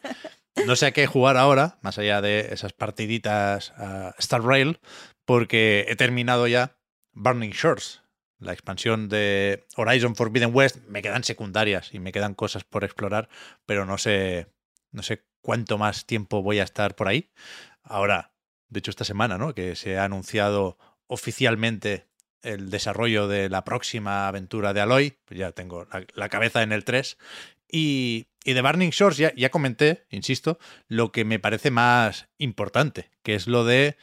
no 0.65 0.75
sé 0.75 0.87
a 0.87 0.91
qué 0.91 1.07
jugar 1.07 1.37
ahora, 1.37 1.77
más 1.81 1.97
allá 1.97 2.21
de 2.21 2.49
esas 2.51 2.73
partiditas 2.73 3.71
a 3.77 4.13
Star 4.19 4.43
Rail, 4.43 4.79
porque 5.25 5.85
he 5.89 5.95
terminado 5.95 6.47
ya 6.47 6.77
Burning 7.13 7.51
Shores, 7.51 8.01
la 8.39 8.53
expansión 8.53 9.09
de 9.09 9.65
Horizon 9.75 10.15
Forbidden 10.15 10.53
West. 10.53 10.77
Me 10.87 11.01
quedan 11.01 11.23
secundarias 11.23 11.93
y 11.93 11.99
me 11.99 12.11
quedan 12.11 12.33
cosas 12.33 12.63
por 12.63 12.83
explorar, 12.83 13.29
pero 13.65 13.85
no 13.85 13.97
sé, 13.97 14.47
no 14.91 15.03
sé 15.03 15.23
cuánto 15.41 15.77
más 15.77 16.05
tiempo 16.05 16.41
voy 16.41 16.59
a 16.59 16.63
estar 16.63 16.95
por 16.95 17.07
ahí. 17.07 17.29
Ahora, 17.83 18.33
de 18.69 18.79
hecho, 18.79 18.91
esta 18.91 19.05
semana, 19.05 19.37
¿no? 19.37 19.53
Que 19.53 19.75
se 19.75 19.97
ha 19.97 20.03
anunciado 20.03 20.77
oficialmente 21.07 22.07
el 22.41 22.69
desarrollo 22.69 23.27
de 23.27 23.49
la 23.49 23.63
próxima 23.63 24.27
aventura 24.27 24.73
de 24.73 24.81
Aloy. 24.81 25.17
Pues 25.25 25.39
ya 25.39 25.51
tengo 25.51 25.87
la, 26.13 26.29
cabeza 26.29 26.63
en 26.63 26.71
el 26.71 26.83
3. 26.83 27.17
Y, 27.69 28.27
y 28.43 28.53
de 28.53 28.61
Burning 28.61 28.89
Shores 28.89 29.17
ya, 29.17 29.33
ya 29.35 29.49
comenté, 29.49 30.05
insisto, 30.09 30.59
lo 30.87 31.11
que 31.11 31.25
me 31.25 31.39
parece 31.39 31.71
más 31.71 32.27
importante, 32.37 33.09
que 33.23 33.35
es 33.35 33.47
lo 33.47 33.65
de 33.65 33.97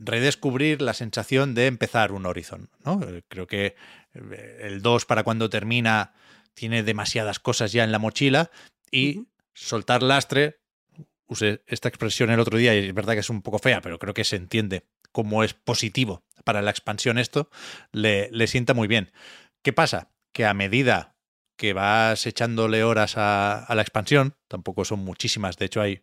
redescubrir 0.00 0.82
la 0.82 0.94
sensación 0.94 1.54
de 1.54 1.66
empezar 1.66 2.12
un 2.12 2.26
Horizon. 2.26 2.70
¿no? 2.84 3.00
Eh, 3.02 3.22
Creo 3.28 3.46
que 3.46 3.74
eh, 4.14 4.58
el 4.62 4.82
2 4.82 5.04
para 5.06 5.24
cuando 5.24 5.50
termina 5.50 6.12
tiene 6.54 6.82
demasiadas 6.82 7.38
cosas 7.38 7.72
ya 7.72 7.84
en 7.84 7.92
la 7.92 7.98
mochila 7.98 8.50
y 8.90 9.26
soltar 9.54 10.02
lastre, 10.02 10.60
usé 11.26 11.62
esta 11.66 11.88
expresión 11.88 12.30
el 12.30 12.40
otro 12.40 12.58
día 12.58 12.74
y 12.74 12.88
es 12.88 12.94
verdad 12.94 13.14
que 13.14 13.20
es 13.20 13.30
un 13.30 13.42
poco 13.42 13.58
fea, 13.58 13.80
pero 13.80 13.98
creo 13.98 14.14
que 14.14 14.24
se 14.24 14.36
entiende 14.36 14.86
cómo 15.12 15.44
es 15.44 15.54
positivo 15.54 16.24
para 16.44 16.62
la 16.62 16.70
expansión 16.70 17.18
esto, 17.18 17.50
le, 17.92 18.28
le 18.32 18.46
sienta 18.46 18.74
muy 18.74 18.88
bien. 18.88 19.12
¿Qué 19.62 19.72
pasa? 19.72 20.12
Que 20.32 20.46
a 20.46 20.54
medida 20.54 21.16
que 21.56 21.72
vas 21.72 22.26
echándole 22.26 22.82
horas 22.82 23.16
a, 23.16 23.62
a 23.64 23.74
la 23.74 23.82
expansión, 23.82 24.34
tampoco 24.48 24.84
son 24.84 25.00
muchísimas, 25.00 25.56
de 25.56 25.66
hecho 25.66 25.80
hay 25.80 26.02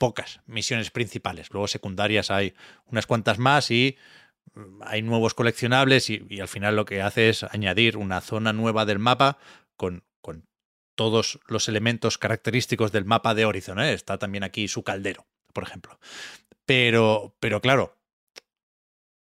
pocas 0.00 0.40
misiones 0.46 0.90
principales, 0.90 1.50
luego 1.50 1.68
secundarias 1.68 2.30
hay 2.30 2.54
unas 2.86 3.06
cuantas 3.06 3.38
más 3.38 3.70
y 3.70 3.98
mm, 4.54 4.80
hay 4.82 5.02
nuevos 5.02 5.34
coleccionables 5.34 6.08
y, 6.08 6.40
al 6.40 6.48
final 6.48 6.74
lo 6.74 6.86
que 6.86 7.02
hace 7.02 7.28
es 7.28 7.44
añadir 7.44 7.98
una 7.98 8.22
zona 8.22 8.54
nueva 8.54 8.86
del 8.86 8.98
mapa 8.98 9.36
con, 9.76 10.02
con 10.22 10.48
todos 10.94 11.38
los 11.46 11.68
elementos 11.68 12.16
característicos 12.16 12.92
del 12.92 13.04
mapa 13.04 13.34
de 13.34 13.44
Horizon. 13.44 13.78
¿eh? 13.78 13.92
Está 13.92 14.16
también 14.16 14.42
aquí 14.42 14.68
su 14.68 14.82
caldero, 14.82 15.26
por 15.52 15.64
ejemplo. 15.64 16.00
Pero, 16.64 17.36
pero 17.38 17.60
claro, 17.60 17.98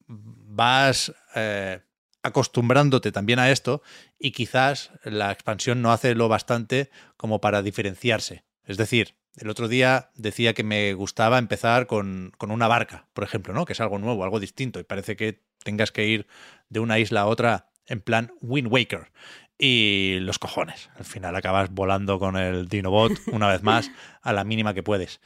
vas 0.06 1.12
eh, 1.34 1.80
acostumbrándote 2.22 3.12
también 3.12 3.38
a 3.38 3.50
esto 3.50 3.82
y 4.18 4.32
quizás 4.32 4.90
la 5.04 5.32
expansión 5.32 5.82
no 5.82 5.92
hace 5.92 6.14
lo 6.14 6.28
bastante 6.28 6.90
como 7.18 7.42
para 7.42 7.60
diferenciarse. 7.60 8.44
Es 8.64 8.78
decir, 8.78 9.16
el 9.36 9.48
otro 9.48 9.68
día 9.68 10.10
decía 10.14 10.54
que 10.54 10.64
me 10.64 10.92
gustaba 10.94 11.38
empezar 11.38 11.86
con, 11.86 12.32
con 12.38 12.50
una 12.50 12.68
barca, 12.68 13.08
por 13.12 13.24
ejemplo, 13.24 13.54
¿no? 13.54 13.64
Que 13.64 13.72
es 13.72 13.80
algo 13.80 13.98
nuevo, 13.98 14.24
algo 14.24 14.40
distinto, 14.40 14.78
y 14.80 14.84
parece 14.84 15.16
que 15.16 15.42
tengas 15.62 15.92
que 15.92 16.06
ir 16.06 16.26
de 16.68 16.80
una 16.80 16.98
isla 16.98 17.22
a 17.22 17.26
otra 17.26 17.70
en 17.86 18.00
plan 18.00 18.32
Wind 18.40 18.68
Waker. 18.70 19.10
Y 19.58 20.18
los 20.20 20.40
cojones. 20.40 20.90
Al 20.96 21.04
final 21.04 21.36
acabas 21.36 21.70
volando 21.70 22.18
con 22.18 22.36
el 22.36 22.68
Dinobot 22.68 23.12
una 23.28 23.46
vez 23.46 23.62
más 23.62 23.90
a 24.20 24.32
la 24.32 24.42
mínima 24.42 24.74
que 24.74 24.82
puedes. 24.82 25.20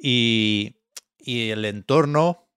Y, 0.00 0.76
y 1.18 1.50
el 1.50 1.64
entorno 1.66 2.48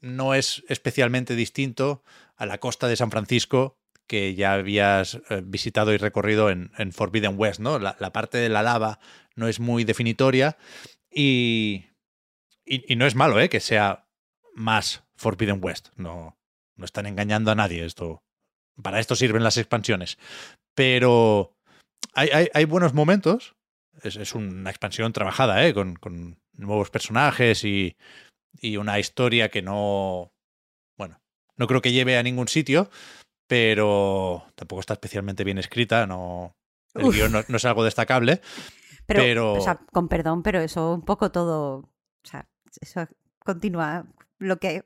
no 0.00 0.34
es 0.34 0.64
especialmente 0.68 1.34
distinto 1.34 2.02
a 2.36 2.46
la 2.46 2.58
costa 2.58 2.88
de 2.88 2.96
San 2.96 3.10
Francisco 3.10 3.78
que 4.06 4.34
ya 4.34 4.54
habías 4.54 5.20
eh, 5.28 5.42
visitado 5.44 5.92
y 5.92 5.98
recorrido 5.98 6.48
en, 6.48 6.72
en 6.78 6.92
Forbidden 6.92 7.34
West, 7.36 7.60
¿no? 7.60 7.78
La, 7.78 7.96
la 8.00 8.12
parte 8.12 8.38
de 8.38 8.48
la 8.48 8.62
lava 8.62 9.00
no 9.38 9.48
es 9.48 9.60
muy 9.60 9.84
definitoria 9.84 10.58
y, 11.10 11.86
y, 12.66 12.92
y 12.92 12.96
no 12.96 13.06
es 13.06 13.14
malo, 13.14 13.40
¿eh? 13.40 13.48
Que 13.48 13.60
sea 13.60 14.06
más 14.54 15.04
Forbidden 15.16 15.60
West. 15.62 15.88
No, 15.96 16.36
no 16.76 16.84
están 16.84 17.06
engañando 17.06 17.50
a 17.50 17.54
nadie. 17.54 17.84
Esto, 17.84 18.22
para 18.82 19.00
esto 19.00 19.16
sirven 19.16 19.44
las 19.44 19.56
expansiones. 19.56 20.18
Pero 20.74 21.54
hay, 22.12 22.28
hay, 22.32 22.48
hay 22.52 22.64
buenos 22.64 22.94
momentos. 22.94 23.54
Es, 24.02 24.16
es, 24.16 24.34
una 24.34 24.70
expansión 24.70 25.12
trabajada, 25.12 25.66
¿eh? 25.66 25.72
Con, 25.72 25.96
con 25.96 26.38
nuevos 26.52 26.90
personajes 26.90 27.64
y, 27.64 27.96
y 28.60 28.76
una 28.76 28.98
historia 28.98 29.50
que 29.50 29.62
no. 29.62 30.32
Bueno, 30.96 31.20
no 31.56 31.66
creo 31.66 31.80
que 31.80 31.92
lleve 31.92 32.18
a 32.18 32.22
ningún 32.22 32.48
sitio, 32.48 32.90
pero 33.46 34.46
tampoco 34.54 34.80
está 34.80 34.94
especialmente 34.94 35.44
bien 35.44 35.58
escrita. 35.58 36.06
No, 36.06 36.56
El 36.94 37.12
guion 37.12 37.32
no, 37.32 37.44
no 37.46 37.56
es 37.56 37.64
algo 37.64 37.84
destacable, 37.84 38.40
Pero, 39.08 39.22
pero... 39.22 39.52
o 39.54 39.60
sea, 39.62 39.80
con 39.90 40.06
perdón, 40.06 40.42
pero 40.42 40.60
eso 40.60 40.92
un 40.92 41.00
poco 41.00 41.32
todo. 41.32 41.76
O 41.78 42.28
sea, 42.28 42.46
eso 42.78 43.08
continúa 43.42 44.04
lo 44.38 44.58
que. 44.58 44.84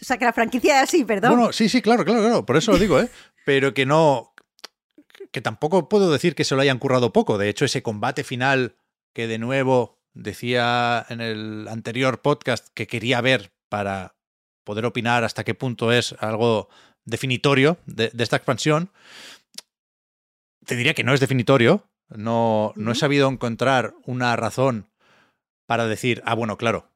O 0.00 0.04
sea, 0.04 0.16
que 0.16 0.24
la 0.24 0.32
franquicia 0.32 0.76
es 0.76 0.84
así, 0.84 1.04
perdón. 1.04 1.32
Bueno, 1.32 1.52
sí, 1.52 1.68
sí, 1.68 1.82
claro, 1.82 2.04
claro, 2.04 2.20
claro. 2.20 2.46
Por 2.46 2.56
eso 2.56 2.70
lo 2.70 2.78
digo, 2.78 3.00
¿eh? 3.00 3.10
Pero 3.44 3.74
que 3.74 3.84
no. 3.84 4.32
Que 5.32 5.40
tampoco 5.40 5.88
puedo 5.88 6.12
decir 6.12 6.36
que 6.36 6.44
se 6.44 6.54
lo 6.54 6.60
hayan 6.60 6.78
currado 6.78 7.12
poco. 7.12 7.36
De 7.36 7.48
hecho, 7.48 7.64
ese 7.64 7.82
combate 7.82 8.22
final 8.22 8.76
que 9.12 9.26
de 9.26 9.38
nuevo 9.38 9.98
decía 10.12 11.04
en 11.08 11.20
el 11.20 11.66
anterior 11.68 12.22
podcast 12.22 12.68
que 12.74 12.86
quería 12.86 13.20
ver 13.20 13.52
para 13.68 14.14
poder 14.62 14.86
opinar 14.86 15.24
hasta 15.24 15.42
qué 15.42 15.56
punto 15.56 15.90
es 15.90 16.14
algo 16.20 16.68
definitorio 17.04 17.78
de, 17.86 18.10
de 18.14 18.22
esta 18.22 18.36
expansión. 18.36 18.92
Te 20.64 20.76
diría 20.76 20.94
que 20.94 21.02
no 21.02 21.12
es 21.12 21.18
definitorio. 21.18 21.88
No, 22.14 22.72
no 22.76 22.92
he 22.92 22.94
sabido 22.94 23.28
encontrar 23.28 23.94
una 24.04 24.34
razón 24.36 24.90
para 25.66 25.86
decir, 25.86 26.22
ah, 26.24 26.34
bueno, 26.34 26.56
claro, 26.56 26.90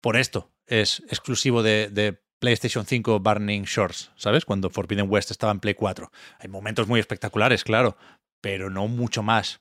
por 0.00 0.16
esto 0.16 0.50
es 0.66 1.02
exclusivo 1.08 1.62
de, 1.62 1.88
de 1.88 2.20
PlayStation 2.38 2.86
5 2.86 3.20
Burning 3.20 3.62
Shores, 3.62 4.10
¿sabes? 4.16 4.44
Cuando 4.44 4.70
Forbidden 4.70 5.10
West 5.10 5.30
estaba 5.30 5.52
en 5.52 5.60
Play 5.60 5.74
4. 5.74 6.10
Hay 6.38 6.48
momentos 6.48 6.86
muy 6.86 7.00
espectaculares, 7.00 7.64
claro, 7.64 7.96
pero 8.40 8.70
no 8.70 8.86
mucho 8.88 9.22
más 9.22 9.60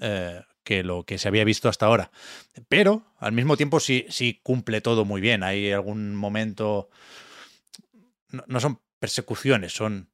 eh, 0.00 0.40
que 0.62 0.82
lo 0.82 1.04
que 1.04 1.18
se 1.18 1.28
había 1.28 1.44
visto 1.44 1.68
hasta 1.68 1.86
ahora. 1.86 2.10
Pero 2.68 3.04
al 3.18 3.32
mismo 3.32 3.56
tiempo 3.56 3.80
sí, 3.80 4.06
sí 4.08 4.40
cumple 4.42 4.80
todo 4.80 5.04
muy 5.04 5.20
bien. 5.20 5.42
Hay 5.42 5.72
algún 5.72 6.14
momento... 6.14 6.88
No, 8.28 8.44
no 8.46 8.60
son 8.60 8.80
persecuciones, 8.98 9.72
son 9.74 10.10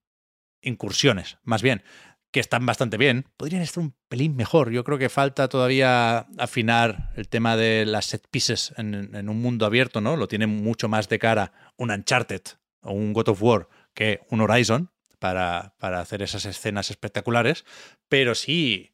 incursiones, 0.62 1.38
más 1.42 1.62
bien, 1.62 1.82
que 2.30 2.40
están 2.40 2.64
bastante 2.66 2.96
bien. 2.96 3.26
Podrían 3.36 3.62
estar 3.62 3.82
un 3.82 3.94
pelín 4.08 4.36
mejor. 4.36 4.70
Yo 4.70 4.84
creo 4.84 4.98
que 4.98 5.08
falta 5.08 5.48
todavía 5.48 6.26
afinar 6.38 7.12
el 7.16 7.28
tema 7.28 7.56
de 7.56 7.84
las 7.86 8.06
set 8.06 8.26
pieces 8.30 8.72
en, 8.76 9.28
un 9.28 9.42
mundo 9.42 9.66
abierto, 9.66 10.00
¿no? 10.00 10.16
Lo 10.16 10.28
tiene 10.28 10.46
mucho 10.46 10.88
más 10.88 11.08
de 11.08 11.18
cara 11.18 11.52
un 11.76 11.90
Uncharted 11.90 12.42
o 12.82 12.92
un 12.92 13.12
God 13.12 13.30
of 13.30 13.42
War 13.42 13.68
que 13.94 14.20
un 14.30 14.40
Horizon 14.40 14.90
para, 15.18 15.74
para 15.78 16.00
hacer 16.00 16.22
esas 16.22 16.44
escenas 16.44 16.90
espectaculares. 16.90 17.64
Pero 18.08 18.34
sí, 18.34 18.92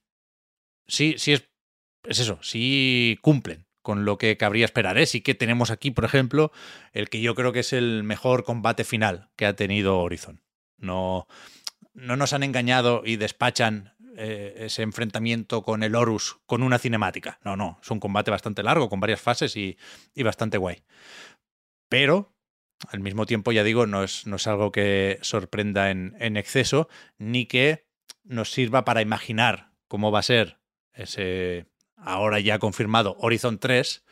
sí, 0.86 1.16
sí 1.18 1.32
es, 1.32 1.48
es 2.04 2.20
eso, 2.20 2.38
sí 2.42 3.18
cumplen 3.20 3.66
con 3.82 4.04
lo 4.04 4.18
que 4.18 4.36
cabría 4.36 4.64
esperar. 4.64 4.98
¿eh? 4.98 5.06
Sí 5.06 5.20
que 5.20 5.34
tenemos 5.34 5.70
aquí, 5.70 5.92
por 5.92 6.04
ejemplo, 6.04 6.50
el 6.92 7.08
que 7.08 7.20
yo 7.20 7.34
creo 7.34 7.52
que 7.52 7.60
es 7.60 7.72
el 7.72 8.02
mejor 8.02 8.42
combate 8.42 8.82
final 8.82 9.30
que 9.36 9.46
ha 9.46 9.54
tenido 9.54 10.00
Horizon. 10.00 10.42
No, 10.78 11.28
no 11.96 12.16
nos 12.16 12.32
han 12.32 12.42
engañado 12.42 13.02
y 13.04 13.16
despachan 13.16 13.94
eh, 14.16 14.54
ese 14.66 14.82
enfrentamiento 14.82 15.62
con 15.62 15.82
el 15.82 15.94
Horus 15.94 16.38
con 16.46 16.62
una 16.62 16.78
cinemática. 16.78 17.40
No, 17.42 17.56
no, 17.56 17.78
es 17.82 17.90
un 17.90 18.00
combate 18.00 18.30
bastante 18.30 18.62
largo, 18.62 18.88
con 18.88 19.00
varias 19.00 19.20
fases 19.20 19.56
y, 19.56 19.76
y 20.14 20.22
bastante 20.22 20.58
guay. 20.58 20.82
Pero, 21.88 22.34
al 22.88 23.00
mismo 23.00 23.26
tiempo, 23.26 23.52
ya 23.52 23.64
digo, 23.64 23.86
no 23.86 24.04
es, 24.04 24.26
no 24.26 24.36
es 24.36 24.46
algo 24.46 24.72
que 24.72 25.18
sorprenda 25.22 25.90
en, 25.90 26.14
en 26.18 26.36
exceso, 26.36 26.88
ni 27.18 27.46
que 27.46 27.86
nos 28.24 28.52
sirva 28.52 28.84
para 28.84 29.02
imaginar 29.02 29.72
cómo 29.88 30.12
va 30.12 30.20
a 30.20 30.22
ser 30.22 30.58
ese 30.92 31.66
ahora 31.96 32.40
ya 32.40 32.58
confirmado 32.58 33.16
Horizon 33.18 33.58
3, 33.58 34.04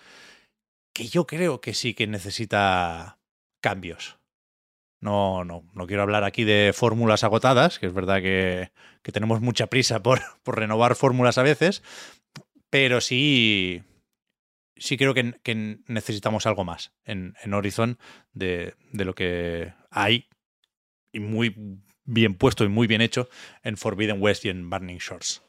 que 0.92 1.06
yo 1.08 1.26
creo 1.26 1.60
que 1.60 1.74
sí 1.74 1.94
que 1.94 2.06
necesita 2.06 3.18
cambios. 3.60 4.18
No, 5.04 5.44
no, 5.44 5.68
no 5.74 5.86
quiero 5.86 6.00
hablar 6.00 6.24
aquí 6.24 6.44
de 6.44 6.72
fórmulas 6.74 7.24
agotadas, 7.24 7.78
que 7.78 7.84
es 7.84 7.92
verdad 7.92 8.22
que, 8.22 8.72
que 9.02 9.12
tenemos 9.12 9.42
mucha 9.42 9.66
prisa 9.66 10.02
por, 10.02 10.22
por, 10.42 10.58
renovar 10.58 10.96
fórmulas 10.96 11.36
a 11.36 11.42
veces, 11.42 11.82
pero 12.70 13.02
sí, 13.02 13.82
sí 14.76 14.96
creo 14.96 15.12
que, 15.12 15.34
que 15.42 15.78
necesitamos 15.88 16.46
algo 16.46 16.64
más 16.64 16.94
en, 17.04 17.34
en 17.42 17.52
Horizon 17.52 17.98
de, 18.32 18.76
de, 18.92 19.04
lo 19.04 19.14
que 19.14 19.74
hay 19.90 20.30
y 21.12 21.20
muy 21.20 21.54
bien 22.06 22.34
puesto 22.34 22.64
y 22.64 22.68
muy 22.68 22.86
bien 22.86 23.02
hecho 23.02 23.28
en 23.62 23.76
Forbidden 23.76 24.22
West 24.22 24.46
y 24.46 24.48
en 24.48 24.70
Burning 24.70 24.96
Shores. 24.96 25.42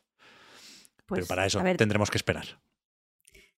Pues, 1.06 1.20
pero 1.20 1.28
para 1.28 1.46
eso 1.46 1.64
ver, 1.64 1.78
tendremos 1.78 2.12
que 2.12 2.18
esperar. 2.18 2.60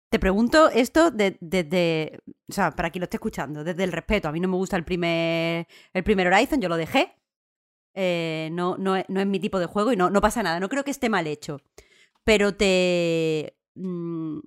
Te 0.09 0.19
pregunto 0.19 0.69
esto 0.71 1.11
desde, 1.11 1.39
de, 1.41 1.65
de, 1.65 2.21
o 2.49 2.53
sea, 2.53 2.71
para 2.71 2.91
quien 2.91 3.01
lo 3.01 3.05
esté 3.05 3.17
escuchando, 3.17 3.65
desde 3.65 3.85
el 3.85 3.93
respeto. 3.93 4.29
A 4.29 4.33
mí 4.33 4.41
no 4.41 4.49
me 4.49 4.57
gusta 4.57 4.77
el 4.77 4.85
primer, 4.85 5.67
el 5.93 6.05
primer 6.05 6.29
Horizon, 6.29 6.61
yo 6.61 6.69
lo 6.69 6.77
dejé. 6.77 7.17
Eh, 7.95 8.51
no, 8.53 8.77
no, 8.79 8.95
no, 9.09 9.21
es 9.21 9.27
mi 9.27 9.41
tipo 9.41 9.59
de 9.59 9.67
juego 9.67 9.93
y 9.93 9.97
no, 9.97 10.11
no 10.11 10.21
pasa 10.21 10.43
nada. 10.43 10.61
No 10.61 10.69
creo 10.69 10.85
que 10.85 10.91
esté 10.91 11.09
mal 11.09 11.27
hecho. 11.27 11.61
Pero 12.25 12.55
te... 12.55 13.57
Mmm, 13.75 14.39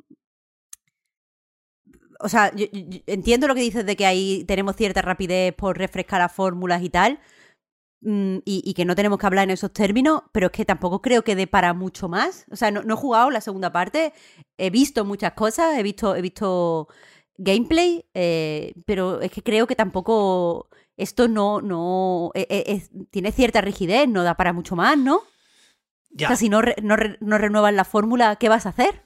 o 2.22 2.30
sea, 2.30 2.54
yo 2.54 2.66
entiendo 3.08 3.48
lo 3.48 3.56
que 3.56 3.62
dices 3.62 3.86
de 3.86 3.96
que 3.96 4.06
ahí 4.06 4.44
tenemos 4.46 4.76
cierta 4.76 5.02
rapidez 5.02 5.54
por 5.56 5.78
refrescar 5.78 6.20
las 6.20 6.32
fórmulas 6.34 6.84
y 6.84 6.90
tal. 6.90 7.20
Mm, 8.02 8.38
y, 8.46 8.62
y, 8.64 8.74
que 8.76 8.86
no 8.86 8.96
tenemos 8.96 9.20
que 9.20 9.26
hablar 9.26 9.44
en 9.44 9.50
esos 9.50 9.74
términos, 9.74 10.22
pero 10.32 10.48
es 10.48 10.52
que 10.54 10.64
tampoco 10.64 11.02
creo 11.02 11.24
que 11.24 11.36
dé 11.36 11.48
para 11.48 11.74
mucho 11.74 12.08
más. 12.08 12.46
O 12.50 12.56
sea, 12.56 12.72
no, 12.72 12.82
no, 12.84 12.94
he 12.94 12.98
jugado 12.98 13.30
la 13.30 13.42
segunda 13.42 13.74
parte, 13.74 14.14
he 14.58 14.70
visto 14.70 15.04
muchas 15.04 15.34
cosas, 15.34 15.78
he 15.78 15.84
visto, 15.84 16.16
he 16.16 16.22
visto 16.22 16.88
gameplay, 17.38 18.06
eh, 18.14 18.74
pero 18.86 19.20
es 19.22 19.32
que 19.32 19.44
creo 19.44 19.68
que 19.68 19.76
tampoco 19.76 20.70
esto 20.96 21.28
no, 21.28 21.62
no 21.62 22.32
es, 22.34 22.46
es, 22.50 22.90
tiene 23.12 23.34
cierta 23.34 23.60
rigidez, 23.60 24.08
no 24.08 24.24
da 24.24 24.36
para 24.36 24.54
mucho 24.54 24.78
más, 24.78 24.98
¿no? 24.98 25.22
Ya. 26.12 26.28
O 26.28 26.30
sea, 26.30 26.38
si 26.38 26.48
no, 26.50 26.62
re, 26.62 26.76
no, 26.82 26.96
re, 26.96 27.18
no 27.20 27.38
renuevas 27.38 27.74
la 27.74 27.86
fórmula, 27.86 28.38
¿qué 28.38 28.48
vas 28.48 28.66
a 28.66 28.70
hacer? 28.70 29.06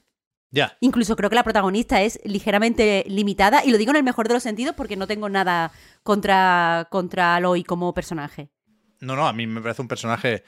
Ya. 0.51 0.77
Incluso 0.81 1.15
creo 1.15 1.31
que 1.31 1.35
la 1.35 1.43
protagonista 1.43 2.03
es 2.03 2.19
ligeramente 2.25 3.05
limitada, 3.07 3.65
y 3.65 3.71
lo 3.71 3.79
digo 3.79 3.89
en 3.89 3.97
el 3.97 4.03
mejor 4.03 4.27
de 4.27 4.35
los 4.35 4.43
sentidos 4.43 4.75
porque 4.75 4.95
no 4.95 5.07
tengo 5.07 5.29
nada 5.29 5.71
contra, 6.03 6.87
contra 6.91 7.35
Aloy 7.35 7.63
como 7.63 7.93
personaje. 7.95 8.51
No, 9.03 9.17
no, 9.17 9.27
a 9.27 9.33
mí 9.33 9.45
me 9.47 9.61
parece 9.61 9.81
un 9.81 9.89
personaje 9.89 10.43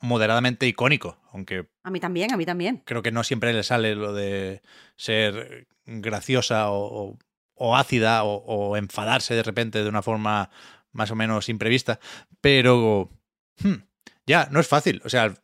moderadamente 0.00 0.66
icónico, 0.66 1.18
aunque... 1.30 1.68
A 1.82 1.90
mí 1.90 2.00
también, 2.00 2.32
a 2.32 2.36
mí 2.36 2.46
también. 2.46 2.82
Creo 2.86 3.02
que 3.02 3.12
no 3.12 3.22
siempre 3.22 3.52
le 3.52 3.62
sale 3.62 3.94
lo 3.94 4.14
de 4.14 4.62
ser 4.96 5.68
graciosa 5.84 6.70
o, 6.70 7.10
o, 7.10 7.18
o 7.54 7.76
ácida 7.76 8.24
o, 8.24 8.36
o, 8.36 8.76
enfadarse 8.76 9.34
de 9.34 9.42
repente 9.42 9.82
de 9.82 9.88
una 9.88 10.02
forma 10.02 10.50
más 10.92 11.10
o 11.10 11.16
menos 11.16 11.48
imprevista, 11.48 12.00
pero... 12.40 13.10
Hmm, 13.58 13.82
ya, 14.26 14.48
no 14.50 14.60
es 14.60 14.68
fácil. 14.68 15.02
O 15.04 15.10
sea, 15.10 15.24
al, 15.24 15.42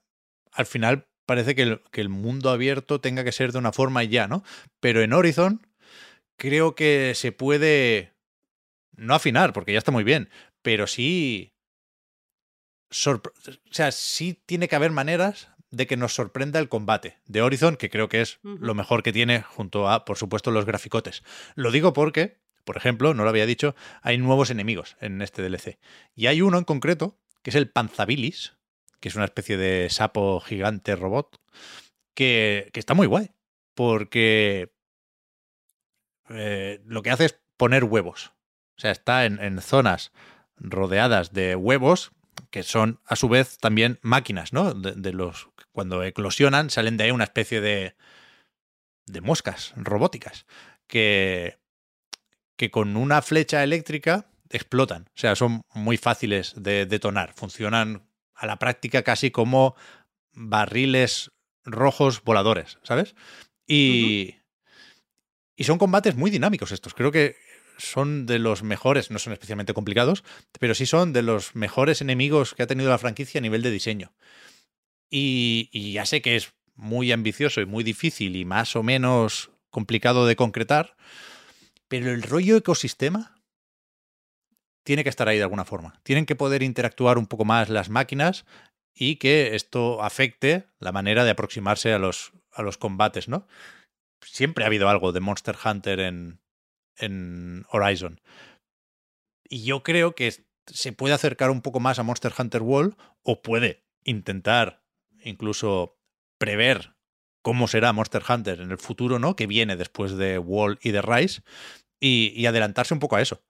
al 0.53 0.67
final 0.67 1.07
parece 1.27 1.55
que 1.55 1.63
el, 1.63 1.83
que 1.91 2.01
el, 2.01 2.09
mundo 2.09 2.51
abierto 2.51 3.01
tenga 3.01 3.25
que 3.25 3.33
ser 3.33 3.53
de 3.53 3.59
una 3.59 3.73
forma 3.73 4.05
y 4.05 4.09
ya, 4.09 4.27
¿no? 4.27 4.43
Pero 4.81 5.03
en 5.03 5.13
Horizon 5.13 5.67
creo 6.37 6.75
que 6.75 7.13
se 7.15 7.33
puede... 7.33 8.13
No 8.97 9.15
afinar, 9.15 9.53
porque 9.53 9.73
ya 9.73 9.79
está 9.79 9.91
muy 9.91 10.05
bien, 10.05 10.31
pero 10.63 10.87
sí 10.87 11.54
o 13.07 13.21
sea, 13.71 13.93
sí 13.93 14.41
tiene 14.47 14.69
que 14.69 14.77
haber 14.77 14.91
maneras 14.91 15.49
de 15.71 15.87
que 15.87 15.97
nos 15.97 16.15
sorprenda 16.15 16.61
el 16.61 16.69
combate 16.69 17.19
de 17.27 17.43
Horizon, 17.43 17.77
que 17.77 17.91
creo 17.91 18.09
que 18.09 18.21
es 18.21 18.39
uh 18.45 18.51
-huh. 18.51 18.59
lo 18.61 18.75
mejor 18.75 19.03
que 19.03 19.13
tiene 19.13 19.43
junto 19.43 19.89
a, 19.89 20.05
por 20.05 20.17
supuesto, 20.17 20.51
los 20.51 20.65
graficotes. 20.65 21.23
Lo 21.57 21.71
digo 21.71 21.93
porque, 21.93 22.39
por 22.65 22.77
ejemplo, 22.77 23.13
no 23.15 23.25
lo 23.25 23.31
había 23.31 23.47
dicho, 23.47 23.75
hay 24.03 24.19
nuevos 24.19 24.51
enemigos 24.51 24.97
en 25.01 25.21
este 25.21 25.43
DLC. 25.43 25.79
Y 26.15 26.27
hay 26.29 26.43
uno 26.43 26.59
en 26.59 26.65
concreto, 26.65 27.19
que 27.43 27.51
es 27.51 27.57
el 27.57 27.69
Panzabilis, 27.69 28.55
que 29.01 29.09
es 29.09 29.17
una 29.17 29.25
especie 29.25 29.57
de 29.57 29.89
sapo 29.91 30.41
gigante 30.41 30.97
robot, 30.97 31.41
que, 32.15 32.71
que 32.73 32.81
está 32.81 32.95
muy 32.95 33.07
guay, 33.07 33.33
porque 33.75 34.73
eh, 36.31 36.81
lo 36.87 37.03
que 37.03 37.11
hace 37.11 37.27
es 37.27 37.41
poner 37.57 37.85
huevos. 37.85 38.33
O 38.77 38.81
sea, 38.81 38.93
está 38.93 39.25
en, 39.25 39.41
en 39.41 39.61
zonas 39.61 40.13
rodeadas 40.57 41.33
de 41.33 41.57
huevos 41.57 42.13
que 42.51 42.63
son 42.63 43.01
a 43.07 43.17
su 43.17 43.29
vez 43.29 43.59
también 43.59 43.99
máquinas, 44.03 44.53
¿no? 44.53 44.75
De, 44.75 44.93
de, 44.93 45.13
los 45.13 45.49
cuando 45.73 46.03
eclosionan 46.03 46.71
salen 46.71 46.97
de 46.97 47.05
ahí 47.05 47.11
una 47.11 47.25
especie 47.25 47.61
de 47.61 47.97
de 49.07 49.21
moscas 49.21 49.73
robóticas 49.77 50.47
que 50.87 51.59
que 52.57 52.71
con 52.71 52.97
una 52.97 53.21
flecha 53.23 53.65
eléctrica 53.65 54.27
explotan, 54.51 55.09
o 55.09 55.19
sea, 55.19 55.35
son 55.35 55.63
muy 55.75 55.97
fáciles 55.97 56.55
de 56.57 56.87
detonar, 56.87 57.33
funcionan 57.35 58.09
a 58.35 58.47
la 58.47 58.59
práctica 58.59 59.03
casi 59.03 59.31
como 59.31 59.75
barriles 60.33 61.33
rojos 61.65 62.23
voladores, 62.23 62.79
¿sabes? 62.83 63.15
Y 63.67 64.37
uh 64.37 64.39
-huh. 64.39 64.43
y 65.57 65.65
son 65.65 65.79
combates 65.79 66.15
muy 66.15 66.31
dinámicos 66.31 66.73
estos, 66.73 66.95
creo 66.95 67.11
que 67.11 67.37
son 67.77 68.27
de 68.27 68.39
los 68.39 68.63
mejores, 68.63 69.11
no 69.11 69.19
son 69.19 69.33
especialmente 69.33 69.75
complicados, 69.75 70.25
pero 70.59 70.75
sí 70.75 70.87
son 70.87 71.13
de 71.13 71.23
los 71.23 71.55
mejores 71.55 72.01
enemigos 72.01 72.55
que 72.55 72.63
ha 72.63 72.67
tenido 72.67 72.91
la 72.91 72.99
franquicia 72.99 73.39
a 73.39 73.43
nivel 73.43 73.63
de 73.63 73.71
diseño. 73.71 74.13
Y, 75.11 75.93
ya 75.93 76.07
sé 76.07 76.23
que 76.23 76.37
es 76.37 76.55
muy 76.75 77.13
ambicioso 77.13 77.61
y 77.61 77.67
muy 77.67 77.85
difícil 77.85 78.37
y 78.37 78.45
más 78.45 78.75
o 78.75 78.83
menos 78.83 79.51
complicado 79.71 80.27
de 80.27 80.37
concretar, 80.37 80.97
pero 81.89 82.11
el 82.11 82.23
rollo 82.23 82.57
ecosistema 82.57 83.41
tiene 84.83 85.05
que 85.05 85.11
estar 85.11 85.29
ahí 85.29 85.37
de 85.37 85.45
alguna 85.45 85.65
forma. 85.65 86.01
Tienen 86.03 86.27
que 86.27 86.37
poder 86.37 86.63
interactuar 86.63 87.19
un 87.19 87.27
poco 87.27 87.45
más 87.45 87.69
las 87.69 87.91
máquinas 87.91 88.45
y 88.93 89.17
que 89.17 89.55
esto 89.55 90.03
afecte 90.03 90.67
la 90.79 90.93
manera 90.93 91.25
de 91.25 91.31
aproximarse 91.31 91.93
a 91.93 91.99
los, 91.99 92.33
a 92.53 92.63
los 92.63 92.79
combates, 92.79 93.29
¿no? 93.29 93.47
Siempre 94.21 94.65
ha 94.65 94.69
habido 94.69 94.89
algo 94.89 95.13
de 95.13 95.21
Monster 95.21 95.57
Hunter 95.65 96.01
en, 96.01 96.41
en 96.99 97.65
Horizon. 97.71 98.21
Y 99.49 99.65
yo 99.65 99.83
creo 99.83 100.15
que 100.15 100.35
se 100.67 100.93
puede 100.93 101.15
acercar 101.15 101.51
un 101.51 101.61
poco 101.61 101.81
más 101.81 101.99
a 101.99 102.03
Monster 102.03 102.33
Hunter 102.39 102.63
World 102.63 102.97
o 103.23 103.43
puede 103.43 103.85
intentar 104.05 104.83
incluso 105.23 105.99
prever 106.39 106.95
cómo 107.43 107.69
será 107.69 107.93
Monster 107.93 108.23
Hunter 108.27 108.61
en 108.61 108.71
el 108.71 108.79
futuro, 108.79 109.19
¿no? 109.19 109.37
Que 109.37 109.47
viene 109.47 109.77
después 109.77 110.17
de 110.17 110.39
World 110.39 110.79
y 110.83 110.91
de 110.93 111.03
Rise 111.03 111.43
y, 112.01 112.33
y 112.35 112.47
adelantarse 112.47 112.95
un 112.95 113.01
poco 113.01 113.17
a 113.17 113.23
eso. 113.23 113.43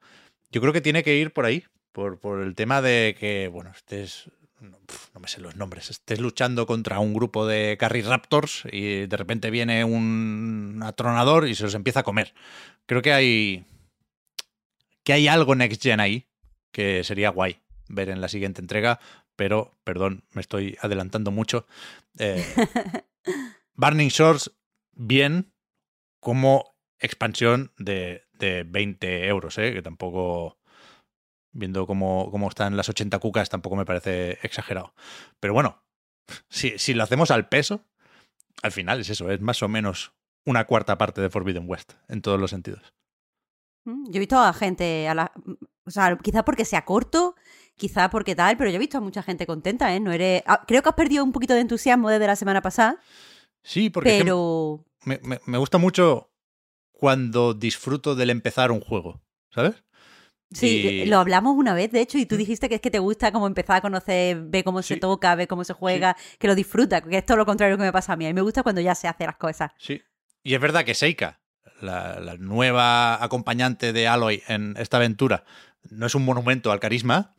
Yo 0.50 0.60
creo 0.60 0.72
que 0.72 0.80
tiene 0.80 1.02
que 1.02 1.16
ir 1.16 1.32
por 1.32 1.44
ahí, 1.44 1.64
por, 1.92 2.18
por 2.18 2.42
el 2.42 2.54
tema 2.54 2.82
de 2.82 3.16
que, 3.18 3.48
bueno, 3.48 3.70
estés, 3.70 4.30
no, 4.60 4.78
no, 5.14 5.20
me 5.20 5.28
sé 5.28 5.40
los 5.40 5.56
nombres, 5.56 5.90
estés 5.90 6.18
luchando 6.20 6.66
contra 6.66 6.98
un 6.98 7.14
grupo 7.14 7.46
de 7.46 7.76
Carry 7.78 8.02
Raptors 8.02 8.64
y 8.70 9.06
de 9.06 9.16
repente 9.16 9.50
viene 9.50 9.84
un 9.84 10.80
atronador 10.84 11.46
y 11.48 11.54
se 11.54 11.62
los 11.62 11.74
empieza 11.74 12.00
a 12.00 12.04
comer. 12.04 12.34
Creo 12.86 13.02
que 13.02 13.12
hay, 13.12 13.64
que 15.02 15.12
hay 15.12 15.28
algo 15.28 15.54
Next 15.54 15.82
Gen 15.82 16.00
ahí 16.00 16.26
que 16.72 17.04
sería 17.04 17.30
guay 17.30 17.60
ver 17.88 18.08
en 18.08 18.20
la 18.20 18.28
siguiente 18.28 18.60
entrega, 18.60 18.98
pero, 19.36 19.78
perdón, 19.84 20.24
me 20.32 20.40
estoy 20.40 20.76
adelantando 20.80 21.30
mucho. 21.30 21.66
Eh, 22.18 22.44
Burning 23.74 24.08
Shores, 24.08 24.50
bien 24.92 25.52
como 26.20 26.76
expansión 26.98 27.72
de, 27.78 28.24
de 28.32 28.64
20 28.64 29.26
euros, 29.26 29.58
¿eh? 29.58 29.72
que 29.72 29.82
tampoco, 29.82 30.58
viendo 31.52 31.86
cómo, 31.86 32.30
cómo, 32.30 32.48
están 32.48 32.76
las 32.76 32.88
80 32.88 33.18
cucas, 33.18 33.50
tampoco 33.50 33.76
me 33.76 33.84
parece 33.84 34.38
exagerado. 34.42 34.94
Pero 35.40 35.54
bueno, 35.54 35.84
si, 36.48 36.78
si, 36.78 36.94
lo 36.94 37.02
hacemos 37.02 37.30
al 37.30 37.48
peso, 37.48 37.84
al 38.62 38.72
final 38.72 39.00
es 39.00 39.10
eso, 39.10 39.30
es 39.30 39.40
más 39.40 39.62
o 39.62 39.68
menos 39.68 40.12
una 40.44 40.66
cuarta 40.66 40.98
parte 40.98 41.20
de 41.20 41.30
Forbidden 41.30 41.64
West, 41.68 41.94
en 42.08 42.22
todos 42.22 42.38
los 42.40 42.50
sentidos. 42.50 42.92
Mm, 43.84 44.10
yo 44.10 44.16
he 44.16 44.20
visto 44.20 44.38
a 44.38 44.52
gente, 44.52 45.08
a 45.08 45.14
la, 45.14 45.32
o 45.84 45.90
sea, 45.90 46.16
quizá 46.18 46.44
porque 46.44 46.64
sea 46.64 46.84
corto, 46.84 47.34
quizá 47.76 48.10
porque 48.10 48.34
tal, 48.34 48.56
pero 48.56 48.70
yo 48.70 48.76
he 48.76 48.80
visto 48.80 48.98
a 48.98 49.00
mucha 49.00 49.22
gente 49.22 49.46
contenta, 49.46 49.94
¿eh? 49.94 50.00
No 50.00 50.12
eres, 50.12 50.42
ah, 50.46 50.64
creo 50.66 50.82
que 50.82 50.88
has 50.88 50.94
perdido 50.94 51.24
un 51.24 51.32
poquito 51.32 51.54
de 51.54 51.60
entusiasmo 51.60 52.10
desde 52.10 52.26
la 52.26 52.36
semana 52.36 52.62
pasada. 52.62 53.00
Sí, 53.62 53.90
porque 53.90 54.18
pero... 54.18 54.84
me, 55.04 55.18
me, 55.22 55.40
me 55.46 55.58
gusta 55.58 55.78
mucho 55.78 56.30
cuando 56.92 57.54
disfruto 57.54 58.14
del 58.14 58.30
empezar 58.30 58.70
un 58.70 58.80
juego, 58.80 59.22
¿sabes? 59.50 59.82
Sí, 60.52 61.02
y... 61.02 61.06
lo 61.06 61.18
hablamos 61.18 61.56
una 61.56 61.74
vez, 61.74 61.90
de 61.90 62.00
hecho, 62.00 62.16
y 62.18 62.26
tú 62.26 62.36
dijiste 62.36 62.68
que 62.68 62.76
es 62.76 62.80
que 62.80 62.90
te 62.90 63.00
gusta 63.00 63.32
como 63.32 63.46
empezar 63.46 63.76
a 63.76 63.80
conocer, 63.80 64.40
ve 64.44 64.62
cómo 64.62 64.82
sí. 64.82 64.94
se 64.94 65.00
toca, 65.00 65.34
ve 65.34 65.48
cómo 65.48 65.64
se 65.64 65.72
juega, 65.72 66.16
sí. 66.18 66.36
que 66.38 66.46
lo 66.46 66.54
disfruta, 66.54 67.00
que 67.00 67.18
es 67.18 67.26
todo 67.26 67.36
lo 67.36 67.46
contrario 67.46 67.76
que 67.76 67.82
me 67.82 67.92
pasa 67.92 68.12
a 68.12 68.16
mí. 68.16 68.24
A 68.24 68.28
mí 68.28 68.34
me 68.34 68.42
gusta 68.42 68.62
cuando 68.62 68.80
ya 68.80 68.94
se 68.94 69.08
hace 69.08 69.26
las 69.26 69.36
cosas. 69.36 69.72
Sí. 69.78 70.00
Y 70.44 70.54
es 70.54 70.60
verdad 70.60 70.84
que 70.84 70.94
Seika, 70.94 71.40
la, 71.80 72.20
la 72.20 72.36
nueva 72.36 73.22
acompañante 73.24 73.92
de 73.92 74.06
Aloy 74.06 74.42
en 74.46 74.76
esta 74.78 74.98
aventura, 74.98 75.44
no 75.90 76.06
es 76.06 76.14
un 76.14 76.24
monumento 76.24 76.70
al 76.70 76.80
carisma, 76.80 77.34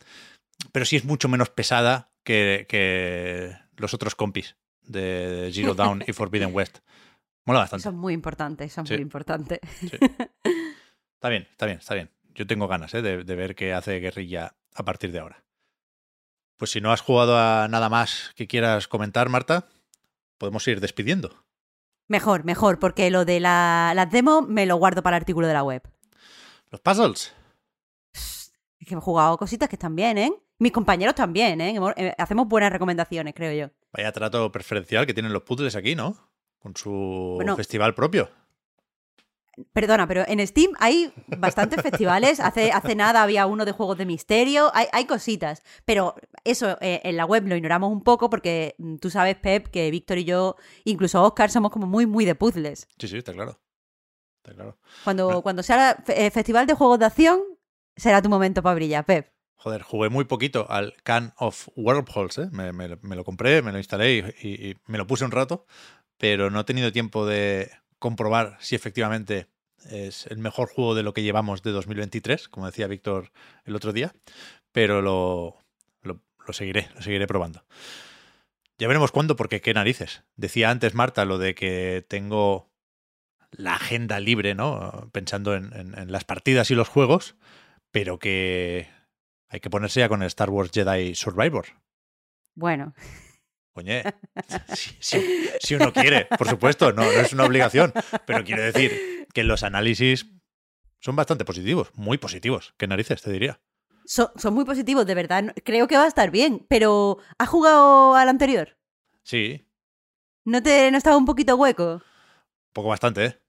pero 0.71 0.85
sí 0.85 0.95
es 0.95 1.05
mucho 1.05 1.29
menos 1.29 1.49
pesada 1.49 2.11
que, 2.23 2.65
que 2.67 3.55
los 3.77 3.93
otros 3.93 4.15
compis 4.15 4.57
de 4.81 5.51
Zero 5.53 5.73
Dawn 5.75 6.03
y 6.05 6.13
Forbidden 6.13 6.53
West. 6.53 6.79
Mola 7.45 7.59
bastante. 7.59 7.83
Son 7.83 7.95
muy 7.95 8.13
importantes, 8.13 8.73
son 8.73 8.87
sí. 8.87 8.93
muy 8.93 9.03
importantes. 9.03 9.59
Sí. 9.79 9.91
Está 11.13 11.29
bien, 11.29 11.47
está 11.49 11.65
bien, 11.65 11.77
está 11.79 11.93
bien. 11.93 12.11
Yo 12.33 12.45
tengo 12.45 12.67
ganas 12.67 12.93
¿eh? 12.93 13.01
de, 13.01 13.23
de, 13.23 13.35
ver 13.35 13.55
qué 13.55 13.73
hace 13.73 13.99
Guerrilla 13.99 14.55
a 14.73 14.83
partir 14.83 15.11
de 15.11 15.19
ahora. 15.19 15.43
Pues 16.57 16.71
si 16.71 16.81
no 16.81 16.91
has 16.91 17.01
jugado 17.01 17.37
a 17.39 17.67
nada 17.67 17.89
más 17.89 18.31
que 18.35 18.47
quieras 18.47 18.87
comentar, 18.87 19.29
Marta, 19.29 19.67
podemos 20.37 20.67
ir 20.67 20.81
despidiendo. 20.81 21.44
Mejor, 22.07 22.43
mejor, 22.43 22.79
porque 22.79 23.09
lo 23.09 23.25
de 23.25 23.39
la, 23.39 23.93
las 23.95 24.11
demos 24.11 24.47
me 24.47 24.65
lo 24.65 24.75
guardo 24.75 25.01
para 25.01 25.17
el 25.17 25.21
artículo 25.21 25.47
de 25.47 25.53
la 25.53 25.63
web. 25.63 25.81
Los 26.69 26.81
puzzles. 26.81 27.33
Es 28.13 28.87
que 28.87 28.93
he 28.93 28.97
jugado 28.97 29.37
cositas 29.37 29.67
que 29.69 29.75
están 29.75 29.95
bien, 29.95 30.17
¿eh? 30.17 30.31
Mis 30.59 30.71
compañeros 30.71 31.15
también, 31.15 31.59
¿eh? 31.61 32.13
Hacemos 32.17 32.47
buenas 32.47 32.71
recomendaciones, 32.71 33.33
creo 33.33 33.67
yo. 33.67 33.73
Vaya 33.91 34.11
trato 34.11 34.51
preferencial 34.51 35.05
que 35.05 35.13
tienen 35.13 35.33
los 35.33 35.43
puzzles 35.43 35.75
aquí, 35.75 35.95
¿no? 35.95 36.15
Con 36.59 36.75
su 36.75 37.33
bueno, 37.35 37.55
festival 37.55 37.95
propio. 37.95 38.29
Perdona, 39.73 40.07
pero 40.07 40.23
en 40.27 40.45
Steam 40.45 40.71
hay 40.79 41.13
bastantes 41.37 41.81
festivales. 41.81 42.39
Hace, 42.39 42.71
hace 42.71 42.95
nada 42.95 43.23
había 43.23 43.45
uno 43.45 43.65
de 43.65 43.71
juegos 43.71 43.97
de 43.97 44.05
misterio. 44.05 44.71
Hay, 44.73 44.87
hay 44.91 45.05
cositas. 45.05 45.63
Pero 45.85 46.15
eso 46.43 46.77
eh, 46.81 47.01
en 47.03 47.17
la 47.17 47.25
web 47.25 47.47
lo 47.47 47.55
ignoramos 47.55 47.91
un 47.91 48.03
poco 48.03 48.29
porque 48.29 48.75
tú 48.99 49.09
sabes, 49.09 49.35
Pep, 49.37 49.67
que 49.67 49.89
Víctor 49.91 50.17
y 50.17 50.25
yo, 50.25 50.55
incluso 50.83 51.23
Oscar, 51.23 51.49
somos 51.49 51.71
como 51.71 51.87
muy, 51.87 52.05
muy 52.05 52.25
de 52.25 52.35
puzzles. 52.35 52.87
Sí, 52.99 53.07
sí, 53.07 53.17
está 53.17 53.33
claro. 53.33 53.59
Está 54.43 54.53
claro. 54.53 54.77
Cuando, 55.03 55.25
bueno. 55.25 55.41
cuando 55.41 55.63
sea 55.63 56.03
eh, 56.07 56.29
festival 56.31 56.67
de 56.67 56.73
juegos 56.73 56.99
de 56.99 57.05
acción, 57.05 57.39
será 57.95 58.21
tu 58.21 58.29
momento 58.29 58.61
para 58.61 58.75
brillar, 58.75 59.05
Pep. 59.05 59.31
Joder, 59.55 59.81
jugué 59.81 60.09
muy 60.09 60.25
poquito 60.25 60.69
al 60.69 60.93
Can 61.03 61.33
of 61.37 61.69
Wormholes, 61.75 62.37
¿eh? 62.37 62.49
Me, 62.51 62.71
me, 62.71 62.97
me 63.01 63.15
lo 63.15 63.23
compré, 63.23 63.61
me 63.61 63.71
lo 63.71 63.79
instalé 63.79 64.13
y, 64.13 64.47
y, 64.47 64.69
y 64.69 64.77
me 64.85 64.99
lo 64.99 65.07
puse 65.07 65.25
un 65.25 65.31
rato, 65.31 65.65
pero 66.17 66.51
no 66.51 66.59
he 66.59 66.63
tenido 66.65 66.91
tiempo 66.91 67.25
de 67.25 67.71
comprobar 68.05 68.55
si 68.59 68.75
efectivamente 68.75 69.47
es 69.89 70.27
el 70.27 70.37
mejor 70.37 70.69
juego 70.69 70.93
de 70.93 71.01
lo 71.01 71.15
que 71.15 71.23
llevamos 71.23 71.63
de 71.63 71.71
2023, 71.71 72.49
como 72.49 72.67
decía 72.67 72.85
Víctor 72.85 73.31
el 73.63 73.75
otro 73.75 73.93
día, 73.93 74.13
pero 74.71 75.01
lo, 75.01 75.57
lo, 76.03 76.53
seguiré, 76.53 76.87
lo 76.93 77.01
seguiré 77.01 77.25
probando. 77.25 77.65
Ya 78.77 78.87
veremos 78.87 79.11
cuándo, 79.11 79.35
porque 79.35 79.59
qué 79.59 79.73
narices. 79.73 80.23
Decía 80.35 80.69
antes 80.69 80.93
Marta 80.93 81.25
lo 81.25 81.39
de 81.39 81.55
que 81.55 82.05
tengo 82.07 82.69
la 83.49 83.73
agenda 83.73 84.19
libre, 84.19 84.53
¿no? 84.53 85.09
Pensando 85.11 85.55
en, 85.55 85.73
en, 85.73 85.97
en 85.97 86.11
las 86.11 86.25
partidas 86.25 86.69
y 86.69 86.75
los 86.75 86.89
juegos, 86.89 87.35
pero 87.89 88.19
que 88.19 88.87
hay 89.49 89.61
que 89.61 89.71
ponerse 89.71 90.01
ya 90.01 90.09
con 90.09 90.21
el 90.21 90.27
Star 90.27 90.51
Wars 90.51 90.69
Jedi 90.71 91.15
Survivor. 91.15 91.65
Bueno. 92.53 92.93
Oye, 93.77 94.03
si, 94.73 94.95
si, 94.99 95.49
si, 95.59 95.75
uno 95.75 95.91
quiere, 95.91 96.25
por 96.37 96.47
supuesto, 96.47 96.93
no, 96.93 97.03
no 97.03 97.11
es 97.11 97.33
una 97.33 97.43
obligación, 97.43 97.91
pero 98.25 98.43
quiero 98.45 98.63
decir 98.63 99.27
que 99.33 99.43
los 99.43 99.63
análisis 99.63 100.27
son 101.01 101.17
bastante 101.17 101.43
positivos, 101.43 101.91
muy 101.93 102.17
positivos. 102.17 102.73
¿Qué 102.77 102.87
narices 102.87 103.21
te 103.21 103.31
diría? 103.31 103.59
Son, 104.05 104.29
son 104.37 104.53
muy 104.53 104.63
positivos, 104.63 105.05
de 105.05 105.13
verdad. 105.13 105.53
Creo 105.65 105.87
que 105.87 105.97
va 105.97 106.05
a 106.05 106.07
estar 106.07 106.31
bien, 106.31 106.65
pero 106.69 107.17
¿has 107.37 107.49
jugado 107.49 108.15
al 108.15 108.29
anterior? 108.29 108.77
Sí. 109.23 109.67
¿No 110.45 110.63
te 110.63 110.89
no 110.89 110.97
estaba 110.97 111.17
un 111.17 111.25
poquito 111.25 111.57
hueco? 111.57 112.01
Poco 112.71 112.87
bastante, 112.87 113.25
¿eh? 113.25 113.41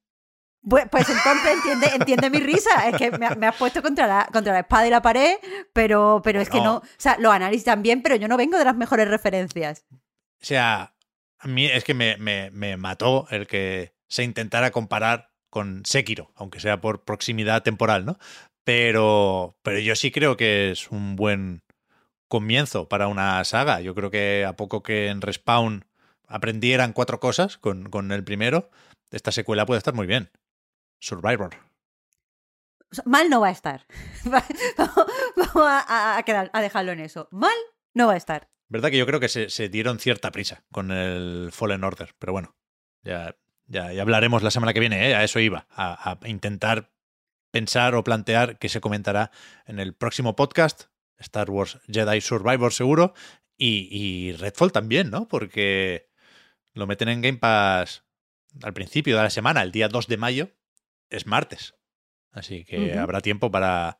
Pues, 0.68 0.86
pues, 0.90 1.08
entonces 1.08 1.52
entiende, 1.52 1.86
entiende 1.94 2.30
mi 2.30 2.40
risa. 2.40 2.88
Es 2.88 2.96
que 2.96 3.12
me, 3.12 3.30
me, 3.36 3.46
has 3.46 3.54
puesto 3.54 3.80
contra 3.80 4.08
la, 4.08 4.28
contra 4.32 4.52
la 4.52 4.60
espada 4.60 4.86
y 4.88 4.90
la 4.90 5.02
pared, 5.02 5.36
pero, 5.72 6.20
pero 6.24 6.40
es 6.40 6.50
que 6.50 6.60
no. 6.60 6.78
O 6.78 6.82
sea, 6.96 7.16
los 7.20 7.32
análisis 7.32 7.64
también, 7.64 8.02
pero 8.02 8.16
yo 8.16 8.26
no 8.26 8.36
vengo 8.36 8.58
de 8.58 8.64
las 8.64 8.74
mejores 8.74 9.06
referencias. 9.06 9.86
O 10.40 10.44
sea, 10.44 10.94
a 11.38 11.48
mí 11.48 11.66
es 11.66 11.84
que 11.84 11.94
me, 11.94 12.16
me, 12.18 12.50
me 12.50 12.76
mató 12.76 13.26
el 13.30 13.46
que 13.46 13.94
se 14.08 14.24
intentara 14.24 14.70
comparar 14.70 15.30
con 15.50 15.82
Sekiro, 15.84 16.32
aunque 16.34 16.60
sea 16.60 16.80
por 16.80 17.04
proximidad 17.04 17.62
temporal, 17.62 18.04
¿no? 18.04 18.18
Pero, 18.64 19.56
pero 19.62 19.78
yo 19.78 19.94
sí 19.94 20.10
creo 20.10 20.36
que 20.36 20.70
es 20.70 20.90
un 20.90 21.16
buen 21.16 21.62
comienzo 22.28 22.88
para 22.88 23.08
una 23.08 23.42
saga. 23.44 23.80
Yo 23.80 23.94
creo 23.94 24.10
que 24.10 24.44
a 24.44 24.56
poco 24.56 24.82
que 24.82 25.08
en 25.08 25.20
Respawn 25.20 25.84
aprendieran 26.26 26.92
cuatro 26.92 27.20
cosas 27.20 27.58
con, 27.58 27.90
con 27.90 28.10
el 28.12 28.24
primero, 28.24 28.70
esta 29.10 29.32
secuela 29.32 29.66
puede 29.66 29.78
estar 29.78 29.94
muy 29.94 30.06
bien. 30.06 30.30
Survivor. 31.00 31.54
Mal 33.04 33.30
no 33.30 33.40
va 33.40 33.48
a 33.48 33.52
estar. 33.52 33.86
Vamos 34.24 35.56
a, 35.56 36.16
a, 36.18 36.24
a 36.52 36.60
dejarlo 36.60 36.92
en 36.92 37.00
eso. 37.00 37.28
Mal 37.30 37.56
no 37.94 38.06
va 38.08 38.14
a 38.14 38.16
estar. 38.16 38.48
Verdad 38.68 38.90
que 38.90 38.98
yo 38.98 39.06
creo 39.06 39.20
que 39.20 39.28
se, 39.28 39.48
se 39.48 39.68
dieron 39.68 39.98
cierta 39.98 40.32
prisa 40.32 40.64
con 40.72 40.90
el 40.90 41.50
Fallen 41.52 41.84
Order, 41.84 42.14
pero 42.18 42.32
bueno, 42.32 42.56
ya, 43.02 43.36
ya, 43.66 43.92
ya 43.92 44.02
hablaremos 44.02 44.42
la 44.42 44.50
semana 44.50 44.72
que 44.72 44.80
viene, 44.80 45.10
¿eh? 45.10 45.14
a 45.14 45.22
eso 45.22 45.38
iba, 45.38 45.66
a, 45.70 46.10
a, 46.10 46.28
intentar 46.28 46.90
pensar 47.52 47.94
o 47.94 48.02
plantear 48.02 48.58
que 48.58 48.68
se 48.68 48.80
comentará 48.80 49.30
en 49.66 49.78
el 49.78 49.94
próximo 49.94 50.34
podcast, 50.34 50.84
Star 51.18 51.48
Wars 51.50 51.78
Jedi 51.86 52.20
Survivor 52.20 52.72
seguro, 52.72 53.14
y, 53.56 53.88
y 53.90 54.32
Redfall 54.32 54.72
también, 54.72 55.10
¿no? 55.10 55.28
Porque 55.28 56.10
lo 56.74 56.86
meten 56.86 57.08
en 57.08 57.22
Game 57.22 57.38
Pass 57.38 58.04
al 58.62 58.74
principio 58.74 59.16
de 59.16 59.22
la 59.22 59.30
semana, 59.30 59.62
el 59.62 59.72
día 59.72 59.88
2 59.88 60.08
de 60.08 60.16
mayo, 60.16 60.50
es 61.08 61.26
martes. 61.26 61.74
Así 62.32 62.64
que 62.64 62.78
uh 62.78 62.82
-huh. 62.82 62.98
habrá 62.98 63.20
tiempo 63.20 63.50
para, 63.50 63.98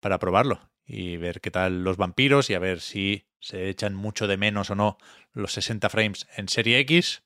para 0.00 0.18
probarlo 0.18 0.69
y 0.92 1.16
ver 1.16 1.40
qué 1.40 1.50
tal 1.50 1.84
los 1.84 1.96
vampiros 1.96 2.50
y 2.50 2.54
a 2.54 2.58
ver 2.58 2.80
si 2.80 3.24
se 3.38 3.68
echan 3.68 3.94
mucho 3.94 4.26
de 4.26 4.36
menos 4.36 4.70
o 4.70 4.74
no 4.74 4.98
los 5.32 5.52
60 5.52 5.88
frames 5.88 6.26
en 6.36 6.48
serie 6.48 6.80
X. 6.80 7.22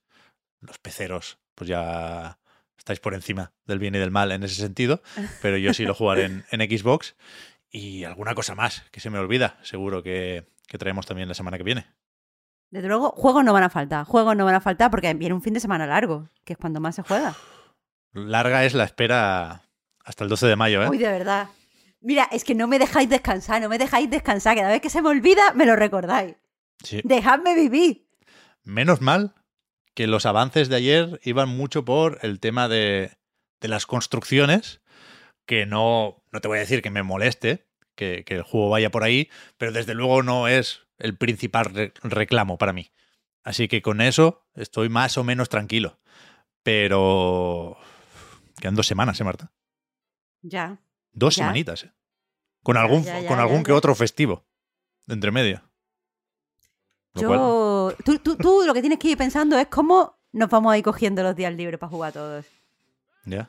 Los 0.61 0.79
peceros, 0.79 1.39
pues 1.55 1.69
ya 1.69 2.39
estáis 2.77 3.01
por 3.01 3.15
encima 3.15 3.53
del 3.65 3.79
bien 3.79 3.95
y 3.95 3.99
del 3.99 4.11
mal 4.11 4.33
en 4.33 4.43
ese 4.43 4.57
sentido, 4.57 5.03
pero 5.43 5.57
yo 5.57 5.73
sí 5.73 5.85
lo 5.85 5.95
jugaré 5.95 6.25
en, 6.25 6.45
en 6.51 6.61
Xbox. 6.61 7.17
Y 7.71 8.05
alguna 8.05 8.35
cosa 8.35 8.55
más 8.55 8.83
que 8.93 9.01
se 9.01 9.11
me 9.11 9.19
olvida, 9.19 9.59
seguro 9.63 10.03
que, 10.03 10.47
que 10.69 10.79
traemos 10.79 11.07
también 11.07 11.29
la 11.29 11.35
semana 11.35 11.57
que 11.57 11.65
viene. 11.65 11.87
Desde 12.71 12.89
luego, 12.89 13.11
juegos 13.13 13.45
no 13.45 13.53
van 13.53 13.63
a 13.63 13.71
faltar. 13.71 14.05
Juegos 14.05 14.37
no 14.37 14.45
van 14.45 14.57
a 14.57 14.61
faltar 14.61 14.91
porque 14.91 15.13
viene 15.15 15.35
un 15.35 15.43
fin 15.43 15.55
de 15.55 15.61
semana 15.61 15.87
largo, 15.87 16.29
que 16.45 16.53
es 16.53 16.59
cuando 16.59 16.81
más 16.81 16.97
se 16.97 17.03
juega. 17.03 17.35
Larga 18.13 18.65
es 18.65 18.75
la 18.75 18.85
espera 18.85 19.63
hasta 20.05 20.25
el 20.25 20.31
12 20.31 20.47
de 20.49 20.57
mayo, 20.57 20.83
¿eh? 20.83 20.89
Uy, 20.89 20.99
de 20.99 21.11
verdad. 21.11 21.49
Mira, 22.05 22.29
es 22.31 22.45
que 22.45 22.55
no 22.55 22.69
me 22.69 22.79
dejáis 22.79 23.09
descansar, 23.09 23.61
no 23.63 23.69
me 23.69 23.79
dejáis 23.79 24.11
descansar. 24.11 24.57
Cada 24.57 24.69
vez 24.69 24.81
que 24.83 24.91
se 24.91 25.01
me 25.03 25.09
olvida, 25.09 25.53
me 25.55 25.65
lo 25.67 25.75
recordáis. 25.75 26.37
Sí. 26.83 27.01
Dejadme 27.03 27.55
vivir. 27.55 28.07
Menos 28.63 29.01
mal 29.01 29.35
que 29.95 30.07
los 30.07 30.27
avances 30.27 30.69
de 30.69 30.77
ayer 30.77 31.21
iban 31.25 31.49
mucho 31.49 31.85
por 31.85 32.19
el 32.23 32.41
tema 32.41 32.69
de, 32.69 33.17
de 33.61 33.69
las 33.69 33.87
construcciones, 33.87 34.83
que 35.47 35.67
no, 35.67 36.23
no 36.31 36.41
te 36.41 36.49
voy 36.49 36.59
a 36.59 36.61
decir 36.61 36.83
que 36.83 36.91
me 36.91 37.03
moleste 37.03 37.67
que, 37.95 38.25
que 38.25 38.35
el 38.35 38.43
juego 38.43 38.71
vaya 38.71 38.91
por 38.91 39.05
ahí, 39.05 39.31
pero 39.57 39.73
desde 39.73 39.95
luego 39.95 40.23
no 40.23 40.47
es 40.49 40.83
el 40.99 41.17
principal 41.17 41.67
re- 41.67 41.93
reclamo 42.03 42.59
para 42.59 42.73
mí. 42.73 42.91
Así 43.45 43.69
que 43.69 43.83
con 43.83 44.01
eso 44.01 44.47
estoy 44.55 44.89
más 44.89 45.17
o 45.17 45.25
menos 45.25 45.49
tranquilo. 45.49 45.99
Pero 46.63 47.77
quedan 48.61 48.75
dos 48.75 48.87
semanas, 48.87 49.21
¿eh, 49.21 49.25
Marta? 49.25 49.53
Ya. 50.43 50.81
Dos 51.15 51.37
Ya. 51.37 51.45
semanitas, 51.45 51.85
¿eh? 51.85 51.93
Con 52.63 52.77
algún, 52.77 53.03
ya, 53.05 53.21
ya, 53.21 53.29
con 53.29 53.39
algún 53.41 53.63
que 53.63 53.73
otro 53.73 53.95
festivo 53.95 54.45
entre 55.09 55.31
medio. 55.31 55.63
Lo 57.15 57.23
cual- 57.29 57.39
Yo. 57.39 57.95
Tú, 58.05 58.19
tú, 58.19 58.37
tú 58.37 58.63
lo 58.67 58.75
que 58.75 58.81
tienes 58.81 58.99
que 58.99 59.09
ir 59.09 59.17
pensando 59.17 59.59
es 59.59 59.69
cómo 59.69 60.19
nos 60.33 60.49
vamos 60.51 60.73
a 60.73 60.79
ir 60.79 60.85
cogiendo 60.85 61.23
los 61.23 61.37
días 61.37 61.55
libres 61.55 61.79
para 61.79 61.91
jugar 61.91 62.13
todos. 62.13 62.47
ya. 63.25 63.49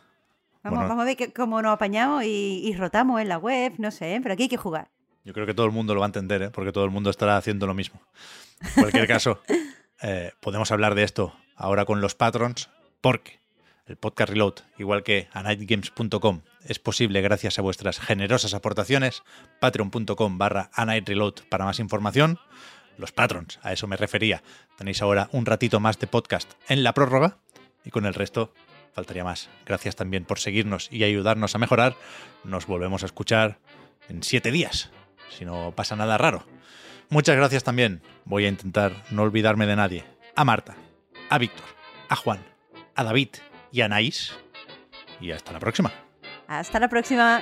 Vamos, 0.64 0.80
Bueno. 0.80 0.90
vamos 0.90 1.02
a 1.04 1.06
ver 1.06 1.16
que- 1.18 1.32
cómo 1.34 1.62
nos 1.62 1.74
apañamos 1.74 2.24
y, 2.24 2.62
y 2.66 2.74
rotamos 2.76 3.22
en 3.22 3.30
la 3.30 3.38
web, 3.38 3.74
no 3.78 3.92
sé, 3.92 4.20
pero 4.24 4.34
aquí 4.34 4.44
hay 4.44 4.50
que 4.50 4.58
jugar. 4.58 4.90
Yo 5.24 5.32
creo 5.34 5.46
que 5.46 5.54
todo 5.54 5.66
el 5.68 5.72
mundo 5.72 5.94
lo 5.94 6.00
va 6.00 6.08
a 6.08 6.10
entender, 6.10 6.42
¿eh? 6.42 6.50
porque 6.50 6.72
todo 6.72 6.86
el 6.86 6.90
mundo 6.92 7.10
estará 7.12 7.38
haciendo 7.38 7.68
lo 7.68 7.74
mismo. 7.76 8.02
En 8.62 8.82
cualquier 8.84 9.08
caso, 9.08 9.40
eh, 10.02 10.32
podemos 10.40 10.72
hablar 10.72 10.96
de 10.96 11.04
esto 11.04 11.36
ahora 11.56 11.86
con 11.86 12.02
los 12.02 12.16
patrons, 12.16 12.70
porque 13.02 13.40
el 13.88 13.98
podcast 13.98 14.32
Reload, 14.32 14.56
igual 14.78 15.04
que 15.04 15.28
anightgames.com, 15.34 16.42
es 16.64 16.80
posible 16.80 17.22
gracias 17.22 17.60
a 17.60 17.62
vuestras 17.62 18.00
generosas 18.00 18.54
aportaciones. 18.54 19.24
Patreon.com 19.60 20.38
barra 20.38 20.72
anightreload 20.74 21.36
para 21.50 21.66
más 21.66 21.80
información. 21.80 22.40
Los 22.98 23.12
patrons, 23.12 23.60
a 23.62 23.74
eso 23.74 23.88
me 23.88 23.98
refería. 23.98 24.42
Tenéis 24.78 25.02
ahora 25.02 25.30
un 25.32 25.46
ratito 25.46 25.80
más 25.80 26.00
de 26.00 26.08
podcast 26.08 26.54
en 26.68 26.84
la 26.84 26.94
prórroga 26.94 27.38
y 27.84 27.92
con 27.92 28.06
el 28.06 28.14
resto 28.14 28.54
faltaría 28.94 29.24
más. 29.24 29.50
Gracias 29.66 29.96
también 29.96 30.26
por 30.26 30.40
seguirnos 30.40 30.88
y 30.92 31.04
ayudarnos 31.04 31.54
a 31.54 31.60
mejorar. 31.60 31.96
Nos 32.44 32.66
volvemos 32.66 33.04
a 33.04 33.08
escuchar 33.08 33.60
en 34.10 34.24
siete 34.24 34.52
días, 34.52 34.90
si 35.30 35.46
no 35.46 35.74
pasa 35.76 35.96
nada 35.96 36.18
raro. 36.18 36.46
Muchas 37.10 37.36
gracias 37.36 37.64
también. 37.64 38.02
Voy 38.24 38.46
a 38.46 38.50
intentar 38.50 39.04
no 39.12 39.22
olvidarme 39.22 39.68
de 39.68 39.76
nadie. 39.76 40.06
A 40.36 40.44
Marta, 40.44 40.76
a 41.30 41.38
Víctor, 41.38 41.66
a 42.10 42.16
Juan, 42.16 42.40
a 42.96 43.04
David 43.04 43.30
y 43.76 43.82
Anaís. 43.82 44.34
Y 45.20 45.32
hasta 45.32 45.52
la 45.52 45.60
próxima. 45.60 45.92
Hasta 46.48 46.80
la 46.80 46.88
próxima. 46.88 47.42